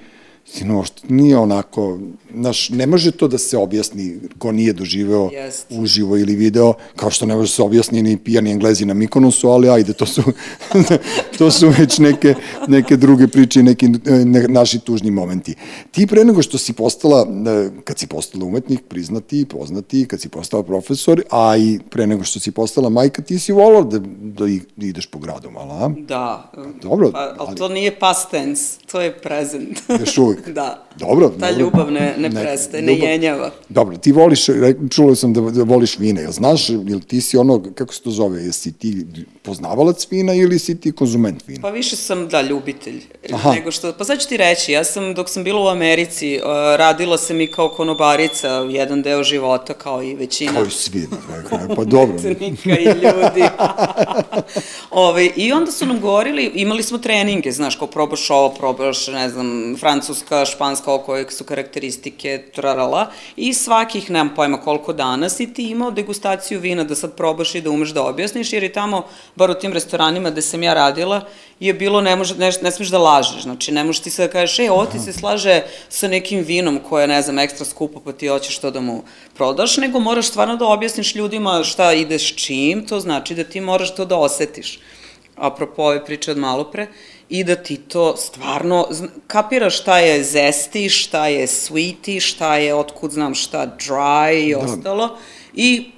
Sino, 0.45 0.83
nije 1.03 1.37
onako, 1.37 1.99
znaš, 2.33 2.69
ne 2.69 2.87
može 2.87 3.11
to 3.11 3.27
da 3.27 3.37
se 3.37 3.57
objasni 3.57 4.15
ko 4.37 4.51
nije 4.51 4.73
doživeo 4.73 5.29
Jest. 5.29 5.65
uživo 5.71 6.17
ili 6.17 6.35
video, 6.35 6.73
kao 6.95 7.09
što 7.11 7.25
ne 7.25 7.35
može 7.35 7.51
se 7.51 7.61
objasni 7.61 8.01
ni 8.01 8.17
pijani 8.17 8.51
englezi 8.51 8.85
na 8.85 8.93
Mikonosu, 8.93 9.49
ali 9.49 9.69
ajde, 9.69 9.93
to 9.93 10.05
su, 10.05 10.21
to 11.37 11.51
su 11.51 11.69
već 11.69 11.97
neke, 11.99 12.33
neke 12.67 12.97
druge 12.97 13.27
priče 13.27 13.59
i 13.59 13.63
neki 13.63 13.87
ne, 14.25 14.47
naši 14.49 14.79
tužni 14.79 15.11
momenti. 15.11 15.55
Ti 15.91 16.07
pre 16.07 16.23
nego 16.25 16.41
što 16.41 16.57
si 16.57 16.73
postala, 16.73 17.27
kad 17.83 17.99
si 17.99 18.07
postala 18.07 18.45
umetnik, 18.45 18.79
priznati, 18.81 19.45
poznati, 19.45 20.05
kad 20.05 20.21
si 20.21 20.29
postala 20.29 20.63
profesor, 20.63 21.23
a 21.29 21.57
i 21.57 21.79
pre 21.89 22.07
nego 22.07 22.23
što 22.23 22.39
si 22.39 22.51
postala 22.51 22.89
majka, 22.89 23.21
ti 23.21 23.39
si 23.39 23.51
volao 23.51 23.83
da, 23.83 23.99
da 24.21 24.47
i- 24.47 24.61
ideš 24.79 25.05
po 25.05 25.19
gradu 25.19 25.51
malo, 25.51 25.73
a? 25.75 25.89
Da. 25.99 26.51
Dobro, 26.81 27.11
Pa, 27.11 27.19
ali, 27.19 27.35
ali- 27.39 27.57
to 27.57 27.67
nije 27.67 27.99
past 27.99 28.29
tense, 28.31 28.79
to 28.81 29.01
je 29.01 29.13
present. 29.13 29.79
Još 29.99 30.17
uvijek. 30.17 30.40
da. 30.59 30.87
Dobro, 30.95 31.29
Ta 31.29 31.51
dobro. 31.51 31.59
ljubav 31.59 31.91
ne, 31.91 32.15
ne, 32.17 32.29
Ne, 32.29 32.41
prestaje, 32.41 32.83
ne 32.83 32.97
jenjava. 32.97 33.51
Dobro, 33.69 33.97
ti 33.97 34.11
voliš, 34.11 34.45
čulo 34.89 35.15
sam 35.15 35.33
da, 35.33 35.41
da 35.41 35.63
voliš 35.63 35.97
vina, 35.99 36.21
jel 36.21 36.31
znaš, 36.31 36.69
jel 36.69 36.99
ti 37.07 37.21
si 37.21 37.37
ono, 37.37 37.63
kako 37.75 37.93
se 37.93 38.01
to 38.01 38.11
zove, 38.11 38.43
jesi 38.43 38.71
ti 38.71 39.05
poznavalac 39.41 40.07
vina 40.11 40.33
ili 40.33 40.59
si 40.59 40.79
ti 40.79 40.91
konzument 40.91 41.43
vina? 41.47 41.61
Pa 41.61 41.69
više 41.69 41.95
sam, 41.95 42.27
da, 42.27 42.41
ljubitelj. 42.41 43.01
Aha. 43.33 43.51
Nego 43.51 43.71
što, 43.71 43.93
pa 43.97 44.03
sad 44.03 44.19
ću 44.21 44.27
ti 44.27 44.37
reći, 44.37 44.71
ja 44.71 44.83
sam, 44.83 45.13
dok 45.13 45.29
sam 45.29 45.43
bila 45.43 45.61
u 45.61 45.67
Americi, 45.67 46.39
uh, 46.43 46.43
radila 46.77 47.17
sam 47.17 47.41
i 47.41 47.47
kao 47.47 47.69
konobarica 47.69 48.49
jedan 48.49 49.01
deo 49.01 49.23
života, 49.23 49.73
kao 49.73 50.03
i 50.03 50.15
većina. 50.15 50.53
Kao 50.53 50.65
i 50.65 50.69
svi, 50.69 51.07
pa 51.75 51.83
dobro. 51.83 52.19
Crnika 52.21 52.79
i 52.79 52.85
ljudi. 52.85 53.43
Ove, 54.91 55.29
I 55.35 55.51
onda 55.51 55.71
su 55.71 55.85
nam 55.85 56.01
govorili, 56.01 56.51
imali 56.55 56.83
smo 56.83 56.97
treninge, 56.97 57.51
znaš, 57.51 57.75
kao 57.75 57.87
probaš 57.87 58.29
ovo, 58.29 58.49
probaš, 58.49 59.07
ne 59.07 59.29
znam, 59.29 59.75
francuska, 60.27 60.45
španska, 60.45 60.97
koje 61.05 61.31
su 61.31 61.43
karakteristike, 61.43 62.43
trarala, 62.55 63.11
i 63.35 63.53
svakih, 63.53 64.09
nemam 64.09 64.35
pojma 64.35 64.61
koliko 64.61 64.93
dana 64.93 65.29
si 65.29 65.53
ti 65.53 65.69
imao 65.69 65.91
degustaciju 65.91 66.59
vina 66.59 66.83
da 66.83 66.95
sad 66.95 67.15
probaš 67.15 67.55
i 67.55 67.61
da 67.61 67.69
umeš 67.69 67.89
da 67.89 68.03
objasniš, 68.03 68.53
jer 68.53 68.63
je 68.63 68.73
tamo, 68.73 69.05
bar 69.35 69.49
u 69.49 69.53
tim 69.53 69.73
restoranima 69.73 70.29
gde 70.29 70.41
sam 70.41 70.63
ja 70.63 70.73
radila, 70.73 71.21
je 71.59 71.73
bilo, 71.73 72.01
ne, 72.01 72.15
može, 72.15 72.35
ne, 72.35 72.51
ne 72.61 72.71
smeš 72.71 72.89
da 72.89 72.97
lažeš, 72.97 73.43
znači 73.43 73.71
ne 73.71 73.83
možeš 73.83 74.01
ti 74.01 74.09
sad 74.09 74.27
da 74.27 74.31
kažeš, 74.31 74.59
e, 74.59 74.71
ovo 74.71 74.85
ti 74.85 74.99
se 74.99 75.13
slaže 75.13 75.61
sa 75.89 76.07
nekim 76.07 76.43
vinom 76.43 76.79
koje 76.89 77.03
je, 77.03 77.07
ne 77.07 77.21
znam, 77.21 77.39
ekstra 77.39 77.65
skupo, 77.65 77.99
pa 77.99 78.11
ti 78.11 78.27
hoćeš 78.27 78.57
to 78.59 78.71
da 78.71 78.81
mu 78.81 79.03
prodaš, 79.35 79.77
nego 79.77 79.99
moraš 79.99 80.27
stvarno 80.27 80.55
da 80.57 80.65
objasniš 80.65 81.15
ljudima 81.15 81.63
šta 81.63 81.93
ideš 81.93 82.35
čim, 82.35 82.85
to 82.87 82.99
znači 82.99 83.35
da 83.35 83.43
ti 83.43 83.61
moraš 83.61 83.95
to 83.95 84.05
da 84.05 84.17
osetiš. 84.17 84.79
Apropo 85.35 85.83
ove 85.83 86.05
priče 86.05 86.31
od 86.31 86.37
malo 86.37 86.63
pre, 86.71 86.87
i 87.31 87.43
da 87.43 87.55
ti 87.55 87.77
to 87.77 88.17
stvarno 88.17 88.87
kapiraš 89.27 89.79
šta 89.79 89.99
je 89.99 90.23
zesti, 90.23 90.89
šta 90.89 91.27
je 91.27 91.47
sweety, 91.47 92.19
šta 92.19 92.57
je, 92.57 92.75
otkud 92.75 93.11
znam 93.11 93.35
šta, 93.35 93.77
dry 93.79 94.33
i 94.33 94.55
ostalo. 94.55 95.17
I, 95.53 95.91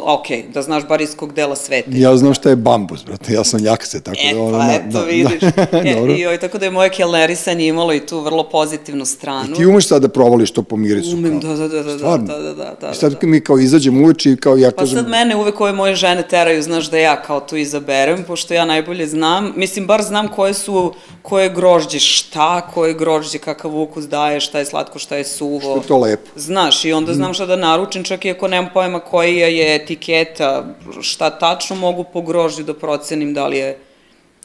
ok, 0.00 0.26
da 0.54 0.62
znaš 0.62 0.88
bar 0.88 1.00
iz 1.00 1.16
kog 1.16 1.34
dela 1.34 1.56
sveta. 1.56 1.90
Ja 1.92 2.16
znam 2.16 2.34
šta 2.34 2.50
je 2.50 2.56
bambus, 2.56 3.04
brate, 3.04 3.32
ja 3.32 3.44
sam 3.44 3.64
jakse, 3.64 4.00
tako 4.00 4.18
E, 4.22 4.34
da... 4.34 4.40
ono, 4.40 4.58
pa 4.58 4.72
eto, 4.72 4.98
da, 4.98 5.04
vidiš. 5.04 5.40
Da, 5.40 5.78
e, 5.88 6.18
i, 6.18 6.26
oj, 6.26 6.38
tako 6.38 6.58
da 6.58 6.64
je 6.64 6.70
moje 6.70 6.90
kelnerisanje 6.90 7.66
imalo 7.66 7.94
i 7.94 8.06
tu 8.06 8.20
vrlo 8.20 8.48
pozitivnu 8.48 9.04
stranu. 9.04 9.56
Ti 9.56 9.66
umeš 9.66 9.88
sad 9.88 10.02
da 10.02 10.08
provališ 10.08 10.50
to 10.50 10.62
po 10.62 10.76
mirisu? 10.76 11.16
Umem, 11.16 11.40
kao? 11.40 11.56
da, 11.56 11.68
da, 11.68 11.68
da, 11.68 11.82
da, 11.82 11.98
Stvarno? 11.98 12.26
da, 12.26 12.38
da, 12.38 12.54
da, 12.54 12.76
da, 12.80 12.90
I 12.90 12.94
sad 12.94 13.12
da. 13.12 13.26
mi 13.26 13.40
kao 13.40 13.58
izađemo 13.58 14.04
uveče 14.04 14.32
i 14.32 14.36
kao 14.36 14.56
ja 14.56 14.70
Pa 14.70 14.76
kažem... 14.76 14.98
sad 14.98 15.08
mene 15.08 15.36
uvek 15.36 15.60
ove 15.60 15.72
moje 15.72 15.94
žene 15.94 16.22
teraju, 16.28 16.62
znaš 16.62 16.90
da 16.90 16.98
ja 16.98 17.22
kao 17.22 17.40
tu 17.40 17.56
izaberem, 17.56 18.24
pošto 18.26 18.54
ja 18.54 18.64
najbolje 18.64 19.06
znam, 19.06 19.52
mislim, 19.56 19.86
bar 19.86 20.02
znam 20.02 20.28
koje 20.28 20.54
su, 20.54 20.94
koje 21.22 21.48
grožđe 21.48 21.98
šta, 21.98 22.60
koje 22.74 22.94
grožđe, 22.94 23.38
kakav 23.38 23.76
ukus 23.76 24.04
daje, 24.04 24.40
šta 24.40 24.58
je 24.58 24.64
slatko, 24.64 24.98
šta 24.98 25.16
je 25.16 25.24
suvo. 25.24 25.60
Što 25.60 25.76
je 25.76 25.82
to 25.82 25.98
lepo. 25.98 26.30
Znaš, 26.36 26.84
i 26.84 26.92
onda 26.92 27.14
znam 27.14 27.34
šta 27.34 27.46
da 27.46 27.56
naručim, 27.56 28.04
čak 28.04 28.24
i 28.24 28.30
ako 28.30 28.48
nemam 28.48 28.70
pojma 28.80 29.00
koja 29.00 29.46
je 29.46 29.74
etiketa, 29.74 30.64
šta 31.02 31.30
tačno 31.30 31.76
mogu 31.76 32.04
po 32.12 32.22
grožđu 32.22 32.64
da 32.64 32.74
procenim 32.74 33.34
da 33.34 33.46
li 33.46 33.58
je 33.58 33.78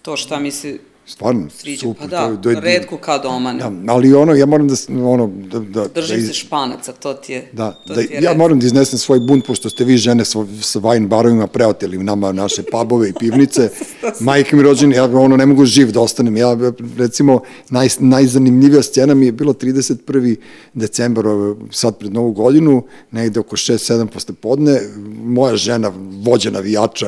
to 0.01 0.17
šta 0.17 0.39
mi 0.39 0.51
se 0.51 0.79
Stvarno, 1.07 1.47
sviđa. 1.51 1.79
super. 1.79 2.01
pa 2.01 2.07
da, 2.07 2.25
to 2.27 2.31
je- 2.31 2.41
to 2.43 2.49
je 2.49 2.61
redko 2.61 2.97
kao 2.97 3.19
doma. 3.19 3.53
Da, 3.53 3.71
ali 3.87 4.13
ono, 4.13 4.33
ja 4.33 4.45
moram 4.45 4.67
da, 4.67 4.75
ono, 5.01 5.27
da, 5.27 5.59
da, 5.59 5.87
Držim 5.87 6.19
da, 6.19 6.27
se 6.27 6.33
španaca, 6.33 6.91
to 6.93 7.13
ti 7.13 7.33
je, 7.33 7.49
Da, 7.53 7.71
to 7.71 7.93
da, 7.93 8.01
ti 8.01 8.13
je 8.13 8.21
ja 8.21 8.29
red. 8.29 8.37
moram 8.37 8.59
da 8.59 8.65
iznesem 8.65 8.99
svoj 8.99 9.19
bunt, 9.19 9.45
pošto 9.45 9.69
ste 9.69 9.83
vi 9.83 9.97
žene 9.97 10.25
sa, 10.25 10.39
sa 10.61 10.79
wine 10.79 11.07
barovima 11.07 11.47
preoteli 11.47 11.97
nama 11.99 12.31
naše 12.31 12.63
pubove 12.63 13.09
i 13.09 13.13
pivnice. 13.13 13.69
Majke 14.19 14.55
mi 14.55 14.63
rođeni, 14.63 14.95
ja 14.95 15.03
ono 15.05 15.37
ne 15.37 15.45
mogu 15.45 15.65
živ 15.65 15.91
da 15.91 16.01
ostanem. 16.01 16.37
Ja, 16.37 16.57
recimo, 16.97 17.39
naj, 17.69 17.87
najzanimljivija 17.99 18.83
scena 18.83 19.13
mi 19.13 19.25
je 19.25 19.31
bilo 19.31 19.53
31. 19.53 20.35
decembar, 20.73 21.25
sad 21.71 21.97
pred 21.97 22.13
novu 22.13 22.31
godinu, 22.31 22.83
negde 23.11 23.39
oko 23.39 23.55
6-7 23.55 24.07
posle 24.07 24.35
podne, 24.35 24.79
moja 25.17 25.55
žena, 25.55 25.91
vođa 26.15 26.51
navijača 26.51 27.07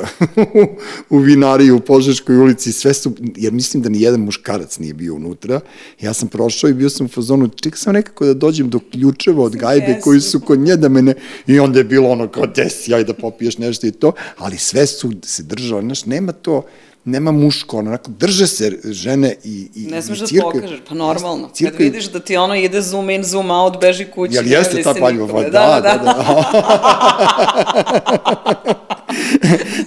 u 1.10 1.18
vinariji 1.18 1.72
u 1.72 1.80
Požeškoj 1.80 2.38
ulici, 2.38 2.72
sve 2.72 2.94
su, 2.94 3.12
jer 3.36 3.54
mislim 3.54 3.84
da 3.84 3.87
ni 3.90 4.02
jedan 4.02 4.20
muškarac 4.20 4.80
nije 4.80 4.94
bio 4.94 5.16
unutra. 5.16 5.60
Ja 6.02 6.14
sam 6.14 6.30
prošao 6.30 6.70
i 6.70 6.74
bio 6.74 6.90
sam 6.90 7.06
u 7.06 7.10
fazonu, 7.10 7.48
čekaj 7.48 7.78
sam 7.78 7.94
nekako 7.94 8.26
da 8.26 8.34
dođem 8.34 8.70
do 8.70 8.80
ključeva 8.92 9.44
od 9.44 9.56
gajbe 9.56 10.00
koji 10.04 10.22
su 10.22 10.40
kod 10.40 10.60
nje 10.60 10.76
da 10.76 10.90
mene, 10.90 11.14
i 11.48 11.60
onda 11.60 11.80
je 11.80 11.84
bilo 11.84 12.10
ono 12.10 12.28
kao 12.28 12.48
desi, 12.48 12.94
aj 12.94 13.04
da 13.04 13.14
popiješ 13.14 13.58
nešto 13.58 13.88
i 13.88 13.92
to, 13.92 14.12
ali 14.38 14.58
sve 14.58 14.88
su 14.88 15.12
se 15.24 15.44
držale, 15.44 15.82
znaš, 15.82 16.06
nema 16.06 16.32
to, 16.32 16.64
nema 17.08 17.32
muško, 17.34 17.78
ono, 17.78 17.90
onako, 17.90 18.12
drže 18.12 18.48
se 18.48 18.72
žene 18.86 19.36
i, 19.44 19.70
i 19.76 19.82
Ne 19.82 20.02
smeš 20.02 20.20
i 20.22 20.36
da 20.36 20.42
pokažeš, 20.44 20.80
pa 20.90 20.96
normalno. 20.96 21.50
cirka- 21.50 21.72
Kad 21.72 21.80
vidiš 21.80 22.06
da 22.06 22.20
ti 22.20 22.38
ono 22.38 22.56
ide 22.56 22.82
zoom 22.82 23.10
in, 23.10 23.24
zoom 23.24 23.52
out, 23.52 23.82
beži 23.82 24.06
kući. 24.06 24.36
Jel 24.36 24.48
jeste 24.48 24.84
ta 24.84 24.94
se 24.94 25.00
paljba? 25.00 25.24
nikome. 25.24 25.44
Pa 25.44 25.50
da, 25.60 25.82
da, 25.82 25.98
da. 25.98 26.14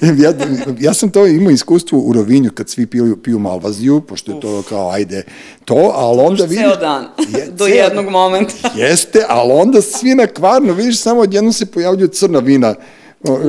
ja, 0.18 0.32
ja 0.80 0.94
sam 0.94 1.10
to 1.10 1.26
imao 1.26 1.50
iskustvo 1.50 1.98
u 1.98 2.12
Rovinju 2.12 2.50
kad 2.50 2.68
svi 2.68 2.86
piju, 2.86 3.16
piju 3.16 3.38
malvaziju, 3.38 4.00
pošto 4.00 4.32
je 4.32 4.40
to 4.40 4.62
kao 4.62 4.90
ajde 4.90 5.24
to, 5.64 5.92
ali 5.94 6.20
onda 6.20 6.44
vidiš... 6.44 6.58
Ceo 6.58 6.76
dan, 6.76 7.04
Je, 7.36 7.46
do 7.48 7.64
ceo- 7.64 7.74
jednog 7.74 8.08
momenta. 8.08 8.54
Jeste, 8.76 9.24
ali 9.28 9.52
onda 9.52 9.82
svi 9.82 10.14
na 10.14 10.26
kvarno, 10.26 10.72
vidiš, 10.72 10.98
samo 10.98 11.20
odjednom 11.20 11.52
se 11.52 11.66
pojavljuju 11.66 12.08
crna 12.08 12.38
vina 12.38 12.74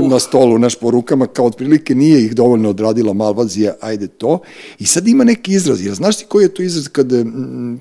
na 0.09 0.19
stolu, 0.19 0.59
naš 0.59 0.75
po 0.75 0.91
rukama, 0.91 1.27
kao 1.27 1.45
otprilike 1.45 1.95
nije 1.95 2.25
ih 2.25 2.35
dovoljno 2.35 2.69
odradila 2.69 3.13
malvazija, 3.13 3.73
ajde 3.81 4.07
to. 4.07 4.39
I 4.79 4.85
sad 4.85 5.07
ima 5.07 5.23
neki 5.23 5.51
izraz, 5.51 5.85
jer 5.85 5.95
znaš 5.95 6.17
ti 6.17 6.25
koji 6.27 6.43
je 6.43 6.53
to 6.53 6.63
izraz 6.63 6.87
kad, 6.87 7.11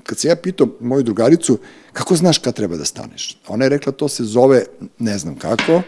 kad 0.03 0.17
se 0.17 0.27
ja 0.27 0.35
pitao 0.35 0.67
moju 0.79 1.03
drugaricu, 1.03 1.57
kako 1.93 2.15
znaš 2.15 2.37
kad 2.37 2.55
treba 2.55 2.77
da 2.77 2.85
staneš? 2.85 3.37
Ona 3.47 3.65
je 3.65 3.69
rekla, 3.69 3.91
to 3.91 4.07
se 4.07 4.23
zove, 4.23 4.65
ne 4.99 5.17
znam 5.17 5.35
kako, 5.35 5.81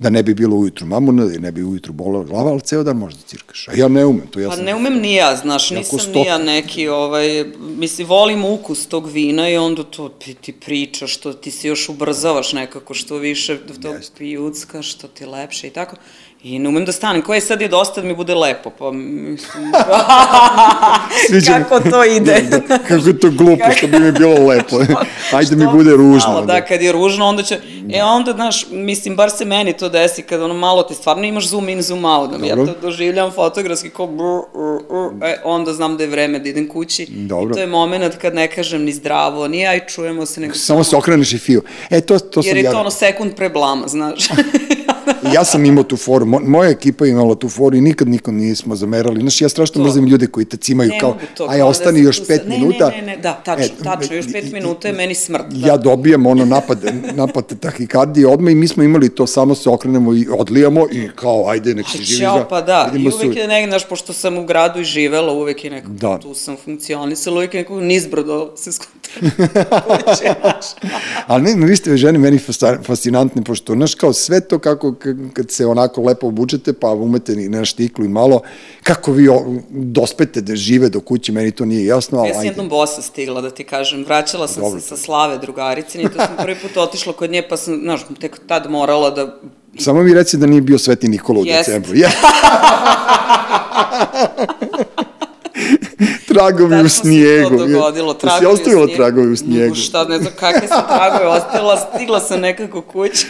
da 0.00 0.10
ne 0.10 0.22
bi 0.22 0.34
bilo 0.34 0.56
ujutru 0.56 0.86
mamuna, 0.86 1.24
da 1.24 1.38
ne 1.38 1.52
bi 1.52 1.62
ujutru 1.62 1.92
bolela 1.92 2.24
glava, 2.24 2.50
ali 2.50 2.60
ceo 2.60 2.82
dan 2.82 2.96
možeš 2.96 3.18
da 3.18 3.26
cirkaš. 3.26 3.68
A 3.68 3.72
ja 3.76 3.88
ne 3.88 4.06
umem, 4.06 4.26
to 4.30 4.40
ja 4.40 4.48
Pa 4.48 4.56
sam... 4.56 4.64
ne 4.64 4.74
umem 4.74 4.98
ni 5.00 5.14
ja, 5.14 5.36
znaš, 5.36 5.70
nisam 5.70 5.98
ni 6.14 6.24
ja 6.26 6.38
neki, 6.38 6.88
ovaj, 6.88 7.44
mislim, 7.60 8.08
volim 8.08 8.44
ukus 8.44 8.86
tog 8.86 9.08
vina 9.08 9.48
i 9.48 9.56
onda 9.56 9.82
to 9.82 10.08
ti, 10.08 10.52
pričaš, 10.52 11.14
što 11.14 11.32
ti 11.32 11.50
se 11.50 11.68
još 11.68 11.88
ubrzavaš 11.88 12.52
nekako, 12.52 12.94
što 12.94 13.16
više 13.16 13.58
tog 13.82 13.94
Jeste. 13.94 14.18
pijucka, 14.18 14.82
što 14.82 15.08
ti 15.08 15.26
lepše 15.26 15.66
i 15.66 15.70
tako. 15.70 15.96
I 16.42 16.58
ne 16.58 16.68
umem 16.68 16.84
da 16.84 16.92
stanem, 16.92 17.22
koje 17.22 17.40
sad 17.40 17.60
je 17.60 17.68
dosta 17.68 18.00
da 18.00 18.06
mi 18.06 18.14
bude 18.14 18.34
lepo, 18.34 18.70
pa 18.78 18.92
mislim, 18.92 19.64
Sviđa 21.28 21.52
kako 21.52 21.90
to 21.90 22.04
ide. 22.04 22.42
Da, 22.50 22.58
da, 22.58 22.78
kako 22.78 23.08
je 23.08 23.18
to 23.18 23.30
glupo, 23.30 23.64
što 23.76 23.86
bi 23.86 23.98
mi 23.98 24.12
bilo 24.12 24.46
lepo. 24.46 24.76
Ajde 25.36 25.56
mi 25.56 25.66
bude 25.72 25.90
ružno. 25.90 26.32
Malo, 26.32 26.46
da, 26.46 26.60
kad 26.60 26.82
je 26.82 26.92
ružno, 26.92 27.26
onda 27.26 27.42
će... 27.42 27.58
E, 27.92 28.02
onda, 28.02 28.32
znaš, 28.32 28.66
mislim, 28.70 29.16
bar 29.16 29.30
se 29.30 29.44
meni 29.44 29.72
to 29.72 29.88
desi, 29.88 30.22
kad 30.22 30.42
ono 30.42 30.54
malo 30.54 30.82
ti 30.82 30.94
stvarno 30.94 31.24
imaš 31.24 31.48
zoom 31.48 31.68
in, 31.68 31.82
zoom 31.82 32.04
out, 32.04 32.30
da 32.30 32.46
ja 32.46 32.56
to 32.56 32.74
doživljam 32.82 33.30
fotografski 33.30 33.90
kao... 33.90 34.06
Brr, 34.06 34.40
brr, 34.54 35.18
brr, 35.18 35.28
e, 35.28 35.40
onda 35.44 35.72
znam 35.72 35.96
da 35.96 36.02
je 36.02 36.10
vreme 36.10 36.38
da 36.38 36.48
idem 36.48 36.68
kući. 36.68 37.06
Dobro. 37.10 37.50
I 37.50 37.54
to 37.54 37.60
je 37.60 37.66
moment 37.66 38.16
kad 38.16 38.34
ne 38.34 38.48
kažem 38.48 38.84
ni 38.84 38.92
zdravo, 38.92 39.48
ni 39.48 39.66
aj 39.66 39.86
čujemo 39.86 40.26
se, 40.26 40.40
nego 40.40 40.54
Samo 40.54 40.84
se 40.84 40.96
okreneš 40.96 41.32
i 41.32 41.38
fiju. 41.38 41.62
E, 41.90 42.00
to, 42.00 42.18
to 42.18 42.42
sam 42.42 42.48
Jer 42.48 42.56
je 42.56 42.62
ja... 42.62 42.70
to 42.70 42.78
ono 42.78 42.90
sekund 42.90 43.34
pre 43.36 43.48
blama, 43.48 43.88
znaš. 43.88 44.28
Ja 45.34 45.44
sam 45.44 45.64
imao 45.64 45.84
tu 45.84 45.96
foru, 45.96 46.26
mo, 46.26 46.40
moja 46.40 46.70
ekipa 46.70 47.04
je 47.04 47.10
imala 47.10 47.34
tu 47.34 47.48
foru 47.48 47.76
i 47.76 47.80
nikad 47.80 48.08
nikom 48.08 48.36
nismo 48.36 48.76
zamerali. 48.76 49.20
Znaš, 49.20 49.40
ja 49.40 49.48
strašno 49.48 49.74
To. 49.74 49.84
mrzim 49.84 50.06
ljude 50.06 50.26
koji 50.26 50.46
te 50.46 50.56
cimaju 50.56 50.90
Ne 50.90 51.00
kao, 51.00 51.16
to, 51.36 51.46
aj, 51.46 51.58
da 51.58 51.66
ostani 51.66 52.00
još 52.00 52.26
pet 52.26 52.42
ne, 52.46 52.58
minuta. 52.58 52.88
Ne, 52.88 52.96
ne, 52.96 53.06
ne, 53.06 53.16
da, 53.16 53.32
tačno, 53.34 53.74
tačno, 53.84 54.16
još 54.16 54.32
pet 54.32 54.44
i- 54.44 54.52
minuta 54.52 54.88
je 54.88 54.94
meni 54.94 55.14
smrt. 55.14 55.46
Da. 55.48 55.68
Ja 55.68 55.76
dobijam 55.76 56.26
ono 56.26 56.44
napad, 56.44 56.78
napad 57.14 57.60
tahikardije 57.60 58.26
odmah 58.26 58.52
i 58.52 58.56
mi 58.56 58.68
smo 58.68 58.82
imali 58.82 59.08
to, 59.08 59.26
samo 59.26 59.54
se 59.54 59.70
okrenemo 59.70 60.14
i 60.14 60.26
odlijamo 60.30 60.86
i 60.92 61.08
kao, 61.10 61.48
ajde, 61.48 61.74
nek 61.74 61.86
se 61.88 61.98
živi 61.98 62.20
Ćao, 62.20 62.46
pa 62.48 62.60
da, 62.62 62.90
i 62.96 63.06
uvek 63.06 63.36
je 63.36 63.48
negdje, 63.48 63.68
znaš, 63.68 63.88
pošto 63.88 64.12
sam 64.12 64.38
u 64.38 64.44
gradu 64.44 64.80
i 64.80 64.84
živela, 64.84 65.32
uvek 65.32 65.64
je 65.64 65.70
nekako, 65.70 65.92
Da. 65.92 66.18
tu 66.18 66.34
sam 66.34 66.56
funkcionisala, 66.56 67.36
uvek 67.36 67.54
je 67.54 67.60
nekako 67.60 67.80
nizbrdo 67.80 68.52
se 68.56 68.70
znaš. 69.20 70.66
Ali 71.26 71.54
ne, 71.54 71.66
vi 71.66 71.76
ste 71.76 71.96
žene 71.96 72.18
meni 72.18 72.38
fascinantne, 72.82 73.42
pošto, 73.42 73.72
znaš, 73.74 73.94
kao 73.94 74.12
sve 74.12 74.40
to 74.40 74.58
kako, 74.58 74.89
kad 75.32 75.50
se 75.50 75.66
onako 75.66 76.02
lepo 76.02 76.26
obučete, 76.26 76.72
pa 76.72 76.88
umete 76.88 77.36
ni 77.36 77.48
na 77.48 77.64
štiklu 77.64 78.04
i 78.04 78.08
malo, 78.08 78.40
kako 78.82 79.12
vi 79.12 79.28
dospete 79.70 80.40
da 80.40 80.56
žive 80.56 80.88
do 80.88 81.00
kuće, 81.00 81.32
meni 81.32 81.50
to 81.50 81.64
nije 81.64 81.86
jasno, 81.86 82.18
ali 82.18 82.28
Ja 82.28 82.34
sam 82.34 82.44
jednom 82.44 82.68
bosa 82.68 83.02
stigla, 83.02 83.40
da 83.40 83.50
ti 83.50 83.64
kažem, 83.64 84.04
vraćala 84.04 84.48
sam 84.48 84.62
Dobro. 84.62 84.80
se 84.80 84.86
sa 84.86 84.96
slave 84.96 85.38
drugarice, 85.38 86.02
i 86.02 86.08
to 86.08 86.18
sam 86.18 86.36
prvi 86.36 86.56
put 86.62 86.76
otišla 86.76 87.12
kod 87.12 87.30
nje, 87.30 87.42
pa 87.48 87.56
sam, 87.56 87.80
znaš, 87.82 88.00
tek 88.20 88.40
tad 88.46 88.70
morala 88.70 89.10
da 89.10 89.40
Samo 89.78 90.02
mi 90.02 90.14
reci 90.14 90.36
da 90.36 90.46
nije 90.46 90.60
bio 90.60 90.78
Sveti 90.78 91.08
Nikola 91.08 91.40
u 91.40 91.44
Jeste. 91.44 91.58
decembru. 91.58 91.98
Ja. 91.98 92.10
tragovi 96.34 96.84
u 96.84 96.88
snijegu. 96.88 97.48
to 97.58 97.66
dogodilo, 97.66 98.14
tragovi 98.14 98.52
u 98.52 98.56
snijegu. 98.56 98.94
tragovi 98.96 99.32
u 99.32 99.36
snijegu? 99.36 99.74
Šta, 99.74 100.04
ne 100.04 100.18
znam 100.18 100.32
kakve 100.40 100.68
sam 100.68 100.82
tragove 100.88 101.26
ostavila, 101.26 101.76
stigla 101.94 102.20
sam 102.20 102.40
nekako 102.40 102.80
kući, 102.82 103.26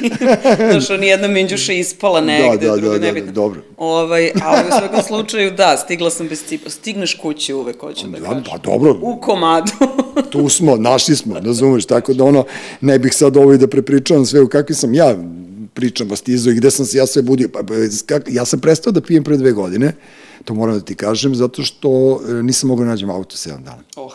znaš, 0.71 0.91
on 0.91 1.05
jedna 1.05 1.29
minđuša 1.29 1.73
ispala 1.73 2.21
negde, 2.21 2.67
da, 2.67 2.77
druga 2.77 2.93
da, 2.93 2.99
da, 2.99 3.07
nebitno. 3.07 3.33
dobro. 3.33 3.61
Ovaj, 3.77 4.31
ali 4.45 4.61
u 4.69 4.79
svakom 4.79 5.03
slučaju, 5.03 5.51
da, 5.51 5.77
stigla 5.77 6.11
sam 6.11 6.29
bez 6.29 6.45
cipa, 6.49 6.71
stigneš 6.71 7.15
kući 7.15 7.53
uvek, 7.55 7.81
hoću 7.81 8.07
da, 8.07 8.19
Da, 8.19 8.27
kažem. 8.27 8.45
pa 8.51 8.59
dobro, 8.59 8.99
U 9.03 9.21
komadu. 9.21 9.73
tu 10.33 10.49
smo, 10.49 10.77
našli 10.77 11.17
smo, 11.17 11.39
razumeš, 11.39 11.87
tako 11.87 12.15
da 12.15 12.25
ono, 12.25 12.45
ne 12.81 12.99
bih 12.99 13.15
sad 13.15 13.37
ovo 13.37 13.53
i 13.53 13.59
da 13.59 13.67
prepričavam 13.67 14.27
sve 14.27 14.41
u 14.41 14.49
kakvi 14.49 14.75
sam 14.75 14.95
ja 14.95 15.15
pričama 15.75 16.17
stizo 16.17 16.51
i 16.51 16.55
gde 16.55 16.71
sam 16.71 16.87
se 16.87 16.99
ja 16.99 17.07
sve 17.07 17.23
budio. 17.23 17.49
Pa, 17.53 17.61
pa, 17.63 17.75
ja 18.29 18.45
sam 18.45 18.61
prestao 18.61 18.93
da 18.93 19.01
pijem 19.01 19.25
pre 19.25 19.37
dve 19.37 19.53
godine, 19.53 19.93
to 20.45 20.55
moram 20.55 20.75
da 20.75 20.81
ti 20.81 20.95
kažem, 20.95 21.35
zato 21.35 21.63
što 21.63 21.89
e, 22.31 22.43
nisam 22.43 22.69
mogao 22.69 22.85
da 22.85 22.91
nađem 22.91 23.11
auto 23.11 23.37
7 23.37 23.49
dana. 23.59 23.83
oh. 23.97 24.13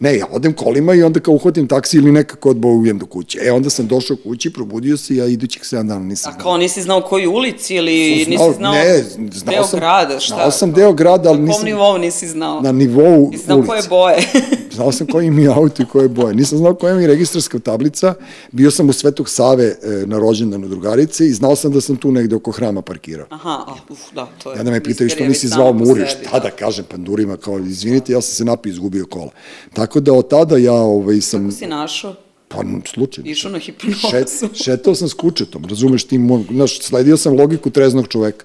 Ne, 0.00 0.16
ja 0.16 0.26
odem 0.30 0.52
kolima 0.52 0.94
i 0.94 1.02
onda 1.02 1.20
kao 1.20 1.34
uhvatim 1.34 1.68
taksi 1.68 1.96
ili 1.96 2.12
nekako 2.12 2.50
odbovujem 2.50 2.98
do 2.98 3.06
kuće. 3.06 3.38
E, 3.42 3.52
onda 3.52 3.70
sam 3.70 3.86
došao 3.86 4.16
kući, 4.18 4.52
probudio 4.52 4.96
se 4.96 5.14
i 5.14 5.16
ja 5.16 5.26
idućih 5.26 5.62
7 5.62 5.82
dana 5.82 6.00
nisam 6.00 6.32
A 6.32 6.38
kao 6.38 6.56
nisi 6.56 6.82
znao 6.82 7.00
koju 7.02 7.32
ulici 7.32 7.74
ili 7.74 7.92
Znao- 8.26 8.46
nisi 8.46 8.56
znao 8.56 8.72
ne, 8.74 9.02
znao 9.32 9.54
deo 9.54 9.64
sam- 9.64 9.78
grada, 9.78 10.20
šta? 10.20 10.34
znao 10.34 10.50
sam 10.50 10.72
deo 10.72 10.92
grada, 10.92 11.28
ali 11.28 11.38
Na 11.38 11.44
kom 11.44 11.48
nisam- 11.48 11.64
nivou 11.64 11.98
nisi 11.98 12.28
znao? 12.28 12.60
na 12.60 12.72
nivou 12.72 13.28
Nisi 13.30 13.44
znao 13.44 13.56
koje 13.58 13.76
ulice. 13.76 13.88
boje. 13.88 14.16
Znao 14.74 14.92
sam 14.92 15.06
koji 15.06 15.30
mi 15.30 15.42
je 15.42 15.48
auto 15.48 15.82
i 15.82 15.86
koje 15.86 16.08
boje. 16.08 16.34
Nisam 16.34 16.58
znao 16.58 16.74
koja 16.74 16.94
mi 16.94 17.02
je 17.02 17.08
registarska 17.08 17.58
tablica. 17.58 18.14
Bio 18.52 18.70
sam 18.70 18.88
u 18.88 18.92
Svetog 18.92 19.28
Save 19.28 19.64
e, 19.64 19.76
na 20.06 20.18
rođendanu 20.18 20.68
drugarice 20.68 21.26
i 21.26 21.32
znao 21.32 21.56
sam 21.56 21.72
da 21.72 21.80
sam 21.80 21.96
tu 21.96 22.12
negde 22.12 22.36
oko 22.36 22.50
hrama 22.52 22.82
parkirao. 22.82 23.26
Aha, 23.30 23.64
a, 23.66 23.74
uf, 23.88 24.00
da, 24.14 24.28
to 24.42 24.52
je. 24.52 24.56
I 24.56 24.58
onda 24.58 24.70
me 24.70 24.84
pitaju 24.84 25.10
što 25.10 25.24
nisi 25.24 25.48
zvao 25.48 25.72
Muri, 25.72 26.06
šta 26.06 26.38
da 26.38 26.50
kažem 26.50 26.84
pandurima, 26.90 27.36
kao 27.36 27.58
izvinite, 27.58 28.12
ja 28.12 28.20
sam 28.20 28.34
se 28.34 28.44
napio 28.44 28.70
izgubio 28.70 29.06
kola. 29.06 29.30
Tako 29.72 30.00
da 30.00 30.12
od 30.12 30.28
tada 30.28 30.56
ja 30.56 30.72
ovaj, 30.72 31.20
sam, 31.20 31.40
Kako 31.40 31.52
si 31.52 31.66
našao? 31.66 32.14
pa 32.48 32.62
slučajno. 32.94 33.30
Išao 33.30 33.50
na 33.50 33.58
hipnozu. 33.58 34.08
Šet, 34.10 34.28
šetao 34.64 34.94
sam 34.94 35.08
s 35.08 35.14
kučetom, 35.14 35.64
razumeš 35.64 36.04
ti, 36.04 36.18
moj, 36.18 36.44
znaš, 36.50 36.80
sledio 36.80 37.16
sam 37.16 37.36
logiku 37.36 37.70
treznog 37.70 38.08
čoveka. 38.08 38.44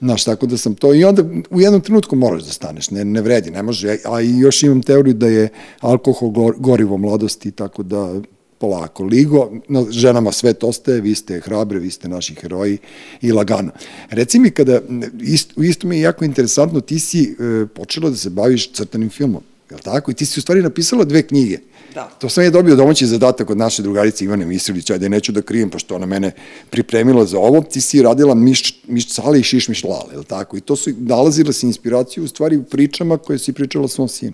Znaš, 0.00 0.24
tako 0.24 0.46
da 0.46 0.56
sam 0.56 0.74
to, 0.74 0.94
i 0.94 1.04
onda 1.04 1.22
u 1.50 1.60
jednom 1.60 1.80
trenutku 1.80 2.16
moraš 2.16 2.42
da 2.42 2.52
staneš, 2.52 2.90
ne, 2.90 3.04
ne 3.04 3.20
vredi, 3.20 3.50
ne 3.50 3.62
može, 3.62 3.98
a 4.04 4.20
i 4.20 4.38
još 4.38 4.62
imam 4.62 4.82
teoriju 4.82 5.14
da 5.14 5.26
je 5.26 5.48
alkohol 5.80 6.30
gor, 6.30 6.54
gorivo 6.58 6.96
mladosti, 6.96 7.50
tako 7.50 7.82
da 7.82 8.20
polako, 8.58 9.04
ligo, 9.04 9.52
na 9.68 9.84
ženama 9.90 10.32
svet 10.32 10.64
ostaje, 10.64 11.00
vi 11.00 11.14
ste 11.14 11.40
hrabre, 11.40 11.78
vi 11.78 11.90
ste 11.90 12.08
naši 12.08 12.34
heroji 12.34 12.78
i 13.22 13.32
lagano. 13.32 13.70
Reci 14.10 14.38
mi 14.38 14.50
kada, 14.50 14.80
ist, 15.20 15.52
isto 15.56 15.86
mi 15.86 15.96
je 15.96 16.02
jako 16.02 16.24
interesantno, 16.24 16.80
ti 16.80 16.98
si 16.98 17.22
e, 17.22 17.66
počela 17.66 18.10
da 18.10 18.16
se 18.16 18.30
baviš 18.30 18.72
crtanim 18.72 19.10
filmom, 19.10 19.42
je 19.70 19.76
li 19.76 19.82
tako? 19.82 20.10
I 20.10 20.14
ti 20.14 20.26
si 20.26 20.40
u 20.40 20.42
stvari 20.42 20.62
napisala 20.62 21.04
dve 21.04 21.22
knjige. 21.22 21.58
Da. 21.96 22.08
To 22.18 22.28
sam 22.28 22.44
je 22.44 22.50
dobio 22.50 22.76
domaći 22.76 23.06
zadatak 23.06 23.50
od 23.50 23.56
naše 23.56 23.82
drugarice 23.82 24.24
Ivane 24.24 24.46
Misilića, 24.46 24.92
ajde 24.92 25.08
neću 25.08 25.32
da 25.32 25.42
krijem, 25.42 25.70
pošto 25.70 25.94
ona 25.94 26.06
mene 26.06 26.32
pripremila 26.70 27.24
za 27.24 27.38
ovo, 27.38 27.60
ti 27.60 27.80
si 27.80 28.02
radila 28.02 28.34
Miš, 28.34 28.82
Miš 28.86 29.08
Cale 29.14 29.40
i 29.40 29.42
Šiš 29.42 29.68
Miš 29.68 29.84
Lale, 29.84 30.12
je 30.12 30.18
li 30.18 30.24
tako? 30.24 30.56
I 30.56 30.60
to 30.60 30.76
su, 30.76 30.90
nalazila 30.98 31.52
si 31.52 31.66
inspiraciju 31.66 32.24
u 32.24 32.28
stvari 32.28 32.56
u 32.56 32.64
pričama 32.64 33.18
koje 33.18 33.38
si 33.38 33.52
pričala 33.52 33.88
svom 33.88 34.08
sinu. 34.08 34.32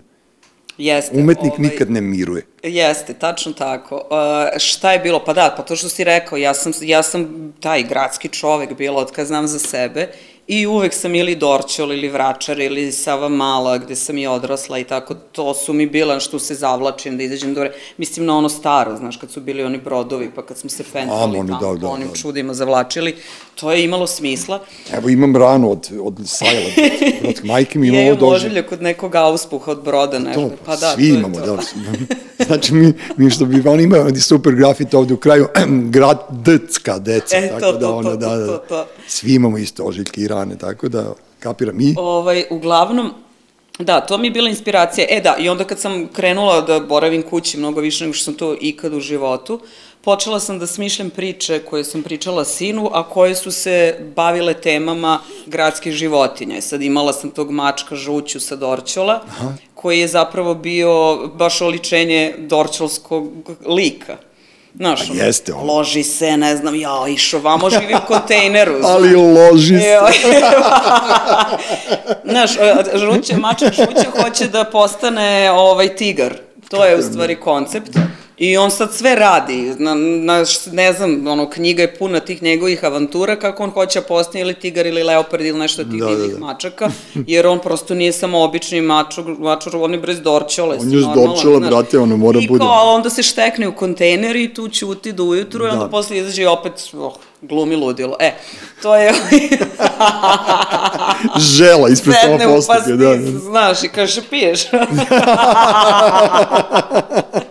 Jeste. 0.78 1.18
Umetnik 1.18 1.52
ovaj, 1.52 1.70
nikad 1.70 1.90
ne 1.90 2.00
miruje. 2.00 2.46
Jeste, 2.62 3.14
tačno 3.14 3.52
tako. 3.52 3.94
Uh, 3.94 4.58
šta 4.58 4.92
je 4.92 4.98
bilo? 4.98 5.24
Pa 5.24 5.32
da, 5.32 5.54
pa 5.56 5.62
to 5.62 5.76
što 5.76 5.88
si 5.88 6.04
rekao, 6.04 6.38
ja 6.38 6.54
sam, 6.54 6.72
ja 6.80 7.02
sam 7.02 7.52
taj 7.60 7.82
gradski 7.82 8.28
čovek 8.28 8.76
bila 8.78 9.00
od 9.00 9.12
kad 9.12 9.26
znam 9.26 9.46
za 9.46 9.58
sebe 9.58 10.08
i 10.52 10.66
uvek 10.66 10.94
sam 10.94 11.14
ili 11.14 11.34
Dorćol 11.34 11.92
ili 11.92 12.08
Vračar 12.08 12.60
ili 12.60 12.92
Sava 12.92 13.28
Mala 13.28 13.78
gde 13.78 13.96
sam 13.96 14.18
i 14.18 14.26
odrasla 14.26 14.78
i 14.78 14.84
tako, 14.84 15.14
to 15.14 15.54
su 15.54 15.72
mi 15.72 15.86
bila 15.86 16.20
što 16.20 16.38
se 16.38 16.54
zavlačim 16.54 17.16
da 17.16 17.22
izađem 17.22 17.54
do 17.54 17.66
Mislim 17.96 18.26
na 18.26 18.36
ono 18.36 18.48
staro, 18.48 18.96
znaš, 18.96 19.16
kad 19.16 19.30
su 19.30 19.40
bili 19.40 19.62
oni 19.62 19.78
brodovi, 19.78 20.30
pa 20.34 20.46
kad 20.46 20.58
smo 20.58 20.70
se 20.70 20.82
fentali 20.82 21.38
oni, 21.38 21.48
tamo 21.48 21.74
da, 21.74 21.80
da, 21.80 21.88
onim 21.88 22.08
da. 22.08 22.14
čudima 22.14 22.54
zavlačili, 22.54 23.16
to 23.54 23.72
je 23.72 23.84
imalo 23.84 24.06
smisla. 24.06 24.60
Evo 24.92 25.08
imam 25.08 25.36
ranu 25.36 25.70
od, 25.70 25.88
od 26.02 26.14
sajla, 26.24 26.70
od 27.28 27.44
majke 27.44 27.78
mi 27.78 27.86
Ja 27.88 27.92
imamo 27.92 28.06
imam 28.06 28.18
doživlje. 28.18 28.46
ožiljak 28.46 28.72
od 28.72 28.82
nekog 28.82 29.14
auspuha 29.14 29.70
od 29.72 29.82
broda, 29.84 30.18
nešto. 30.18 30.48
To, 30.48 30.50
pa 30.66 30.76
da, 30.76 30.92
svi 30.94 31.08
to 31.08 31.14
je 31.14 31.18
imamo, 31.18 31.40
to. 31.40 31.56
da. 31.56 31.62
Znači, 32.46 32.74
mi, 32.74 32.92
mi 33.16 33.30
što 33.30 33.44
bi, 33.44 33.68
on 33.68 33.80
ima 33.80 33.96
ovdje 33.96 34.22
super 34.22 34.54
grafit 34.54 34.94
ovdje 34.94 35.14
u 35.14 35.16
kraju, 35.16 35.46
grad 35.94 36.18
Dcka, 36.30 36.98
deca, 36.98 37.36
E, 37.36 37.48
tako 37.48 37.60
to, 37.60 37.72
da 37.72 37.86
to, 37.86 37.96
ono, 37.96 38.10
to, 38.10 38.16
da, 38.16 38.36
da, 38.36 38.46
to, 38.46 38.58
to. 38.58 38.86
svi 39.08 39.34
imamo 39.34 39.58
isto 39.58 39.84
ožiljke 39.84 40.20
i 40.20 40.28
rane, 40.28 40.58
tako 40.58 40.88
da, 40.88 41.12
kapiram, 41.40 41.80
i, 41.80 41.94
Ovaj, 41.98 42.44
uglavnom, 42.50 43.12
da, 43.78 44.00
to 44.00 44.18
mi 44.18 44.26
je 44.26 44.30
bila 44.30 44.48
inspiracija. 44.48 45.06
E 45.10 45.20
da, 45.20 45.36
i 45.38 45.48
onda 45.48 45.64
kad 45.64 45.78
sam 45.78 46.08
krenula 46.12 46.60
da 46.60 46.80
boravim 46.80 47.22
kući 47.22 47.58
mnogo 47.58 47.80
više 47.80 48.04
nego 48.04 48.14
što 48.14 48.24
sam 48.24 48.34
to 48.34 48.56
ikad 48.60 48.94
u 48.94 49.00
životu, 49.00 49.60
počela 50.02 50.40
sam 50.40 50.58
da 50.58 50.66
smišljam 50.66 51.10
priče 51.10 51.58
koje 51.58 51.84
sam 51.84 52.02
pričala 52.02 52.44
sinu, 52.44 52.90
a 52.92 53.08
koje 53.08 53.34
su 53.34 53.52
se 53.52 53.98
bavile 54.16 54.54
temama 54.54 55.18
gradskih 55.46 55.92
životinja. 55.92 56.60
Sad 56.60 56.82
imala 56.82 57.12
sam 57.12 57.30
tog 57.30 57.50
mačka 57.50 57.96
žuću 57.96 58.40
sa 58.40 58.56
Dorćola, 58.56 59.22
Aha. 59.28 59.52
Koji 59.82 60.00
je 60.00 60.08
zapravo 60.08 60.54
bio 60.54 61.16
baš 61.26 61.60
oličenje 61.60 62.34
dorćolskog 62.38 63.50
lika. 63.66 64.16
Znaš, 64.74 65.00
A 65.00 65.12
ono, 65.12 65.24
jeste 65.24 65.52
ono. 65.52 65.72
loži 65.72 66.02
se, 66.02 66.36
ne 66.36 66.56
znam, 66.56 66.74
ja, 66.74 67.08
išao 67.08 67.40
vamo, 67.40 67.70
živi 67.70 67.94
u 67.94 68.06
kontejneru. 68.06 68.74
ali 68.92 69.16
loži 69.16 69.78
se. 69.78 69.98
Znaš, 72.30 72.50
žuće, 72.94 73.36
mačak 73.36 73.74
žuće 73.74 74.22
hoće 74.22 74.46
da 74.46 74.64
postane 74.64 75.50
ovaj 75.50 75.96
tigar. 75.96 76.34
To 76.68 76.84
je 76.84 76.98
u 76.98 77.02
stvari 77.02 77.40
koncept. 77.40 77.90
I 78.42 78.56
on 78.56 78.70
sad 78.70 78.94
sve 78.94 79.14
radi, 79.14 79.74
na, 79.78 79.94
na, 79.94 80.44
ne 80.72 80.92
znam, 80.92 81.26
ono, 81.26 81.50
knjiga 81.50 81.82
je 81.82 81.94
puna 81.94 82.20
tih 82.20 82.42
njegovih 82.42 82.84
avantura, 82.84 83.36
kako 83.38 83.62
on 83.62 83.70
hoće 83.70 84.00
da 84.00 84.06
postane 84.06 84.40
ili 84.40 84.54
tigar 84.54 84.86
ili 84.86 85.02
leopard 85.02 85.44
ili 85.44 85.58
nešto 85.58 85.84
tih 85.84 86.00
Da, 86.00 86.04
da, 86.06 86.10
da, 86.10 86.16
divnih 86.16 86.34
da. 86.34 86.46
mačaka, 86.46 86.90
jer 87.26 87.46
on 87.46 87.58
prosto 87.58 87.94
nije 87.94 88.12
samo 88.12 88.42
obični 88.42 88.80
mačak, 88.80 89.24
mačar, 89.38 89.76
on 89.76 89.94
je 89.94 89.98
brez 89.98 90.20
dorčole. 90.20 90.76
On 90.80 90.92
je 90.92 91.02
s 91.02 91.04
dorčola, 91.14 91.60
brate, 91.60 91.98
ono, 91.98 92.16
mora 92.16 92.40
I 92.42 92.46
bude. 92.48 92.58
kao, 92.58 92.68
ali 92.68 92.94
onda 92.94 93.10
se 93.10 93.22
štekne 93.22 93.68
u 93.68 93.76
kontejner 93.76 94.36
i 94.36 94.54
tu 94.54 94.68
ćuti 94.68 95.12
do 95.12 95.24
ujutru 95.24 95.64
i 95.64 95.68
onda 95.68 95.84
Da. 95.84 95.90
posle 95.90 96.18
izađe 96.18 96.42
i 96.42 96.46
opet, 96.46 96.72
oh, 96.98 97.12
glumi 97.42 97.76
ludilo. 97.76 98.16
E, 98.20 98.32
to 98.82 98.96
je... 98.96 99.12
Žela 101.56 101.88
ispred 101.88 102.14
postupke, 102.14 102.66
pastis, 102.66 102.96
da. 102.96 103.16
da. 103.16 103.38
znaš, 103.38 103.84
i 103.84 103.88
kaže, 103.88 104.22
piješ. 104.30 104.62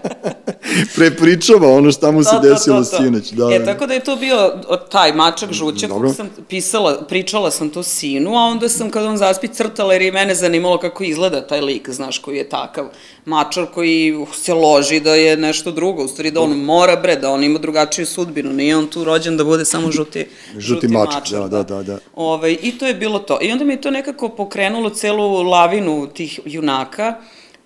Prepričava 0.96 1.70
ono 1.70 1.92
šta 1.92 2.12
mu 2.12 2.24
se 2.24 2.30
To, 2.30 2.36
to, 2.36 2.50
desilo 2.50 2.84
to, 2.84 2.90
to. 2.90 2.98
sinoć. 2.98 3.32
Da, 3.32 3.56
e, 3.56 3.60
da. 3.60 3.66
tako 3.66 3.86
da 3.88 3.94
je 3.94 4.00
to 4.00 4.16
bio 4.16 4.52
taj 4.92 5.14
mačak 5.14 5.52
žuća, 5.52 5.88
Dobro. 5.88 6.14
sam 6.14 6.30
pisala, 6.50 7.02
pričala 7.10 7.52
sam 7.52 7.70
to 7.70 7.84
sinu, 7.84 8.36
a 8.38 8.42
onda 8.42 8.70
sam 8.70 8.90
kad 8.90 9.06
on 9.06 9.18
zaspi 9.18 9.48
crtala 9.48 9.94
jer 9.94 10.02
je 10.02 10.12
mene 10.12 10.36
zanimalo 10.36 10.78
kako 10.78 11.04
izgleda 11.04 11.48
taj 11.48 11.62
lik, 11.62 11.90
znaš, 11.90 12.18
koji 12.18 12.38
je 12.38 12.50
takav 12.50 12.86
mačar 13.26 13.66
koji 13.74 14.26
se 14.34 14.54
loži 14.54 15.00
da 15.00 15.16
je 15.16 15.38
nešto 15.38 15.72
drugo, 15.72 16.04
u 16.04 16.08
stvari 16.08 16.32
da 16.32 16.42
on 16.42 16.52
mora 16.52 16.96
bre, 16.96 17.16
da 17.16 17.30
on 17.32 17.44
ima 17.44 17.60
drugačiju 17.60 18.06
sudbinu, 18.06 18.54
nije 18.54 18.78
on 18.78 18.88
tu 18.88 19.04
rođen 19.04 19.38
da 19.38 19.44
bude 19.44 19.66
samo 19.66 19.92
žuti, 19.92 20.26
Žuti 20.58 20.88
mačak, 20.88 21.24
da, 21.32 21.48
da, 21.48 21.64
da, 21.64 21.84
da. 21.84 21.98
Ovaj, 22.16 22.58
I 22.62 22.78
to 22.78 22.88
je 22.88 22.94
bilo 22.94 23.20
to. 23.20 23.40
I 23.42 23.52
onda 23.52 23.64
mi 23.66 23.74
je 23.74 23.82
to 23.82 23.92
nekako 23.92 24.30
pokrenulo 24.30 24.90
celu 24.90 25.44
lavinu 25.44 26.08
tih 26.14 26.40
junaka, 26.46 27.16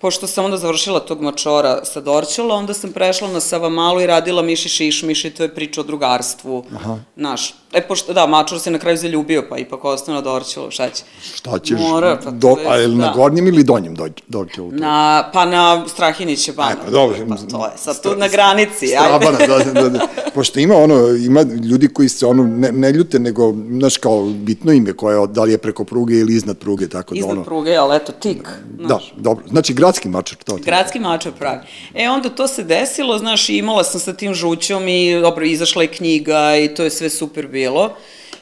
pošto 0.06 0.26
sam 0.26 0.44
onda 0.44 0.56
završila 0.56 1.00
tog 1.00 1.20
mačora 1.20 1.84
sa 1.84 2.00
Dorćola, 2.00 2.54
onda 2.54 2.74
sam 2.74 2.92
prešla 2.92 3.28
na 3.28 3.40
Savamalu 3.40 4.00
i 4.00 4.06
radila 4.06 4.42
Miši 4.42 4.68
Šišmiš 4.68 5.24
i 5.24 5.30
to 5.30 5.42
je 5.42 5.54
priča 5.54 5.80
o 5.80 5.84
drugarstvu. 5.84 6.64
Aha. 6.74 6.98
Naš. 7.16 7.54
E, 7.72 7.80
pošto, 7.88 8.12
da, 8.12 8.26
mačor 8.26 8.60
se 8.60 8.70
na 8.70 8.78
kraju 8.78 8.96
zaljubio, 8.96 9.44
pa 9.50 9.58
ipak 9.58 9.84
ostao 9.84 10.14
na 10.14 10.20
Dorćolu, 10.20 10.70
šta 10.70 10.90
će? 10.90 11.02
Šta 11.34 11.58
ćeš? 11.58 11.78
Mora, 11.80 12.18
pa 12.24 12.30
Do, 12.30 12.48
je- 12.48 12.68
a 12.68 12.76
je 12.76 12.86
li 12.86 12.96
na 12.96 13.06
da. 13.06 13.12
gornjem 13.12 13.46
ili 13.48 13.64
donjem 13.64 13.94
do, 13.94 14.08
Dorćolu? 14.28 14.70
Na, 14.72 15.30
pa 15.32 15.44
na 15.44 15.88
Strahiniće 15.88 16.52
bana. 16.52 16.70
Aj, 16.70 16.76
pa 16.84 16.90
dobro. 16.90 17.16
Pa 17.28 17.36
to 17.36 17.64
je 17.66 17.72
sad 17.76 18.02
tu 18.02 18.16
na 18.16 18.28
granici. 18.28 18.86
Strabana, 18.86 19.38
da, 19.38 19.72
da, 19.72 19.88
da. 19.88 20.06
Pošto 20.34 20.60
ima 20.60 20.74
ono, 20.74 21.08
ima 21.08 21.42
ljudi 21.42 21.88
koji 21.88 22.08
se 22.08 22.26
ono 22.26 22.42
ne, 22.42 22.72
ne 22.72 22.92
ljute, 22.92 23.18
nego, 23.18 23.54
znaš, 23.70 23.96
kao 23.96 24.22
bitno 24.22 24.72
im 24.72 24.86
je 24.86 24.92
koje, 24.92 25.26
da 25.26 25.42
li 25.42 25.52
je 25.52 25.58
preko 25.58 25.84
pruge 25.84 26.14
ili 26.14 26.34
iznad 26.34 26.58
pruge, 26.58 26.88
tako 26.88 27.14
da 27.14 27.24
ono... 27.24 27.32
Iznad 27.32 27.44
pruge, 27.44 27.76
ali 27.76 27.96
eto, 27.96 28.12
tik. 28.12 28.48
Da, 28.88 28.98
dobro. 29.16 29.44
Znači, 29.50 29.74
gradski 29.96 30.08
mačar, 30.08 30.38
to. 30.44 30.56
Gradski 30.56 31.00
mačar 31.00 31.32
pravi. 31.32 31.60
E, 31.94 32.08
onda 32.08 32.28
to 32.28 32.48
se 32.48 32.64
desilo, 32.64 33.18
znaš, 33.18 33.48
imala 33.48 33.84
sam 33.84 34.00
sa 34.00 34.12
tim 34.12 34.34
žućom 34.34 34.88
i, 34.88 35.20
dobro, 35.20 35.44
izašla 35.44 35.82
je 35.82 35.88
knjiga 35.88 36.56
i 36.56 36.74
to 36.74 36.84
je 36.84 36.90
sve 36.90 37.10
super 37.10 37.46
bilo. 37.46 37.96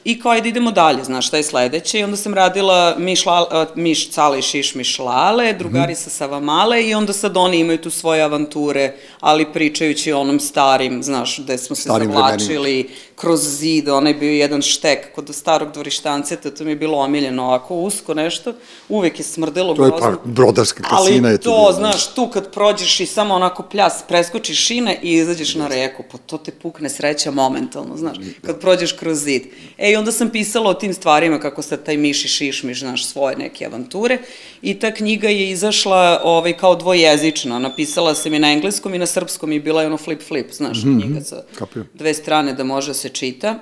I 0.05 0.19
kao, 0.19 0.31
ajde, 0.31 0.49
idemo 0.49 0.71
dalje, 0.71 1.03
znaš, 1.03 1.27
šta 1.27 1.37
je 1.37 1.43
sledeće. 1.43 1.99
I 1.99 2.03
onda 2.03 2.17
sam 2.17 2.33
radila 2.33 2.95
Miš, 2.97 3.25
La, 3.25 3.47
a, 3.51 3.65
Miš 3.75 4.09
Cale 4.09 4.39
i 4.39 4.43
Šiš 4.43 4.75
Miš 4.75 4.99
Lale, 4.99 5.53
drugari 5.53 5.93
Mhm. 5.93 6.01
sa 6.01 6.09
Savamale 6.09 6.83
i 6.83 6.93
onda 6.93 7.13
sad 7.13 7.37
oni 7.37 7.59
imaju 7.59 7.77
tu 7.77 7.89
svoje 7.89 8.21
avanture, 8.21 8.91
ali 9.19 9.53
pričajući 9.53 10.11
o 10.11 10.19
onom 10.19 10.39
starim, 10.39 11.03
znaš, 11.03 11.39
gde 11.39 11.57
smo 11.57 11.75
se 11.75 11.81
Starim 11.81 12.11
zavlačili 12.11 12.89
kroz 13.15 13.39
zid, 13.49 13.89
onaj 13.89 14.13
bio 14.13 14.31
jedan 14.31 14.61
štek 14.61 15.15
kod 15.15 15.29
starog 15.31 15.71
dvorištanceta, 15.71 16.51
to 16.51 16.63
mi 16.63 16.71
je 16.71 16.75
bilo 16.75 16.97
omiljeno, 16.97 17.43
ovako 17.43 17.75
usko 17.75 18.13
nešto, 18.13 18.53
uvek 18.89 19.19
je 19.19 19.25
smrdelo 19.25 19.73
To 19.73 19.85
je 19.85 19.89
grozno. 19.89 20.11
pa 20.13 20.21
brodarska 20.25 20.83
kasina 20.83 20.99
Ali 21.19 21.31
je 21.31 21.37
to 21.37 21.43
to, 21.43 21.49
bilo, 21.51 21.73
znaš, 21.73 22.07
tu 22.07 22.27
kad 22.27 22.51
prođeš 22.51 22.99
i 22.99 23.05
samo 23.05 23.33
onako 23.33 23.63
pljas, 23.63 24.03
preskočiš 24.07 24.57
šine 24.59 24.99
i 25.01 25.11
izađeš 25.11 25.55
na 25.55 25.67
reku, 25.67 26.03
pa 26.11 26.17
to 26.17 26.37
te 26.37 26.51
pukne 26.53 26.89
sreća 26.89 27.31
momentalno, 27.31 27.97
znaš, 27.97 28.17
kad 28.41 28.59
prođeš 28.59 28.91
kroz 28.91 29.17
zid. 29.19 29.43
E, 29.77 29.94
i 29.95 29.97
onda 29.97 30.11
sam 30.11 30.29
pisala 30.29 30.69
o 30.69 30.73
tim 30.73 30.93
stvarima, 30.93 31.39
kako 31.39 31.61
sad 31.61 31.83
taj 31.83 31.97
miš 31.97 32.25
i 32.25 32.27
šišmiš, 32.27 32.79
znaš, 32.79 33.05
svoje 33.05 33.35
neke 33.35 33.65
avanture, 33.65 34.17
i 34.61 34.79
ta 34.79 34.91
knjiga 34.93 35.29
je 35.29 35.49
izašla 35.51 36.21
ovaj, 36.23 36.57
kao 36.57 36.75
dvojezična, 36.75 37.59
napisala 37.59 38.15
sam 38.15 38.33
je 38.33 38.39
na 38.39 38.51
engleskom 38.51 38.93
i 38.93 38.97
na 38.97 39.05
srpskom 39.05 39.51
i 39.51 39.59
bila 39.59 39.81
je 39.81 39.87
ono 39.87 39.97
flip-flip, 39.97 40.53
znaš, 40.53 40.81
knjiga 40.81 41.21
sa 41.21 41.43
kapiram. 41.55 41.87
dve 41.93 42.13
strane 42.13 42.53
da 42.53 42.63
može 42.63 42.93
se 42.93 43.09
čita. 43.09 43.59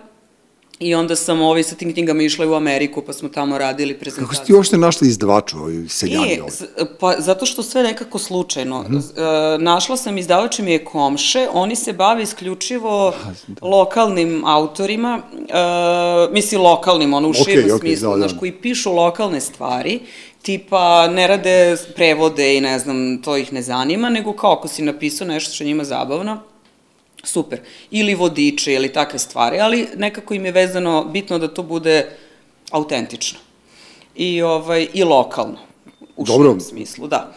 I 0.79 0.95
onda 0.95 1.15
sam 1.15 1.41
ovaj, 1.41 1.63
sa 1.63 1.75
tim 1.75 1.93
knjigama 1.93 2.23
išla 2.23 2.47
u 2.47 2.53
Ameriku, 2.53 3.01
pa 3.01 3.13
smo 3.13 3.29
tamo 3.29 3.57
radili 3.57 3.93
prezentaciju. 3.93 4.27
Kako 4.27 4.35
si 4.35 4.47
ti 4.47 4.53
uopšte 4.53 4.77
našla 4.77 5.07
izdavaču, 5.07 5.57
ovaj 5.57 5.73
seljani 5.89 6.33
E, 6.33 6.39
ovaj? 6.41 6.51
z- 6.51 6.65
pa 6.99 7.15
zato 7.19 7.45
što 7.45 7.63
sve 7.63 7.83
nekako 7.83 8.19
slučajno. 8.19 8.81
Mm 8.81 8.85
-hmm. 8.87 9.55
e, 9.55 9.57
našla 9.57 9.97
sam 9.97 10.17
izdavač 10.17 10.59
mi 10.59 10.71
je 10.71 10.85
Komše, 10.85 11.47
oni 11.53 11.75
se 11.75 11.93
bave 11.93 12.23
isključivo 12.23 13.13
lokalnim 13.61 14.45
autorima, 14.45 15.21
e, 15.33 15.53
misli 16.31 16.57
lokalnim, 16.57 17.13
ono 17.13 17.27
u 17.27 17.31
Okej, 17.31 17.43
širem 17.43 17.65
okej, 17.65 17.79
smislu, 17.79 18.09
da, 18.09 18.17
da. 18.17 18.19
znaš, 18.19 18.39
koji 18.39 18.51
pišu 18.51 18.91
lokalne 18.91 19.41
stvari, 19.41 19.99
tipa 20.41 21.07
ne 21.07 21.27
rade 21.27 21.77
prevode 21.95 22.57
i 22.57 22.61
ne 22.61 22.79
znam, 22.79 23.21
to 23.21 23.37
ih 23.37 23.53
ne 23.53 23.61
zanima, 23.61 24.09
nego 24.09 24.33
kao 24.33 24.53
ako 24.53 24.67
si 24.67 24.81
napisao 24.81 25.27
nešto 25.27 25.53
što 25.53 25.63
njima 25.63 25.83
zabavno, 25.83 26.37
super. 27.23 27.59
Ili 27.91 28.15
vodiče 28.15 28.73
ili 28.73 28.93
takve 28.93 29.19
stvari, 29.19 29.59
ali 29.59 29.87
nekako 29.95 30.33
im 30.33 30.45
je 30.45 30.51
vezano, 30.51 31.03
bitno 31.03 31.39
da 31.39 31.47
to 31.47 31.63
bude 31.63 32.09
autentično. 32.71 33.39
I, 34.15 34.41
ovaj, 34.41 34.87
i 34.93 35.03
lokalno. 35.03 35.57
U 36.17 36.25
Dobro. 36.25 36.59
smislu, 36.59 37.07
da. 37.07 37.31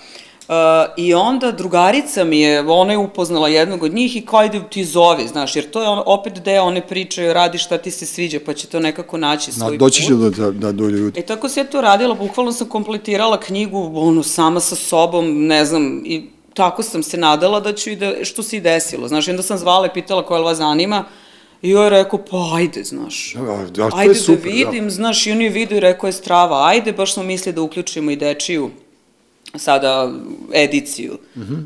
Uh, 0.48 0.54
I 0.96 1.14
onda 1.14 1.52
drugarica 1.52 2.24
mi 2.24 2.40
je, 2.40 2.60
ona 2.60 2.92
je 2.92 2.98
upoznala 2.98 3.48
jednog 3.48 3.82
od 3.82 3.94
njih 3.94 4.16
i 4.16 4.26
kao 4.26 4.44
ide 4.44 4.60
ti 4.70 4.84
zovi, 4.84 5.28
znaš, 5.28 5.56
jer 5.56 5.70
to 5.70 5.82
je 5.82 5.88
on, 5.88 6.02
opet 6.06 6.32
deo 6.32 6.64
one 6.64 6.86
priče, 6.86 7.32
radi 7.32 7.58
šta 7.58 7.78
ti 7.78 7.90
se 7.90 8.06
sviđa, 8.06 8.38
pa 8.46 8.54
će 8.54 8.66
to 8.66 8.80
nekako 8.80 9.18
naći 9.18 9.50
Na, 9.50 9.56
svoj 9.56 9.78
doći 9.78 10.02
put. 10.02 10.08
će 10.08 10.14
da, 10.14 10.44
da, 10.44 10.50
da 10.50 10.72
do 10.72 10.88
ljudi. 10.88 11.20
E 11.20 11.22
tako 11.22 11.48
se 11.48 11.60
ja 11.60 11.64
to 11.64 11.80
radila, 11.80 12.14
bukvalno 12.14 12.52
sam 12.52 12.68
kompletirala 12.68 13.40
knjigu, 13.40 13.92
ono, 13.94 14.22
sama 14.22 14.60
sa 14.60 14.76
sobom, 14.76 15.46
ne 15.46 15.64
znam, 15.64 16.02
i 16.04 16.26
tako 16.56 16.82
sam 16.82 17.02
se 17.02 17.16
nadala 17.16 17.60
da 17.60 17.72
ću 17.72 17.90
i 17.90 17.96
da, 17.96 18.24
što 18.24 18.42
se 18.42 18.56
i 18.56 18.60
desilo. 18.60 19.08
Znaš, 19.08 19.28
onda 19.28 19.42
sam 19.42 19.58
zvala 19.58 19.86
i 19.86 19.94
pitala 19.94 20.26
koja 20.26 20.40
vas 20.40 20.58
zanima, 20.58 21.04
i 21.62 21.70
joj 21.70 21.86
je 21.86 21.90
rekao, 21.90 22.18
pa 22.30 22.36
ajde, 22.54 22.84
znaš. 22.84 23.34
Da, 23.34 23.66
da, 23.70 23.90
ajde 23.94 24.14
super, 24.14 24.52
da 24.52 24.70
vidim, 24.70 24.90
znaš, 24.90 25.26
i 25.26 25.32
on 25.32 25.42
je 25.42 25.48
vidio 25.50 25.76
i 25.76 25.80
rekao 25.80 26.08
je 26.08 26.12
strava, 26.12 26.66
ajde, 26.68 26.92
baš 26.92 27.14
smo 27.14 27.22
mislili 27.22 27.54
da 27.54 27.62
uključimo 27.62 28.10
i 28.10 28.16
dečiju 28.16 28.70
sada 29.54 30.12
ediciju 30.52 31.18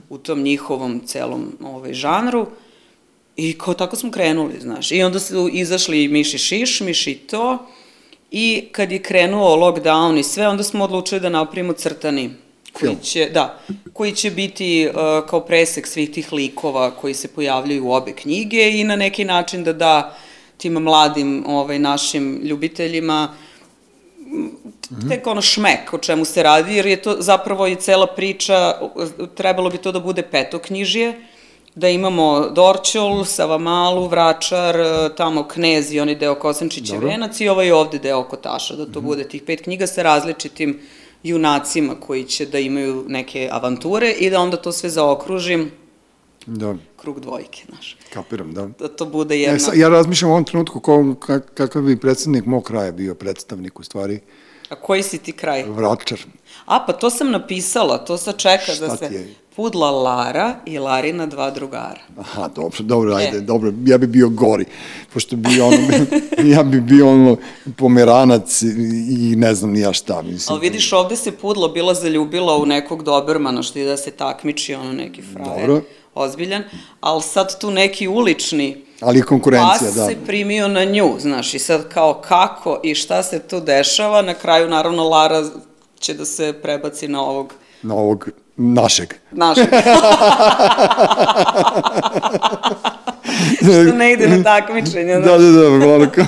u 0.08 0.18
tom 0.18 0.42
njihovom 0.42 1.00
celom 1.06 1.52
ovaj, 1.64 1.94
žanru. 1.94 2.46
I 3.36 3.58
kao 3.58 3.74
tako 3.74 3.96
smo 3.96 4.10
krenuli, 4.10 4.60
znaš. 4.60 4.92
I 4.92 5.02
onda 5.02 5.20
su 5.20 5.48
izašli 5.52 6.08
Miši 6.08 6.38
Šiš, 6.38 6.80
Miši 6.80 7.14
to. 7.14 7.58
I 8.30 8.68
kad 8.72 8.92
je 8.92 9.02
krenuo 9.02 9.56
lockdown 9.56 10.18
i 10.18 10.22
sve, 10.22 10.48
onda 10.48 10.62
smo 10.62 10.84
odlučili 10.84 11.20
da 11.20 11.28
napravimo 11.28 11.72
crtani. 11.72 12.30
Koji 12.72 12.90
Film. 12.90 13.02
će, 13.02 13.30
da, 13.34 13.60
koji 13.92 14.12
će 14.12 14.30
biti 14.30 14.88
uh, 14.88 15.28
kao 15.28 15.40
presek 15.40 15.86
svih 15.86 16.10
tih 16.10 16.32
likova 16.32 16.90
koji 16.90 17.14
se 17.14 17.28
pojavljaju 17.28 17.86
u 17.86 17.92
obe 17.92 18.12
knjige 18.12 18.70
i 18.70 18.84
na 18.84 18.96
neki 18.96 19.24
način 19.24 19.64
da 19.64 19.72
da 19.72 20.16
tim 20.56 20.72
mladim 20.72 21.44
ovaj, 21.46 21.78
našim 21.78 22.40
ljubiteljima 22.44 23.34
tek 25.08 25.26
ono 25.26 25.42
šmek 25.42 25.92
o 25.92 25.98
čemu 25.98 26.24
se 26.24 26.42
radi, 26.42 26.74
jer 26.76 26.86
je 26.86 27.02
to 27.02 27.16
zapravo 27.18 27.66
i 27.66 27.76
cela 27.76 28.06
priča, 28.06 28.74
trebalo 29.34 29.70
bi 29.70 29.78
to 29.78 29.92
da 29.92 30.00
bude 30.00 30.22
petoknjižje, 30.22 31.20
da 31.74 31.88
imamo 31.88 32.48
Dorćol, 32.50 33.24
Savamalu, 33.24 34.08
Vračar, 34.08 34.76
tamo 35.16 35.48
Knez 35.48 35.92
i 35.92 36.00
onaj 36.00 36.14
deo 36.14 36.34
Kosančića. 36.34 36.96
Venac 36.96 37.40
i 37.40 37.48
ovaj 37.48 37.72
ovde 37.72 37.98
deo 37.98 38.22
Kotaša, 38.24 38.76
da 38.76 38.92
to 38.92 39.00
bude 39.00 39.28
tih 39.28 39.42
pet 39.42 39.62
knjiga 39.62 39.86
sa 39.86 40.02
različitim 40.02 40.80
junacima 41.22 41.94
koji 42.00 42.24
će 42.24 42.46
da 42.46 42.58
imaju 42.58 43.04
neke 43.08 43.48
avanture 43.52 44.10
i 44.10 44.30
da 44.30 44.40
onda 44.40 44.56
to 44.56 44.72
sve 44.72 44.90
zaokružim 44.90 45.70
Da, 46.46 46.74
krug 46.96 47.20
dvojke, 47.20 47.64
znaš. 47.68 47.96
kapiram, 48.12 48.52
da. 48.52 48.66
Da 48.78 48.88
to 48.88 49.06
bude 49.06 49.36
Ja, 49.36 49.42
jedna... 49.42 49.58
sa, 49.58 49.72
ja 49.74 49.88
razmišljam 49.88 50.30
u 50.30 50.34
ovom 50.34 50.44
trenutku 50.44 50.80
ko, 50.80 51.14
kak, 51.16 51.54
kakav 51.54 51.82
bi 51.82 51.96
predsednik 51.96 52.44
mog 52.44 52.62
kraja 52.64 52.92
bio 52.92 53.14
predstavnik 53.14 53.80
u 53.80 53.82
stvari, 53.82 54.20
A 54.68 54.74
koji 54.74 55.02
si 55.02 55.18
ti 55.18 55.32
kraj? 55.32 55.62
Vračar. 55.62 56.18
A, 56.66 56.84
pa 56.86 56.92
to 56.92 57.10
sam 57.10 57.30
napisala, 57.30 57.98
to 57.98 58.16
sad 58.16 58.36
čeka 58.36 58.72
Šta 58.72 58.86
da 58.86 58.96
ti 58.96 59.06
se... 59.06 59.14
je? 59.14 59.34
Pudla 59.60 59.90
Lara 59.90 60.54
i 60.66 60.78
Larina 60.78 61.26
dva 61.26 61.50
drugara. 61.50 62.00
Aha, 62.18 62.48
dobro, 62.48 62.78
dobro, 62.80 63.14
ajde, 63.14 63.36
E. 63.36 63.40
dobro, 63.40 63.72
ja 63.86 63.98
bi 63.98 64.06
bio 64.06 64.28
gori, 64.28 64.64
pošto 65.12 65.36
bi 65.36 65.60
ono, 65.60 65.76
ja 66.54 66.62
bi 66.62 66.80
bio 66.80 67.10
ono 67.10 67.36
pomeranac 67.76 68.62
i, 68.62 69.34
ne 69.36 69.54
znam 69.54 69.70
ni 69.70 69.80
ja 69.80 69.92
šta, 69.92 70.22
mislim. 70.22 70.54
Ali 70.54 70.60
vidiš, 70.60 70.92
ovde 70.92 71.16
se 71.16 71.32
Pudla 71.32 71.68
bila 71.68 71.94
zaljubila 71.94 72.56
u 72.56 72.66
nekog 72.66 73.02
Dobermana, 73.02 73.62
što 73.62 73.78
je 73.78 73.86
da 73.86 73.96
se 73.96 74.10
takmiči, 74.10 74.74
ono 74.74 74.92
neki 74.92 75.22
frajer. 75.22 75.66
Dobro. 75.66 75.82
Ozbiljan. 76.14 76.62
Ali 77.00 77.22
sad 77.22 77.60
tu 77.60 77.70
neki 77.70 78.08
ulični 78.08 78.84
Ali 79.00 79.22
konkurencija, 79.22 79.90
da. 79.90 80.06
se 80.06 80.16
primio 80.26 80.68
na 80.68 80.84
nju, 80.84 81.16
znaš, 81.18 81.54
i 81.54 81.58
sad 81.58 81.88
kao 81.88 82.14
kako 82.14 82.80
i 82.82 82.94
šta 82.94 83.22
se 83.22 83.38
tu 83.38 83.60
dešava, 83.60 84.22
na 84.22 84.34
kraju 84.34 84.68
naravno 84.68 85.08
Lara 85.08 85.44
će 85.98 86.14
da 86.14 86.24
se 86.24 86.52
prebaci 86.62 87.08
na 87.08 87.22
ovog 87.22 87.54
Na 87.82 87.94
ovog 87.94 88.28
našeg. 88.56 89.14
našeg. 89.30 89.68
što 93.60 93.96
ne 93.98 94.12
ide 94.12 94.28
na 94.28 94.42
takmičenje, 94.42 95.14
Da, 95.14 95.38
da, 95.38 95.50
da, 95.50 95.68
ono 95.94 96.06
kao, 96.10 96.26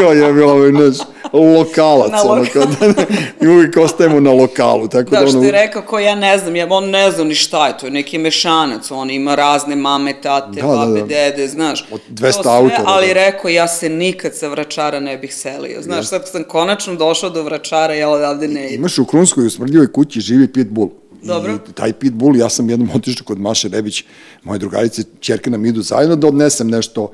kao 0.00 0.12
je 0.12 0.32
bilo 0.32 0.52
ovaj 0.52 0.72
naš 0.72 0.96
lokalac, 1.32 2.10
Na 2.12 2.22
ono 2.22 2.34
loka- 2.34 2.52
kao 2.52 2.64
da, 2.88 3.04
i 3.40 3.48
uvijek 3.48 3.76
ostajemo 3.76 4.20
na 4.20 4.32
lokalu, 4.32 4.88
tako 4.88 5.10
da, 5.10 5.20
Da, 5.20 5.26
što 5.26 5.36
ono, 5.36 5.46
je 5.46 5.52
rekao, 5.52 5.82
ko 5.82 5.98
ja 5.98 6.14
ne 6.14 6.38
znam, 6.38 6.56
ja, 6.56 6.66
on 6.70 6.84
ne 6.86 7.10
zna 7.10 7.24
ni 7.24 7.34
šta 7.34 7.66
je, 7.66 7.78
to 7.78 7.86
je 7.86 7.92
neki 7.92 8.18
mešanac, 8.18 8.90
on 8.90 9.10
ima 9.10 9.34
razne 9.34 9.76
mame, 9.76 10.14
tate, 10.14 10.60
Da, 10.60 10.66
da, 10.66 10.76
babe, 10.76 11.00
da. 11.00 11.06
dede, 11.06 11.48
znaš. 11.48 11.86
Od 11.90 12.00
200 12.10 12.32
To 12.32 12.42
sve, 12.42 12.52
autora, 12.52 12.82
Ali 12.86 13.06
da. 13.06 13.12
rekao, 13.14 13.48
ja 13.48 13.68
se 13.68 13.88
nikad 13.88 14.34
sa 14.34 14.48
vračara 14.48 15.00
ne 15.00 15.18
bih 15.18 15.34
selio. 15.34 15.82
Znaš, 15.82 16.06
sad 16.06 16.28
sam 16.28 16.44
konačno 16.44 16.94
došao 16.96 17.30
do 17.30 17.42
vračara, 17.42 17.94
ja 17.94 18.08
odavde 18.08 18.48
ne 18.48 18.60
idem. 18.62 18.74
Imaš 18.74 18.98
u 18.98 19.04
Krunskoj 19.04 19.46
u 19.46 19.50
smrdljivoj 19.50 19.92
kući 19.92 20.20
živi 20.20 20.48
pitbull. 20.48 20.88
Dobro. 21.22 21.52
I 21.68 21.72
taj 21.72 21.92
pitbull, 21.92 22.36
ja 22.36 22.48
sam 22.48 22.70
jednom 22.70 22.88
otišao 22.94 23.24
kod 23.24 23.40
Maše 23.40 23.68
Rebić, 23.68 24.04
moje 24.42 24.58
drugarice, 24.58 25.02
čerke 25.20 25.50
nam 25.50 25.66
idu 25.66 25.82
zajedno 25.82 26.16
da 26.16 26.26
odnesem 26.26 26.68
nešto 26.68 27.10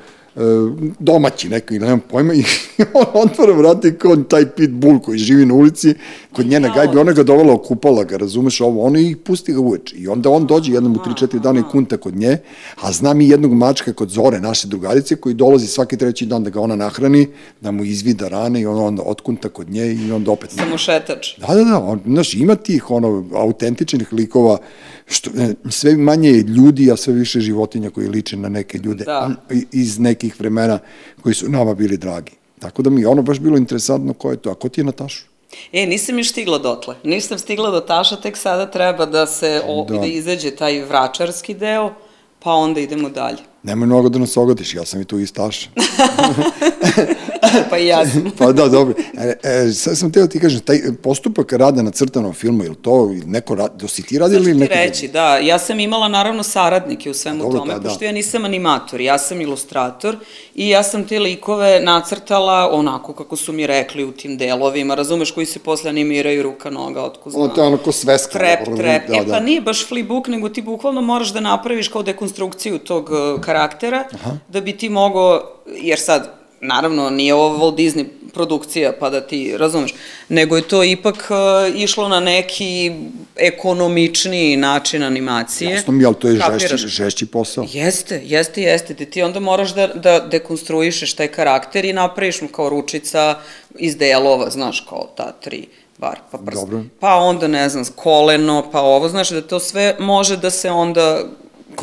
domaći 0.99 1.49
neki, 1.49 1.78
nemam 1.78 2.01
pojma, 2.11 2.35
i 2.35 2.45
on 2.95 3.07
otvara 3.14 3.53
vrata 3.53 3.89
i 3.89 3.95
kao 3.95 4.16
taj 4.16 4.51
pitbull 4.51 4.99
koji 4.99 5.18
živi 5.18 5.47
na 5.47 5.55
ulici, 5.55 5.95
kod 6.32 6.47
njene 6.47 6.70
gajbi, 6.74 6.99
ona 6.99 7.12
ga 7.12 7.22
dovela, 7.22 7.53
okupala 7.53 8.05
ga, 8.05 8.16
razumeš 8.16 8.61
ovo, 8.61 8.82
ono 8.82 8.99
i 8.99 9.16
pusti 9.16 9.53
ga 9.53 9.61
uveče. 9.61 9.97
I 9.97 10.09
onda 10.09 10.30
on 10.30 10.47
dođe 10.47 10.72
jednom 10.72 10.93
u 10.93 10.99
3-4 10.99 11.39
dana 11.39 11.61
i 11.61 11.70
kunta 11.70 11.97
kod 11.97 12.16
nje, 12.16 12.39
a 12.80 12.93
znam 12.93 13.20
i 13.20 13.28
jednog 13.28 13.53
mačka 13.55 13.93
kod 13.93 14.09
Zore, 14.09 14.41
naše 14.41 14.68
drugarice, 14.68 15.16
koji 15.16 15.35
dolazi 15.35 15.66
svaki 15.66 15.97
treći 15.97 16.26
dan 16.26 16.45
da 16.45 16.51
ga 16.51 16.61
ona 16.61 16.76
nahrani, 16.76 17.28
da 17.61 17.70
mu 17.70 17.85
izvida 17.85 18.28
rane 18.28 18.61
i 18.61 18.66
on 18.66 18.78
onda 18.78 19.03
otkunta 19.07 19.49
kod 19.49 19.70
nje 19.70 19.93
i 19.93 20.12
onda 20.12 20.30
opet... 20.30 20.51
Samo 20.51 20.78
šetač. 20.78 21.39
Da, 21.39 21.55
da, 21.55 21.64
da, 21.64 21.78
on, 21.78 22.01
znaš, 22.07 22.35
ima 22.35 22.55
tih 22.55 22.91
ono, 22.91 23.24
autentičnih 23.35 24.12
likova, 24.12 24.59
što, 25.07 25.31
ne, 25.35 25.55
sve 25.71 25.97
manje 25.97 26.29
je 26.31 26.43
ljudi, 26.43 26.93
a 26.93 26.97
sve 26.97 27.15
više 27.15 27.41
životinja 27.41 27.91
koji 27.91 28.09
liče 28.09 28.37
na 28.37 28.49
neke 28.49 28.79
ljude 28.79 29.05
Da. 29.05 29.31
iz 29.73 29.99
nekih 29.99 30.41
vremena 30.41 30.79
koji 31.23 31.35
su 31.35 31.49
nama 31.49 31.75
bili 31.75 31.97
dragi. 31.97 32.33
Tako 32.59 32.83
da 32.83 32.91
mi 32.91 33.01
je 33.01 33.09
ono 33.09 33.23
baš 33.23 33.39
bilo 33.39 33.57
interesantno 33.57 34.13
ko 34.13 34.31
je 34.31 34.37
to. 34.37 34.51
A 34.51 34.55
ko 34.55 34.69
ti 34.69 34.81
je 34.81 34.85
Natašu? 34.85 35.25
E, 35.73 35.87
nisam 35.87 36.19
još 36.19 36.29
stigla 36.31 36.59
dotle. 36.59 36.95
Nisam 37.05 37.39
stigla 37.39 37.71
do 37.71 37.81
taša, 37.81 38.17
tek 38.17 38.37
sada 38.37 38.71
treba 38.71 39.07
da 39.07 39.27
se, 39.27 39.63
o, 39.67 39.87
Da. 39.89 39.99
da. 39.99 40.07
izađe 40.07 40.51
taj 40.51 40.83
vračarski 40.83 41.55
deo, 41.55 41.95
pa 42.39 42.53
onda 42.53 42.81
idemo 42.81 43.09
dalje. 43.11 43.39
Nemoj 43.63 43.87
mnogo 43.87 44.09
da 44.09 44.19
nas 44.19 44.37
ogodiš, 44.37 44.75
ja 44.75 44.85
sam 44.85 45.01
i 45.01 45.05
tu 45.05 45.19
iz 45.19 45.33
Taša. 45.33 45.69
pa 47.70 47.78
i 47.78 47.86
ja 47.86 48.07
sam. 48.07 48.32
pa 48.38 48.53
da, 48.53 48.68
dobro. 48.68 48.95
E, 49.18 49.34
e, 49.42 49.72
sad 49.72 49.99
sam 49.99 50.12
teo 50.12 50.26
ti 50.26 50.40
kažem, 50.40 50.61
taj 50.61 50.80
postupak 51.03 51.53
rada 51.53 51.82
na 51.82 51.90
crtanom 51.90 52.32
filmu, 52.32 52.64
ili 52.64 52.74
to 52.74 53.14
neko 53.26 53.55
radi, 53.55 53.74
do 53.78 53.88
si 53.88 54.03
ti 54.03 54.18
radili 54.18 54.51
ili 54.51 54.59
neko 54.59 54.74
reći, 54.74 55.09
da, 55.09 55.36
ja 55.36 55.59
sam 55.59 55.80
imala 55.80 56.09
naravno 56.09 56.42
saradnike 56.42 57.11
u 57.11 57.14
svemu 57.14 57.42
Dobro, 57.42 57.59
tome, 57.59 57.72
da, 57.72 57.78
da. 57.78 57.88
pošto 57.88 58.05
ja 58.05 58.12
nisam 58.12 58.45
animator, 58.45 59.01
ja 59.01 59.18
sam 59.18 59.40
ilustrator 59.40 60.16
i 60.55 60.68
ja 60.68 60.82
sam 60.82 61.05
te 61.05 61.18
likove 61.18 61.80
nacrtala 61.80 62.70
onako 62.72 63.12
kako 63.12 63.36
su 63.36 63.53
mi 63.53 63.66
rekli 63.66 64.05
u 64.05 64.12
tim 64.12 64.38
delovima, 64.38 64.95
razumeš, 64.95 65.30
koji 65.30 65.47
se 65.47 65.59
posle 65.59 65.90
animiraju 65.90 66.42
ruka, 66.42 66.70
noga, 66.70 67.03
otko 67.03 67.30
znam. 67.30 67.42
Ono, 67.42 67.55
to 67.55 67.61
je 67.61 67.66
ono 67.66 67.76
ko 67.76 67.92
sveska. 67.92 68.38
Trep, 68.38 68.68
ono, 68.68 68.76
trep. 68.76 69.09
Da, 69.09 69.16
e 69.16 69.24
da. 69.24 69.32
pa 69.32 69.40
nije 69.40 69.61
baš 69.61 69.88
flipbook, 69.88 70.28
nego 70.28 70.49
ti 70.49 70.62
bukvalno 70.62 71.01
moraš 71.01 71.32
da 71.32 71.40
napraviš 71.40 71.88
kao 71.88 72.03
dekonstrukciju 72.03 72.78
tog 72.78 73.11
uh, 73.11 73.40
karaktera, 73.40 74.05
Aha. 74.14 74.30
da 74.49 74.61
bi 74.61 74.76
ti 74.76 74.88
mogao, 74.88 75.42
jer 75.66 75.99
sad, 75.99 76.43
naravno, 76.65 77.11
nije 77.11 77.35
ovo 77.35 77.59
Walt 77.59 77.77
Disney 77.77 78.05
produkcija, 78.35 78.93
pa 79.01 79.11
da 79.11 79.21
ti 79.21 79.57
razumeš, 79.57 79.95
nego 80.29 80.57
je 80.57 80.69
to 80.69 80.85
ipak 80.85 81.17
uh, 81.31 81.81
išlo 81.81 82.09
na 82.09 82.21
neki 82.21 82.93
ekonomičniji 83.37 84.57
način 84.57 85.03
animacije. 85.03 85.71
Jasno 85.71 85.93
mi, 85.93 86.05
ali 86.05 86.15
to 86.15 86.29
je 86.29 86.41
žešći, 86.59 86.89
žešći 86.89 87.27
posao. 87.27 87.67
Jeste, 87.73 88.21
jeste, 88.25 88.62
jeste. 88.62 88.95
Ti, 88.95 89.07
ti 89.07 89.23
onda 89.23 89.41
moraš 89.41 89.75
da, 89.75 89.87
da 89.87 90.21
dekonstruišeš 90.21 91.15
taj 91.15 91.29
karakter 91.29 91.85
i 91.85 91.93
napraviš 91.93 92.41
mu 92.41 92.49
kao 92.49 92.69
ručica 92.69 93.39
iz 93.79 93.97
delova, 93.97 94.51
znaš, 94.51 94.87
kao 94.89 95.09
ta 95.17 95.33
tri 95.33 95.67
bar, 95.99 96.19
pa 96.31 96.39
prst. 96.39 96.61
Dobro. 96.61 96.83
Pa 97.01 97.15
onda, 97.15 97.49
ne 97.49 97.69
znam, 97.69 97.85
koleno, 97.97 98.71
pa 98.73 98.81
ovo, 98.81 99.09
znaš, 99.09 99.31
da 99.31 99.43
to 99.43 99.61
sve 99.61 99.97
može 99.99 100.37
da 100.37 100.51
se 100.51 100.71
onda... 100.71 101.25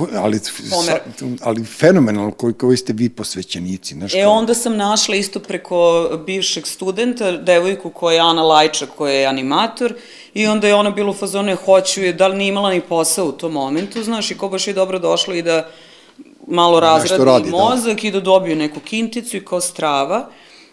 Ko, 0.02 0.08
ali, 0.18 0.40
sa, 0.40 0.98
ali 1.42 1.66
fenomenalno 1.66 2.32
koji, 2.32 2.54
koji 2.54 2.78
ste 2.78 2.94
vi 2.94 3.10
posvećenici. 3.10 3.94
Znaš, 3.94 4.14
E, 4.16 4.26
onda 4.28 4.54
sam 4.54 4.78
našla 4.78 5.16
isto 5.16 5.40
preko 5.40 6.10
bivšeg 6.26 6.68
studenta, 6.68 7.32
devojku 7.32 7.90
koja 7.90 8.14
je 8.14 8.20
Ana 8.20 8.42
Lajča, 8.44 8.86
koja 8.98 9.14
je 9.14 9.26
animator, 9.26 9.94
i 10.34 10.48
onda 10.48 10.68
je 10.68 10.76
ona 10.76 10.92
bila 10.92 11.10
u 11.10 11.14
fazonu, 11.14 11.52
"E, 11.52 11.56
hoću 11.56 12.02
je, 12.04 12.14
da 12.14 12.28
li 12.28 12.38
nije 12.38 12.50
imala 12.50 12.70
ni 12.70 12.82
posao 12.82 13.26
u 13.26 13.32
tom 13.32 13.52
momentu, 13.52 14.04
znaš, 14.04 14.32
i 14.32 14.38
ko 14.38 14.50
baš 14.50 14.68
je 14.68 14.74
dobro 14.74 15.00
došlo 15.00 15.34
i 15.34 15.42
da 15.42 15.70
malo 16.48 16.80
razradi 16.80 17.24
radi, 17.26 17.52
da. 17.52 17.58
mozak 17.58 18.04
i 18.04 18.12
da 18.12 18.20
dobiju 18.20 18.56
neku 18.56 18.80
kinticu 18.80 19.38
i 19.38 19.46
kao 19.46 19.62
strava, 19.62 20.30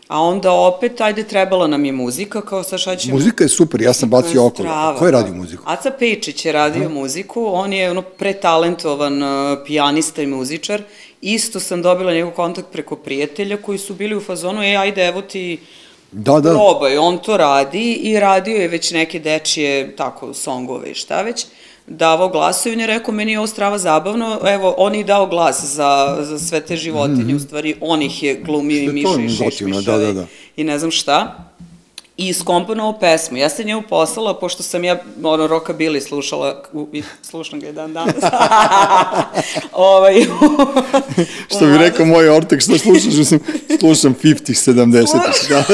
a 0.09 0.23
onda 0.23 0.53
opet, 0.53 1.01
ajde, 1.01 1.25
trebala 1.25 1.67
nam 1.67 1.85
je 1.85 1.93
muzika, 1.93 2.41
kao 2.41 2.63
sa 2.63 2.79
šta 2.79 2.97
ćemo... 2.97 3.15
Muzika 3.15 3.45
je 3.45 3.49
super, 3.49 3.83
ja 3.83 3.93
sam 3.93 4.09
bacio 4.11 4.47
oko. 4.47 4.63
Strava, 4.63 4.99
Ko 4.99 5.07
je 5.07 5.13
da. 5.13 5.19
radio 5.19 5.35
muziku? 5.35 5.63
Aca 5.67 5.91
Pejčić 5.91 6.45
je 6.45 6.53
radio 6.53 6.89
muziku, 6.89 7.47
on 7.47 7.73
je 7.73 7.91
ono 7.91 8.03
pretalentovan 8.03 9.23
uh, 9.23 9.59
pijanista 9.67 10.23
i 10.23 10.27
muzičar. 10.27 10.83
Isto 11.21 11.61
sam 11.61 11.83
dobila 11.83 12.13
njegov 12.13 12.33
kontakt 12.33 12.69
preko 12.73 12.97
prijatelja 12.97 13.57
koji 13.57 13.79
su 13.79 13.95
bili 13.95 14.17
u 14.17 14.21
fazonu, 14.21 14.63
e, 14.63 14.77
ajde, 14.77 15.07
evo 15.07 15.23
ti 15.23 15.59
Da, 16.13 16.41
da. 16.41 16.51
probaj, 16.51 16.99
on 16.99 17.19
to 17.19 17.37
radi 17.37 17.93
i 17.93 18.21
radio 18.21 18.57
je 18.57 18.69
već 18.69 18.91
neke 18.91 19.19
dečije, 19.19 19.97
tako, 19.97 20.35
songove 20.35 20.91
i 20.91 20.95
šta 20.95 21.23
već, 21.23 21.47
davao 21.89 22.29
glasove 22.29 22.73
i 22.73 22.75
on 22.75 22.81
je 22.81 22.87
rekao, 22.87 23.15
meni 23.15 23.33
je 23.33 23.39
ovo 23.39 23.47
strava 23.47 23.79
zabavno, 23.79 24.39
evo, 24.47 24.75
on 24.79 24.95
je 24.95 25.05
dao 25.05 25.27
glas 25.27 25.65
za, 25.65 26.19
za 26.21 26.39
sve 26.39 26.61
te 26.61 26.77
životinje, 26.77 27.35
u 27.35 27.41
stvari, 27.41 27.75
on 27.81 28.03
ih 28.03 28.23
je 28.23 28.35
glumio 28.35 28.83
i 28.83 28.89
miša 28.89 29.21
i 29.21 29.29
šišmišave 29.29 29.83
da, 29.83 30.07
da, 30.07 30.13
da. 30.13 30.27
i 30.57 30.65
ne 30.65 30.79
znam 30.79 30.91
šta 30.91 31.49
i 32.19 32.29
iskomponovao 32.29 32.99
pesmu. 32.99 33.37
Ja 33.37 33.49
sam 33.49 33.67
njemu 33.67 33.83
poslala, 33.83 34.39
pošto 34.39 34.63
sam 34.63 34.85
ja 34.85 35.03
ono, 35.23 35.47
Roka 35.47 35.73
Bili 35.73 36.01
slušala, 36.01 36.63
u, 36.73 36.89
i 36.93 37.03
slušam 37.23 37.61
ga 37.61 37.69
i 37.69 37.73
dan 37.73 37.93
danas. 37.93 38.15
ovaj, 39.73 40.15
Što 41.57 41.67
bi 41.67 41.79
rekao 41.79 42.07
moj 42.07 42.29
ortak, 42.29 42.61
što 42.61 42.79
slušaš, 42.79 43.13
slušam 43.81 44.15
50 44.23 44.73
70 44.73 45.07
da. 45.49 45.65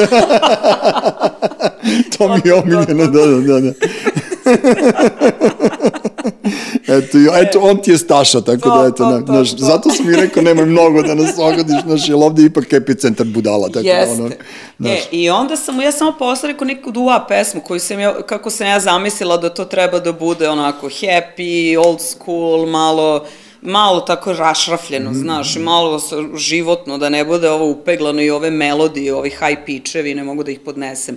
to 2.19 2.29
mi 2.29 2.41
je 2.45 2.55
omiljeno, 2.55 3.07
da, 3.07 3.27
da, 3.27 3.41
da. 3.41 3.61
da. 3.61 3.73
eto, 6.89 7.19
eto, 7.35 7.61
on 7.61 7.77
ti 7.77 7.91
je 7.91 7.99
Staša, 7.99 8.41
tako 8.41 8.61
To, 8.61 8.79
da, 8.79 8.87
eto, 8.87 8.97
to, 8.97 9.11
na, 9.11 9.25
to, 9.27 9.33
naš, 9.33 9.51
to. 9.51 9.57
zato 9.59 9.91
sam 9.91 10.11
i 10.11 10.17
rekao, 10.17 10.43
nemoj 10.43 10.67
mnogo 10.67 11.03
da 11.03 11.15
nas 11.15 11.39
ogodiš, 11.39 11.83
znaš, 11.87 12.09
jer 12.09 12.17
ovde 12.17 12.43
je 12.43 12.47
ipak 12.47 12.73
epicentar 12.73 13.27
budala, 13.27 13.69
tako 13.69 13.87
Jeste. 13.87 14.17
da, 14.17 14.23
ono, 14.23 14.29
e, 14.29 14.37
znaš, 14.79 14.99
I 15.11 15.31
onda 15.31 15.57
sam 15.57 15.81
ja 15.81 15.93
samo 15.93 16.13
poslala 16.19 16.53
neku 16.53 16.65
neku 16.65 16.91
dua 16.91 17.25
pesmu 17.29 17.61
koju 17.61 17.81
sam 17.81 18.01
ja, 18.01 18.23
kako 18.23 18.51
sam 18.51 18.67
ja 18.67 18.81
zamislila 18.81 19.37
da 19.37 19.49
to 19.51 19.65
treba 19.65 19.99
da 20.01 20.13
bude 20.13 20.49
onako 20.49 20.87
happy, 20.89 21.79
old 21.79 22.01
school, 22.01 22.67
malo 22.67 23.25
malo 23.63 24.01
tako 24.01 24.33
rašrafljeno, 24.33 25.11
Mhm. 25.11 25.19
znaš, 25.19 25.57
malo 25.57 26.01
životno, 26.37 26.99
da 26.99 27.09
ne 27.09 27.25
bude 27.25 27.51
ovo 27.51 27.71
upeglano 27.71 28.23
i 28.23 28.31
ove 28.31 28.51
melodije, 28.51 29.15
ovi 29.15 29.31
high 29.31 29.59
pitchevi, 29.67 30.15
ne 30.15 30.25
mogu 30.25 30.43
da 30.43 30.51
ih 30.51 30.61
podnesem. 30.61 31.17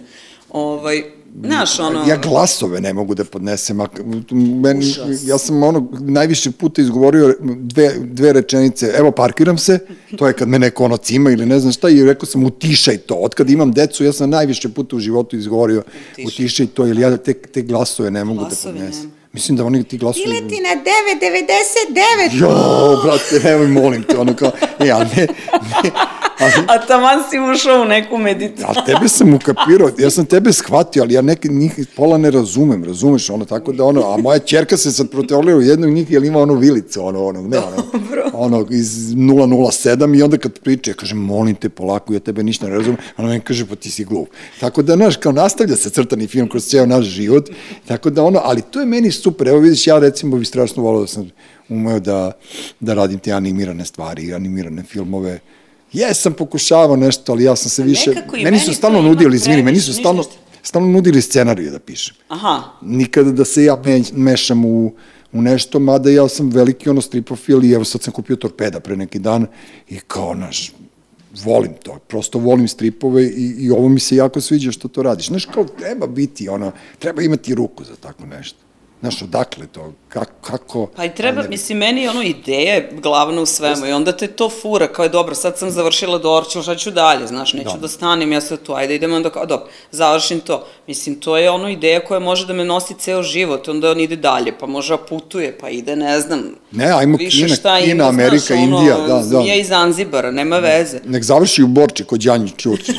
Ovaj, 0.50 1.04
znaš, 1.44 1.80
ono... 1.80 2.04
Ja 2.08 2.18
glasove 2.18 2.82
ne 2.82 2.94
mogu 2.94 3.16
da 3.16 3.24
podnesem, 3.24 3.82
a 3.82 3.88
meni, 4.32 4.86
ja 5.24 5.38
sam 5.38 5.64
ono 5.64 5.88
najviše 6.00 6.52
puta 6.52 6.82
izgovorio 6.82 7.36
dve, 7.42 7.94
dve 8.00 8.34
rečenice, 8.34 8.94
evo 8.98 9.12
parkiram 9.12 9.58
se, 9.58 9.80
to 10.18 10.28
je 10.28 10.34
kad 10.34 10.48
me 10.48 10.60
neko 10.60 10.86
ono 10.86 10.98
cima 10.98 11.32
ili 11.32 11.46
ne 11.46 11.60
znam 11.60 11.74
šta, 11.74 11.90
i 11.90 12.04
rekao 12.04 12.26
sam 12.26 12.44
utišaj 12.44 12.98
to, 12.98 13.16
od 13.16 13.36
kad 13.36 13.50
imam 13.50 13.72
decu, 13.72 14.04
ja 14.04 14.14
sam 14.14 14.30
najviše 14.30 14.70
puta 14.70 14.96
u 14.96 15.00
životu 15.00 15.38
izgovorio 15.38 15.84
Utišaj. 16.14 16.26
utišaj 16.26 16.68
to, 16.68 16.86
jer 16.86 17.00
ja 17.00 17.18
te, 17.18 17.34
te 17.34 17.62
glasove 17.62 18.12
ne 18.12 18.24
mogu 18.24 18.40
Glasovi 18.40 18.74
da 18.74 18.80
podnesem. 18.80 19.04
nema. 19.04 19.18
Mislim 19.34 19.58
da 19.58 19.66
oni 19.66 19.84
ti 19.84 19.98
glasovi... 19.98 20.26
Ili 20.26 20.48
ti 20.50 20.56
na 20.62 20.70
9,99! 22.30 22.42
Jo, 22.42 23.02
brate, 23.04 23.50
nemoj, 23.50 23.68
molim 23.68 24.04
te, 24.04 24.18
ono 24.18 24.36
kao, 24.36 24.52
e, 24.80 24.90
ali 24.90 25.06
ne, 25.16 25.28
ne, 25.84 25.92
ali, 26.40 26.52
A 26.68 26.86
taman 26.86 27.20
si 27.30 27.40
ušao 27.40 27.82
u 27.82 27.86
neku 27.86 28.18
meditaciju. 28.18 28.68
A 28.68 28.86
tebe 28.86 29.08
sam 29.08 29.34
ukapirao, 29.34 29.90
ja 29.98 30.10
sam 30.10 30.26
tebe 30.26 30.54
shvatio, 30.54 31.04
ali 31.04 31.14
ja 31.14 31.22
neke 31.22 31.48
njih 31.48 31.88
pola 31.96 32.18
ne 32.18 32.32
razumem, 32.32 32.84
razumeš, 32.84 33.30
ono, 33.30 33.46
tako 33.46 33.72
da 33.72 33.84
ono, 33.84 34.14
a 34.14 34.18
moja 34.18 34.40
čerka 34.40 34.78
se 34.78 34.92
sad 34.92 35.12
proteolira 35.12 35.58
u 35.58 35.62
jednog 35.62 35.90
njih, 35.90 36.12
jer 36.12 36.24
ima 36.24 36.40
ono 36.40 36.54
vilicu, 36.54 37.06
ono, 37.06 37.26
ono, 37.26 37.42
ne, 37.42 37.58
ono, 37.58 37.84
ono, 38.34 38.66
iz 38.70 39.16
007 39.16 40.20
i 40.20 40.24
onda 40.24 40.38
kad 40.38 40.60
priče, 40.60 40.92
ja 40.92 40.96
kažem, 40.96 41.18
molim 41.18 41.56
te 41.56 41.70
polako, 41.70 42.14
ja 42.14 42.20
tebe 42.20 42.44
ništa 42.44 42.68
ne 42.68 42.76
razumem, 42.76 42.98
ona 43.18 43.28
meni 43.28 43.42
kaže, 43.42 43.66
pa 43.66 43.76
ti 43.76 43.92
si 43.92 44.04
glup. 44.04 44.28
Tako 44.60 44.82
da, 44.82 44.96
znaš, 44.96 45.18
kao 45.18 45.32
nastavlja 45.32 45.76
se 45.76 45.90
crtani 45.90 46.28
film 46.28 46.50
kroz 46.50 46.66
ceo 46.66 46.86
naš 46.86 47.06
život, 47.06 47.50
tako 47.88 48.10
da 48.10 48.24
ono, 48.24 48.42
ali 48.44 48.62
to 48.62 48.80
je 48.80 48.86
meni 48.86 49.12
super, 49.12 49.48
evo 49.48 49.60
vidiš, 49.60 49.88
ja 49.88 50.00
recimo 50.00 50.38
bi 50.38 50.46
strašno 50.46 50.84
volao 50.84 51.02
da 51.02 51.08
sam 51.08 51.30
umeo 51.70 52.00
da, 52.00 52.32
da 52.80 52.94
radim 52.94 53.20
te 53.20 53.32
animirane 53.32 53.86
stvari, 53.86 54.34
animirane 54.34 54.84
filmove, 54.84 55.40
Jesam 55.98 56.34
pokušavao 56.34 56.96
nešto, 56.96 57.32
ali 57.32 57.44
ja 57.44 57.56
sam 57.56 57.70
se 57.70 57.84
više... 57.84 58.10
nekako 58.10 58.36
i 58.38 58.44
Meni 58.44 58.60
su 58.60 58.66
meni 58.66 58.76
stalno 58.76 59.02
nudili, 59.02 59.36
izvini, 59.36 59.64
meni 59.64 59.80
su 59.80 59.94
stalno, 59.94 60.24
stalno 60.64 60.88
nudili 60.88 61.22
scenariju 61.22 61.72
da 61.72 61.80
pišem. 61.80 62.16
Aha, 62.28 62.64
Nikada 62.82 63.32
da 63.32 63.46
se 63.46 63.64
ja 63.64 63.82
me, 63.86 64.02
mešam 64.14 64.66
u, 64.66 64.94
u 65.32 65.42
nešto, 65.42 65.80
mada 65.80 66.10
ja 66.10 66.28
sam 66.28 66.50
veliki 66.50 66.90
ono 66.90 67.02
stripofil 67.02 67.64
i 67.64 67.72
evo 67.72 67.84
sad 67.84 68.02
sam 68.02 68.14
kupio 68.14 68.36
torpeda 68.36 68.80
pre 68.80 68.96
neki 68.96 69.20
dan 69.20 69.48
i 69.90 70.00
kao 70.00 70.34
naš, 70.34 70.72
volim 71.44 71.74
to, 71.84 72.00
prosto 72.08 72.40
volim 72.40 72.68
stripove 72.68 73.24
i, 73.24 73.56
i 73.60 73.72
ovo 73.72 73.90
mi 73.90 74.00
se 74.00 74.16
jako 74.16 74.42
sviđa 74.42 74.72
što 74.72 74.88
to 74.88 75.04
radiš. 75.04 75.28
Znaš, 75.28 75.46
kao 75.46 75.64
treba 75.64 76.08
biti, 76.08 76.50
ono, 76.50 76.72
treba 77.00 77.22
imati 77.22 77.56
ruku 77.56 77.84
za 77.84 77.96
tako 77.96 78.26
nešto. 78.26 78.67
Znaš, 79.02 79.22
odakle 79.22 79.68
to? 79.68 79.94
Kako? 80.10 80.38
kako 80.42 80.88
Pa 80.96 81.06
i 81.06 81.16
treba, 81.16 81.44
mislim, 81.50 81.78
meni 81.78 82.02
je 82.02 82.10
ono 82.10 82.24
ideja 82.24 82.74
je 82.74 82.90
glavna 83.02 83.42
u 83.42 83.46
svemu 83.46 83.86
i 83.86 83.92
onda 83.92 84.12
te 84.12 84.28
to 84.28 84.50
fura, 84.50 84.88
kao 84.88 85.04
je 85.04 85.10
dobro, 85.10 85.36
sad 85.36 85.58
sam 85.58 85.72
završila 85.72 86.18
Dorću, 86.18 86.62
šta 86.62 86.76
ću 86.76 86.92
dalje, 86.92 87.28
znaš, 87.28 87.54
neću 87.54 87.70
da, 87.74 87.78
da 87.78 87.88
stanem, 87.88 88.32
ja 88.32 88.42
sad 88.42 88.62
tu, 88.62 88.74
ajde 88.74 88.96
idemo 88.96 89.16
onda 89.16 89.30
kao, 89.30 89.46
dobro, 89.46 89.68
završim 89.92 90.40
to. 90.40 90.68
Mislim, 90.88 91.16
to 91.16 91.38
je 91.38 91.50
ono 91.50 91.70
ideja 91.70 92.00
koja 92.00 92.20
može 92.20 92.46
da 92.46 92.54
me 92.54 92.66
nosi 92.66 92.94
ceo 93.00 93.24
život, 93.24 93.68
onda 93.68 93.92
on 93.92 94.00
ide 94.00 94.16
dalje, 94.16 94.54
pa 94.60 94.66
može 94.66 94.98
putuje, 95.10 95.58
pa 95.58 95.70
ide, 95.70 95.96
ne 95.96 96.22
znam, 96.22 96.44
ne, 96.72 96.86
ajmo 96.86 97.18
više 97.18 97.46
Kina, 97.46 97.56
šta 97.56 97.80
Kina, 97.80 97.92
ima, 97.92 98.08
Amerika, 98.08 98.38
znaš, 98.38 98.60
ono, 98.60 98.78
Indija, 98.78 98.98
da, 98.98 99.08
da. 99.08 99.24
Zmija 99.24 99.56
iz 99.56 99.68
Zanzibara, 99.68 100.32
nema 100.32 100.58
veze. 100.58 101.00
Nek 101.06 101.24
završi 101.24 101.64
u 101.64 101.68
Borči 101.68 102.04
kod 102.04 102.20
Đanji 102.20 102.52
Ćurčić. 102.58 102.96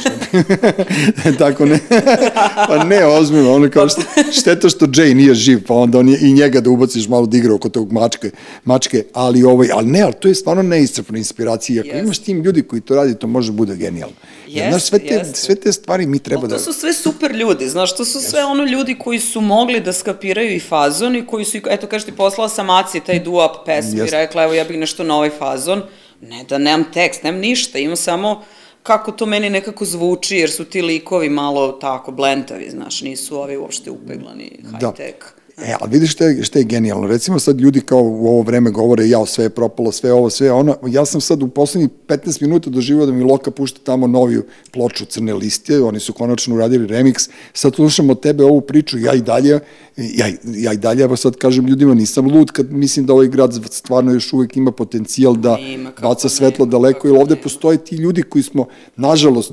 Tako 1.38 1.66
ne. 1.66 1.78
pa 2.68 2.84
ne, 2.84 3.07
ozbiljno, 3.07 3.55
ono 3.55 3.70
kao 3.70 3.88
što, 3.88 4.03
šteta 4.40 4.68
što 4.68 4.86
Jay 4.86 5.14
nije 5.14 5.34
živ, 5.34 5.66
pa 5.66 5.74
onda 5.89 5.99
on 5.99 6.09
je, 6.09 6.18
i 6.22 6.32
njega 6.32 6.61
da 6.61 6.70
ubaciš 6.70 7.09
malo 7.09 7.26
da 7.26 7.36
igra 7.36 7.55
oko 7.55 7.68
tog 7.68 7.93
mačke, 7.93 8.30
mačke, 8.64 9.05
ali 9.12 9.43
ovaj, 9.43 9.68
ali 9.72 9.86
ne, 9.86 10.03
ali 10.03 10.14
to 10.20 10.28
je 10.28 10.34
stvarno 10.34 10.62
neiscrpna 10.62 11.18
inspiracija. 11.18 11.82
Ako 11.82 11.97
yes. 11.97 12.05
imaš 12.05 12.18
tim 12.18 12.43
ljudi 12.43 12.62
koji 12.62 12.80
to 12.80 12.97
radi, 12.97 13.14
to 13.14 13.26
može 13.26 13.53
bude 13.53 13.76
genijalno. 13.76 14.14
Jer, 14.47 14.70
znaš, 14.70 14.82
sve 14.82 14.99
te, 14.99 15.14
yes. 15.14 15.34
sve 15.34 15.55
te 15.55 15.72
stvari 15.72 16.07
mi 16.07 16.18
treba 16.18 16.47
da... 16.47 16.57
To 16.57 16.62
su 16.62 16.72
sve 16.72 16.93
super 16.93 17.34
ljudi, 17.34 17.68
znaš, 17.68 17.97
to 17.97 18.05
su 18.05 18.18
yes. 18.18 18.30
sve 18.30 18.45
ono 18.45 18.64
ljudi 18.64 18.97
koji 18.99 19.20
su 19.20 19.41
mogli 19.41 19.80
da 19.80 19.93
skapiraju 19.93 20.55
i 20.55 20.61
fazon 20.61 21.16
i 21.16 21.26
koji 21.26 21.45
su, 21.45 21.59
eto, 21.70 21.86
kažeš 21.86 22.07
ti, 22.07 22.12
poslala 22.12 22.49
sam 22.49 22.70
Aci 22.70 23.01
taj 23.01 23.20
duap 23.20 23.53
pesmi 23.66 24.01
yes. 24.01 24.09
i 24.09 24.11
rekla, 24.11 24.45
evo, 24.45 24.53
ja 24.53 24.64
bih 24.64 24.78
nešto 24.78 25.05
na 25.05 25.16
ovaj 25.16 25.30
fazon. 25.30 25.82
Ne 26.20 26.45
da 26.49 26.59
nemam 26.59 26.84
tekst, 26.93 27.22
nemam 27.22 27.41
ništa, 27.41 27.78
imam 27.78 27.97
samo 27.97 28.43
kako 28.82 29.12
to 29.12 29.26
meni 29.26 29.51
nekako 29.51 29.84
zvuči, 29.84 30.36
jer 30.36 30.51
su 30.51 30.64
ti 30.64 30.82
likovi 30.82 31.28
malo 31.28 31.72
tako 31.72 32.12
blentavi, 32.12 32.70
znaš, 32.70 33.03
nisu 33.03 33.41
ovi 33.41 33.57
uopšte 33.57 33.91
upeglani, 33.91 34.59
da. 34.62 34.78
high-tech. 34.78 35.20
Da. 35.20 35.38
E, 35.63 35.75
ali 35.81 35.91
vidiš 35.91 36.13
šta 36.13 36.25
je, 36.25 36.45
šta 36.45 36.59
je 36.59 36.65
genijalno. 36.65 37.07
Recimo 37.07 37.39
sad 37.39 37.61
ljudi 37.61 37.81
kao 37.81 38.03
u 38.03 38.29
ovo 38.29 38.43
vreme 38.43 38.71
govore 38.71 39.09
ja 39.09 39.27
sve 39.27 39.45
je 39.45 39.51
propalo, 39.51 39.93
sve 39.93 40.13
ovo, 40.13 40.31
sve 40.31 40.53
ono. 40.53 40.77
Ja 40.89 41.05
sam 41.05 41.21
sad 41.21 41.43
u 41.43 41.49
poslednjih 41.49 41.91
15 42.09 42.43
minuta 42.43 42.71
doživao 42.71 43.07
da 43.07 43.13
mi 43.13 43.25
Loka 43.25 43.51
pušta 43.51 43.81
tamo 43.85 44.07
noviju 44.07 44.45
ploču 44.73 45.05
Crne 45.05 45.35
liste, 45.35 45.81
oni 45.81 46.01
su 46.01 46.13
konačno 46.13 46.55
uradili 46.55 46.87
remix. 46.87 47.31
Sad 47.53 47.75
slušam 47.75 48.11
od 48.11 48.21
tebe 48.21 48.45
ovu 48.45 48.61
priču, 48.61 48.99
ja 48.99 49.15
i 49.15 49.21
dalje, 49.21 49.61
ja, 49.97 50.27
ja 50.45 50.73
i 50.73 50.77
dalje, 50.77 51.03
evo 51.03 51.17
sad 51.17 51.37
kažem 51.37 51.67
ljudima, 51.67 51.95
nisam 51.95 52.27
lud 52.27 52.51
kad 52.51 52.73
mislim 52.73 53.07
da 53.07 53.13
ovaj 53.13 53.29
grad 53.29 53.61
stvarno 53.71 54.13
još 54.13 54.33
uvek 54.33 54.57
ima 54.57 54.73
potencijal 54.73 55.37
da 55.37 55.59
ima, 55.59 55.93
baca 56.03 56.29
svetlo 56.29 56.65
nema, 56.65 56.73
daleko, 56.73 57.09
jer 57.09 57.17
ovde 57.17 57.35
nema. 57.35 57.43
postoje 57.43 57.85
ti 57.85 57.97
ljudi 57.97 58.23
koji 58.23 58.43
smo, 58.43 58.67
nažalost, 58.97 59.53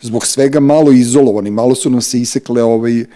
zbog 0.00 0.26
svega 0.26 0.60
malo 0.60 0.92
izolovani, 0.92 1.50
malo 1.50 1.74
su 1.74 1.90
nam 1.90 2.02
se 2.02 2.20
isekle 2.20 2.62
ovaj, 2.62 3.00
e, 3.00 3.06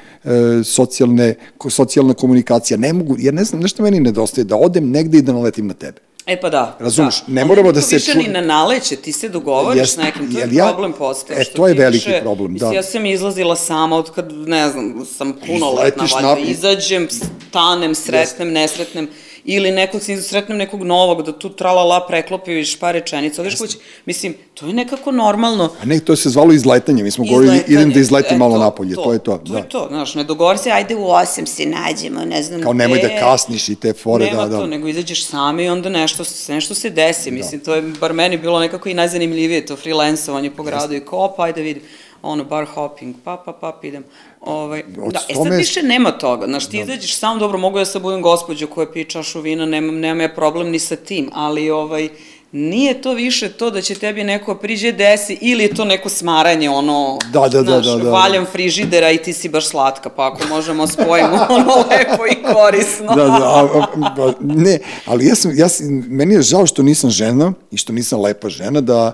socijalne, 0.65 1.35
socijalna 1.71 2.15
komunikacija. 2.25 2.77
Ne 2.77 2.93
mogu, 2.93 3.17
ja 3.19 3.33
ne 3.33 3.45
znam, 3.45 3.63
nešto 3.63 3.83
meni 3.83 4.01
nedostaje, 4.01 4.45
da 4.45 4.57
odem 4.57 4.91
negde 4.91 5.19
i 5.19 5.23
da 5.23 5.33
naletim 5.33 5.67
na 5.67 5.75
tebe. 5.75 6.01
E 6.27 6.41
pa 6.41 6.49
da. 6.51 6.77
Razumeš, 6.81 7.21
da. 7.27 7.33
ne 7.33 7.45
moramo 7.45 7.73
da 7.73 7.81
se... 7.81 7.97
više 7.97 8.15
ni 8.19 8.29
na 8.29 8.41
naleće, 8.41 8.97
ti 8.97 9.13
se 9.13 9.29
dogovoriš 9.29 9.91
s 9.91 9.97
nekim, 9.97 10.33
to 10.33 10.39
je 10.39 10.49
ja, 10.53 10.69
problem 10.69 10.93
postao. 10.93 11.37
E, 11.37 11.45
to 11.45 11.69
je 11.69 11.75
veliki 11.75 12.11
više, 12.11 12.21
problem, 12.23 12.49
da. 12.49 12.53
Mislim, 12.53 12.73
ja 12.73 12.83
sam 12.83 13.07
izlazila 13.07 13.57
sama 13.57 13.97
od 13.97 14.11
kad, 14.11 14.33
ne 14.33 14.69
znam, 14.69 15.07
sam 15.19 15.33
punoletna, 15.47 16.07
valjda, 16.15 16.51
izađem, 16.51 17.09
stanem, 17.51 17.95
sretnem, 17.95 18.53
nesretnem, 18.53 19.09
ili 19.45 19.71
nekog 19.71 20.03
se 20.03 20.23
sretnem 20.23 20.59
nekog 20.59 20.83
novog, 20.83 21.23
da 21.23 21.39
tu 21.39 21.49
tralala 21.49 22.07
preklopiš 22.09 22.79
par 22.79 22.95
rečenica, 22.95 23.43
odeš 23.43 23.59
kući. 23.59 23.79
Mislim, 24.07 24.35
to 24.55 24.67
je 24.67 24.73
nekako 24.73 25.13
normalno. 25.13 25.71
A 25.83 25.85
ne, 25.85 26.01
to 26.01 26.17
se 26.17 26.31
zvalo 26.31 26.53
izletanje, 26.53 27.03
mi 27.03 27.11
smo 27.11 27.25
govorili, 27.25 27.63
idem 27.69 27.91
da 27.91 28.01
izletim 28.01 28.35
e, 28.35 28.39
malo 28.39 28.59
napolje, 28.59 28.95
to, 28.95 29.03
to 29.03 29.13
je 29.13 29.19
to. 29.19 29.39
To 29.39 29.53
da. 29.53 29.59
je 29.59 29.69
to, 29.69 29.87
znaš, 29.89 30.15
ne 30.15 30.25
dogovori 30.25 30.59
se, 30.59 30.71
ajde 30.71 30.97
u 30.97 31.07
osam 31.09 31.47
se 31.47 31.67
nađemo, 31.67 32.25
ne 32.25 32.43
znam 32.43 32.63
Kao 32.63 32.73
nemoj 32.73 32.99
da 32.99 33.21
kasniš 33.21 33.69
i 33.69 33.75
te 33.75 33.93
fore, 33.93 34.25
nema 34.25 34.43
da, 34.43 34.49
da. 34.49 34.59
to, 34.59 34.67
nego 34.67 34.89
izađeš 34.89 35.27
sami 35.27 35.65
i 35.65 35.69
onda 35.69 35.89
nešto, 35.89 36.25
nešto 36.49 36.75
se 36.75 36.91
desi, 36.91 37.31
da. 37.31 37.37
mislim, 37.37 37.61
to 37.61 37.75
je 37.75 37.83
bar 38.01 38.13
meni 38.13 38.39
bilo 38.39 38.61
nekako 38.61 38.89
i 38.89 38.95
najzanimljivije, 38.95 39.67
to 39.67 39.77
freelancovanje 39.77 40.51
po 40.51 40.63
gradu 40.63 40.95
i 40.95 41.01
ko, 41.01 41.35
pa 41.37 41.45
ajde 41.45 41.63
vidim 41.63 41.83
ono, 42.25 42.45
bar 42.45 42.65
hopping, 42.65 43.17
pa, 43.25 43.37
pa, 43.37 43.53
pa, 43.53 43.79
idem. 43.83 44.05
Ovaj, 44.41 44.83
da, 45.13 45.21
e 45.29 45.35
sad 45.35 45.57
više 45.57 45.83
nema 45.83 46.11
toga, 46.11 46.47
znaš, 46.47 46.67
ti 46.67 46.77
da. 46.77 46.83
izađeš 46.83 47.17
sam, 47.17 47.39
dobro, 47.39 47.59
mogu 47.59 47.79
ja 47.79 47.85
sad 47.85 48.03
budem 48.03 48.23
gospođa 48.23 48.67
koja 48.67 48.91
pije 48.93 49.05
čašu 49.05 49.41
vina, 49.41 49.67
nemam, 49.67 49.99
nemam 49.99 50.21
ja 50.21 50.35
problem 50.35 50.71
ni 50.71 50.79
sa 50.79 50.97
tim, 50.97 51.31
ali, 51.33 51.71
ovaj, 51.71 52.09
nije 52.53 53.03
to 53.03 53.13
više 53.13 53.49
to 53.49 53.71
da 53.71 53.81
će 53.81 53.95
tebi 53.95 54.25
neko 54.25 54.55
priđe 54.55 54.93
desi 54.93 55.39
ili 55.41 55.63
je 55.63 55.75
to 55.75 55.85
neko 55.85 56.09
smaranje, 56.09 56.71
ono, 56.71 57.19
da, 57.33 57.41
da, 57.41 57.63
da 57.63 57.63
znaš, 57.63 57.87
da, 57.87 57.97
da, 57.97 58.05
da. 58.05 58.11
valjam 58.11 58.47
frižidera 58.53 59.11
i 59.11 59.19
ti 59.19 59.33
si 59.33 59.49
baš 59.49 59.69
slatka, 59.69 60.09
pa 60.09 60.27
ako 60.27 60.49
možemo 60.49 60.87
spojimo 60.87 61.47
ono 61.57 61.75
lepo 61.91 62.27
i 62.27 62.55
korisno. 62.55 63.15
da, 63.15 63.25
da, 63.25 63.33
a, 63.33 63.69
a, 63.75 63.87
a, 64.19 64.33
ne, 64.41 64.79
ali 65.07 65.27
ja 65.27 65.35
sam, 65.35 65.59
ja 65.59 65.69
sam, 65.69 65.87
meni 66.09 66.35
je 66.35 66.43
žao 66.43 66.67
što 66.67 66.83
nisam 66.83 67.11
žena 67.11 67.53
i 67.71 67.77
što 67.77 67.93
nisam 67.93 68.21
lepa 68.21 68.49
žena 68.49 68.81
da, 68.81 69.13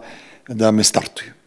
da 0.48 0.70
me 0.70 0.84
startuju. 0.84 1.39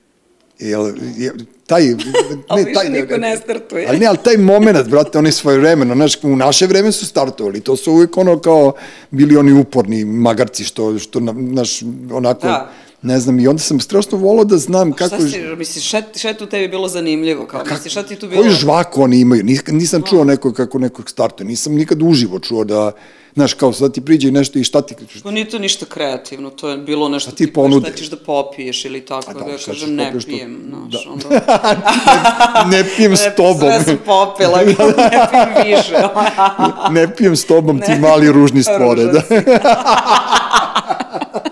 Jel, 0.64 0.92
je, 1.18 1.32
taj, 1.68 1.84
ne, 2.56 2.74
taj, 2.74 2.90
niko 2.90 3.18
ne 3.18 3.38
startuje. 3.38 3.86
Ali 3.88 4.00
ne, 4.00 4.06
ali 4.06 4.18
taj 4.24 4.38
moment, 4.38 4.88
brate, 4.88 5.18
oni 5.18 5.32
svoje 5.32 5.58
vremeno, 5.58 5.96
znaš, 5.96 6.24
u 6.24 6.36
naše 6.36 6.68
vreme 6.68 6.92
su 6.92 7.06
startovali, 7.06 7.60
to 7.60 7.76
su 7.76 7.92
uvijek 7.92 8.18
ono 8.18 8.40
kao 8.40 8.74
bili 9.12 9.38
oni 9.38 9.54
uporni 9.54 10.06
magarci, 10.06 10.64
što, 10.64 11.00
što 11.00 11.20
naš, 11.20 11.82
onako, 12.12 12.48
da. 12.48 12.72
ne 13.02 13.20
znam, 13.20 13.40
i 13.40 13.48
onda 13.48 13.60
sam 13.60 13.80
strašno 13.80 14.18
volao 14.18 14.46
da 14.46 14.58
znam 14.58 14.92
A 14.92 14.96
kako... 14.96 15.16
Šta 15.16 15.28
si, 15.28 15.42
misliš, 15.58 15.88
šta, 15.88 16.02
šta 16.16 16.34
tu 16.34 16.46
tebi 16.46 16.68
bilo 16.68 16.88
zanimljivo, 16.88 17.46
kao, 17.46 17.64
misliš, 17.72 17.94
šta 17.94 18.04
ti 18.04 18.16
tu 18.16 18.28
bilo... 18.28 18.42
Koju 18.42 18.52
žvaku 18.52 19.02
oni 19.02 19.20
imaju, 19.20 19.44
nisam, 19.68 20.02
čuo 20.10 20.24
neko 20.24 20.54
kako 20.54 20.80
nekog 20.80 21.10
startuje, 21.10 21.48
nisam 21.48 21.74
nikad 21.74 22.02
uživo 22.02 22.40
čuo 22.40 22.64
da 22.64 22.92
znaš, 23.34 23.54
kao 23.54 23.74
sad 23.74 23.94
ti 23.94 24.02
priđe 24.02 24.32
nešto 24.32 24.60
i 24.60 24.64
šta 24.64 24.82
ti... 24.82 24.96
Pa 25.24 25.32
nije 25.32 25.50
to 25.50 25.60
ništa 25.60 25.86
kreativno, 25.86 26.50
to 26.50 26.70
je 26.70 26.78
bilo 26.78 27.10
nešto 27.10 27.30
šta 27.30 27.38
ti 27.38 27.54
ponude. 27.54 27.88
Šta 27.88 27.98
ćeš 27.98 28.10
da 28.10 28.18
popiješ 28.18 28.86
ili 28.86 29.06
tako, 29.06 29.32
A 29.32 29.34
da, 29.34 29.40
da 29.40 29.52
ja 29.52 29.58
kažem 29.66 29.96
ne 29.96 30.14
pijem, 30.26 30.74
znaš, 30.90 31.06
da. 31.06 31.12
onda... 31.12 31.30
ne, 32.70 32.78
ne 32.78 32.86
pijem 32.98 33.18
s 33.18 33.24
tobom. 33.38 33.60
Sve 33.60 33.84
sam 33.84 33.98
popila, 34.06 34.58
ne 34.58 34.76
pijem 34.76 35.78
više. 35.78 35.94
ne 36.92 37.16
pijem 37.16 37.36
s 37.36 37.46
tobom, 37.46 37.78
ne. 37.78 37.86
ti 37.86 37.92
mali 38.00 38.32
ružni 38.32 38.64
spore, 38.64 39.06
da. 39.06 39.22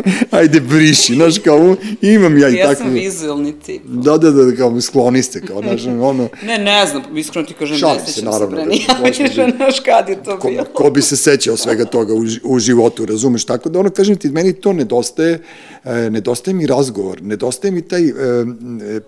ajde 0.30 0.60
briši, 0.60 1.14
znaš, 1.14 1.38
kao, 1.38 1.76
imam 2.02 2.38
ja 2.38 2.48
i 2.48 2.54
ja 2.54 2.66
tako. 2.66 2.70
Ja 2.70 2.76
sam 2.76 2.92
vizualni 2.92 3.52
tip. 3.52 3.82
Da, 3.84 4.18
da, 4.18 4.30
da, 4.30 4.56
kao, 4.56 4.80
skloni 4.80 5.22
ste, 5.22 5.40
kao, 5.40 5.62
znaš, 5.62 5.86
ono... 5.86 6.28
ne, 6.48 6.58
ne 6.58 6.86
znam, 6.86 7.18
iskreno 7.18 7.46
ti 7.46 7.54
kažem, 7.54 7.76
Šalim 7.76 8.00
ne 8.06 8.12
sećam 8.12 8.32
se, 8.32 8.46
bre, 8.46 8.66
nije, 8.66 9.52
znaš, 9.56 9.80
kad 9.80 10.08
je 10.08 10.22
to 10.22 10.38
ko, 10.38 10.48
bilo. 10.48 10.64
Ko 10.64 10.90
bi 10.90 11.02
se 11.02 11.16
sećao 11.16 11.56
svega 11.56 11.84
toga 11.84 12.14
u, 12.14 12.22
u 12.44 12.58
životu, 12.58 13.06
razumeš, 13.06 13.44
tako 13.44 13.68
da, 13.68 13.78
ono, 13.78 13.90
kažem 13.90 14.16
ti, 14.16 14.28
meni 14.28 14.52
to 14.52 14.72
nedostaje, 14.72 15.38
e, 15.84 16.10
nedostaje 16.10 16.54
mi 16.54 16.66
razgovor, 16.66 17.22
nedostaje 17.22 17.72
mi 17.72 17.82
taj 17.82 18.08
e, 18.08 18.12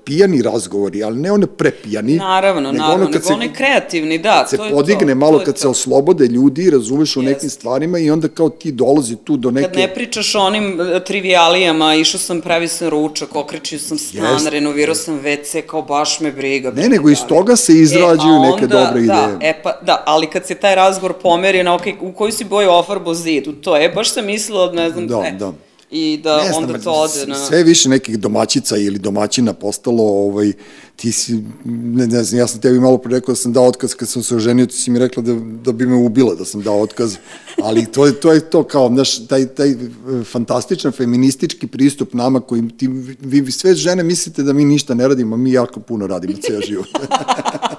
pijani 0.05 0.43
razgovori, 0.43 1.03
ali 1.03 1.17
ne 1.17 1.33
one 1.33 1.47
prepijani. 1.47 2.17
Naravno, 2.17 2.73
nego 2.73 2.85
naravno, 2.85 3.05
ono 3.05 3.13
nego 3.13 3.27
se, 3.27 3.33
onaj 3.33 3.53
kreativni, 3.53 4.19
da, 4.19 4.47
to 4.51 4.55
je 4.55 4.59
to. 4.59 4.65
se 4.65 4.71
podigne 4.71 5.15
malo, 5.15 5.43
kad 5.45 5.59
se 5.59 5.69
oslobode 5.69 6.27
ljudi, 6.27 6.71
razumeš, 6.71 7.17
u 7.17 7.23
nekim 7.23 7.51
stvarima 7.51 7.99
i 7.99 8.11
onda 8.11 8.29
kao 8.29 8.49
ti 8.49 8.73
dolazi 8.73 9.17
tu 9.25 9.37
do 9.37 9.51
neke... 9.51 9.69
Kad 9.69 9.77
ne 9.77 9.95
pričaš 9.95 10.35
onim 10.35 10.74
e, 10.81 11.05
trivialijama, 11.05 11.95
išao 11.95 12.19
sam, 12.19 12.41
pravi 12.41 12.69
sam 12.69 12.89
ručak, 12.89 13.37
okrećio 13.37 13.79
sam 13.79 13.99
stan, 13.99 14.33
Jest. 14.33 14.49
renovirao 14.49 14.95
sam 14.95 15.21
WC, 15.21 15.63
kao 15.63 15.83
baš 15.83 16.21
me 16.21 16.33
briga. 16.33 16.71
Ne, 16.71 16.89
nego 16.89 17.11
iz 17.11 17.19
toga 17.29 17.57
se 17.57 17.73
izrađuju 17.73 18.35
e, 18.35 18.51
neke 18.51 18.67
dobre 18.67 19.01
da, 19.01 19.29
ideje. 19.31 19.51
E 19.51 19.63
pa, 19.63 19.79
da, 19.83 20.03
ali 20.07 20.27
kad 20.27 20.47
se 20.47 20.55
taj 20.55 20.75
razgovor 20.75 21.13
pomeri 21.23 21.63
na, 21.63 21.75
ok, 21.75 21.83
u 22.01 22.13
koju 22.13 22.33
si 22.33 22.45
boju 22.45 22.71
ofarbo 22.71 23.15
zid, 23.15 23.47
u 23.47 23.53
to, 23.53 23.77
e, 23.77 23.89
baš 23.89 24.13
sam 24.13 24.27
mislila, 24.27 24.73
ne 24.73 24.91
znam, 24.91 25.07
da, 25.07 25.21
ne. 25.21 25.33
da 25.33 25.53
i 25.95 26.17
da 26.23 26.37
ne 26.37 26.49
znam, 26.49 26.65
onda 26.65 26.79
to 26.79 26.93
ode 26.93 27.27
na... 27.27 27.35
Sve 27.35 27.63
više 27.63 27.89
nekih 27.89 28.19
domaćica 28.19 28.77
ili 28.77 28.99
domaćina 28.99 29.53
postalo, 29.53 30.03
ovaj, 30.03 30.53
ti 30.97 31.13
si, 31.13 31.43
ne, 31.65 32.07
ne 32.07 32.25
znam, 32.25 32.39
ja 32.39 32.47
sam 32.47 32.61
tebi 32.61 32.81
malo 32.81 32.99
pre 32.99 33.15
rekao 33.15 33.33
da 33.33 33.37
sam 33.37 33.53
dao 33.53 33.65
otkaz 33.65 33.95
kad 33.95 34.09
sam 34.09 34.23
se 34.23 34.37
oženio, 34.37 34.67
ti 34.67 34.75
si 34.75 34.91
mi 34.91 34.99
rekla 34.99 35.23
da, 35.23 35.35
da 35.65 35.73
bi 35.73 35.87
me 35.87 35.97
ubila 35.97 36.35
da 36.35 36.45
sam 36.45 36.63
dao 36.63 36.81
otkaz, 36.81 37.17
ali 37.63 37.87
to 37.87 38.07
je 38.07 38.21
to, 38.21 38.33
je 38.33 38.41
to 38.41 38.63
kao, 38.65 38.89
znaš, 38.89 39.27
taj, 39.27 39.47
taj 39.47 39.71
e, 39.71 39.77
fantastičan 40.25 40.93
feministički 40.93 41.67
pristup 41.67 42.15
nama 42.15 42.41
koji 42.41 42.69
ti, 42.69 42.89
vi, 43.21 43.41
vi 43.41 43.53
sve 43.53 43.75
žene 43.75 44.03
mislite 44.03 44.43
da 44.43 44.53
mi 44.53 44.65
ništa 44.65 44.95
ne 44.95 45.09
radimo, 45.09 45.37
mi 45.37 45.53
jako 45.53 45.81
puno 45.81 46.07
radimo 46.07 46.35
ceo 46.43 46.61
život. 46.61 46.89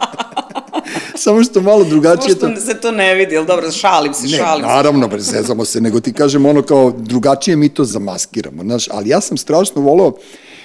Samo 1.23 1.43
što 1.43 1.61
malo 1.61 1.83
drugačije 1.83 2.35
to... 2.35 2.55
se 2.55 2.79
to 2.81 2.91
ne 2.91 3.15
vidi, 3.15 3.37
ali 3.37 3.47
dobro, 3.47 3.71
šalim 3.71 4.13
se, 4.13 4.27
ne, 4.27 4.37
šalim 4.37 4.65
naravno, 4.65 5.09
se. 5.11 5.19
zezamo 5.19 5.65
se, 5.65 5.81
nego 5.81 5.99
ti 5.99 6.13
kažem 6.13 6.45
ono 6.45 6.61
kao 6.61 6.93
drugačije 6.97 7.55
mi 7.55 7.69
to 7.69 7.83
zamaskiramo, 7.83 8.63
znaš, 8.63 8.87
ali 8.91 9.09
ja 9.09 9.21
sam 9.21 9.37
strašno 9.37 9.81
volao 9.81 10.13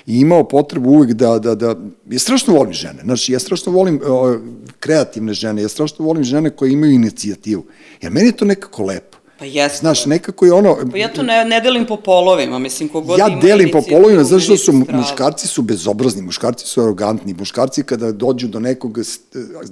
i 0.07 0.21
imao 0.21 0.49
potrebu 0.49 0.91
uvek 0.91 1.13
da, 1.13 1.39
da, 1.39 1.55
da, 1.55 1.75
ja 2.11 2.19
strašno 2.19 2.55
volim 2.55 2.73
žene, 2.73 3.03
znaš, 3.05 3.29
ja 3.29 3.39
strašno 3.39 3.73
volim 3.73 3.95
uh, 3.95 4.37
kreativne 4.81 5.33
žene, 5.33 5.63
ja 5.63 5.69
strašno 5.69 6.05
volim 6.05 6.25
žene 6.25 6.51
koje 6.51 6.73
imaju 6.73 6.93
inicijativu, 6.93 7.65
jer 8.01 8.13
meni 8.13 8.29
je 8.29 8.37
to 8.37 8.45
nekako 8.45 8.85
lepo. 8.85 9.10
Pa 9.41 9.47
jeste. 9.47 9.79
Znaš, 9.79 10.07
nekako 10.07 10.47
je 10.47 10.53
ono... 10.53 10.77
Pa 10.91 10.99
ja 10.99 11.09
to 11.09 11.23
ne, 11.23 11.45
ne 11.45 11.61
delim 11.61 11.87
po 11.87 11.97
polovima, 11.97 12.59
mislim, 12.59 12.89
kogod 12.89 13.19
ja 13.19 13.29
ima 13.29 13.41
delim 13.41 13.71
po 13.73 13.83
polovima, 13.89 14.25
zato 14.25 14.41
što 14.41 14.57
su 14.57 14.73
strava. 14.85 15.01
muškarci 15.01 15.47
su 15.47 15.63
bezobrazni, 15.63 16.23
muškarci 16.23 16.67
su 16.67 16.81
arogantni, 16.83 17.35
muškarci 17.35 17.83
kada 17.83 18.13
dođu 18.13 18.49
do 18.49 18.61
nekog, 18.61 18.99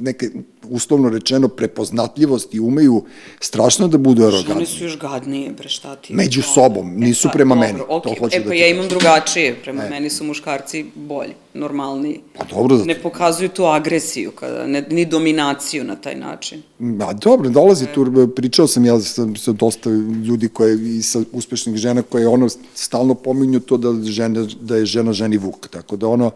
neke, 0.00 0.30
uslovno 0.70 1.08
rečeno, 1.08 1.48
prepoznatljivosti, 1.48 2.60
umeju 2.60 3.04
strašno 3.40 3.88
da 3.88 3.98
budu 3.98 4.26
Oni 4.26 4.34
arogantni. 4.36 4.66
su 4.66 4.84
još 4.84 4.98
gadnije, 4.98 5.50
bre, 5.50 5.68
šta 5.68 5.96
ti? 5.96 6.14
Među 6.14 6.42
sobom, 6.42 6.94
nisu 6.96 7.28
pa, 7.28 7.32
prema 7.32 7.54
dobro, 7.54 7.66
meni, 7.68 7.78
to 7.78 7.96
okej. 7.96 8.18
hoću 8.18 8.36
e, 8.36 8.38
da 8.40 8.44
pa 8.44 8.50
ti 8.50 8.58
ja 8.58 8.68
imam 8.68 8.88
drugačije, 8.88 9.56
prema 9.62 9.82
meni 9.90 10.10
su 10.10 10.24
muškarci 10.24 10.84
bolji, 10.94 11.32
normalniji. 11.54 12.20
Pa 12.38 12.44
dobro, 12.44 12.76
zato- 12.76 12.86
Ne 12.86 13.02
pokazuju 13.02 13.48
tu 13.48 13.64
agresiju, 13.64 14.30
kada, 14.30 14.66
ne, 14.66 14.84
ni 14.90 15.04
dominaciju 15.04 15.84
na 15.84 15.96
taj 15.96 16.14
način. 16.14 16.62
Ma 16.78 17.12
dobro, 17.12 17.48
dolazi 17.50 17.86
tu, 17.86 18.28
pričao 18.36 18.66
sam 18.66 18.84
ja 18.84 19.00
sa, 19.00 19.26
sa 19.36 19.52
dosta 19.58 19.90
ljudi 20.24 20.48
koje, 20.48 20.96
i 20.98 21.02
sa 21.02 21.20
uspešnih 21.32 21.76
žena 21.76 22.02
koje 22.02 22.28
ono 22.28 22.48
stalno 22.74 23.14
pominju 23.14 23.60
to 23.60 23.76
da, 23.76 24.10
žene, 24.10 24.46
da 24.60 24.76
je 24.76 24.86
žena 24.86 25.12
ženi 25.12 25.36
vuk, 25.36 25.68
tako 25.68 25.96
da 25.96 26.08
ono, 26.08 26.30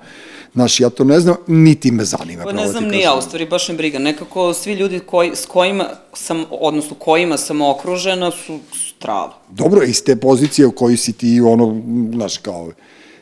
znaš, 0.54 0.80
ja 0.80 0.90
to 0.90 1.04
ne 1.04 1.20
znam, 1.20 1.36
niti 1.46 1.90
me 1.90 2.04
zanima. 2.04 2.44
Pa 2.44 2.52
ne 2.52 2.68
znam 2.68 2.84
ni 2.84 3.00
ja, 3.00 3.14
u 3.14 3.22
stvari 3.22 3.46
baš 3.46 3.68
me 3.68 3.74
briga. 3.74 3.98
Nekako 3.98 4.54
svi 4.54 4.74
ljudi 4.74 5.00
koji, 5.00 5.30
s 5.34 5.46
kojima 5.46 5.88
sam, 6.12 6.44
odnosno 6.50 6.96
kojima 6.98 7.36
sam 7.36 7.60
okružena 7.62 8.30
su 8.30 8.58
strava. 8.88 9.34
Dobro, 9.50 9.82
iz 9.82 10.04
te 10.04 10.16
pozicije 10.16 10.66
u 10.66 10.72
kojoj 10.72 10.96
si 10.96 11.12
ti, 11.12 11.40
ono, 11.40 11.82
znaš, 12.12 12.38
kao, 12.38 12.72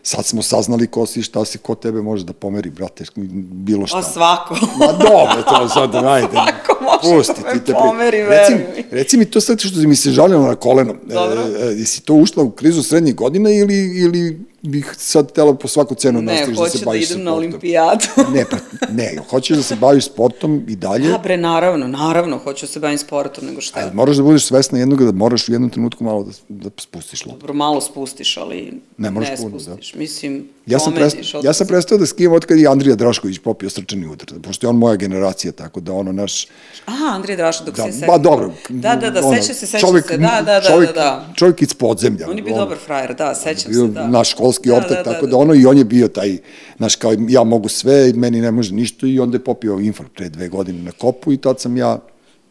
sad 0.02 0.26
smo 0.26 0.42
saznali 0.42 0.86
ko 0.86 1.06
si, 1.06 1.22
šta 1.22 1.44
si, 1.44 1.58
ko 1.58 1.74
tebe 1.74 2.02
može 2.02 2.24
da 2.24 2.32
pomeri, 2.32 2.70
brate, 2.70 3.04
bilo 3.42 3.86
šta. 3.86 3.98
A 3.98 4.02
svako. 4.02 4.54
Ma 4.78 4.86
dobro, 4.86 5.42
to 5.48 5.68
sad, 5.68 5.94
ajde. 5.94 6.28
Svako 6.32 6.84
može 6.84 6.89
Pusti 7.02 7.42
da 7.42 7.52
ti 7.52 7.64
te 7.66 7.72
pomeri, 7.72 8.22
reci, 8.22 8.52
mi. 8.54 8.84
reci 8.90 9.16
mi 9.16 9.24
to 9.24 9.40
sad 9.40 9.60
što 9.60 9.78
mi 9.78 9.96
se 9.96 10.10
žalilo 10.10 10.46
na 10.46 10.54
koleno. 10.54 10.94
Dobro. 11.04 11.40
E, 11.40 11.66
e, 11.66 11.66
jesi 11.66 12.02
to 12.02 12.14
ušla 12.14 12.42
u 12.42 12.50
krizu 12.50 12.82
srednjih 12.82 13.14
godina 13.14 13.50
ili, 13.50 13.98
ili 13.98 14.50
bih 14.62 14.94
sad 14.96 15.32
tela 15.32 15.54
po 15.54 15.68
svaku 15.68 15.94
cenu 15.94 16.22
Ne, 16.22 16.32
nastaviš 16.32 16.58
da 16.58 16.64
se 16.64 16.70
hoću 16.70 16.78
da 16.78 16.84
baviš 16.84 17.10
idem 17.10 17.24
na 17.24 17.30
sportom? 17.30 17.38
olimpijadu. 17.38 18.04
ne, 18.34 18.44
pa, 18.50 18.56
ne, 18.92 19.16
hoćeš 19.30 19.56
da 19.56 19.62
se 19.62 19.76
baviš 19.76 20.04
sportom 20.04 20.64
i 20.68 20.76
dalje, 20.76 21.08
Da, 21.08 21.18
bre, 21.18 21.36
naravno, 21.36 21.88
naravno, 21.88 22.38
hoću 22.38 22.66
da 22.66 22.72
se 22.72 22.80
bavim 22.80 22.98
sportom, 22.98 23.46
nego 23.46 23.60
šta. 23.60 23.80
ali 23.80 23.94
moraš 23.94 24.16
da 24.16 24.22
budeš 24.22 24.44
svesna 24.44 24.78
jednog 24.78 25.04
da 25.04 25.12
moraš 25.12 25.48
u 25.48 25.52
jednom 25.52 25.70
trenutku 25.70 26.04
malo 26.04 26.22
da, 26.24 26.30
da 26.48 26.70
spustiš 26.80 27.26
loptu. 27.26 27.40
Dobro, 27.40 27.54
malo 27.54 27.80
spustiš, 27.80 28.36
ali 28.36 28.72
Ne 28.96 29.10
moraš 29.10 29.28
ne 29.28 29.36
puno, 29.36 29.58
da. 29.58 29.60
spustiš. 29.64 29.94
Mislim, 29.94 30.48
Ja 30.66 30.78
sam, 30.78 30.92
prestao, 30.94 31.40
ja 31.44 31.52
sam 31.52 31.66
prestao 31.66 31.98
da 31.98 32.06
skijem 32.06 32.32
od 32.32 32.44
kada 32.46 32.60
je 32.60 32.66
Andrija 32.66 32.96
Drašković 32.96 33.38
popio 33.38 33.70
srčani 33.70 34.06
udar, 34.06 34.28
pošto 34.42 34.66
je 34.66 34.68
on 34.68 34.76
moja 34.76 34.96
generacija, 34.96 35.52
tako 35.52 35.80
da 35.80 35.92
ono 35.92 36.12
naš... 36.12 36.46
Aha, 36.90 37.14
Andrije 37.14 37.36
Draša, 37.36 37.64
dok 37.64 37.76
Da, 37.76 37.92
se 37.92 38.06
ba 38.06 38.18
dobro. 38.18 38.52
Da, 38.68 38.96
da, 38.96 39.10
da, 39.10 39.22
seća 39.22 39.54
se, 39.54 39.66
seća 39.66 39.86
čovek, 39.86 40.06
se, 40.06 40.18
da, 40.18 40.42
da, 40.46 40.60
da, 40.60 40.68
čovek, 40.68 40.88
da, 40.88 40.94
da. 40.94 41.26
Čovjek 41.34 41.62
iz 41.62 41.74
podzemlja. 41.74 42.26
On 42.30 42.36
je 42.36 42.42
bio 42.42 42.56
dobar 42.56 42.78
frajer, 42.86 43.14
da, 43.14 43.34
sećam 43.34 43.74
se, 43.74 43.86
da. 43.88 44.06
naš 44.06 44.30
školski 44.30 44.68
Da, 44.68 44.76
ortak, 44.76 44.90
da, 44.90 45.02
da, 45.02 45.12
tako 45.12 45.26
da. 45.26 45.30
da 45.30 45.36
ono 45.36 45.54
i 45.54 45.66
on 45.66 45.78
je 45.78 45.84
bio 45.84 46.08
taj, 46.08 46.38
znaš, 46.76 46.96
kao 46.96 47.14
ja 47.28 47.44
mogu 47.44 47.68
sve, 47.68 48.12
meni 48.12 48.40
ne 48.40 48.50
može 48.50 48.74
ništa 48.74 49.06
i 49.06 49.18
onda 49.18 49.36
je 49.36 49.44
popio 49.44 49.78
infarkt 49.80 50.12
pre 50.14 50.28
dve 50.28 50.48
godine 50.48 50.82
na 50.82 50.92
kopu 50.92 51.32
i 51.32 51.36
tad 51.36 51.60
sam 51.60 51.76
ja 51.76 51.98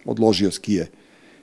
odložio 0.06 0.52
skije 0.52 0.88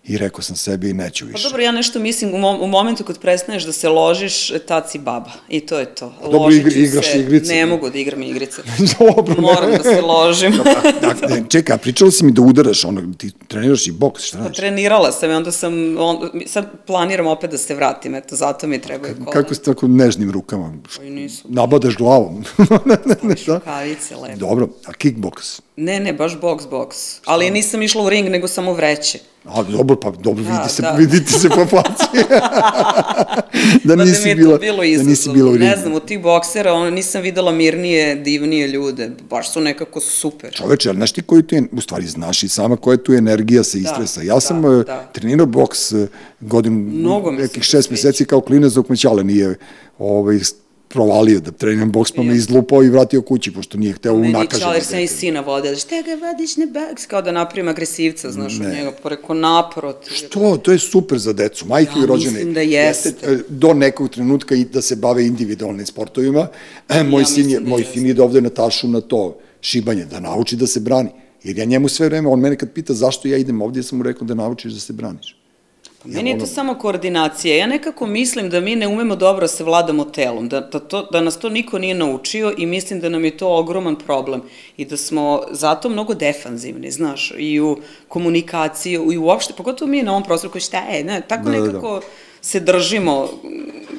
i 0.07 0.19
rekao 0.19 0.43
sam 0.43 0.57
sebi 0.57 0.93
neću 0.93 1.25
Pa 1.25 1.29
više. 1.29 1.43
dobro, 1.45 1.63
ja 1.63 1.73
nešto 1.73 1.99
mislim, 1.99 2.35
u, 2.35 2.39
mom, 2.39 2.63
u 2.63 2.67
momentu 2.67 3.05
kad 3.05 3.19
prestaneš 3.19 3.63
da 3.63 3.73
se 3.73 3.89
ložiš, 3.89 4.53
tad 4.59 4.91
si 4.91 4.99
baba. 4.99 5.31
I 5.49 5.61
to 5.61 5.79
je 5.79 5.87
to. 5.87 6.13
dobro, 6.23 6.39
Ložit 6.39 6.63
ću 6.63 6.69
igri- 6.69 6.79
igraš 6.81 7.07
se. 7.07 7.21
igrice. 7.21 7.55
Ne 7.55 7.67
mogu 7.67 7.91
da 7.91 7.99
igram 7.99 8.23
igrice. 8.23 8.63
Dobro, 8.99 9.35
ne. 9.35 9.41
Moram 9.41 9.71
da 9.73 9.83
se 9.85 10.01
ložim. 10.03 10.53
Dakle, 11.01 11.29
ne, 11.31 11.45
čekaj, 11.49 11.79
pričala 11.79 12.11
si 12.11 12.25
mi 12.25 12.33
da 12.33 12.43
udaraš, 12.43 12.85
ono, 12.85 13.15
ti 13.15 13.31
treniraš 13.49 13.87
i 13.87 13.93
boks, 13.93 14.23
šta 14.23 14.39
Pa 14.39 14.43
radiš? 14.43 14.57
trenirala 14.57 15.13
sam 15.13 15.31
i 15.31 15.35
onda 15.35 15.53
sam, 15.53 15.73
on, 15.99 16.19
sad 16.47 16.67
planiram 16.87 17.27
opet 17.27 17.51
da 17.51 17.59
se 17.59 17.75
vratim, 17.75 18.15
eto, 18.15 18.37
zato 18.37 18.67
mi 18.67 18.81
trebaju 18.81 19.15
kolena. 19.15 19.33
Kako 19.33 19.55
si 19.55 19.63
tako 19.63 19.89
nežnim 19.89 20.31
rukama? 20.31 20.73
Pa 20.97 21.05
i 21.05 21.11
nisu. 21.11 21.43
Nabadaš 21.49 21.97
glavom. 21.97 22.45
Staviš 22.45 23.45
Da. 23.47 23.55
rukavice, 23.55 24.17
lepo. 24.17 24.37
Dobro, 24.39 24.69
a 24.85 24.93
kickboks? 24.93 25.61
Ne, 25.77 26.01
ne, 26.01 26.13
baš 26.13 26.41
boks, 26.41 26.67
boks. 26.71 27.21
Ali 27.25 27.51
nisam 27.51 27.83
išla 27.83 28.03
u 28.03 28.09
ring, 28.09 28.29
nego 28.29 28.49
samo 28.49 28.73
vreće. 28.73 29.19
A, 29.45 29.63
dobro, 29.63 30.01
pa 30.01 30.11
dobro, 30.11 30.45
Da, 30.45 30.51
vidi 30.51 30.75
se, 30.75 30.83
da. 30.83 30.91
vidite 30.91 31.33
se 31.33 31.49
po 31.49 31.67
faci. 31.67 32.05
da 33.85 33.97
Pa 33.97 34.05
nisi 34.05 34.29
je 34.29 34.35
bila, 34.35 34.59
bilo 34.59 34.77
da 34.77 35.03
nisi 35.03 35.31
bila 35.31 35.51
u 35.51 35.57
ringu. 35.57 35.65
Ne 35.65 35.77
znam, 35.77 35.95
od 35.95 36.05
tih 36.05 36.23
boksera 36.23 36.73
ono, 36.73 36.91
nisam 36.91 37.23
videla 37.23 37.53
mirnije, 37.53 38.15
divnije 38.15 38.69
ljude. 38.69 39.11
Baš 39.31 39.53
su 39.53 39.61
nekako 39.61 40.01
super. 40.01 40.53
Čoveče, 40.53 40.89
ali 40.89 40.97
znaš 40.97 41.13
ti 41.13 41.23
koji 41.23 41.43
tu 41.43 41.55
je, 41.55 41.63
u 41.73 41.81
stvari 41.81 42.07
znaš 42.07 42.43
i 42.43 42.49
sama 42.49 42.77
koja 42.77 42.97
tu 42.97 43.13
energija 43.13 43.65
sa 43.65 43.79
istresa. 43.79 44.23
Ja 44.23 44.41
sam 44.41 44.63
da, 44.63 44.69
da. 44.69 45.11
trenirao 45.13 45.47
boks 45.47 45.93
e, 45.93 46.07
godinu, 46.41 46.77
Mnogo 46.77 47.31
se 47.31 47.37
nekih 47.37 47.63
šest 47.63 47.91
meseci 47.91 48.25
kao 48.25 48.41
klinac 48.41 48.73
dok 48.73 48.89
me 48.89 48.97
Ćale 48.97 49.25
nije 49.25 49.59
ovaj, 49.99 50.39
provalio 50.89 51.41
da 51.41 51.51
treniram 51.51 51.93
boks, 51.93 52.13
pa 52.13 52.23
me 52.23 52.35
izlupao 52.35 52.83
i 52.83 52.89
vratio 52.89 53.23
kući, 53.23 53.53
pošto 53.53 53.79
nije 53.79 53.93
hteo 53.93 54.15
Meni 54.15 54.27
je 54.27 54.31
unakaženo. 54.31 54.61
čao, 54.61 54.75
jer 54.75 54.85
sam 54.85 54.99
i 54.99 55.07
sina 55.09 55.41
vodio, 55.41 55.77
šta 55.77 55.97
ga 55.97 56.27
vodiš 56.27 56.57
na 56.57 56.67
boks, 56.67 57.07
kao 57.07 57.23
da 57.23 57.33
napravim 57.33 57.69
agresivca, 57.69 58.33
znaš, 58.33 58.55
od 58.55 58.67
njega, 58.69 58.93
preko 58.95 59.35
naprotiv. 59.35 60.13
To, 60.31 60.57
to 60.57 60.73
je 60.73 60.79
super 60.79 61.19
za 61.19 61.33
decu, 61.33 61.67
majke 61.67 61.93
Ja 61.97 62.03
i 62.03 62.07
rođene. 62.07 62.33
mislim 62.33 62.55
da 62.55 62.61
jeste. 62.61 63.13
e, 63.23 63.39
Do 63.49 63.75
nekog 63.75 64.09
trenutka 64.11 64.55
i 64.55 64.65
da 64.65 64.83
se 64.83 64.97
bave 64.97 65.27
individualnim 65.27 65.87
sportovima. 65.87 66.49
E, 66.89 67.03
moj 67.03 67.23
Ja 67.23 67.27
sin 67.27 67.51
je, 67.51 67.61
da 67.61 67.69
moj 67.69 67.81
jeste. 67.81 67.93
sin 67.93 68.07
ide 68.07 68.23
ovde 68.23 68.41
Natašu 68.41 68.89
na 68.89 69.01
to 69.01 69.39
šibanje, 69.61 70.05
da 70.05 70.21
nauči 70.21 70.57
da 70.57 70.67
se 70.67 70.81
brani. 70.81 71.09
Jer 71.45 71.59
ja 71.59 71.65
njemu 71.65 71.89
sve 71.89 72.07
vreme, 72.07 72.29
on 72.29 72.41
mene 72.41 72.57
kad 72.57 72.73
pita 72.73 72.95
zašto 72.95 73.29
ja 73.29 73.37
idem 73.37 73.63
ovdje, 73.63 73.81
ja 73.81 73.85
sam 73.85 73.99
mu 73.99 74.05
rekao 74.05 74.27
da 74.27 74.35
naučiš 74.35 74.73
da 74.73 74.81
se 74.81 74.93
braniš. 74.93 75.36
Meni 76.07 76.31
je 76.31 76.39
to 76.39 76.47
samo 76.47 76.75
koordinacija. 76.75 77.57
Ja 77.57 77.67
nekako 77.67 78.07
mislim 78.07 78.51
da 78.51 78.61
mi 78.61 78.77
ne 78.77 78.89
umemo 78.89 79.17
dobro 79.17 79.49
se 79.49 79.65
vladamo 79.65 80.05
telom, 80.05 80.49
da, 80.49 80.61
da, 80.61 80.79
to, 80.79 81.03
da 81.13 81.21
nas 81.21 81.39
to 81.39 81.49
niko 81.49 81.79
nije 81.79 81.95
naučio 81.95 82.55
i 82.59 82.67
mislim 82.67 83.01
da 83.01 83.09
nam 83.09 83.25
je 83.25 83.37
to 83.37 83.57
ogroman 83.57 83.97
problem 83.97 84.43
i 84.77 84.85
da 84.85 84.97
smo 84.97 85.43
zato 85.51 85.89
mnogo 85.89 86.15
defanzivni, 86.15 86.91
znaš, 86.91 87.33
i 87.39 87.61
u 87.61 87.77
komunikaciji 88.09 88.99
i 89.13 89.19
uopšte, 89.19 89.55
pogotovo 89.57 89.91
mi 89.91 90.03
na 90.03 90.11
ovom 90.11 90.25
prostoru 90.25 90.53
koji 90.53 90.63
šta 90.63 90.79
je, 90.79 91.05
ne, 91.05 91.23
tako 91.29 91.51
Da, 91.51 91.61
da, 91.61 92.01
da. 92.01 92.01
Se 92.47 92.61
držimo, 92.61 93.29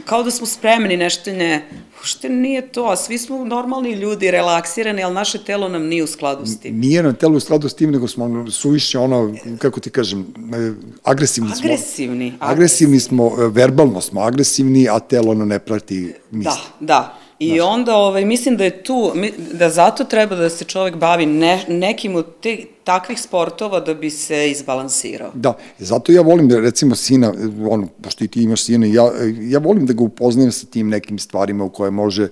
kao 0.06 0.24
da 0.24 0.32
smo 0.32 0.48
spremni, 0.48 0.98
nešto 0.98 1.32
ne, 1.32 1.68
uopšte 1.98 2.30
nije 2.30 2.62
to, 2.68 2.86
a 2.86 2.96
svi 2.96 3.18
smo 3.18 3.46
normalni 3.46 3.92
ljudi, 3.92 4.32
relaksirani, 4.32 5.04
ali 5.04 5.14
naše 5.14 5.44
telo 5.44 5.70
nam 5.70 5.84
nije 5.84 6.04
u 6.04 6.08
skladu 6.08 6.46
s 6.46 6.60
tim. 6.60 6.80
Nije 6.80 7.04
na 7.04 7.14
telu 7.14 7.38
u 7.38 7.40
skladu 7.40 7.70
s 7.70 7.74
tim, 7.74 7.92
nego 7.92 8.08
smo 8.08 8.52
suviše 8.52 9.00
ono, 9.00 9.36
kako 9.60 9.80
ti 9.80 9.90
kažem, 9.90 10.22
e, 10.22 10.74
agresivni 11.04 11.50
smo. 11.50 11.66
Agresivni, 11.66 12.34
Agresivni 12.40 13.00
smo, 13.00 13.32
e, 13.40 13.48
verbalno 13.48 14.02
smo 14.02 14.22
agresivni, 14.22 14.90
a 14.90 15.00
telo 15.00 15.32
ono 15.32 15.46
ne 15.46 15.60
prati 15.60 16.14
misli. 16.32 16.62
Da, 16.80 16.86
da. 16.86 17.18
I 17.40 17.60
onda 17.60 17.96
ovaj, 17.96 18.26
mislim 18.26 18.58
da 18.58 18.64
je 18.64 18.84
tu, 18.84 19.14
da 19.54 19.70
zato 19.70 20.04
treba 20.04 20.36
da 20.36 20.50
se 20.50 20.66
čovek 20.66 20.96
bavi 20.96 21.26
ne, 21.26 21.66
nekim 21.68 22.16
od 22.16 22.26
te, 22.42 22.58
takvih 22.88 23.20
sportova 23.22 23.80
da 23.82 23.94
bi 23.94 24.10
se 24.10 24.52
izbalansirao. 24.52 25.32
Da, 25.36 25.54
zato 25.80 26.12
ja 26.12 26.22
volim 26.22 26.48
da 26.48 26.60
recimo 26.60 26.96
sina, 26.96 27.34
ono, 27.70 27.88
pošto 28.02 28.24
i 28.24 28.28
ti 28.28 28.44
imaš 28.44 28.64
sina, 28.64 28.86
ja, 28.88 29.12
ja 29.42 29.60
volim 29.60 29.86
da 29.86 29.94
ga 29.94 30.04
upoznajem 30.04 30.52
sa 30.52 30.66
tim 30.68 30.90
nekim 30.90 31.20
stvarima 31.20 31.64
u 31.64 31.70
koje 31.70 31.92
može 31.92 32.28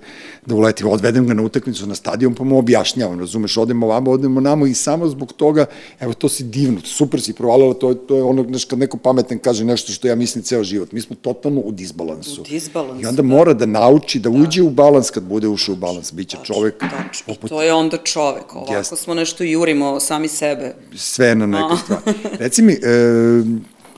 da 0.46 0.54
uleti. 0.54 0.84
Odvedem 0.86 1.26
ga 1.26 1.34
na 1.34 1.42
utakmicu 1.42 1.86
na 1.86 1.94
stadion 1.94 2.34
pa 2.34 2.44
mu 2.44 2.58
objašnjavam, 2.58 3.20
razumeš, 3.20 3.56
odemo 3.56 3.86
ovamo, 3.86 4.10
odemo 4.10 4.40
namo 4.40 4.66
i 4.66 4.74
samo 4.74 5.08
zbog 5.08 5.32
toga, 5.34 5.66
evo 6.00 6.12
to 6.14 6.28
si 6.28 6.44
divno, 6.44 6.80
super 6.82 7.20
si 7.20 7.32
provalila, 7.32 7.74
to, 7.74 7.88
je- 7.90 8.06
to 8.06 8.16
je 8.16 8.22
ono, 8.22 8.44
znaš, 8.44 8.64
kad 8.64 8.78
neko 8.78 8.96
pametan 8.96 9.38
kaže 9.38 9.64
nešto 9.64 9.92
što 9.92 10.08
ja 10.08 10.14
mislim 10.14 10.44
ceo 10.44 10.64
život. 10.64 10.92
Mi 10.92 11.00
smo 11.00 11.16
totalno 11.16 11.60
u 11.60 11.72
disbalansu. 11.72 12.40
U 12.40 12.44
disbalansu, 12.44 13.02
I 13.02 13.06
onda 13.06 13.22
mora 13.24 13.52
da 13.54 13.66
nauči, 13.66 14.18
da 14.18 14.30
uđe 14.30 14.62
u 14.62 14.70
balans 14.70 15.10
kad 15.10 15.22
bude 15.24 15.48
ušao 15.48 15.72
u 15.72 15.78
balans. 15.78 16.12
Biće 16.12 16.36
čovek 16.44 16.74
Tačno. 16.80 17.24
I 17.24 17.26
poput 17.26 17.50
to 17.50 17.62
je 17.62 17.72
onda 17.74 17.96
čovek. 17.98 18.54
Ovako 18.54 18.74
Jeste. 18.74 18.96
smo 18.96 19.14
nešto 19.14 19.44
jurimo 19.44 20.00
sami 20.00 20.28
sebe. 20.28 20.45
Sve 20.94 21.34
na 21.34 21.46
neku 21.46 21.76
stvar. 21.76 22.00
Reci 22.38 22.62
mi, 22.62 22.72
e, 22.72 22.78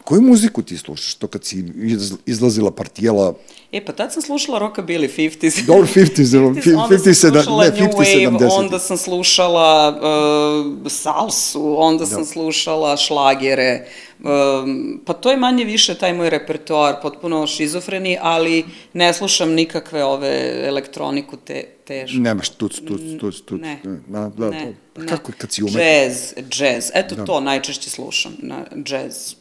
koju 0.08 0.22
muziku 0.22 0.62
ti 0.62 0.76
slušaš? 0.76 1.14
To 1.14 1.26
kad 1.26 1.44
si 1.44 1.64
iz- 1.76 2.14
izlazila 2.26 2.70
partijela, 2.70 3.34
E, 3.72 3.84
pa 3.84 3.92
tad 3.92 4.12
sam 4.12 4.22
slušala 4.22 4.58
rockabilly 4.58 5.08
50s. 5.08 5.64
dobro, 5.66 5.86
50s, 5.86 6.16
50s, 6.16 6.76
onda 6.76 6.96
50, 6.96 7.14
sam 7.14 7.30
50, 7.30 7.42
slušala 7.42 7.64
ne, 7.64 7.70
New 7.70 7.88
50, 7.88 7.96
Wave, 7.96 8.38
70. 8.38 8.48
onda 8.50 8.78
sam 8.78 8.96
slušala 8.96 9.88
uh, 9.88 10.90
salsu, 10.90 11.74
onda 11.78 12.06
sam 12.06 12.24
slušala 12.24 12.96
šlagere, 12.96 13.86
um, 14.18 15.00
pa 15.04 15.12
to 15.12 15.30
je 15.30 15.36
manje 15.36 15.64
više 15.64 15.94
taj 15.94 16.14
moj 16.14 16.30
repertoar, 16.30 16.94
potpuno 17.02 17.46
šizofreni, 17.46 18.18
ali 18.20 18.64
ne 18.92 19.12
slušam 19.12 19.52
nikakve 19.52 20.04
ove 20.04 20.64
elektroniku 20.66 21.36
te, 21.36 21.64
težu. 21.84 22.20
Nemaš 22.20 22.48
tuc, 22.48 22.72
tuc, 22.88 23.00
tuc, 23.20 23.34
tuc. 23.40 23.60
Ne. 23.60 23.80
Da, 24.06 24.20
ne, 24.20 24.30
to, 24.30 24.72
pa 24.94 25.02
ne. 25.02 25.08
kako 25.08 25.32
kad 25.38 25.52
si 25.52 25.62
umet? 25.62 25.74
Jazz, 25.76 26.32
jazz, 26.58 26.90
eto 26.94 27.14
to 27.26 27.40
najčešće 27.40 27.90
slušam, 27.90 28.32
na, 28.38 28.64
jazz. 28.86 29.34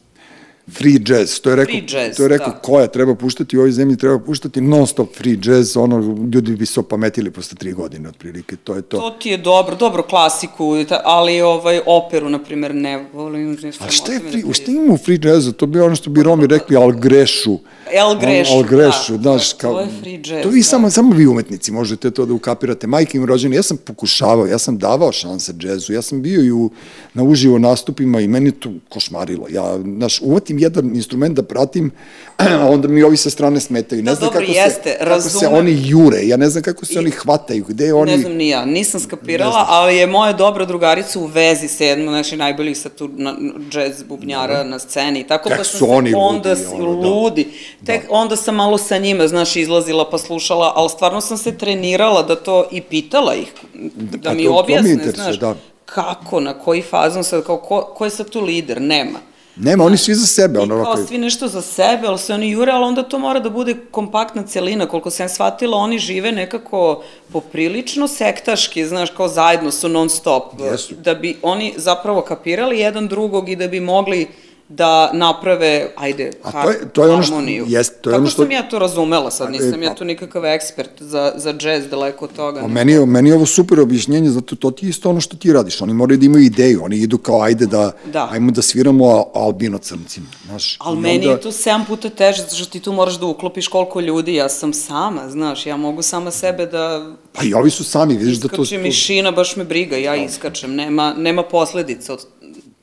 Free 0.72 0.98
jazz, 1.08 1.40
to 1.40 1.50
je 1.50 1.56
rekao, 1.56 1.72
Free 1.72 1.86
jazz, 1.88 2.16
to 2.16 2.22
je 2.22 2.28
rekao 2.28 2.48
da. 2.48 2.58
koja 2.58 2.86
treba 2.86 3.14
puštati 3.14 3.56
u 3.56 3.60
ovoj 3.60 3.72
zemlji, 3.72 3.96
treba 3.96 4.18
puštati 4.18 4.60
non 4.60 4.86
stop 4.86 5.16
free 5.16 5.36
jazz, 5.44 5.76
ono, 5.76 6.28
ljudi 6.32 6.56
bi 6.56 6.66
se 6.66 6.80
opametili 6.80 7.30
posle 7.30 7.56
tri 7.56 7.72
godine, 7.72 8.08
otprilike, 8.08 8.56
to 8.56 8.74
je 8.74 8.82
to. 8.82 8.98
To 8.98 9.10
ti 9.10 9.28
je 9.28 9.38
dobro, 9.38 9.76
dobro 9.76 10.02
klasiku, 10.02 10.76
ali 11.04 11.40
ovaj, 11.40 11.80
operu, 11.86 12.28
na 12.28 12.42
primjer, 12.44 12.74
ne 12.74 13.06
volim. 13.12 13.58
Ne 13.62 13.68
A 13.68 13.90
šta 13.90 14.12
je 14.12 14.20
free, 14.20 14.54
šta 14.54 14.70
ima 14.70 14.94
u 14.94 14.98
free 14.98 15.18
jazzu? 15.22 15.52
To 15.52 15.66
bi 15.66 15.80
ono 15.80 15.96
što 15.96 16.10
bi 16.10 16.22
Romi 16.22 16.46
rekli, 16.46 16.76
al 16.76 16.92
grešu. 16.92 17.58
El 17.92 18.18
grešu, 18.20 18.52
Al 18.52 18.62
grešu, 18.62 19.16
da. 19.16 19.22
znaš, 19.30 19.52
To 19.52 19.58
kao... 19.58 19.80
je 19.80 19.86
free 20.00 20.20
jazz, 20.24 20.42
To 20.42 20.48
vi 20.48 20.60
da. 20.60 20.64
samo, 20.64 20.90
samo 20.90 21.14
vi 21.14 21.26
umetnici 21.26 21.72
možete 21.72 22.10
to 22.10 22.26
da 22.26 22.34
ukapirate. 22.34 22.86
Majke 22.86 23.18
im 23.18 23.24
rođeni, 23.24 23.56
ja 23.56 23.62
sam 23.62 23.76
pokušavao, 23.76 24.46
ja 24.46 24.58
sam 24.58 24.78
davao 24.78 25.12
šanse 25.12 25.52
džezu, 25.52 25.92
ja 25.92 26.02
sam 26.02 26.22
bio 26.22 26.42
i 26.42 26.52
u, 26.52 26.70
na 27.14 27.22
uživo 27.22 27.58
nastupima 27.58 28.20
i 28.20 28.28
meni 28.28 28.52
to 28.52 28.70
košmarilo. 28.88 29.46
Ja, 29.50 29.78
znaš, 29.96 30.20
uvatim 30.22 30.58
jedan 30.58 30.86
instrument 30.94 31.36
da 31.36 31.42
pratim, 31.42 31.90
a 32.60 32.66
onda 32.70 32.88
mi 32.88 33.02
ovi 33.02 33.16
sa 33.16 33.30
strane 33.30 33.60
smetaju. 33.60 34.02
Ne 34.02 34.10
Da, 34.10 34.14
znam 34.14 34.26
dobro, 34.26 34.40
kako, 34.40 34.52
jeste, 34.52 34.82
se, 34.82 34.96
kako 35.04 35.20
se 35.20 35.38
razumem. 35.38 35.54
oni 35.54 35.88
jure, 35.88 36.26
ja 36.26 36.36
ne 36.36 36.48
znam 36.50 36.62
kako 36.62 36.84
se 36.86 36.98
oni 36.98 37.10
hvataju, 37.10 37.64
gde 37.68 37.92
oni... 37.92 38.12
Ne 38.12 38.18
znam 38.18 38.32
ni 38.32 38.48
ja, 38.48 38.64
nisam 38.64 39.00
skapirala, 39.00 39.64
ali 39.68 39.96
je 39.96 40.06
moja 40.06 40.32
dobra 40.32 40.64
drugarica 40.64 41.18
u 41.18 41.26
vezi 41.26 41.68
sa 41.68 41.84
jednom, 41.84 42.08
znači, 42.08 42.36
najboljih 42.36 42.78
sa 42.78 42.88
tu 42.88 43.10
na, 43.16 43.34
jazz 43.72 44.02
bubnjara 44.02 44.64
na 44.64 44.78
sceni, 44.78 45.26
tako 45.26 45.48
Tek 45.48 45.58
pa 45.58 45.64
sam 45.64 45.72
su 45.72 45.78
se 45.78 45.84
oni 45.84 46.14
onda 46.16 46.50
ludi, 46.50 46.74
ono, 46.74 47.02
da. 47.02 47.77
Tek 47.86 48.06
onda 48.10 48.36
sam 48.36 48.54
malo 48.54 48.78
sa 48.78 48.98
njima, 48.98 49.28
znaš, 49.28 49.56
izlazila 49.56 50.10
pa 50.10 50.18
slušala, 50.18 50.72
ali 50.76 50.88
stvarno 50.90 51.20
sam 51.20 51.38
se 51.38 51.58
trenirala 51.58 52.22
da 52.22 52.36
to 52.36 52.68
i 52.72 52.80
pitala 52.80 53.34
ih, 53.34 53.52
da, 53.74 54.18
pa 54.30 54.34
mi 54.34 54.44
to- 54.44 54.50
to 54.50 54.56
objasne, 54.56 54.90
interesuje, 54.90 55.24
znaš, 55.24 55.38
da. 55.38 55.54
kako, 55.84 56.40
na 56.40 56.54
koji 56.54 56.82
fazon 56.82 57.24
sad, 57.24 57.44
kao, 57.44 57.56
ko, 57.56 57.82
ko 57.94 58.04
je 58.04 58.10
sad 58.10 58.30
tu 58.30 58.40
lider, 58.40 58.80
nema. 58.80 59.18
Nema, 59.60 59.84
oni 59.84 59.96
svi 59.96 60.14
za 60.14 60.26
sebe, 60.26 60.58
I 60.58 60.62
ono 60.62 60.74
kao 60.74 60.84
ovako... 60.84 61.06
svi 61.06 61.18
nešto 61.18 61.48
za 61.48 61.62
sebe, 61.62 62.06
ali 62.06 62.18
se 62.18 62.34
oni 62.34 62.50
jure, 62.50 62.72
ali 62.72 62.84
onda 62.84 63.02
to 63.02 63.18
mora 63.18 63.40
da 63.40 63.50
bude 63.50 63.74
kompaktna 63.90 64.42
celina. 64.42 64.86
Koliko 64.86 65.10
sam 65.10 65.28
shvatila, 65.28 65.76
oni 65.76 65.98
žive 65.98 66.32
nekako 66.32 67.02
poprilično 67.32 68.08
sektaški, 68.08 68.86
znaš, 68.86 69.10
kao 69.10 69.28
zajedno 69.28 69.70
su 69.70 69.88
non 69.88 70.08
stop. 70.08 70.44
Jesu. 70.72 70.94
Da 70.94 71.14
bi 71.14 71.36
oni 71.42 71.74
zapravo 71.76 72.22
kapirali 72.22 72.78
jedan 72.78 73.08
drugog 73.08 73.48
i 73.48 73.56
da 73.56 73.68
bi 73.68 73.80
mogli 73.80 74.28
da 74.70 75.10
naprave, 75.12 75.70
ajde, 75.96 76.30
A 76.42 76.52
to 76.54 76.70
je- 76.70 76.88
to 76.88 77.04
je 77.04 77.10
ono 77.10 77.22
što- 77.22 77.32
harmoniju. 77.32 77.64
jest, 77.68 77.92
to 78.00 78.10
je 78.10 78.12
Kako 78.12 78.20
ono 78.20 78.30
što- 78.30 78.42
sam 78.42 78.50
ja 78.50 78.62
to 78.62 78.78
razumela 78.78 79.30
sad, 79.30 79.50
nisam 79.50 79.82
E, 79.82 79.84
ja 79.84 79.94
tu 79.94 80.04
nikakav 80.04 80.44
ekspert 80.46 80.90
za, 81.00 81.32
za 81.36 81.52
džez, 81.52 81.86
daleko 81.86 82.24
od 82.24 82.32
toga. 82.32 82.60
A 82.60 82.66
meni, 82.68 82.92
je, 82.92 83.06
meni 83.06 83.28
je 83.28 83.34
ovo 83.34 83.46
super 83.46 83.80
objašnjenje, 83.80 84.30
zato 84.30 84.56
to 84.56 84.70
ti 84.70 84.86
je 84.86 84.90
isto 84.90 85.10
ono 85.10 85.20
što 85.20 85.36
ti 85.36 85.52
radiš. 85.52 85.80
Oni 85.80 85.92
moraju 85.94 86.18
da 86.18 86.26
imaju 86.26 86.44
ideju, 86.44 86.80
oni 86.84 86.96
idu 86.96 87.18
kao 87.18 87.42
ajde 87.42 87.66
da, 87.66 87.92
Da. 88.06 88.28
ajmo 88.30 88.50
da 88.52 88.62
sviramo 88.62 89.04
albino 89.34 89.78
crncima, 89.78 90.26
znaš. 90.46 90.76
Ali 90.78 90.98
meni 90.98 91.16
onda- 91.18 91.30
je 91.30 91.40
to 91.40 91.48
7 91.50 91.84
puta 91.84 92.08
teže, 92.10 92.42
zato 92.42 92.54
što 92.56 92.66
ti 92.66 92.80
tu 92.80 92.92
moraš 92.92 93.14
da 93.14 93.26
uklopiš 93.26 93.68
koliko 93.68 94.00
ljudi, 94.00 94.34
ja 94.34 94.48
sam 94.48 94.72
sama, 94.72 95.30
znaš, 95.30 95.66
ja 95.66 95.76
mogu 95.76 96.02
sama 96.02 96.30
sebe 96.30 96.66
da 96.66 97.12
Pa 97.32 97.44
i 97.44 97.54
ovi 97.54 97.70
su 97.70 97.84
sami, 97.84 98.16
vidiš 98.16 98.36
da 98.36 98.48
to... 98.48 98.62
Iskače 98.62 98.78
mi 98.78 98.92
šina, 98.92 99.30
baš 99.30 99.56
me 99.56 99.64
briga, 99.64 99.96
ja 99.96 100.16
iskačem, 100.16 100.74
nema, 100.74 101.14
nema 101.14 101.42
posledica 101.42 102.12
od 102.12 102.26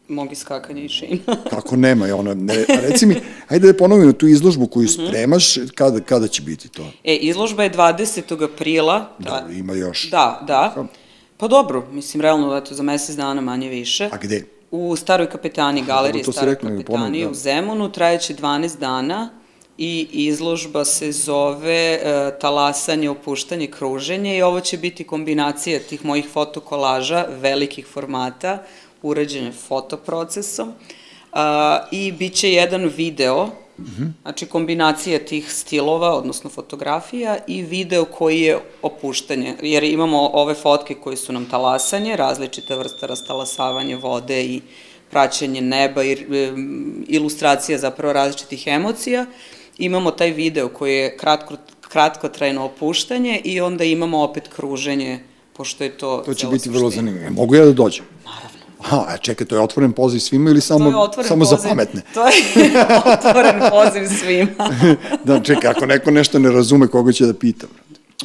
mog 0.08 0.32
iskakanja 0.32 0.82
i 0.82 0.89
šina. 0.89 1.18
kako 1.49 1.76
nema, 1.76 2.08
je 2.08 2.14
ono, 2.14 2.34
ne, 2.34 2.53
a 2.70 2.82
reci 2.82 3.06
mi, 3.06 3.16
ajde 3.47 3.68
da 3.68 3.78
ponovimo 3.78 4.14
tu 4.14 4.28
izložbu 4.28 4.68
koju 4.68 4.84
Mhm. 4.84 5.08
spremaš, 5.08 5.56
kada, 5.76 5.99
kada 5.99 6.28
će 6.28 6.41
biti 6.41 6.70
to? 6.70 6.86
E, 7.03 7.16
izložba 7.16 7.64
je 7.64 7.72
20. 7.72 8.43
aprila. 8.43 9.10
Da, 9.20 9.45
ima 9.51 9.74
još. 9.74 10.10
Da, 10.10 10.43
da. 10.47 10.86
Pa 11.38 11.47
dobro, 11.47 11.88
mislim, 11.91 12.22
realno, 12.22 12.58
eto, 12.58 12.76
za 12.76 12.84
mesec 12.84 13.16
dana 13.16 13.41
manje 13.41 13.70
više. 13.70 14.10
A 14.12 14.18
gde? 14.18 14.45
U 14.72 14.95
Staroj 14.95 15.30
kapetani, 15.30 15.84
galeriji 15.84 16.24
Staroj 16.24 16.53
rekla, 16.53 16.70
kapetani 16.70 17.24
da. 17.24 17.30
u 17.30 17.34
Zemunu, 17.34 17.91
trajeće 17.91 18.34
12 18.34 18.80
dana 18.80 19.30
i 19.78 20.08
izložba 20.12 20.86
se 20.86 21.12
zove 21.12 21.72
e, 21.93 21.99
Talasanje, 22.41 23.10
opuštanje, 23.10 23.68
kruženje 23.68 24.38
i 24.38 24.41
ovo 24.41 24.60
će 24.60 24.78
biti 24.78 25.03
kombinacija 25.03 25.80
tih 25.80 26.06
mojih 26.06 26.26
fotokolaža 26.34 27.26
velikih 27.32 27.86
formata, 27.86 28.64
urađene 29.02 29.52
fotoprocesom 29.52 30.74
a, 31.34 31.80
i 31.91 32.12
bit 32.12 32.34
će 32.34 32.52
jedan 32.52 32.91
video, 32.98 33.50
znači 34.22 34.46
kombinacija 34.46 35.20
tih 35.20 35.52
stilova, 35.52 36.14
odnosno 36.14 36.50
fotografija 36.50 37.38
i 37.48 37.62
video 37.62 38.06
koji 38.06 38.41
je 38.41 38.60
opuštanje, 38.82 39.56
jer 39.62 39.84
imamo 39.84 40.30
ove 40.34 40.54
fotke 40.54 40.96
koji 41.04 41.18
su 41.18 41.34
nam 41.34 41.46
talasanje, 41.46 42.16
različita 42.16 42.76
vrsta 42.76 43.08
rastalasavanja 43.08 43.98
vode 43.98 44.43
i 44.43 44.62
praćenje 45.12 45.62
neba 45.62 46.04
i 46.04 46.18
ilustracija 47.08 47.78
zapravo 47.78 48.14
različitih 48.14 48.68
emocija. 48.68 49.26
Imamo 49.78 50.12
taj 50.12 50.32
video 50.32 50.70
koji 50.70 50.96
je 50.96 51.18
kratko, 51.18 51.56
kratkotrajno 51.82 52.66
opuštanje 52.66 53.41
i 53.43 53.62
onda 53.62 53.84
imamo 53.84 54.24
opet 54.24 54.48
kruženje, 54.48 55.20
pošto 55.54 55.84
je 55.84 55.98
to... 55.98 56.24
To 56.26 56.34
će 56.34 56.48
biti 56.48 56.70
vrlo 56.70 56.89
zanimljivo. 56.89 57.32
Mogu 57.32 57.56
ja 57.56 57.66
da 57.66 57.74
dođem? 57.74 58.06
Naravno. 58.26 58.55
Aha, 58.86 59.05
a 59.07 59.17
čekaj, 59.17 59.47
to 59.47 59.55
je 59.55 59.61
otvoren 59.61 59.91
poziv 59.91 60.19
svima 60.19 60.49
ili 60.49 60.61
samo, 60.61 61.09
samo 61.23 61.45
poziv, 61.45 61.57
za 61.57 61.69
pametne? 61.69 62.01
To 62.13 62.27
je 62.27 62.33
otvoren 63.13 63.61
poziv 63.71 64.17
svima. 64.19 64.69
da, 65.25 65.39
čekaj, 65.39 65.71
ako 65.71 65.86
neko 65.86 66.11
nešto 66.11 66.39
ne 66.39 66.51
razume, 66.51 66.88
koga 66.88 67.11
će 67.11 67.25
da 67.25 67.33
pita? 67.33 67.67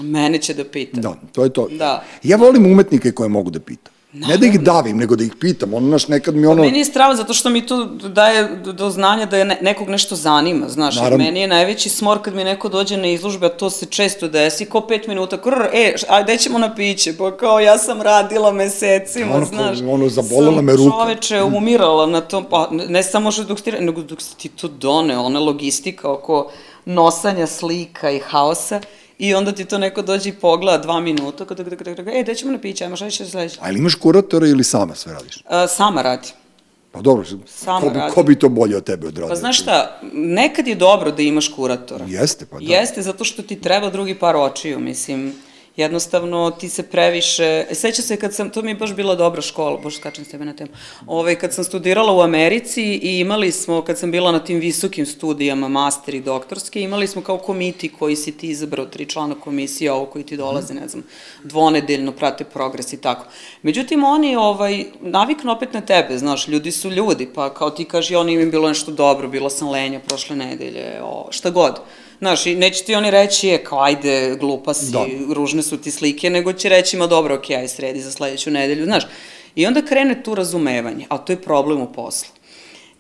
Mene 0.01 0.39
će 0.39 0.55
da 0.55 0.65
pita. 0.65 1.01
Da, 1.01 1.15
to 1.33 1.45
je 1.45 1.53
to. 1.53 1.69
Da. 1.69 2.05
Ja 2.23 2.37
volim 2.37 2.67
umetnike 2.67 3.13
koje 3.13 3.29
mogu 3.29 3.51
da 3.51 3.61
pitam. 3.61 3.93
Ne 4.13 4.37
da 4.37 4.47
ih 4.47 4.61
davim, 4.61 4.97
nego 4.97 5.17
da 5.17 5.25
ih 5.25 5.33
pitam. 5.41 5.75
Ono, 5.75 5.87
znaš, 5.89 6.09
nekad 6.09 6.35
mi 6.35 6.47
ono... 6.47 6.63
Meni 6.63 6.79
je 6.79 6.85
strava 6.85 7.17
zato 7.17 7.35
što 7.35 7.51
mi 7.51 7.67
to 7.67 7.85
daje 7.85 8.49
do- 8.57 8.91
znanja 8.91 9.27
da 9.27 9.37
je 9.37 9.45
ne, 9.45 9.59
nekog 9.63 9.89
nešto 9.89 10.17
zanima, 10.17 10.69
znaš, 10.69 10.97
Naravno. 10.97 11.25
meni 11.25 11.41
je 11.41 11.47
najveći 11.49 11.89
smor 11.89 12.23
kad 12.23 12.35
mi 12.35 12.45
neko 12.45 12.69
dođe 12.69 12.97
na 12.97 13.07
izložbe, 13.07 13.47
a 13.47 13.51
to 13.51 13.71
se 13.71 13.87
često 13.87 14.29
desi, 14.29 14.65
ko 14.65 14.81
pet 14.81 15.07
minuta, 15.07 15.37
krr, 15.39 15.63
e, 15.73 15.95
a 16.09 16.23
gde 16.23 16.37
ćemo 16.37 16.59
na 16.59 16.75
piće? 16.75 17.17
Pa 17.17 17.37
kao, 17.37 17.61
ja 17.61 17.79
sam 17.79 18.03
radila 18.03 18.53
mesecima, 18.53 19.35
Ono, 19.35 19.45
znaš. 19.47 19.79
ono, 19.81 20.09
zabolela 20.09 20.63
me 20.63 20.73
ruka. 20.73 20.91
Sam 20.91 21.01
čoveče 21.01 21.43
umirala 21.43 22.07
na 22.07 22.21
tom, 22.21 22.45
pa 22.51 22.69
ne, 22.89 23.03
samo 23.03 23.31
što 23.31 23.45
dok 23.45 23.61
ti, 23.61 23.73
nego 23.73 24.03
dok 24.03 24.19
ti 24.37 24.49
to 24.49 24.69
done, 24.69 25.19
ona 25.19 25.41
logistika 25.41 26.13
oko 26.13 26.51
nosanja 26.85 27.47
slika 27.47 28.11
i 28.11 28.19
haosa, 28.21 28.81
I 29.21 29.35
onda 29.35 29.53
ti 29.53 29.65
to 29.65 29.79
neko 29.79 30.03
dođe 30.03 30.29
i 30.29 30.33
pogleda 30.33 30.79
dva 30.79 31.01
minuta, 31.01 31.45
kada, 31.45 31.65
kada, 31.65 31.77
kada, 31.77 31.95
kada, 31.95 32.11
e, 32.13 32.23
gde 32.23 32.35
ćemo 32.35 32.53
na 32.53 32.59
piće, 32.59 32.85
ajmo 32.85 32.97
šta 32.97 33.11
će 33.11 33.27
sledeće? 33.27 33.59
A 33.63 33.71
ili 33.71 33.79
imaš 33.79 33.95
kuratora 33.95 34.47
ili 34.47 34.65
sama 34.65 34.95
sve 34.95 35.13
radiš? 35.13 35.43
A, 35.49 35.67
sama 35.67 36.03
radi. 36.03 36.29
Pa 36.93 37.01
dobro, 37.01 37.25
Sama 37.47 37.81
ko 37.81 37.91
bi, 37.91 37.99
radim. 37.99 38.15
ko 38.15 38.23
bi 38.23 38.39
to 38.39 38.49
bolje 38.49 38.77
od 38.77 38.85
tebe 38.85 39.07
odradio? 39.07 39.29
Pa 39.29 39.35
znaš 39.35 39.61
šta, 39.61 40.01
nekad 40.13 40.67
je 40.69 40.75
dobro 40.75 41.11
da 41.11 41.23
imaš 41.23 41.49
kuratora. 41.49 42.05
Jeste, 42.09 42.47
pa 42.51 42.59
da. 42.59 42.65
Jeste, 42.75 43.03
zato 43.03 43.25
što 43.25 43.43
ti 43.43 43.61
treba 43.61 43.91
drugi 43.91 44.15
par 44.15 44.37
očiju, 44.37 44.79
mislim. 44.79 45.35
Jednostavno, 45.77 46.51
ti 46.51 46.69
se 46.69 46.83
previše... 46.83 47.67
E, 47.71 47.75
Seća 47.75 48.03
se 48.03 48.17
kad 48.17 48.35
sam, 48.35 48.51
to 48.51 48.63
mi 48.63 48.71
je 48.71 48.75
baš 48.75 48.95
bila 48.95 49.15
dobra 49.15 49.43
škola, 49.43 49.79
bože, 49.83 49.97
skačem 49.97 50.25
s 50.25 50.29
tebe 50.29 50.45
na 50.45 50.53
temu. 50.53 50.71
Ove, 51.07 51.39
kad 51.39 51.55
sam 51.55 51.65
studirala 51.65 52.13
u 52.13 52.21
Americi 52.21 52.83
i 52.83 53.19
imali 53.19 53.53
smo, 53.53 53.83
kad 53.83 53.99
sam 53.99 54.11
bila 54.11 54.33
na 54.33 54.39
tim 54.45 54.61
visokim 54.61 55.07
studijama, 55.07 55.69
master 55.69 56.15
i 56.15 56.21
doktorske, 56.21 56.81
imali 56.81 57.07
smo 57.07 57.23
kao 57.23 57.39
komiti 57.39 57.89
koji 57.89 58.17
si 58.17 58.33
ti 58.33 58.49
izabrao, 58.49 58.87
tri 58.87 59.07
člana 59.07 59.35
komisije, 59.35 59.93
ovo 59.93 60.07
koji 60.07 60.25
ti 60.25 60.37
dolaze, 60.37 60.75
ne 60.75 60.89
znam, 60.89 61.05
dvonedeljno 61.45 62.13
prate 62.13 62.45
progres 62.45 62.93
i 62.93 63.01
tako. 63.01 63.27
Međutim, 63.63 64.05
oni 64.05 64.37
ovaj, 64.37 64.85
naviknu 65.01 65.53
opet 65.53 65.73
na 65.73 65.81
tebe, 65.81 66.19
znaš, 66.19 66.49
ljudi 66.49 66.73
su 66.73 66.91
ljudi, 66.91 67.29
pa 67.35 67.55
kao 67.55 67.71
ti 67.71 67.85
kaži, 67.85 68.17
oni 68.17 68.33
im 68.33 68.41
je 68.41 68.47
bilo 68.47 68.69
nešto 68.69 68.93
dobro, 68.93 69.29
bila 69.29 69.51
sam 69.51 69.69
lenja 69.69 70.01
prošle 70.01 70.37
nedelje, 70.37 71.01
o, 71.03 71.29
šta 71.31 71.51
god. 71.51 71.81
Znaš, 72.21 72.47
i 72.47 72.55
neće 72.55 72.85
ti 72.85 72.95
oni 72.95 73.11
reći, 73.11 73.49
je, 73.49 73.65
kao, 73.65 73.81
ajde, 73.83 74.37
glupa 74.41 74.75
si, 74.75 74.93
Da. 74.93 75.07
ružne 75.35 75.63
su 75.63 75.77
ti 75.77 75.91
slike, 75.91 76.31
nego 76.31 76.53
će 76.53 76.69
reći, 76.69 76.97
ma 76.97 77.07
dobro, 77.07 77.35
okej, 77.35 77.57
aj 77.57 77.69
sredi 77.69 78.01
za 78.01 78.11
sledeću 78.11 78.51
nedelju, 78.51 78.85
znaš. 78.85 79.03
I 79.55 79.67
onda 79.67 79.83
krene 79.83 80.23
tu 80.23 80.35
razumevanje, 80.35 81.07
a 81.09 81.19
to 81.19 81.33
je 81.33 81.43
problem 81.43 81.81
u 81.81 81.93
poslu. 81.93 82.29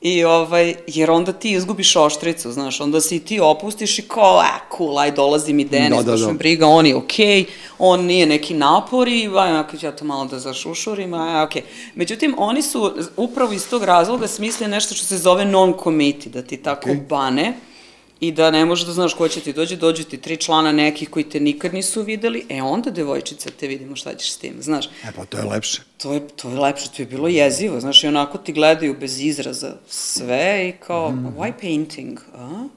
I 0.00 0.24
ovaj, 0.24 0.74
jer 0.86 1.10
onda 1.10 1.32
ti 1.32 1.50
izgubiš 1.50 1.96
oštricu, 1.96 2.52
znaš, 2.52 2.80
onda 2.80 3.00
se 3.00 3.16
i 3.16 3.20
ti 3.20 3.40
opustiš 3.40 3.98
i 3.98 4.02
kao, 4.02 4.38
a, 4.38 4.58
cool, 4.76 4.98
aj 4.98 5.10
dolazi 5.10 5.52
mi 5.52 5.64
Denis, 5.64 6.04
Da, 6.04 6.16
da, 6.16 6.26
da, 6.26 6.32
briga, 6.32 6.66
on 6.66 6.86
je 6.86 6.96
okej, 6.96 7.44
on 7.78 8.04
nije 8.04 8.26
neki 8.26 8.54
napor 8.54 9.08
i 9.08 9.30
aj, 9.38 9.56
ako 9.58 9.76
ću 9.76 9.86
ja 9.86 9.92
to 9.92 10.04
malo 10.04 10.24
da 10.24 10.38
zašušurim, 10.38 11.14
aj, 11.14 11.42
okej. 11.42 11.62
Međutim, 11.94 12.34
oni 12.38 12.62
su 12.62 12.92
upravo 13.16 13.52
iz 13.52 13.68
tog 13.68 13.84
razloga 13.84 14.28
smislili 14.28 14.70
nešto 14.70 14.94
što 14.94 15.06
se 15.06 15.18
zove 15.18 15.44
non-committee, 15.44 16.28
da 16.28 16.42
ti 16.42 16.56
tako 16.56 16.90
Okej. 16.90 17.00
bane 17.08 17.54
i 18.20 18.32
da 18.32 18.50
ne 18.50 18.64
možeš 18.64 18.86
da 18.86 18.92
znaš 18.92 19.14
ko 19.14 19.28
će 19.28 19.40
ti 19.40 19.52
dođe, 19.52 19.76
dođu 19.76 20.04
ti 20.04 20.16
tri 20.18 20.36
člana 20.36 20.72
nekih 20.72 21.10
koji 21.10 21.24
te 21.24 21.40
nikad 21.40 21.74
nisu 21.74 22.02
videli, 22.02 22.46
e 22.48 22.62
onda, 22.62 22.90
devojčica, 22.90 23.50
te 23.50 23.66
vidimo 23.66 23.96
šta 23.96 24.14
ćeš 24.14 24.32
s 24.32 24.36
tim, 24.36 24.54
znaš. 24.60 24.86
E, 24.86 25.12
pa 25.16 25.24
to 25.24 25.38
je 25.38 25.44
lepše. 25.44 25.82
To 25.96 26.12
je, 26.12 26.28
to 26.28 26.50
je 26.50 26.58
lepše, 26.58 26.88
to 26.88 27.02
je 27.02 27.06
bilo 27.06 27.28
jezivo, 27.28 27.80
znaš, 27.80 28.04
i 28.04 28.08
onako 28.08 28.38
ti 28.38 28.52
gledaju 28.52 28.96
bez 29.00 29.20
izraza 29.20 29.76
sve 29.88 30.68
i 30.68 30.72
kao, 30.72 31.10
Mhm. 31.10 31.26
why 31.28 31.52
painting, 31.60 32.18
a? 32.34 32.68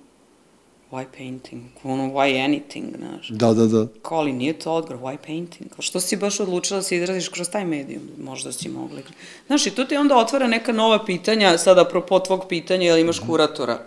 why 0.91 1.05
painting, 1.17 1.61
ono, 1.83 2.03
why 2.03 2.45
anything, 2.45 2.97
znaš. 2.97 3.27
Da, 3.29 3.53
da, 3.53 3.65
da. 3.65 3.87
Kao, 4.01 4.17
ali 4.17 4.33
nije 4.33 4.53
to 4.53 4.71
odgovor, 4.73 5.03
why 5.03 5.17
painting? 5.17 5.69
Kao, 5.69 5.81
što 5.81 5.99
si 5.99 6.15
baš 6.17 6.39
odlučila 6.39 6.77
da 6.77 6.83
se 6.83 6.97
izraziš 6.97 7.27
kroz 7.29 7.49
taj 7.49 7.65
medijum? 7.65 8.01
Možda 8.19 8.51
si 8.51 8.69
mogla. 8.69 8.99
Znaš, 9.47 9.67
i 9.67 9.71
tu 9.71 9.85
ti 9.85 9.95
onda 9.95 10.17
otvara 10.17 10.47
neka 10.47 10.71
nova 10.71 11.05
pitanja, 11.05 11.57
sada 11.57 11.81
apropo 11.81 12.19
tvog 12.19 12.45
pitanja, 12.49 12.83
jel 12.83 12.97
imaš 12.97 13.19
kuratora? 13.19 13.79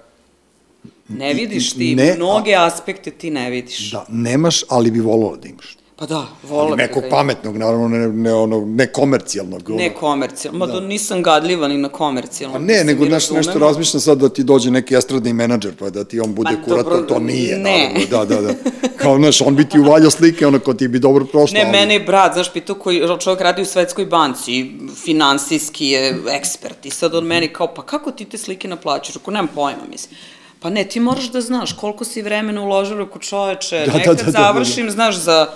Ne 1.09 1.35
vidiš 1.35 1.73
ti, 1.73 1.95
Ne, 1.95 2.15
mnoge 2.17 2.55
aspekte 2.55 3.11
ti 3.11 3.31
ne 3.31 3.51
vidiš. 3.51 3.91
Da, 3.91 4.07
nemaš, 4.09 4.65
ali 4.69 4.91
bi 4.91 5.01
volao 5.01 5.37
da 5.37 5.49
imaš. 5.49 5.77
Pa 5.99 6.07
da, 6.07 6.27
volim. 6.43 6.73
Ali 6.73 6.77
nekog 6.77 7.03
pametnog, 7.11 7.57
naravno, 7.57 7.89
ne, 7.89 8.09
ne, 8.09 8.35
ono, 8.35 8.61
ne 8.61 8.87
komercijalnog. 8.87 9.69
ono. 9.69 9.79
Ne 9.79 9.95
komercijalno, 9.95 10.59
ma 10.59 10.67
da. 10.67 10.81
nisam 10.81 11.23
gadljiva 11.23 11.69
ni 11.69 11.79
na 11.79 11.89
komercijalno. 11.89 12.59
Pa 12.59 12.65
ne, 12.65 12.85
nego 12.85 13.05
znaš, 13.07 13.31
nešto 13.31 13.59
razmišljam 13.59 14.01
sad 14.01 14.19
da 14.19 14.29
ti 14.29 14.45
dođe 14.45 14.71
neki 14.71 14.95
estradni 14.95 15.33
menadžer, 15.33 15.75
pa 15.79 15.91
da 15.91 16.05
ti 16.05 16.21
on 16.21 16.35
bude 16.35 16.51
Ma, 16.53 16.63
kurator, 16.65 16.93
dobro, 16.93 17.09
to 17.09 17.19
nije, 17.19 17.59
ne. 17.59 17.91
naravno, 17.91 18.07
da, 18.11 18.37
da, 18.37 18.43
da. 18.43 18.55
Kao, 19.03 19.17
znaš, 19.17 19.41
on 19.41 19.57
bi 19.57 19.69
ti 19.69 19.79
uvaljao 19.79 20.11
slike, 20.11 20.47
ono, 20.47 20.59
ko 20.59 20.75
ti 20.75 20.89
bi 20.89 20.99
dobro 20.99 21.25
prošlo. 21.25 21.55
Ne, 21.55 21.63
ali- 21.63 21.73
mene 21.73 21.95
je 21.95 22.01
brat, 22.01 22.33
znaš, 22.35 22.53
pitao 22.53 22.77
koji 22.77 23.03
čovjek 23.21 23.41
radi 23.41 23.63
u 23.63 23.67
Svetskoj 23.67 24.07
banci, 24.07 24.71
finansijski 25.05 25.87
je 25.87 26.19
ekspert 26.31 26.87
i 26.87 26.91
sad 26.91 27.15
on 27.15 27.25
meni 27.25 27.49
kao, 27.49 27.75
pa 27.75 27.83
kako 27.83 28.11
ti 28.11 28.25
te 28.25 28.39
slike 28.39 28.69
naplaćaš? 28.69 29.17
Ako 29.17 29.31
nemam 29.31 29.49
pojma, 29.55 29.83
mislim. 29.91 30.17
Pa 30.61 30.71
ne, 30.71 30.85
ti 30.85 31.01
moraš 31.01 31.31
da 31.31 31.41
znaš 31.41 31.73
koliko 31.73 32.05
si 32.05 32.23
vremena 32.23 32.63
uložila 32.63 33.03
oko 33.03 33.19
čoveče, 33.19 33.79
Da, 33.79 33.87
da, 33.87 33.99
nekad 33.99 34.17
da, 34.17 34.23
da, 34.23 34.31
da, 34.31 34.33
da. 34.33 34.45
završim, 34.45 34.91
znaš, 34.91 35.17
za 35.17 35.47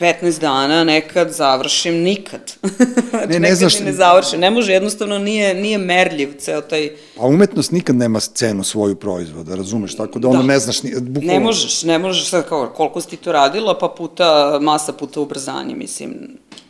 15 0.00 0.40
dana, 0.40 0.84
nekad 0.84 1.32
završim 1.32 1.94
nikad. 1.94 2.52
znači, 3.10 3.28
ne 3.28 3.38
nekad 3.38 3.58
znaš- 3.58 3.80
ne 3.80 3.92
završim. 3.92 4.40
Ne 4.40 4.50
može, 4.50 4.72
jednostavno 4.72 5.18
nije, 5.18 5.54
nije 5.54 5.78
merljiv 5.78 6.34
ceo 6.38 6.60
taj... 6.60 6.90
Pa 7.16 7.22
umetnost 7.22 7.72
nikad 7.72 7.96
nema 7.96 8.20
cenu 8.20 8.64
svoju 8.64 8.96
proizvoda, 8.96 9.54
razumeš, 9.54 9.96
tako 9.96 10.18
da 10.18 10.28
ono 10.28 10.40
Da. 10.40 10.46
ne 10.46 10.58
znaš, 10.58 10.82
ni, 10.82 10.90
bukvalno... 10.92 11.32
Ne 11.32 11.40
možeš, 11.40 11.82
ne 11.82 11.98
možeš 11.98 12.28
sad 12.28 12.48
kao, 12.48 12.66
koliko 12.66 13.00
si 13.00 13.08
ti 13.08 13.16
to 13.16 13.32
radila, 13.32 13.78
pa 13.78 13.88
puta, 13.88 14.58
masa 14.62 14.92
puta 14.92 15.20
ubrzanje, 15.20 15.74
mislim. 15.74 16.14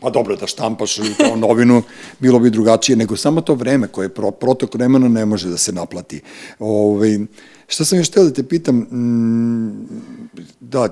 Pa 0.00 0.10
dobro, 0.10 0.36
da 0.36 0.46
štampaš 0.46 0.96
kao 1.18 1.36
novinu, 1.38 1.82
bilo 2.18 2.38
bi 2.38 2.50
drugačije, 2.50 2.96
nego 2.96 3.16
samo 3.16 3.40
to 3.40 3.54
vreme 3.54 3.88
koje 3.88 4.04
je 4.04 4.14
pro, 4.14 4.30
protok 4.30 4.74
vremena 4.74 5.08
ne 5.08 5.26
može 5.26 5.48
da 5.48 5.56
se 5.56 5.72
naplati. 5.72 6.20
Ove, 6.58 7.18
šta 7.74 7.84
sam 7.84 7.98
još 7.98 8.10
htio 8.10 8.24
da 8.24 8.30
te 8.30 8.42
pitam, 8.42 8.76
mm, 8.76 9.88
da, 10.60 10.88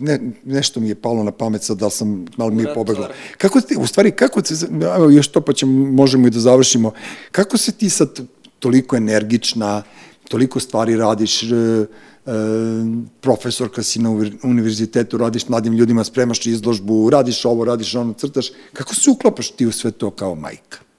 ne, 0.00 0.20
nešto 0.44 0.80
mi 0.80 0.88
je 0.88 0.94
palo 0.94 1.24
na 1.24 1.30
pamet 1.32 1.62
sad, 1.62 1.78
da 1.78 1.90
sam, 1.90 2.26
malo 2.36 2.50
mi 2.50 2.62
je 2.62 2.74
pobeglo. 2.74 3.08
Kako 3.38 3.60
ti, 3.60 3.76
u 3.78 3.86
stvari, 3.86 4.10
kako 4.10 4.44
se, 4.44 4.68
još 5.12 5.28
to 5.28 5.40
pa 5.40 5.52
ćemo, 5.52 5.92
možemo 5.92 6.26
i 6.26 6.30
da 6.30 6.40
završimo, 6.40 6.92
kako 7.30 7.58
se 7.58 7.72
ti 7.72 7.90
sad 7.90 8.20
toliko 8.58 8.96
energična, 8.96 9.82
toliko 10.28 10.60
stvari 10.60 10.96
radiš, 10.96 11.42
e, 11.42 11.46
e, 11.46 11.86
profesorka 13.20 13.82
si 13.82 13.98
na 13.98 14.10
univerzitetu, 14.42 15.18
radiš 15.18 15.48
mladim 15.48 15.72
ljudima, 15.72 16.04
spremaš 16.04 16.46
izložbu, 16.46 17.10
radiš 17.10 17.44
ovo, 17.44 17.64
radiš 17.64 17.94
ono, 17.94 18.12
crtaš. 18.12 18.52
Kako 18.72 18.94
se 18.94 19.10
uklapaš 19.10 19.50
ti 19.50 19.66
u 19.66 19.72
sve 19.72 19.90
to 19.90 20.10
kao 20.10 20.34
majka? 20.34 20.89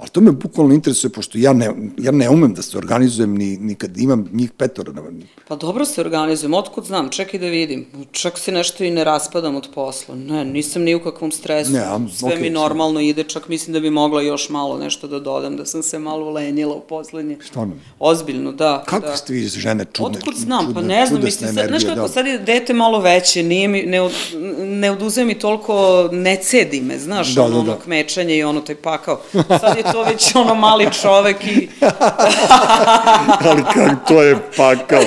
Ali 0.00 0.08
to 0.10 0.20
me 0.20 0.32
bukvalno 0.32 0.74
interesuje, 0.74 1.10
pošto 1.10 1.38
ja 1.38 1.52
ne, 1.52 1.70
ja 1.98 2.12
ne 2.12 2.30
umem 2.30 2.54
da 2.54 2.62
se 2.62 2.78
organizujem 2.78 3.34
ni, 3.34 3.56
ni 3.56 3.74
kad 3.74 3.98
imam 3.98 4.28
njih 4.32 4.50
petora. 4.50 4.92
Na, 4.92 5.02
Pa 5.48 5.56
dobro 5.56 5.84
se 5.84 6.00
organizujem, 6.00 6.54
otkud 6.54 6.84
znam, 6.84 7.08
čekaj 7.08 7.40
da 7.40 7.46
vidim. 7.46 7.86
Čak 8.12 8.38
se 8.38 8.52
nešto 8.52 8.84
i 8.84 8.90
ne 8.90 9.04
raspadam 9.04 9.56
od 9.56 9.68
posla. 9.74 10.14
Ne, 10.14 10.44
nisam 10.44 10.82
ni 10.82 10.94
u 10.94 11.00
kakvom 11.00 11.32
stresu. 11.32 11.72
Ne, 11.72 11.78
a, 11.78 11.98
Sve 12.16 12.28
okej, 12.28 12.40
mi 12.40 12.50
normalno 12.50 13.00
ide, 13.00 13.24
čak 13.24 13.48
mislim 13.48 13.72
da 13.74 13.80
bi 13.80 13.90
mogla 13.90 14.22
još 14.22 14.48
malo 14.48 14.78
nešto 14.78 15.08
da 15.08 15.20
dodam, 15.20 15.56
da 15.56 15.66
sam 15.66 15.82
se 15.82 15.98
malo 15.98 16.26
ulenjila 16.26 16.74
u 16.74 16.80
poslednje. 16.80 17.38
Stvarno? 17.46 17.74
Ozbiljno, 17.98 18.52
da. 18.52 18.84
kako 18.86 19.06
da. 19.06 19.16
ste 19.16 19.32
vi 19.32 19.46
žene 19.48 19.84
čudne? 19.92 20.18
Otkud 20.18 20.34
znam, 20.36 20.66
čudne, 20.66 20.74
pa 20.74 20.86
ne 20.86 21.06
znam, 21.06 21.22
mislim, 21.24 21.54
sad, 21.54 21.68
znaš 21.68 21.84
kako, 21.84 22.00
da. 22.00 22.08
sad 22.08 22.26
je 22.26 22.38
dete 22.38 22.74
malo 22.74 23.00
veće, 23.00 23.42
nije 23.42 23.68
mi, 23.68 23.82
ne, 23.82 24.00
od- 24.00 24.12
ne 24.60 24.90
oduzeo 24.90 25.24
mi 25.24 25.38
toliko, 25.38 26.08
ne 26.12 26.36
cedi 26.36 26.80
me, 26.80 26.98
znaš, 26.98 27.34
Da, 27.34 27.42
ono, 27.42 27.54
da, 27.54 27.60
ono 27.60 27.72
da. 27.72 27.78
kmečanje 27.80 28.36
i 28.36 28.42
ono 28.42 28.60
taj 28.60 28.74
pakao. 28.76 29.20
Sad 29.60 29.76
je 29.76 29.89
to 29.92 30.02
već 30.02 30.34
ono 30.34 30.54
mali 30.54 30.88
čovek 31.02 31.44
i 31.44 31.68
ali 33.50 33.62
kako 33.74 33.96
to 34.08 34.22
je 34.22 34.36
pakao, 34.56 35.02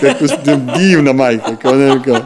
kako 0.00 0.28
ste 0.28 0.56
divna 0.78 1.12
majka, 1.12 1.56
kao 1.56 1.72
ne, 1.72 2.02
kao, 2.04 2.16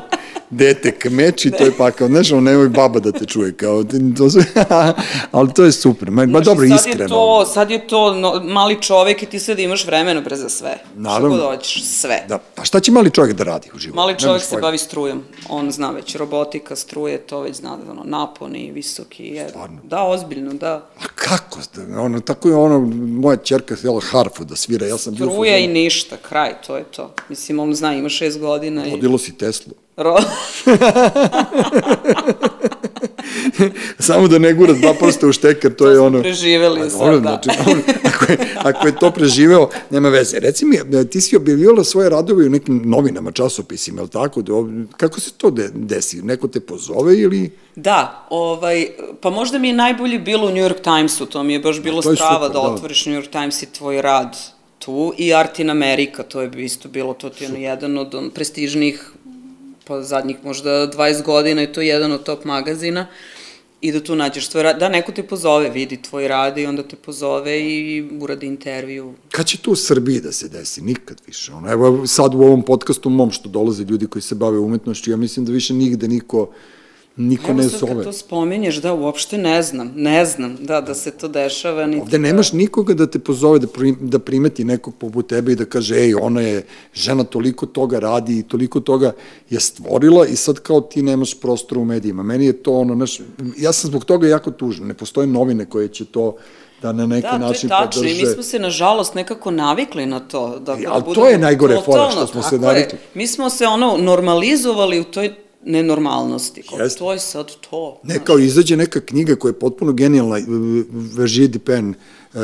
dete 0.52 0.92
kmeči, 0.92 1.50
to 1.50 1.64
je 1.64 1.72
pakao, 1.78 2.08
znaš, 2.08 2.32
ono, 2.32 2.40
nemoj 2.40 2.68
baba 2.68 3.00
da 3.00 3.12
te 3.12 3.26
čuje, 3.26 3.52
kao, 3.52 3.84
to 4.18 4.30
sve, 4.30 4.44
ali 5.30 5.52
to 5.54 5.64
je 5.64 5.72
super, 5.72 6.10
ma, 6.10 6.26
ma 6.26 6.32
Znaš, 6.32 6.44
dobro, 6.44 6.64
i 6.64 6.68
sad 6.68 6.78
iskreno. 6.78 7.04
Je 7.04 7.08
to, 7.08 7.46
sad 7.46 7.70
je 7.70 7.86
to 7.86 8.14
no, 8.14 8.40
mali 8.44 8.82
čovek 8.82 9.22
i 9.22 9.26
ti 9.26 9.38
sad 9.38 9.58
imaš 9.58 9.86
vremena 9.86 10.20
bre 10.20 10.36
za 10.36 10.48
sve. 10.48 10.78
Naravno. 10.96 11.36
Što 11.36 11.46
god 11.46 11.56
hoćeš, 11.56 11.84
sve. 11.84 12.24
Da, 12.28 12.38
a 12.56 12.64
šta 12.64 12.80
će 12.80 12.92
mali 12.92 13.10
čovjek 13.10 13.36
da 13.36 13.44
radi 13.44 13.70
u 13.74 13.78
životu? 13.78 13.96
Mali 13.96 14.18
čovjek 14.18 14.42
se 14.42 14.56
bavi 14.56 14.78
strujom. 14.78 15.22
On 15.48 15.70
zna 15.70 15.90
već 15.90 16.16
robotika, 16.16 16.76
struje, 16.76 17.18
to 17.18 17.40
već 17.40 17.56
zna, 17.56 17.78
ono, 17.90 18.04
naponi, 18.04 18.72
visoki. 18.72 19.24
Je. 19.24 19.48
Stvarno? 19.48 19.78
Da, 19.84 20.02
ozbiljno, 20.02 20.52
da. 20.52 20.74
A 20.74 21.04
kako 21.14 21.58
ono, 21.98 22.20
tako 22.20 22.48
je 22.48 22.54
ono, 22.54 22.80
moja 23.20 23.36
čerka 23.36 23.76
htjela 23.76 24.00
harfu 24.00 24.44
da 24.44 24.56
svira, 24.56 24.86
ja 24.86 24.98
sam 24.98 25.14
bio... 25.14 25.26
u 25.26 25.30
Struja 25.30 25.58
i 25.58 25.66
ništa, 25.66 26.16
kraj, 26.16 26.54
to 26.66 26.76
je 26.76 26.84
to. 26.84 27.14
Mislim, 27.28 27.58
on 27.58 27.74
zna, 27.74 27.94
ima 27.94 28.08
šest 28.08 28.38
godina 28.38 28.86
i... 28.86 28.90
Vodilo 28.90 29.18
si 29.18 29.38
Teslu. 29.38 29.72
Ro... 29.96 30.16
Samo 33.98 34.28
da 34.28 34.38
ne 34.38 34.52
gura 34.52 34.72
dva 34.72 34.94
prsta 34.94 35.26
u 35.26 35.32
šteker, 35.32 35.74
to, 35.74 35.90
je 35.90 35.96
smo 35.96 36.04
ono... 36.06 36.20
preživeli 36.20 36.80
A, 36.80 36.90
sad, 36.90 37.22
da. 37.22 37.40
Znači, 37.42 37.60
ako, 38.04 38.32
je, 38.32 38.38
ako 38.56 38.86
je 38.86 38.96
to 38.96 39.10
preživeo, 39.10 39.68
nema 39.90 40.08
veze. 40.08 40.40
Reci 40.40 40.64
mi, 40.64 40.76
e, 40.76 41.04
ti 41.04 41.20
si 41.20 41.36
objavljivala 41.36 41.84
svoje 41.84 42.10
radove 42.10 42.46
u 42.46 42.50
nekim 42.50 42.82
novinama, 42.84 43.32
časopisima, 43.32 43.98
je 43.98 44.02
li 44.02 44.08
tako? 44.08 44.42
Da, 44.42 44.52
kako 44.96 45.20
se 45.20 45.32
to 45.32 45.50
de, 45.50 45.68
desi? 45.74 46.22
Neko 46.22 46.48
te 46.48 46.60
pozove 46.60 47.18
ili... 47.18 47.50
Da, 47.76 48.26
ovaj, 48.30 48.86
pa 49.20 49.30
možda 49.30 49.58
mi 49.58 49.68
je 49.68 49.74
najbolje 49.74 50.18
bilo 50.18 50.46
u 50.46 50.50
New 50.50 50.64
York 50.64 50.82
Timesu, 50.82 51.26
to 51.26 51.42
mi 51.42 51.52
je 51.52 51.58
baš 51.58 51.80
bilo 51.80 52.02
to 52.02 52.10
je 52.10 52.16
strava 52.16 52.46
super, 52.46 52.60
da 52.60 52.68
da. 52.68 52.74
otvoriš 52.74 53.06
New 53.06 53.20
York 53.20 53.30
Times 53.30 53.62
i 53.62 53.72
tvoj 53.72 54.02
rad 54.02 54.36
tu 54.84 55.14
i 55.18 55.34
Art 55.34 55.58
in 55.58 55.70
America, 55.70 56.22
to 56.22 56.40
je 56.40 56.50
isto 56.64 56.88
bilo, 56.88 57.14
to 57.14 57.30
ti 57.30 57.44
je 57.44 57.62
jedan 57.62 57.98
od 57.98 58.14
on, 58.14 58.30
prestižnih, 58.30 59.12
pa 59.86 60.02
zadnjih 60.02 60.36
možda 60.44 60.70
20 60.70 61.22
godina 61.22 61.62
i 61.62 61.72
to 61.72 61.80
je 61.80 61.88
jedan 61.88 62.12
od 62.12 62.22
top 62.22 62.44
magazina 62.44 63.06
i 63.82 63.92
da 63.92 64.00
tu 64.00 64.16
nađeš 64.16 64.48
tvoj 64.48 64.62
rad, 64.62 64.78
da 64.78 64.88
neko 64.88 65.12
te 65.12 65.22
pozove, 65.22 65.70
vidi 65.70 66.02
tvoj 66.02 66.28
rad 66.28 66.58
i 66.58 66.66
onda 66.66 66.82
te 66.82 66.96
pozove 66.96 67.60
i 67.60 68.08
uradi 68.20 68.46
intervju. 68.46 69.14
Kad 69.30 69.46
će 69.46 69.58
to 69.58 69.70
u 69.70 69.76
Srbiji 69.76 70.20
da 70.20 70.32
se 70.32 70.48
desi? 70.48 70.82
Nikad 70.82 71.20
više. 71.26 71.52
Ono, 71.52 71.72
evo 71.72 72.06
sad 72.06 72.34
u 72.34 72.38
ovom 72.38 72.62
podcastu 72.62 73.10
mom 73.10 73.30
što 73.30 73.48
dolaze 73.48 73.84
ljudi 73.84 74.06
koji 74.06 74.22
se 74.22 74.34
bave 74.34 74.58
umetnošću, 74.58 75.10
ja 75.10 75.16
mislim 75.16 75.46
da 75.46 75.52
više 75.52 75.74
nigde 75.74 76.08
niko, 76.08 76.48
niko 77.16 77.44
Evo 77.46 77.54
ne 77.54 77.62
sad 77.64 77.80
kad 77.80 77.88
zove. 77.88 78.04
to 78.04 78.12
spominješ, 78.14 78.76
da, 78.76 78.92
uopšte 78.94 79.38
ne 79.38 79.62
znam, 79.62 79.92
ne 79.96 80.24
znam, 80.24 80.56
da, 80.60 80.80
da 80.80 80.94
se 80.94 81.10
to 81.12 81.28
dešava. 81.28 81.86
Niti 81.86 82.00
Ovde 82.00 82.10
da- 82.12 82.22
nemaš 82.22 82.52
nikoga 82.52 82.94
da 82.94 83.06
te 83.06 83.18
pozove, 83.18 83.58
da, 83.58 83.66
prim, 83.66 83.98
da 84.00 84.18
primeti 84.18 84.64
nekog 84.64 84.94
poput 84.96 85.26
tebe 85.26 85.52
i 85.52 85.56
da 85.56 85.64
kaže, 85.64 85.94
ej, 85.96 86.14
ona 86.14 86.40
je, 86.40 86.64
žena 86.94 87.24
toliko 87.24 87.66
toga 87.66 87.98
radi 87.98 88.38
i 88.38 88.42
toliko 88.44 88.80
toga 88.80 89.12
je 89.50 89.60
stvorila 89.60 90.26
i 90.26 90.36
sad 90.36 90.58
kao 90.58 90.80
ti 90.82 91.02
nemaš 91.02 91.34
prostora 91.34 91.80
u 91.80 91.84
medijima. 91.84 92.22
Meni 92.22 92.46
je 92.46 92.52
to 92.54 92.72
ono, 92.74 92.94
znaš, 92.94 93.20
ja 93.56 93.72
sam 93.72 93.88
zbog 93.88 94.04
toga 94.04 94.28
jako 94.28 94.50
tužan. 94.50 94.86
Ne 94.86 94.94
postoje 94.94 95.26
novine 95.26 95.64
koje 95.66 95.88
će 95.88 96.04
to 96.04 96.36
da 96.82 96.92
na 96.92 97.06
neki 97.06 97.22
Da, 97.22 97.28
to 97.28 97.34
je 97.34 97.40
način 97.40 97.68
tačno 97.68 98.02
i 98.02 98.04
podrže. 98.04 98.20
mi 98.20 98.26
smo 98.28 98.42
se 98.42 98.58
nažalost 98.58 99.14
nekako 99.14 99.50
navikli 99.50 100.06
na 100.06 100.20
to. 100.20 100.58
Da, 100.58 100.72
E, 100.72 100.76
da 100.76 100.92
ali 100.92 101.02
to 101.02 101.06
budemo- 101.06 101.26
je 101.26 101.38
najgore 101.38 101.76
fora, 101.76 102.10
što 102.10 102.26
smo 102.26 102.42
se 102.42 102.50
tako 102.50 102.54
je. 102.56 102.60
navikli. 102.68 102.98
Mi 103.14 103.26
smo 103.26 103.50
se 103.50 103.66
ono 103.66 103.96
normalizovali 103.98 105.00
u 105.00 105.04
toj 105.04 105.34
nenormalnosti. 105.64 106.62
Kao, 106.62 106.88
to 106.98 107.12
je 107.12 107.18
sad 107.18 107.52
to. 107.70 108.00
Ne, 108.02 108.24
kao 108.24 108.38
izađe 108.38 108.76
neka 108.76 109.00
knjiga 109.00 109.36
koja 109.36 109.50
je 109.50 109.58
potpuno 109.58 109.92
genijalna, 109.92 110.38
Veržier 110.90 111.48
de 111.50 111.58
Pen, 111.58 111.94
uh, 112.34 112.40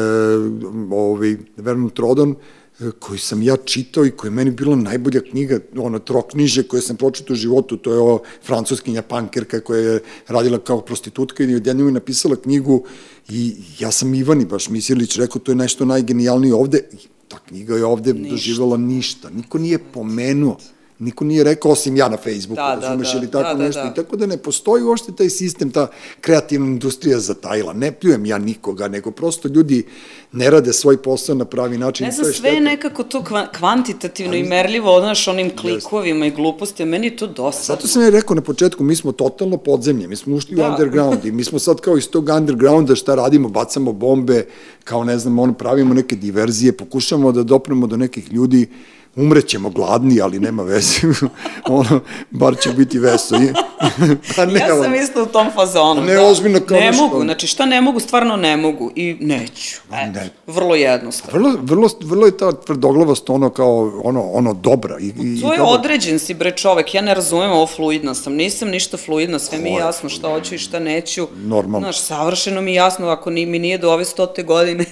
ovaj, 0.92 1.36
Vernon 1.56 1.90
Trodon, 1.90 2.34
e, 2.80 2.90
koju 2.98 3.18
sam 3.18 3.42
ja 3.42 3.56
čitao 3.56 4.06
i 4.06 4.10
koja 4.10 4.28
je 4.28 4.34
meni 4.34 4.50
bila 4.50 4.76
najbolja 4.76 5.20
knjiga, 5.30 5.60
ono, 5.76 5.98
trokniže 5.98 6.62
koje 6.62 6.82
sam 6.82 6.96
pročitao 6.96 7.34
u 7.34 7.36
životu, 7.36 7.76
to 7.76 7.92
je 7.92 7.98
ova 7.98 8.18
francuskinja 8.42 9.02
pankerka 9.02 9.60
koja 9.60 9.80
je 9.80 10.00
radila 10.28 10.58
kao 10.58 10.80
prostitutka 10.80 11.44
i 11.44 11.54
odjednom 11.54 11.88
je 11.88 11.92
napisala 11.92 12.36
knjigu 12.36 12.84
i 13.28 13.56
ja 13.78 13.90
sam 13.90 14.14
Ivani 14.14 14.44
baš 14.44 14.68
Misilić 14.68 15.16
rekao, 15.16 15.40
to 15.40 15.52
je 15.52 15.56
nešto 15.56 15.84
najgenijalnije 15.84 16.54
ovde, 16.54 16.82
ta 17.28 17.38
knjiga 17.48 17.76
je 17.76 17.84
ovde 17.84 18.12
ništa. 18.14 18.30
doživjela 18.30 18.76
ništa, 18.76 19.30
niko 19.30 19.58
nije 19.58 19.78
pomenuo, 19.78 20.56
niko 20.98 21.24
nije 21.24 21.44
rekao 21.44 21.70
osim 21.70 21.96
ja 21.96 22.08
na 22.08 22.16
Facebooku, 22.16 22.54
Da, 22.56 22.76
da, 22.76 22.80
razumeš, 22.82 23.12
da, 23.12 23.18
ili 23.18 23.26
tako 23.28 23.42
da, 23.44 23.54
da, 23.54 23.64
nešto, 23.64 23.82
da. 23.82 23.88
i 23.88 23.94
tako 23.94 24.16
da 24.16 24.26
ne 24.26 24.36
postoji 24.38 24.82
uopšte 24.82 25.12
taj 25.12 25.30
sistem, 25.30 25.70
ta 25.70 25.86
kreativna 26.20 26.66
industrija 26.66 27.20
zatajila. 27.20 27.72
Ne 27.72 27.92
pljujem 27.92 28.26
ja 28.26 28.38
nikoga, 28.38 28.88
nego 28.88 29.10
prosto 29.10 29.48
ljudi 29.48 29.86
ne 30.32 30.50
rade 30.50 30.72
svoj 30.72 30.96
posao 30.98 31.34
na 31.34 31.44
pravi 31.44 31.78
način. 31.78 32.06
Ne 32.06 32.12
znam, 32.12 32.26
je 32.26 32.32
sve 32.32 32.50
je 32.50 32.60
nekako 32.60 33.02
to 33.04 33.18
kva- 33.20 33.46
kvantitativno 33.52 34.34
i 34.34 34.42
merljivo, 34.42 35.00
znaš, 35.00 35.28
onim 35.28 35.56
klikovima 35.56 36.26
i 36.26 36.30
glupostima, 36.30 36.90
meni 36.90 37.06
je 37.06 37.16
to 37.16 37.26
dosadno. 37.26 37.76
Zato 37.76 37.88
sam 37.88 38.02
ja 38.02 38.10
rekao 38.10 38.34
na 38.36 38.42
početku, 38.42 38.84
mi 38.84 38.96
smo 38.96 39.12
totalno 39.12 39.56
podzemlje, 39.56 40.08
mi 40.08 40.16
smo 40.16 40.36
ušli 40.36 40.56
Da. 40.56 40.62
u 40.62 40.70
underground 40.70 41.24
i 41.24 41.32
mi 41.32 41.44
smo 41.44 41.58
sad 41.58 41.80
kao 41.80 41.96
iz 41.96 42.08
tog 42.08 42.28
undergrounda 42.28 42.94
šta 42.94 43.14
radimo, 43.14 43.48
bacamo 43.48 43.92
bombe, 43.92 44.46
kao 44.84 45.04
ne 45.04 45.18
znam, 45.18 45.38
ono, 45.38 45.52
pravimo 45.52 45.94
neke 45.94 46.16
diverzije, 46.16 46.72
pokušamo 46.72 47.32
da 47.32 47.42
dopremo 47.42 47.86
do 47.86 47.96
nekih 47.96 48.32
ljudi 48.32 48.68
umrećemo 49.16 49.70
gladni, 49.70 50.20
ali 50.20 50.38
nema 50.40 50.62
veze, 50.62 51.00
ono, 51.68 52.00
bar 52.30 52.56
će 52.62 52.70
biti 52.70 52.98
veso. 52.98 53.36
I, 53.36 53.52
pa 54.36 54.46
ne, 54.46 54.60
ja 54.60 54.82
sam 54.82 54.94
isto 54.94 55.22
u 55.22 55.26
tom 55.26 55.46
fazonu. 55.54 56.02
Ne, 56.02 56.14
da. 56.14 56.26
ozbiljno 56.26 56.60
kao 56.60 56.80
Ne 56.80 56.86
nešto. 56.86 57.02
mogu, 57.02 57.22
znači 57.22 57.46
šta 57.46 57.66
ne 57.66 57.80
mogu, 57.80 58.00
stvarno 58.00 58.36
ne 58.36 58.56
mogu 58.56 58.90
i 58.96 59.16
neću. 59.20 59.76
Ne. 59.90 60.30
vrlo 60.46 60.74
jednostavno. 60.74 61.38
Vrlo, 61.38 61.58
vrlo, 61.62 61.88
vrlo 62.00 62.26
je 62.26 62.36
ta 62.36 62.52
tvrdoglavost 62.52 63.30
ono 63.30 63.50
kao, 63.50 64.00
ono, 64.04 64.22
ono 64.22 64.54
dobra. 64.54 64.98
I, 65.00 65.06
i, 65.06 65.40
to 65.40 65.52
je 65.52 65.58
dobro. 65.58 65.72
određen 65.72 66.18
si 66.18 66.34
bre 66.34 66.50
čovek, 66.50 66.94
ja 66.94 67.02
ne 67.02 67.14
razumem 67.14 67.50
ovo 67.50 67.66
fluidno 67.66 68.14
sam, 68.14 68.32
nisam 68.32 68.68
ništa 68.68 68.96
fluidno, 68.96 69.38
sve 69.38 69.58
mi 69.58 69.70
je 69.70 69.76
jasno 69.76 70.08
šta 70.08 70.28
hoću 70.28 70.54
i 70.54 70.58
šta 70.58 70.78
neću. 70.78 71.28
Normalno. 71.36 71.86
Znaš, 71.86 72.00
savršeno 72.00 72.60
mi 72.60 72.70
je 72.70 72.74
jasno, 72.74 73.08
ako 73.08 73.30
ni, 73.30 73.46
mi 73.46 73.58
nije 73.58 73.78
do 73.78 73.92
ove 73.92 74.04
stote 74.04 74.42
godine, 74.42 74.84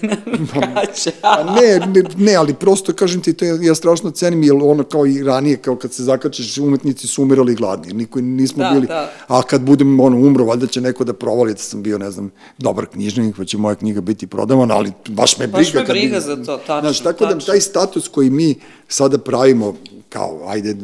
će. 1.02 1.10
Pa 1.20 1.44
ne, 1.44 1.86
ne, 1.86 2.02
ne, 2.16 2.34
ali 2.34 2.55
prosto, 2.55 2.93
kažem 2.93 3.22
ti, 3.22 3.32
to 3.32 3.44
ja, 3.44 3.59
ja 3.60 3.74
strašno 3.74 4.05
cenim, 4.10 4.42
jer 4.42 4.54
ono 4.62 4.84
kao 4.84 5.06
i 5.06 5.22
ranije, 5.22 5.56
kao 5.56 5.76
kad 5.76 5.92
se 5.92 6.02
zakačeš, 6.02 6.58
umetnici 6.58 7.06
su 7.06 7.22
umirali 7.22 7.54
gladni, 7.54 7.92
niko 7.92 8.20
nismo 8.20 8.62
da, 8.62 8.70
bili, 8.70 8.86
da. 8.86 9.10
a 9.28 9.42
kad 9.42 9.62
budem 9.62 10.00
ono, 10.00 10.16
umro, 10.16 10.44
valjda 10.44 10.66
će 10.66 10.80
neko 10.80 11.04
da 11.04 11.12
provali 11.12 11.52
da 11.52 11.58
sam 11.58 11.82
bio, 11.82 11.98
ne 11.98 12.10
znam, 12.10 12.30
dobar 12.58 12.86
knjižnik, 12.86 13.36
pa 13.36 13.44
će 13.44 13.58
moja 13.58 13.74
knjiga 13.74 14.00
biti 14.00 14.26
prodavana, 14.26 14.74
ali 14.74 14.92
baš 15.08 15.38
me 15.38 15.46
briga. 15.46 15.58
Baš 15.58 15.74
me 15.74 15.84
briga 15.84 16.14
kad, 16.14 16.22
za 16.22 16.36
to, 16.36 16.56
tačno. 16.56 16.80
Znaš, 16.80 17.00
tako 17.00 17.24
da 17.24 17.30
tačno. 17.30 17.46
da 17.46 17.52
taj 17.52 17.60
status 17.60 18.08
koji 18.08 18.30
mi 18.30 18.54
sada 18.88 19.18
pravimo, 19.18 19.74
kao, 20.08 20.40
ajde, 20.46 20.76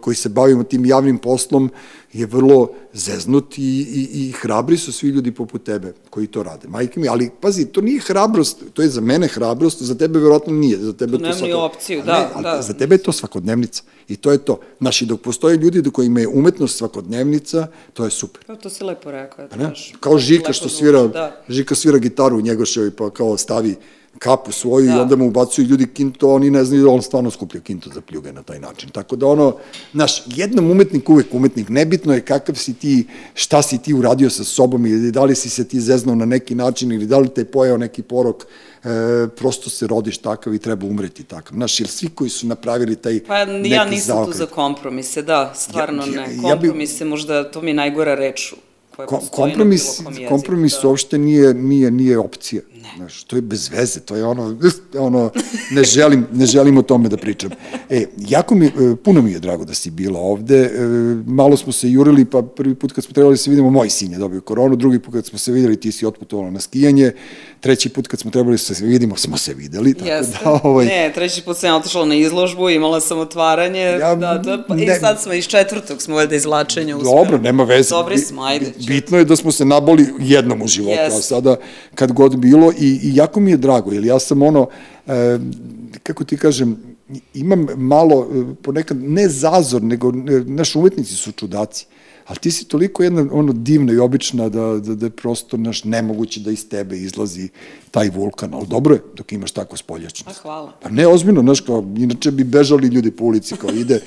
koji 0.00 0.16
se 0.16 0.28
bavimo 0.28 0.62
tim 0.62 0.86
javnim 0.86 1.18
poslom, 1.18 1.70
je 2.12 2.26
vrlo 2.26 2.68
zeznut 2.92 3.58
i, 3.58 3.62
i, 3.62 4.08
i 4.12 4.32
hrabri 4.32 4.76
su 4.76 4.92
svi 4.92 5.08
ljudi 5.08 5.32
poput 5.32 5.64
tebe 5.64 5.92
koji 6.10 6.26
to 6.26 6.42
rade. 6.42 6.68
Majke 6.68 7.00
mi, 7.00 7.08
ali 7.08 7.30
pazi, 7.40 7.66
to 7.66 7.80
nije 7.80 8.00
hrabrost, 8.00 8.62
to 8.72 8.82
je 8.82 8.88
za 8.88 9.00
mene 9.00 9.28
hrabrost, 9.28 9.82
za 9.82 9.94
tebe 9.94 10.18
verovatno 10.18 10.52
nije, 10.52 10.78
za 10.78 10.92
tebe 10.92 11.18
to, 11.18 11.24
to 11.24 11.32
svako... 11.32 11.58
opciju, 11.58 12.02
da, 12.02 12.12
ne, 12.12 12.28
ali 12.34 12.42
da. 12.42 12.62
Za 12.62 12.72
tebe 12.72 12.94
je 12.94 13.02
to 13.02 13.12
svakodnevnica 13.12 13.82
i 14.08 14.16
to 14.16 14.32
je 14.32 14.38
to. 14.38 14.60
Naši, 14.80 15.06
dok 15.06 15.20
postoje 15.20 15.56
ljudi 15.56 15.82
do 15.82 15.90
kojima 15.90 16.20
je 16.20 16.28
umetnost 16.28 16.78
svakodnevnica, 16.78 17.66
to 17.92 18.04
je 18.04 18.10
super. 18.10 18.44
Pa 18.46 18.56
to 18.56 18.70
si 18.70 18.84
lepo 18.84 19.10
rekao. 19.10 19.48
Pa 19.48 19.56
ne? 19.56 19.72
Kao 20.00 20.18
Žika 20.18 20.52
što 20.52 20.68
svira, 20.68 21.06
da. 21.06 21.42
Žika 21.48 21.74
svira 21.74 21.98
gitaru 21.98 22.38
u 22.38 22.40
Njegoševi 22.40 22.90
pa 22.90 23.10
kao 23.10 23.36
stavi 23.36 23.76
kapu 24.18 24.52
svoju 24.52 24.86
da. 24.86 24.94
i 24.94 24.98
onda 24.98 25.16
mu 25.16 25.26
ubacuju 25.26 25.66
ljudi 25.66 25.86
kinto, 25.86 26.34
oni 26.34 26.50
ne 26.50 26.64
znaju 26.64 26.84
da 26.84 26.90
on 26.90 27.02
stvarno 27.02 27.30
skuplja 27.30 27.60
kinto 27.60 27.90
za 27.94 28.00
pljuge 28.00 28.32
na 28.32 28.42
taj 28.42 28.60
način. 28.60 28.90
Tako 28.90 29.16
da 29.16 29.26
ono, 29.26 29.56
znaš, 29.92 30.22
jednom 30.26 30.70
umetnik 30.70 31.08
uvek 31.08 31.26
umetnik, 31.32 31.68
nebitno 31.68 32.14
je 32.14 32.20
kakav 32.20 32.54
si 32.54 32.74
ti, 32.74 33.06
šta 33.34 33.62
si 33.62 33.78
ti 33.78 33.94
uradio 33.94 34.30
sa 34.30 34.44
sobom 34.44 34.86
ili 34.86 35.12
da 35.12 35.24
li 35.24 35.34
si 35.34 35.50
se 35.50 35.68
ti 35.68 35.80
zeznao 35.80 36.14
na 36.14 36.24
neki 36.24 36.54
način 36.54 36.92
ili 36.92 37.06
da 37.06 37.18
li 37.18 37.28
te 37.28 37.40
je 37.40 37.44
pojao 37.44 37.76
neki 37.76 38.02
porok, 38.02 38.46
e, 38.84 38.88
prosto 39.36 39.70
se 39.70 39.86
rodiš 39.86 40.18
takav 40.18 40.54
i 40.54 40.58
treba 40.58 40.86
umreti 40.86 41.24
takav. 41.24 41.54
Znaš, 41.54 41.80
jer 41.80 41.88
svi 41.88 42.08
koji 42.08 42.30
su 42.30 42.46
napravili 42.46 42.96
taj 42.96 43.24
pa, 43.24 43.44
neki 43.44 43.70
ja 43.70 43.84
nisam 43.84 44.16
zaokret. 44.16 44.32
tu 44.32 44.38
za 44.38 44.46
kompromise, 44.46 45.22
da, 45.22 45.52
stvarno 45.56 46.02
ja, 46.02 46.12
ja, 46.12 46.26
ne. 46.26 46.42
Kompromise, 46.42 47.04
ja 47.04 47.04
bi, 47.04 47.10
možda, 47.10 47.50
to 47.50 47.62
mi 47.62 47.70
je 47.70 47.74
najgora 47.74 48.14
reč 48.14 48.54
koja 49.06 49.20
kompromis, 49.30 50.00
kompromis 50.28 50.72
da. 50.82 50.88
uopšte 50.88 51.18
nije, 51.18 51.54
nije, 51.54 51.90
nije 51.90 52.18
opcija. 52.18 52.62
Ne. 52.74 52.88
Znaš, 52.96 53.24
to 53.24 53.36
je 53.36 53.42
bez 53.42 53.68
veze, 53.68 54.00
to 54.00 54.16
je 54.16 54.24
ono, 54.24 54.56
ono 54.98 55.30
ne, 55.70 55.84
želim, 55.84 56.26
ne 56.32 56.46
želim 56.46 56.78
o 56.78 56.82
tome 56.82 57.08
da 57.08 57.16
pričam. 57.16 57.50
E, 57.90 58.04
jako 58.18 58.54
mi, 58.54 58.66
e, 58.66 58.70
puno 59.04 59.22
mi 59.22 59.32
je 59.32 59.38
drago 59.38 59.64
da 59.64 59.74
si 59.74 59.90
bila 59.90 60.20
ovde, 60.20 60.58
e, 60.58 60.70
malo 61.26 61.56
smo 61.56 61.72
se 61.72 61.90
jurili, 61.90 62.24
pa 62.24 62.42
prvi 62.42 62.74
put 62.74 62.92
kad 62.92 63.04
smo 63.04 63.12
trebali 63.12 63.32
da 63.32 63.36
se 63.36 63.50
vidimo, 63.50 63.70
moj 63.70 63.90
sin 63.90 64.12
je 64.12 64.18
dobio 64.18 64.40
koronu, 64.40 64.76
drugi 64.76 64.98
put 64.98 65.14
kad 65.14 65.26
smo 65.26 65.38
se 65.38 65.52
videli, 65.52 65.80
ti 65.80 65.92
si 65.92 66.06
otputovala 66.06 66.50
na 66.50 66.60
skijanje, 66.60 67.12
treći 67.60 67.88
put 67.88 68.08
kad 68.08 68.20
smo 68.20 68.30
trebali 68.30 68.54
da 68.54 68.58
se 68.58 68.84
vidimo, 68.84 69.16
smo 69.16 69.36
se 69.36 69.54
videli. 69.54 69.94
Tako 69.94 70.10
Jeste. 70.10 70.38
da, 70.44 70.60
ovaj... 70.62 70.86
Ne, 70.86 71.12
treći 71.14 71.42
put 71.42 71.56
sam 71.56 71.76
otišla 71.76 72.04
na 72.04 72.14
izložbu, 72.14 72.70
imala 72.70 73.00
sam 73.00 73.18
otvaranje, 73.18 73.80
ja, 73.80 74.14
da, 74.14 74.38
da, 74.44 74.64
pa, 74.68 74.74
ne, 74.74 74.84
i 74.84 74.88
sad 75.00 75.22
smo 75.22 75.32
iz 75.32 75.46
četvrtog, 75.46 76.02
smo 76.02 76.14
valjda 76.14 76.36
izlačenja 76.36 76.96
uspeli. 76.96 77.14
Dobro, 77.14 77.38
nema 77.38 77.64
veze. 77.64 77.90
Dobri 77.90 78.18
smo, 78.18 78.42
ajde. 78.42 78.72
Bitno 78.88 79.18
je 79.18 79.24
da 79.24 79.36
smo 79.36 79.52
se 79.52 79.64
naboli 79.64 80.06
jednom 80.18 80.62
u 80.62 80.66
životu, 80.66 81.00
yes. 81.10 81.18
a 81.18 81.22
sada 81.22 81.56
kad 81.94 82.12
god 82.12 82.36
bilo 82.36 82.72
i, 82.80 83.00
i 83.02 83.16
jako 83.16 83.40
mi 83.40 83.50
je 83.50 83.56
drago, 83.56 83.92
jer 83.92 84.04
ja 84.04 84.18
sam 84.18 84.42
ono, 84.42 84.68
e, 85.06 85.38
kako 86.02 86.24
ti 86.24 86.36
kažem, 86.36 86.76
imam 87.34 87.66
malo, 87.76 88.28
e, 88.34 88.54
ponekad, 88.62 88.96
ne 89.02 89.28
zazor, 89.28 89.82
nego 89.82 90.08
e, 90.08 90.12
naši 90.46 90.78
umetnici 90.78 91.14
su 91.14 91.32
čudaci 91.32 91.86
ali 92.28 92.38
ti 92.38 92.50
si 92.50 92.64
toliko 92.64 93.02
jedna 93.02 93.26
ono 93.32 93.52
divna 93.52 93.92
i 93.92 93.98
obična 93.98 94.48
da, 94.48 94.60
da, 94.60 94.94
da 94.94 95.06
je 95.06 95.10
prosto 95.10 95.56
naš 95.56 95.84
nemoguće 95.84 96.40
da 96.40 96.50
iz 96.50 96.68
tebe 96.68 96.96
izlazi 96.96 97.48
taj 97.90 98.10
vulkan, 98.10 98.54
ali 98.54 98.66
dobro 98.66 98.94
je 98.94 99.02
dok 99.16 99.32
imaš 99.32 99.52
tako 99.52 99.76
spoljačnost. 99.76 100.38
A 100.38 100.42
hvala. 100.42 100.72
Pa 100.82 100.88
ne, 100.88 101.06
ozbiljno, 101.06 101.42
znaš, 101.42 101.60
kao, 101.60 101.84
inače 101.96 102.30
bi 102.30 102.44
bežali 102.44 102.88
ljudi 102.88 103.10
po 103.10 103.24
ulici, 103.24 103.56
kao 103.56 103.70
ide, 103.70 104.00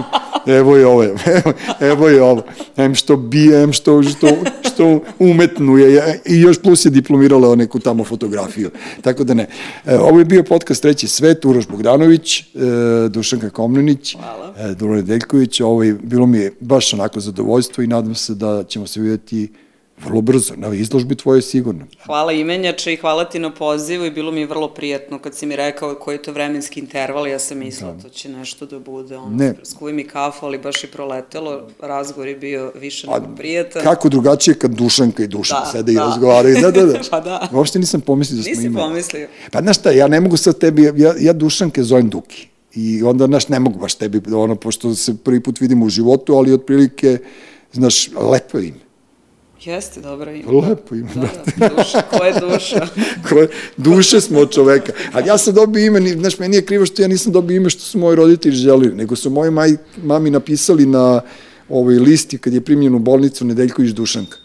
evo 0.58 0.76
je 0.76 0.86
ovo, 0.86 1.04
evo, 1.04 1.52
evo 1.92 2.08
je 2.08 2.22
ovo, 2.22 2.42
em 2.76 2.94
što 2.94 3.16
bije, 3.16 3.62
em 3.62 3.72
što, 3.72 4.02
što, 4.02 4.28
što 4.72 5.00
umetnuje, 5.18 6.20
i 6.26 6.40
još 6.40 6.62
plus 6.62 6.84
je 6.84 6.90
diplomirala 6.90 7.48
o 7.48 7.56
neku 7.56 7.78
tamo 7.78 8.04
fotografiju. 8.04 8.70
Tako 9.00 9.24
da 9.24 9.34
ne. 9.34 9.46
E, 9.86 9.98
ovo 9.98 10.18
je 10.18 10.24
bio 10.24 10.42
podcast 10.42 10.82
Treći 10.82 11.08
svet, 11.08 11.44
Uroš 11.44 11.68
Bogdanović, 11.68 12.40
e, 12.40 12.44
Dušanka 13.08 13.50
Komnenić, 13.50 14.14
e, 14.14 14.74
Dulane 14.74 15.02
Deljković, 15.02 15.60
ovo 15.60 15.82
je, 15.82 15.94
bilo 15.94 16.26
mi 16.26 16.38
je 16.38 16.52
baš 16.60 16.94
onako 16.94 17.20
zadovoljstvo 17.52 17.84
i 17.84 17.86
nadam 17.86 18.14
se 18.14 18.34
da 18.34 18.64
ćemo 18.64 18.86
se 18.86 19.00
vidjeti 19.00 19.52
vrlo 20.04 20.20
brzo, 20.20 20.54
na 20.56 20.74
izložbi 20.74 21.14
tvoje 21.14 21.42
sigurno. 21.42 21.86
Hvala 22.06 22.32
imenjače 22.32 22.92
i 22.92 22.96
hvala 22.96 23.24
ti 23.24 23.38
na 23.38 23.54
pozivu 23.54 24.04
i 24.04 24.10
bilo 24.10 24.32
mi 24.32 24.40
je 24.40 24.46
vrlo 24.46 24.68
prijatno 24.68 25.18
kad 25.18 25.34
si 25.34 25.46
mi 25.46 25.56
rekao 25.56 25.94
koji 25.94 26.14
je 26.14 26.22
to 26.22 26.32
vremenski 26.32 26.80
interval, 26.80 27.28
ja 27.28 27.38
sam 27.38 27.58
mislila 27.58 27.92
da. 27.92 28.02
to 28.02 28.08
će 28.08 28.28
nešto 28.28 28.66
da 28.66 28.78
bude, 28.78 29.16
ono, 29.16 29.36
ne. 29.36 29.54
skuvi 29.64 29.92
mi 29.92 30.04
kafu, 30.04 30.46
ali 30.46 30.58
baš 30.58 30.84
je 30.84 30.90
proletelo, 30.90 31.68
razgovor 31.80 32.28
je 32.28 32.36
bio 32.36 32.72
više 32.80 33.06
nego 33.06 33.36
prijatan. 33.36 33.82
Kako 33.82 34.08
drugačije 34.08 34.54
kad 34.54 34.70
Dušanka 34.70 35.22
i 35.22 35.26
Dušan 35.26 35.60
da, 35.64 35.70
sede 35.70 35.92
da. 35.92 35.92
i 35.92 35.96
razgovaraju, 35.96 36.56
da, 36.60 36.70
da, 36.70 36.86
da. 36.86 37.00
pa 37.10 37.20
da. 37.20 37.48
Uopšte 37.52 37.78
nisam 37.78 38.00
pomislio 38.00 38.36
da 38.36 38.42
smo 38.42 38.52
imali. 38.52 38.68
Nisi 38.68 38.78
pomislio. 38.78 39.28
Pa 39.50 39.60
znaš 39.60 39.78
šta, 39.78 39.90
ja 39.90 40.08
ne 40.08 40.20
mogu 40.20 40.36
sad 40.36 40.58
tebi, 40.58 40.82
ja, 40.82 41.14
ja 41.18 41.32
Dušanke 41.32 41.82
zovem 41.82 42.08
Duki. 42.08 42.51
I 42.74 43.02
onda, 43.02 43.26
znaš, 43.26 43.48
ne 43.48 43.60
mogu 43.60 43.78
baš 43.78 43.94
tebi, 43.94 44.20
ono, 44.34 44.54
pošto 44.54 44.94
se 44.94 45.16
prvi 45.16 45.40
put 45.40 45.60
vidimo 45.60 45.86
u 45.86 45.88
životu, 45.88 46.34
ali 46.34 46.52
otprilike, 46.52 47.18
znaš, 47.72 48.10
lepo 48.32 48.58
ime. 48.58 48.80
Jeste, 49.64 50.00
dobro 50.00 50.30
ime. 50.30 50.52
Lepo 50.52 50.94
ime, 50.94 51.10
da, 51.14 51.28
da. 51.56 51.68
Duša, 51.68 52.02
ko 52.02 52.24
je 52.24 52.32
duša? 52.40 52.88
ko 53.28 53.38
je, 53.38 53.48
duše 53.76 54.20
smo 54.20 54.40
od 54.40 54.52
čoveka. 54.52 54.92
Ali 55.12 55.28
ja 55.28 55.38
sam 55.38 55.54
dobio 55.54 55.86
ime, 55.86 56.00
znaš, 56.12 56.38
meni 56.38 56.56
je 56.56 56.64
krivo 56.64 56.86
što 56.86 57.02
ja 57.02 57.08
nisam 57.08 57.32
dobio 57.32 57.56
ime 57.56 57.70
što 57.70 57.80
su 57.80 57.98
moji 57.98 58.16
roditelji 58.16 58.56
želili, 58.56 58.96
nego 58.96 59.16
su 59.16 59.30
moji 59.30 59.50
maj, 59.50 59.76
mami 60.02 60.30
napisali 60.30 60.86
na 60.86 61.20
ovoj 61.68 61.98
listi 61.98 62.38
kad 62.38 62.52
je 62.52 62.60
primljen 62.60 62.94
u 62.94 62.98
bolnicu 62.98 63.44
Nedeljković 63.44 63.90
Dušanka. 63.90 64.36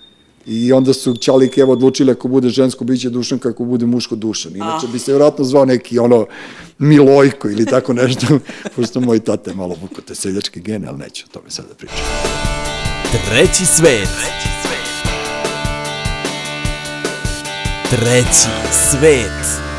I 0.48 0.74
onda 0.74 0.94
su 0.94 1.18
Čalik 1.18 1.58
evo 1.58 1.74
odlučili 1.74 2.12
ako 2.12 2.28
bude 2.28 2.50
žensko 2.50 2.86
biće 2.86 3.10
Dušanka, 3.10 3.50
ako 3.50 3.64
bude 3.64 3.86
muško 3.86 4.16
Dušan. 4.16 4.56
Inače 4.56 4.86
ah. 4.90 4.92
bi 4.92 5.00
se 5.00 5.12
vjerojatno 5.12 5.46
zvao 5.46 5.66
neki 5.66 6.00
ono 6.00 6.26
Milojko 6.78 7.50
ili 7.50 7.66
tako 7.66 7.94
nešto, 7.94 8.40
pošto 8.76 9.02
moj 9.02 9.20
tata 9.20 9.52
je 9.52 9.56
malo 9.56 9.76
vukote 9.82 10.16
seljačke 10.16 10.60
gene, 10.60 10.88
ali 10.88 10.98
neću 10.98 11.26
o 11.30 11.34
tome 11.34 11.50
sada 11.50 11.74
pričati. 11.78 12.02
Treći 13.12 13.66
svet. 13.66 14.10
Treći 14.10 14.50
svet. 14.64 14.88
Treći 17.90 18.50
svet. 18.72 19.77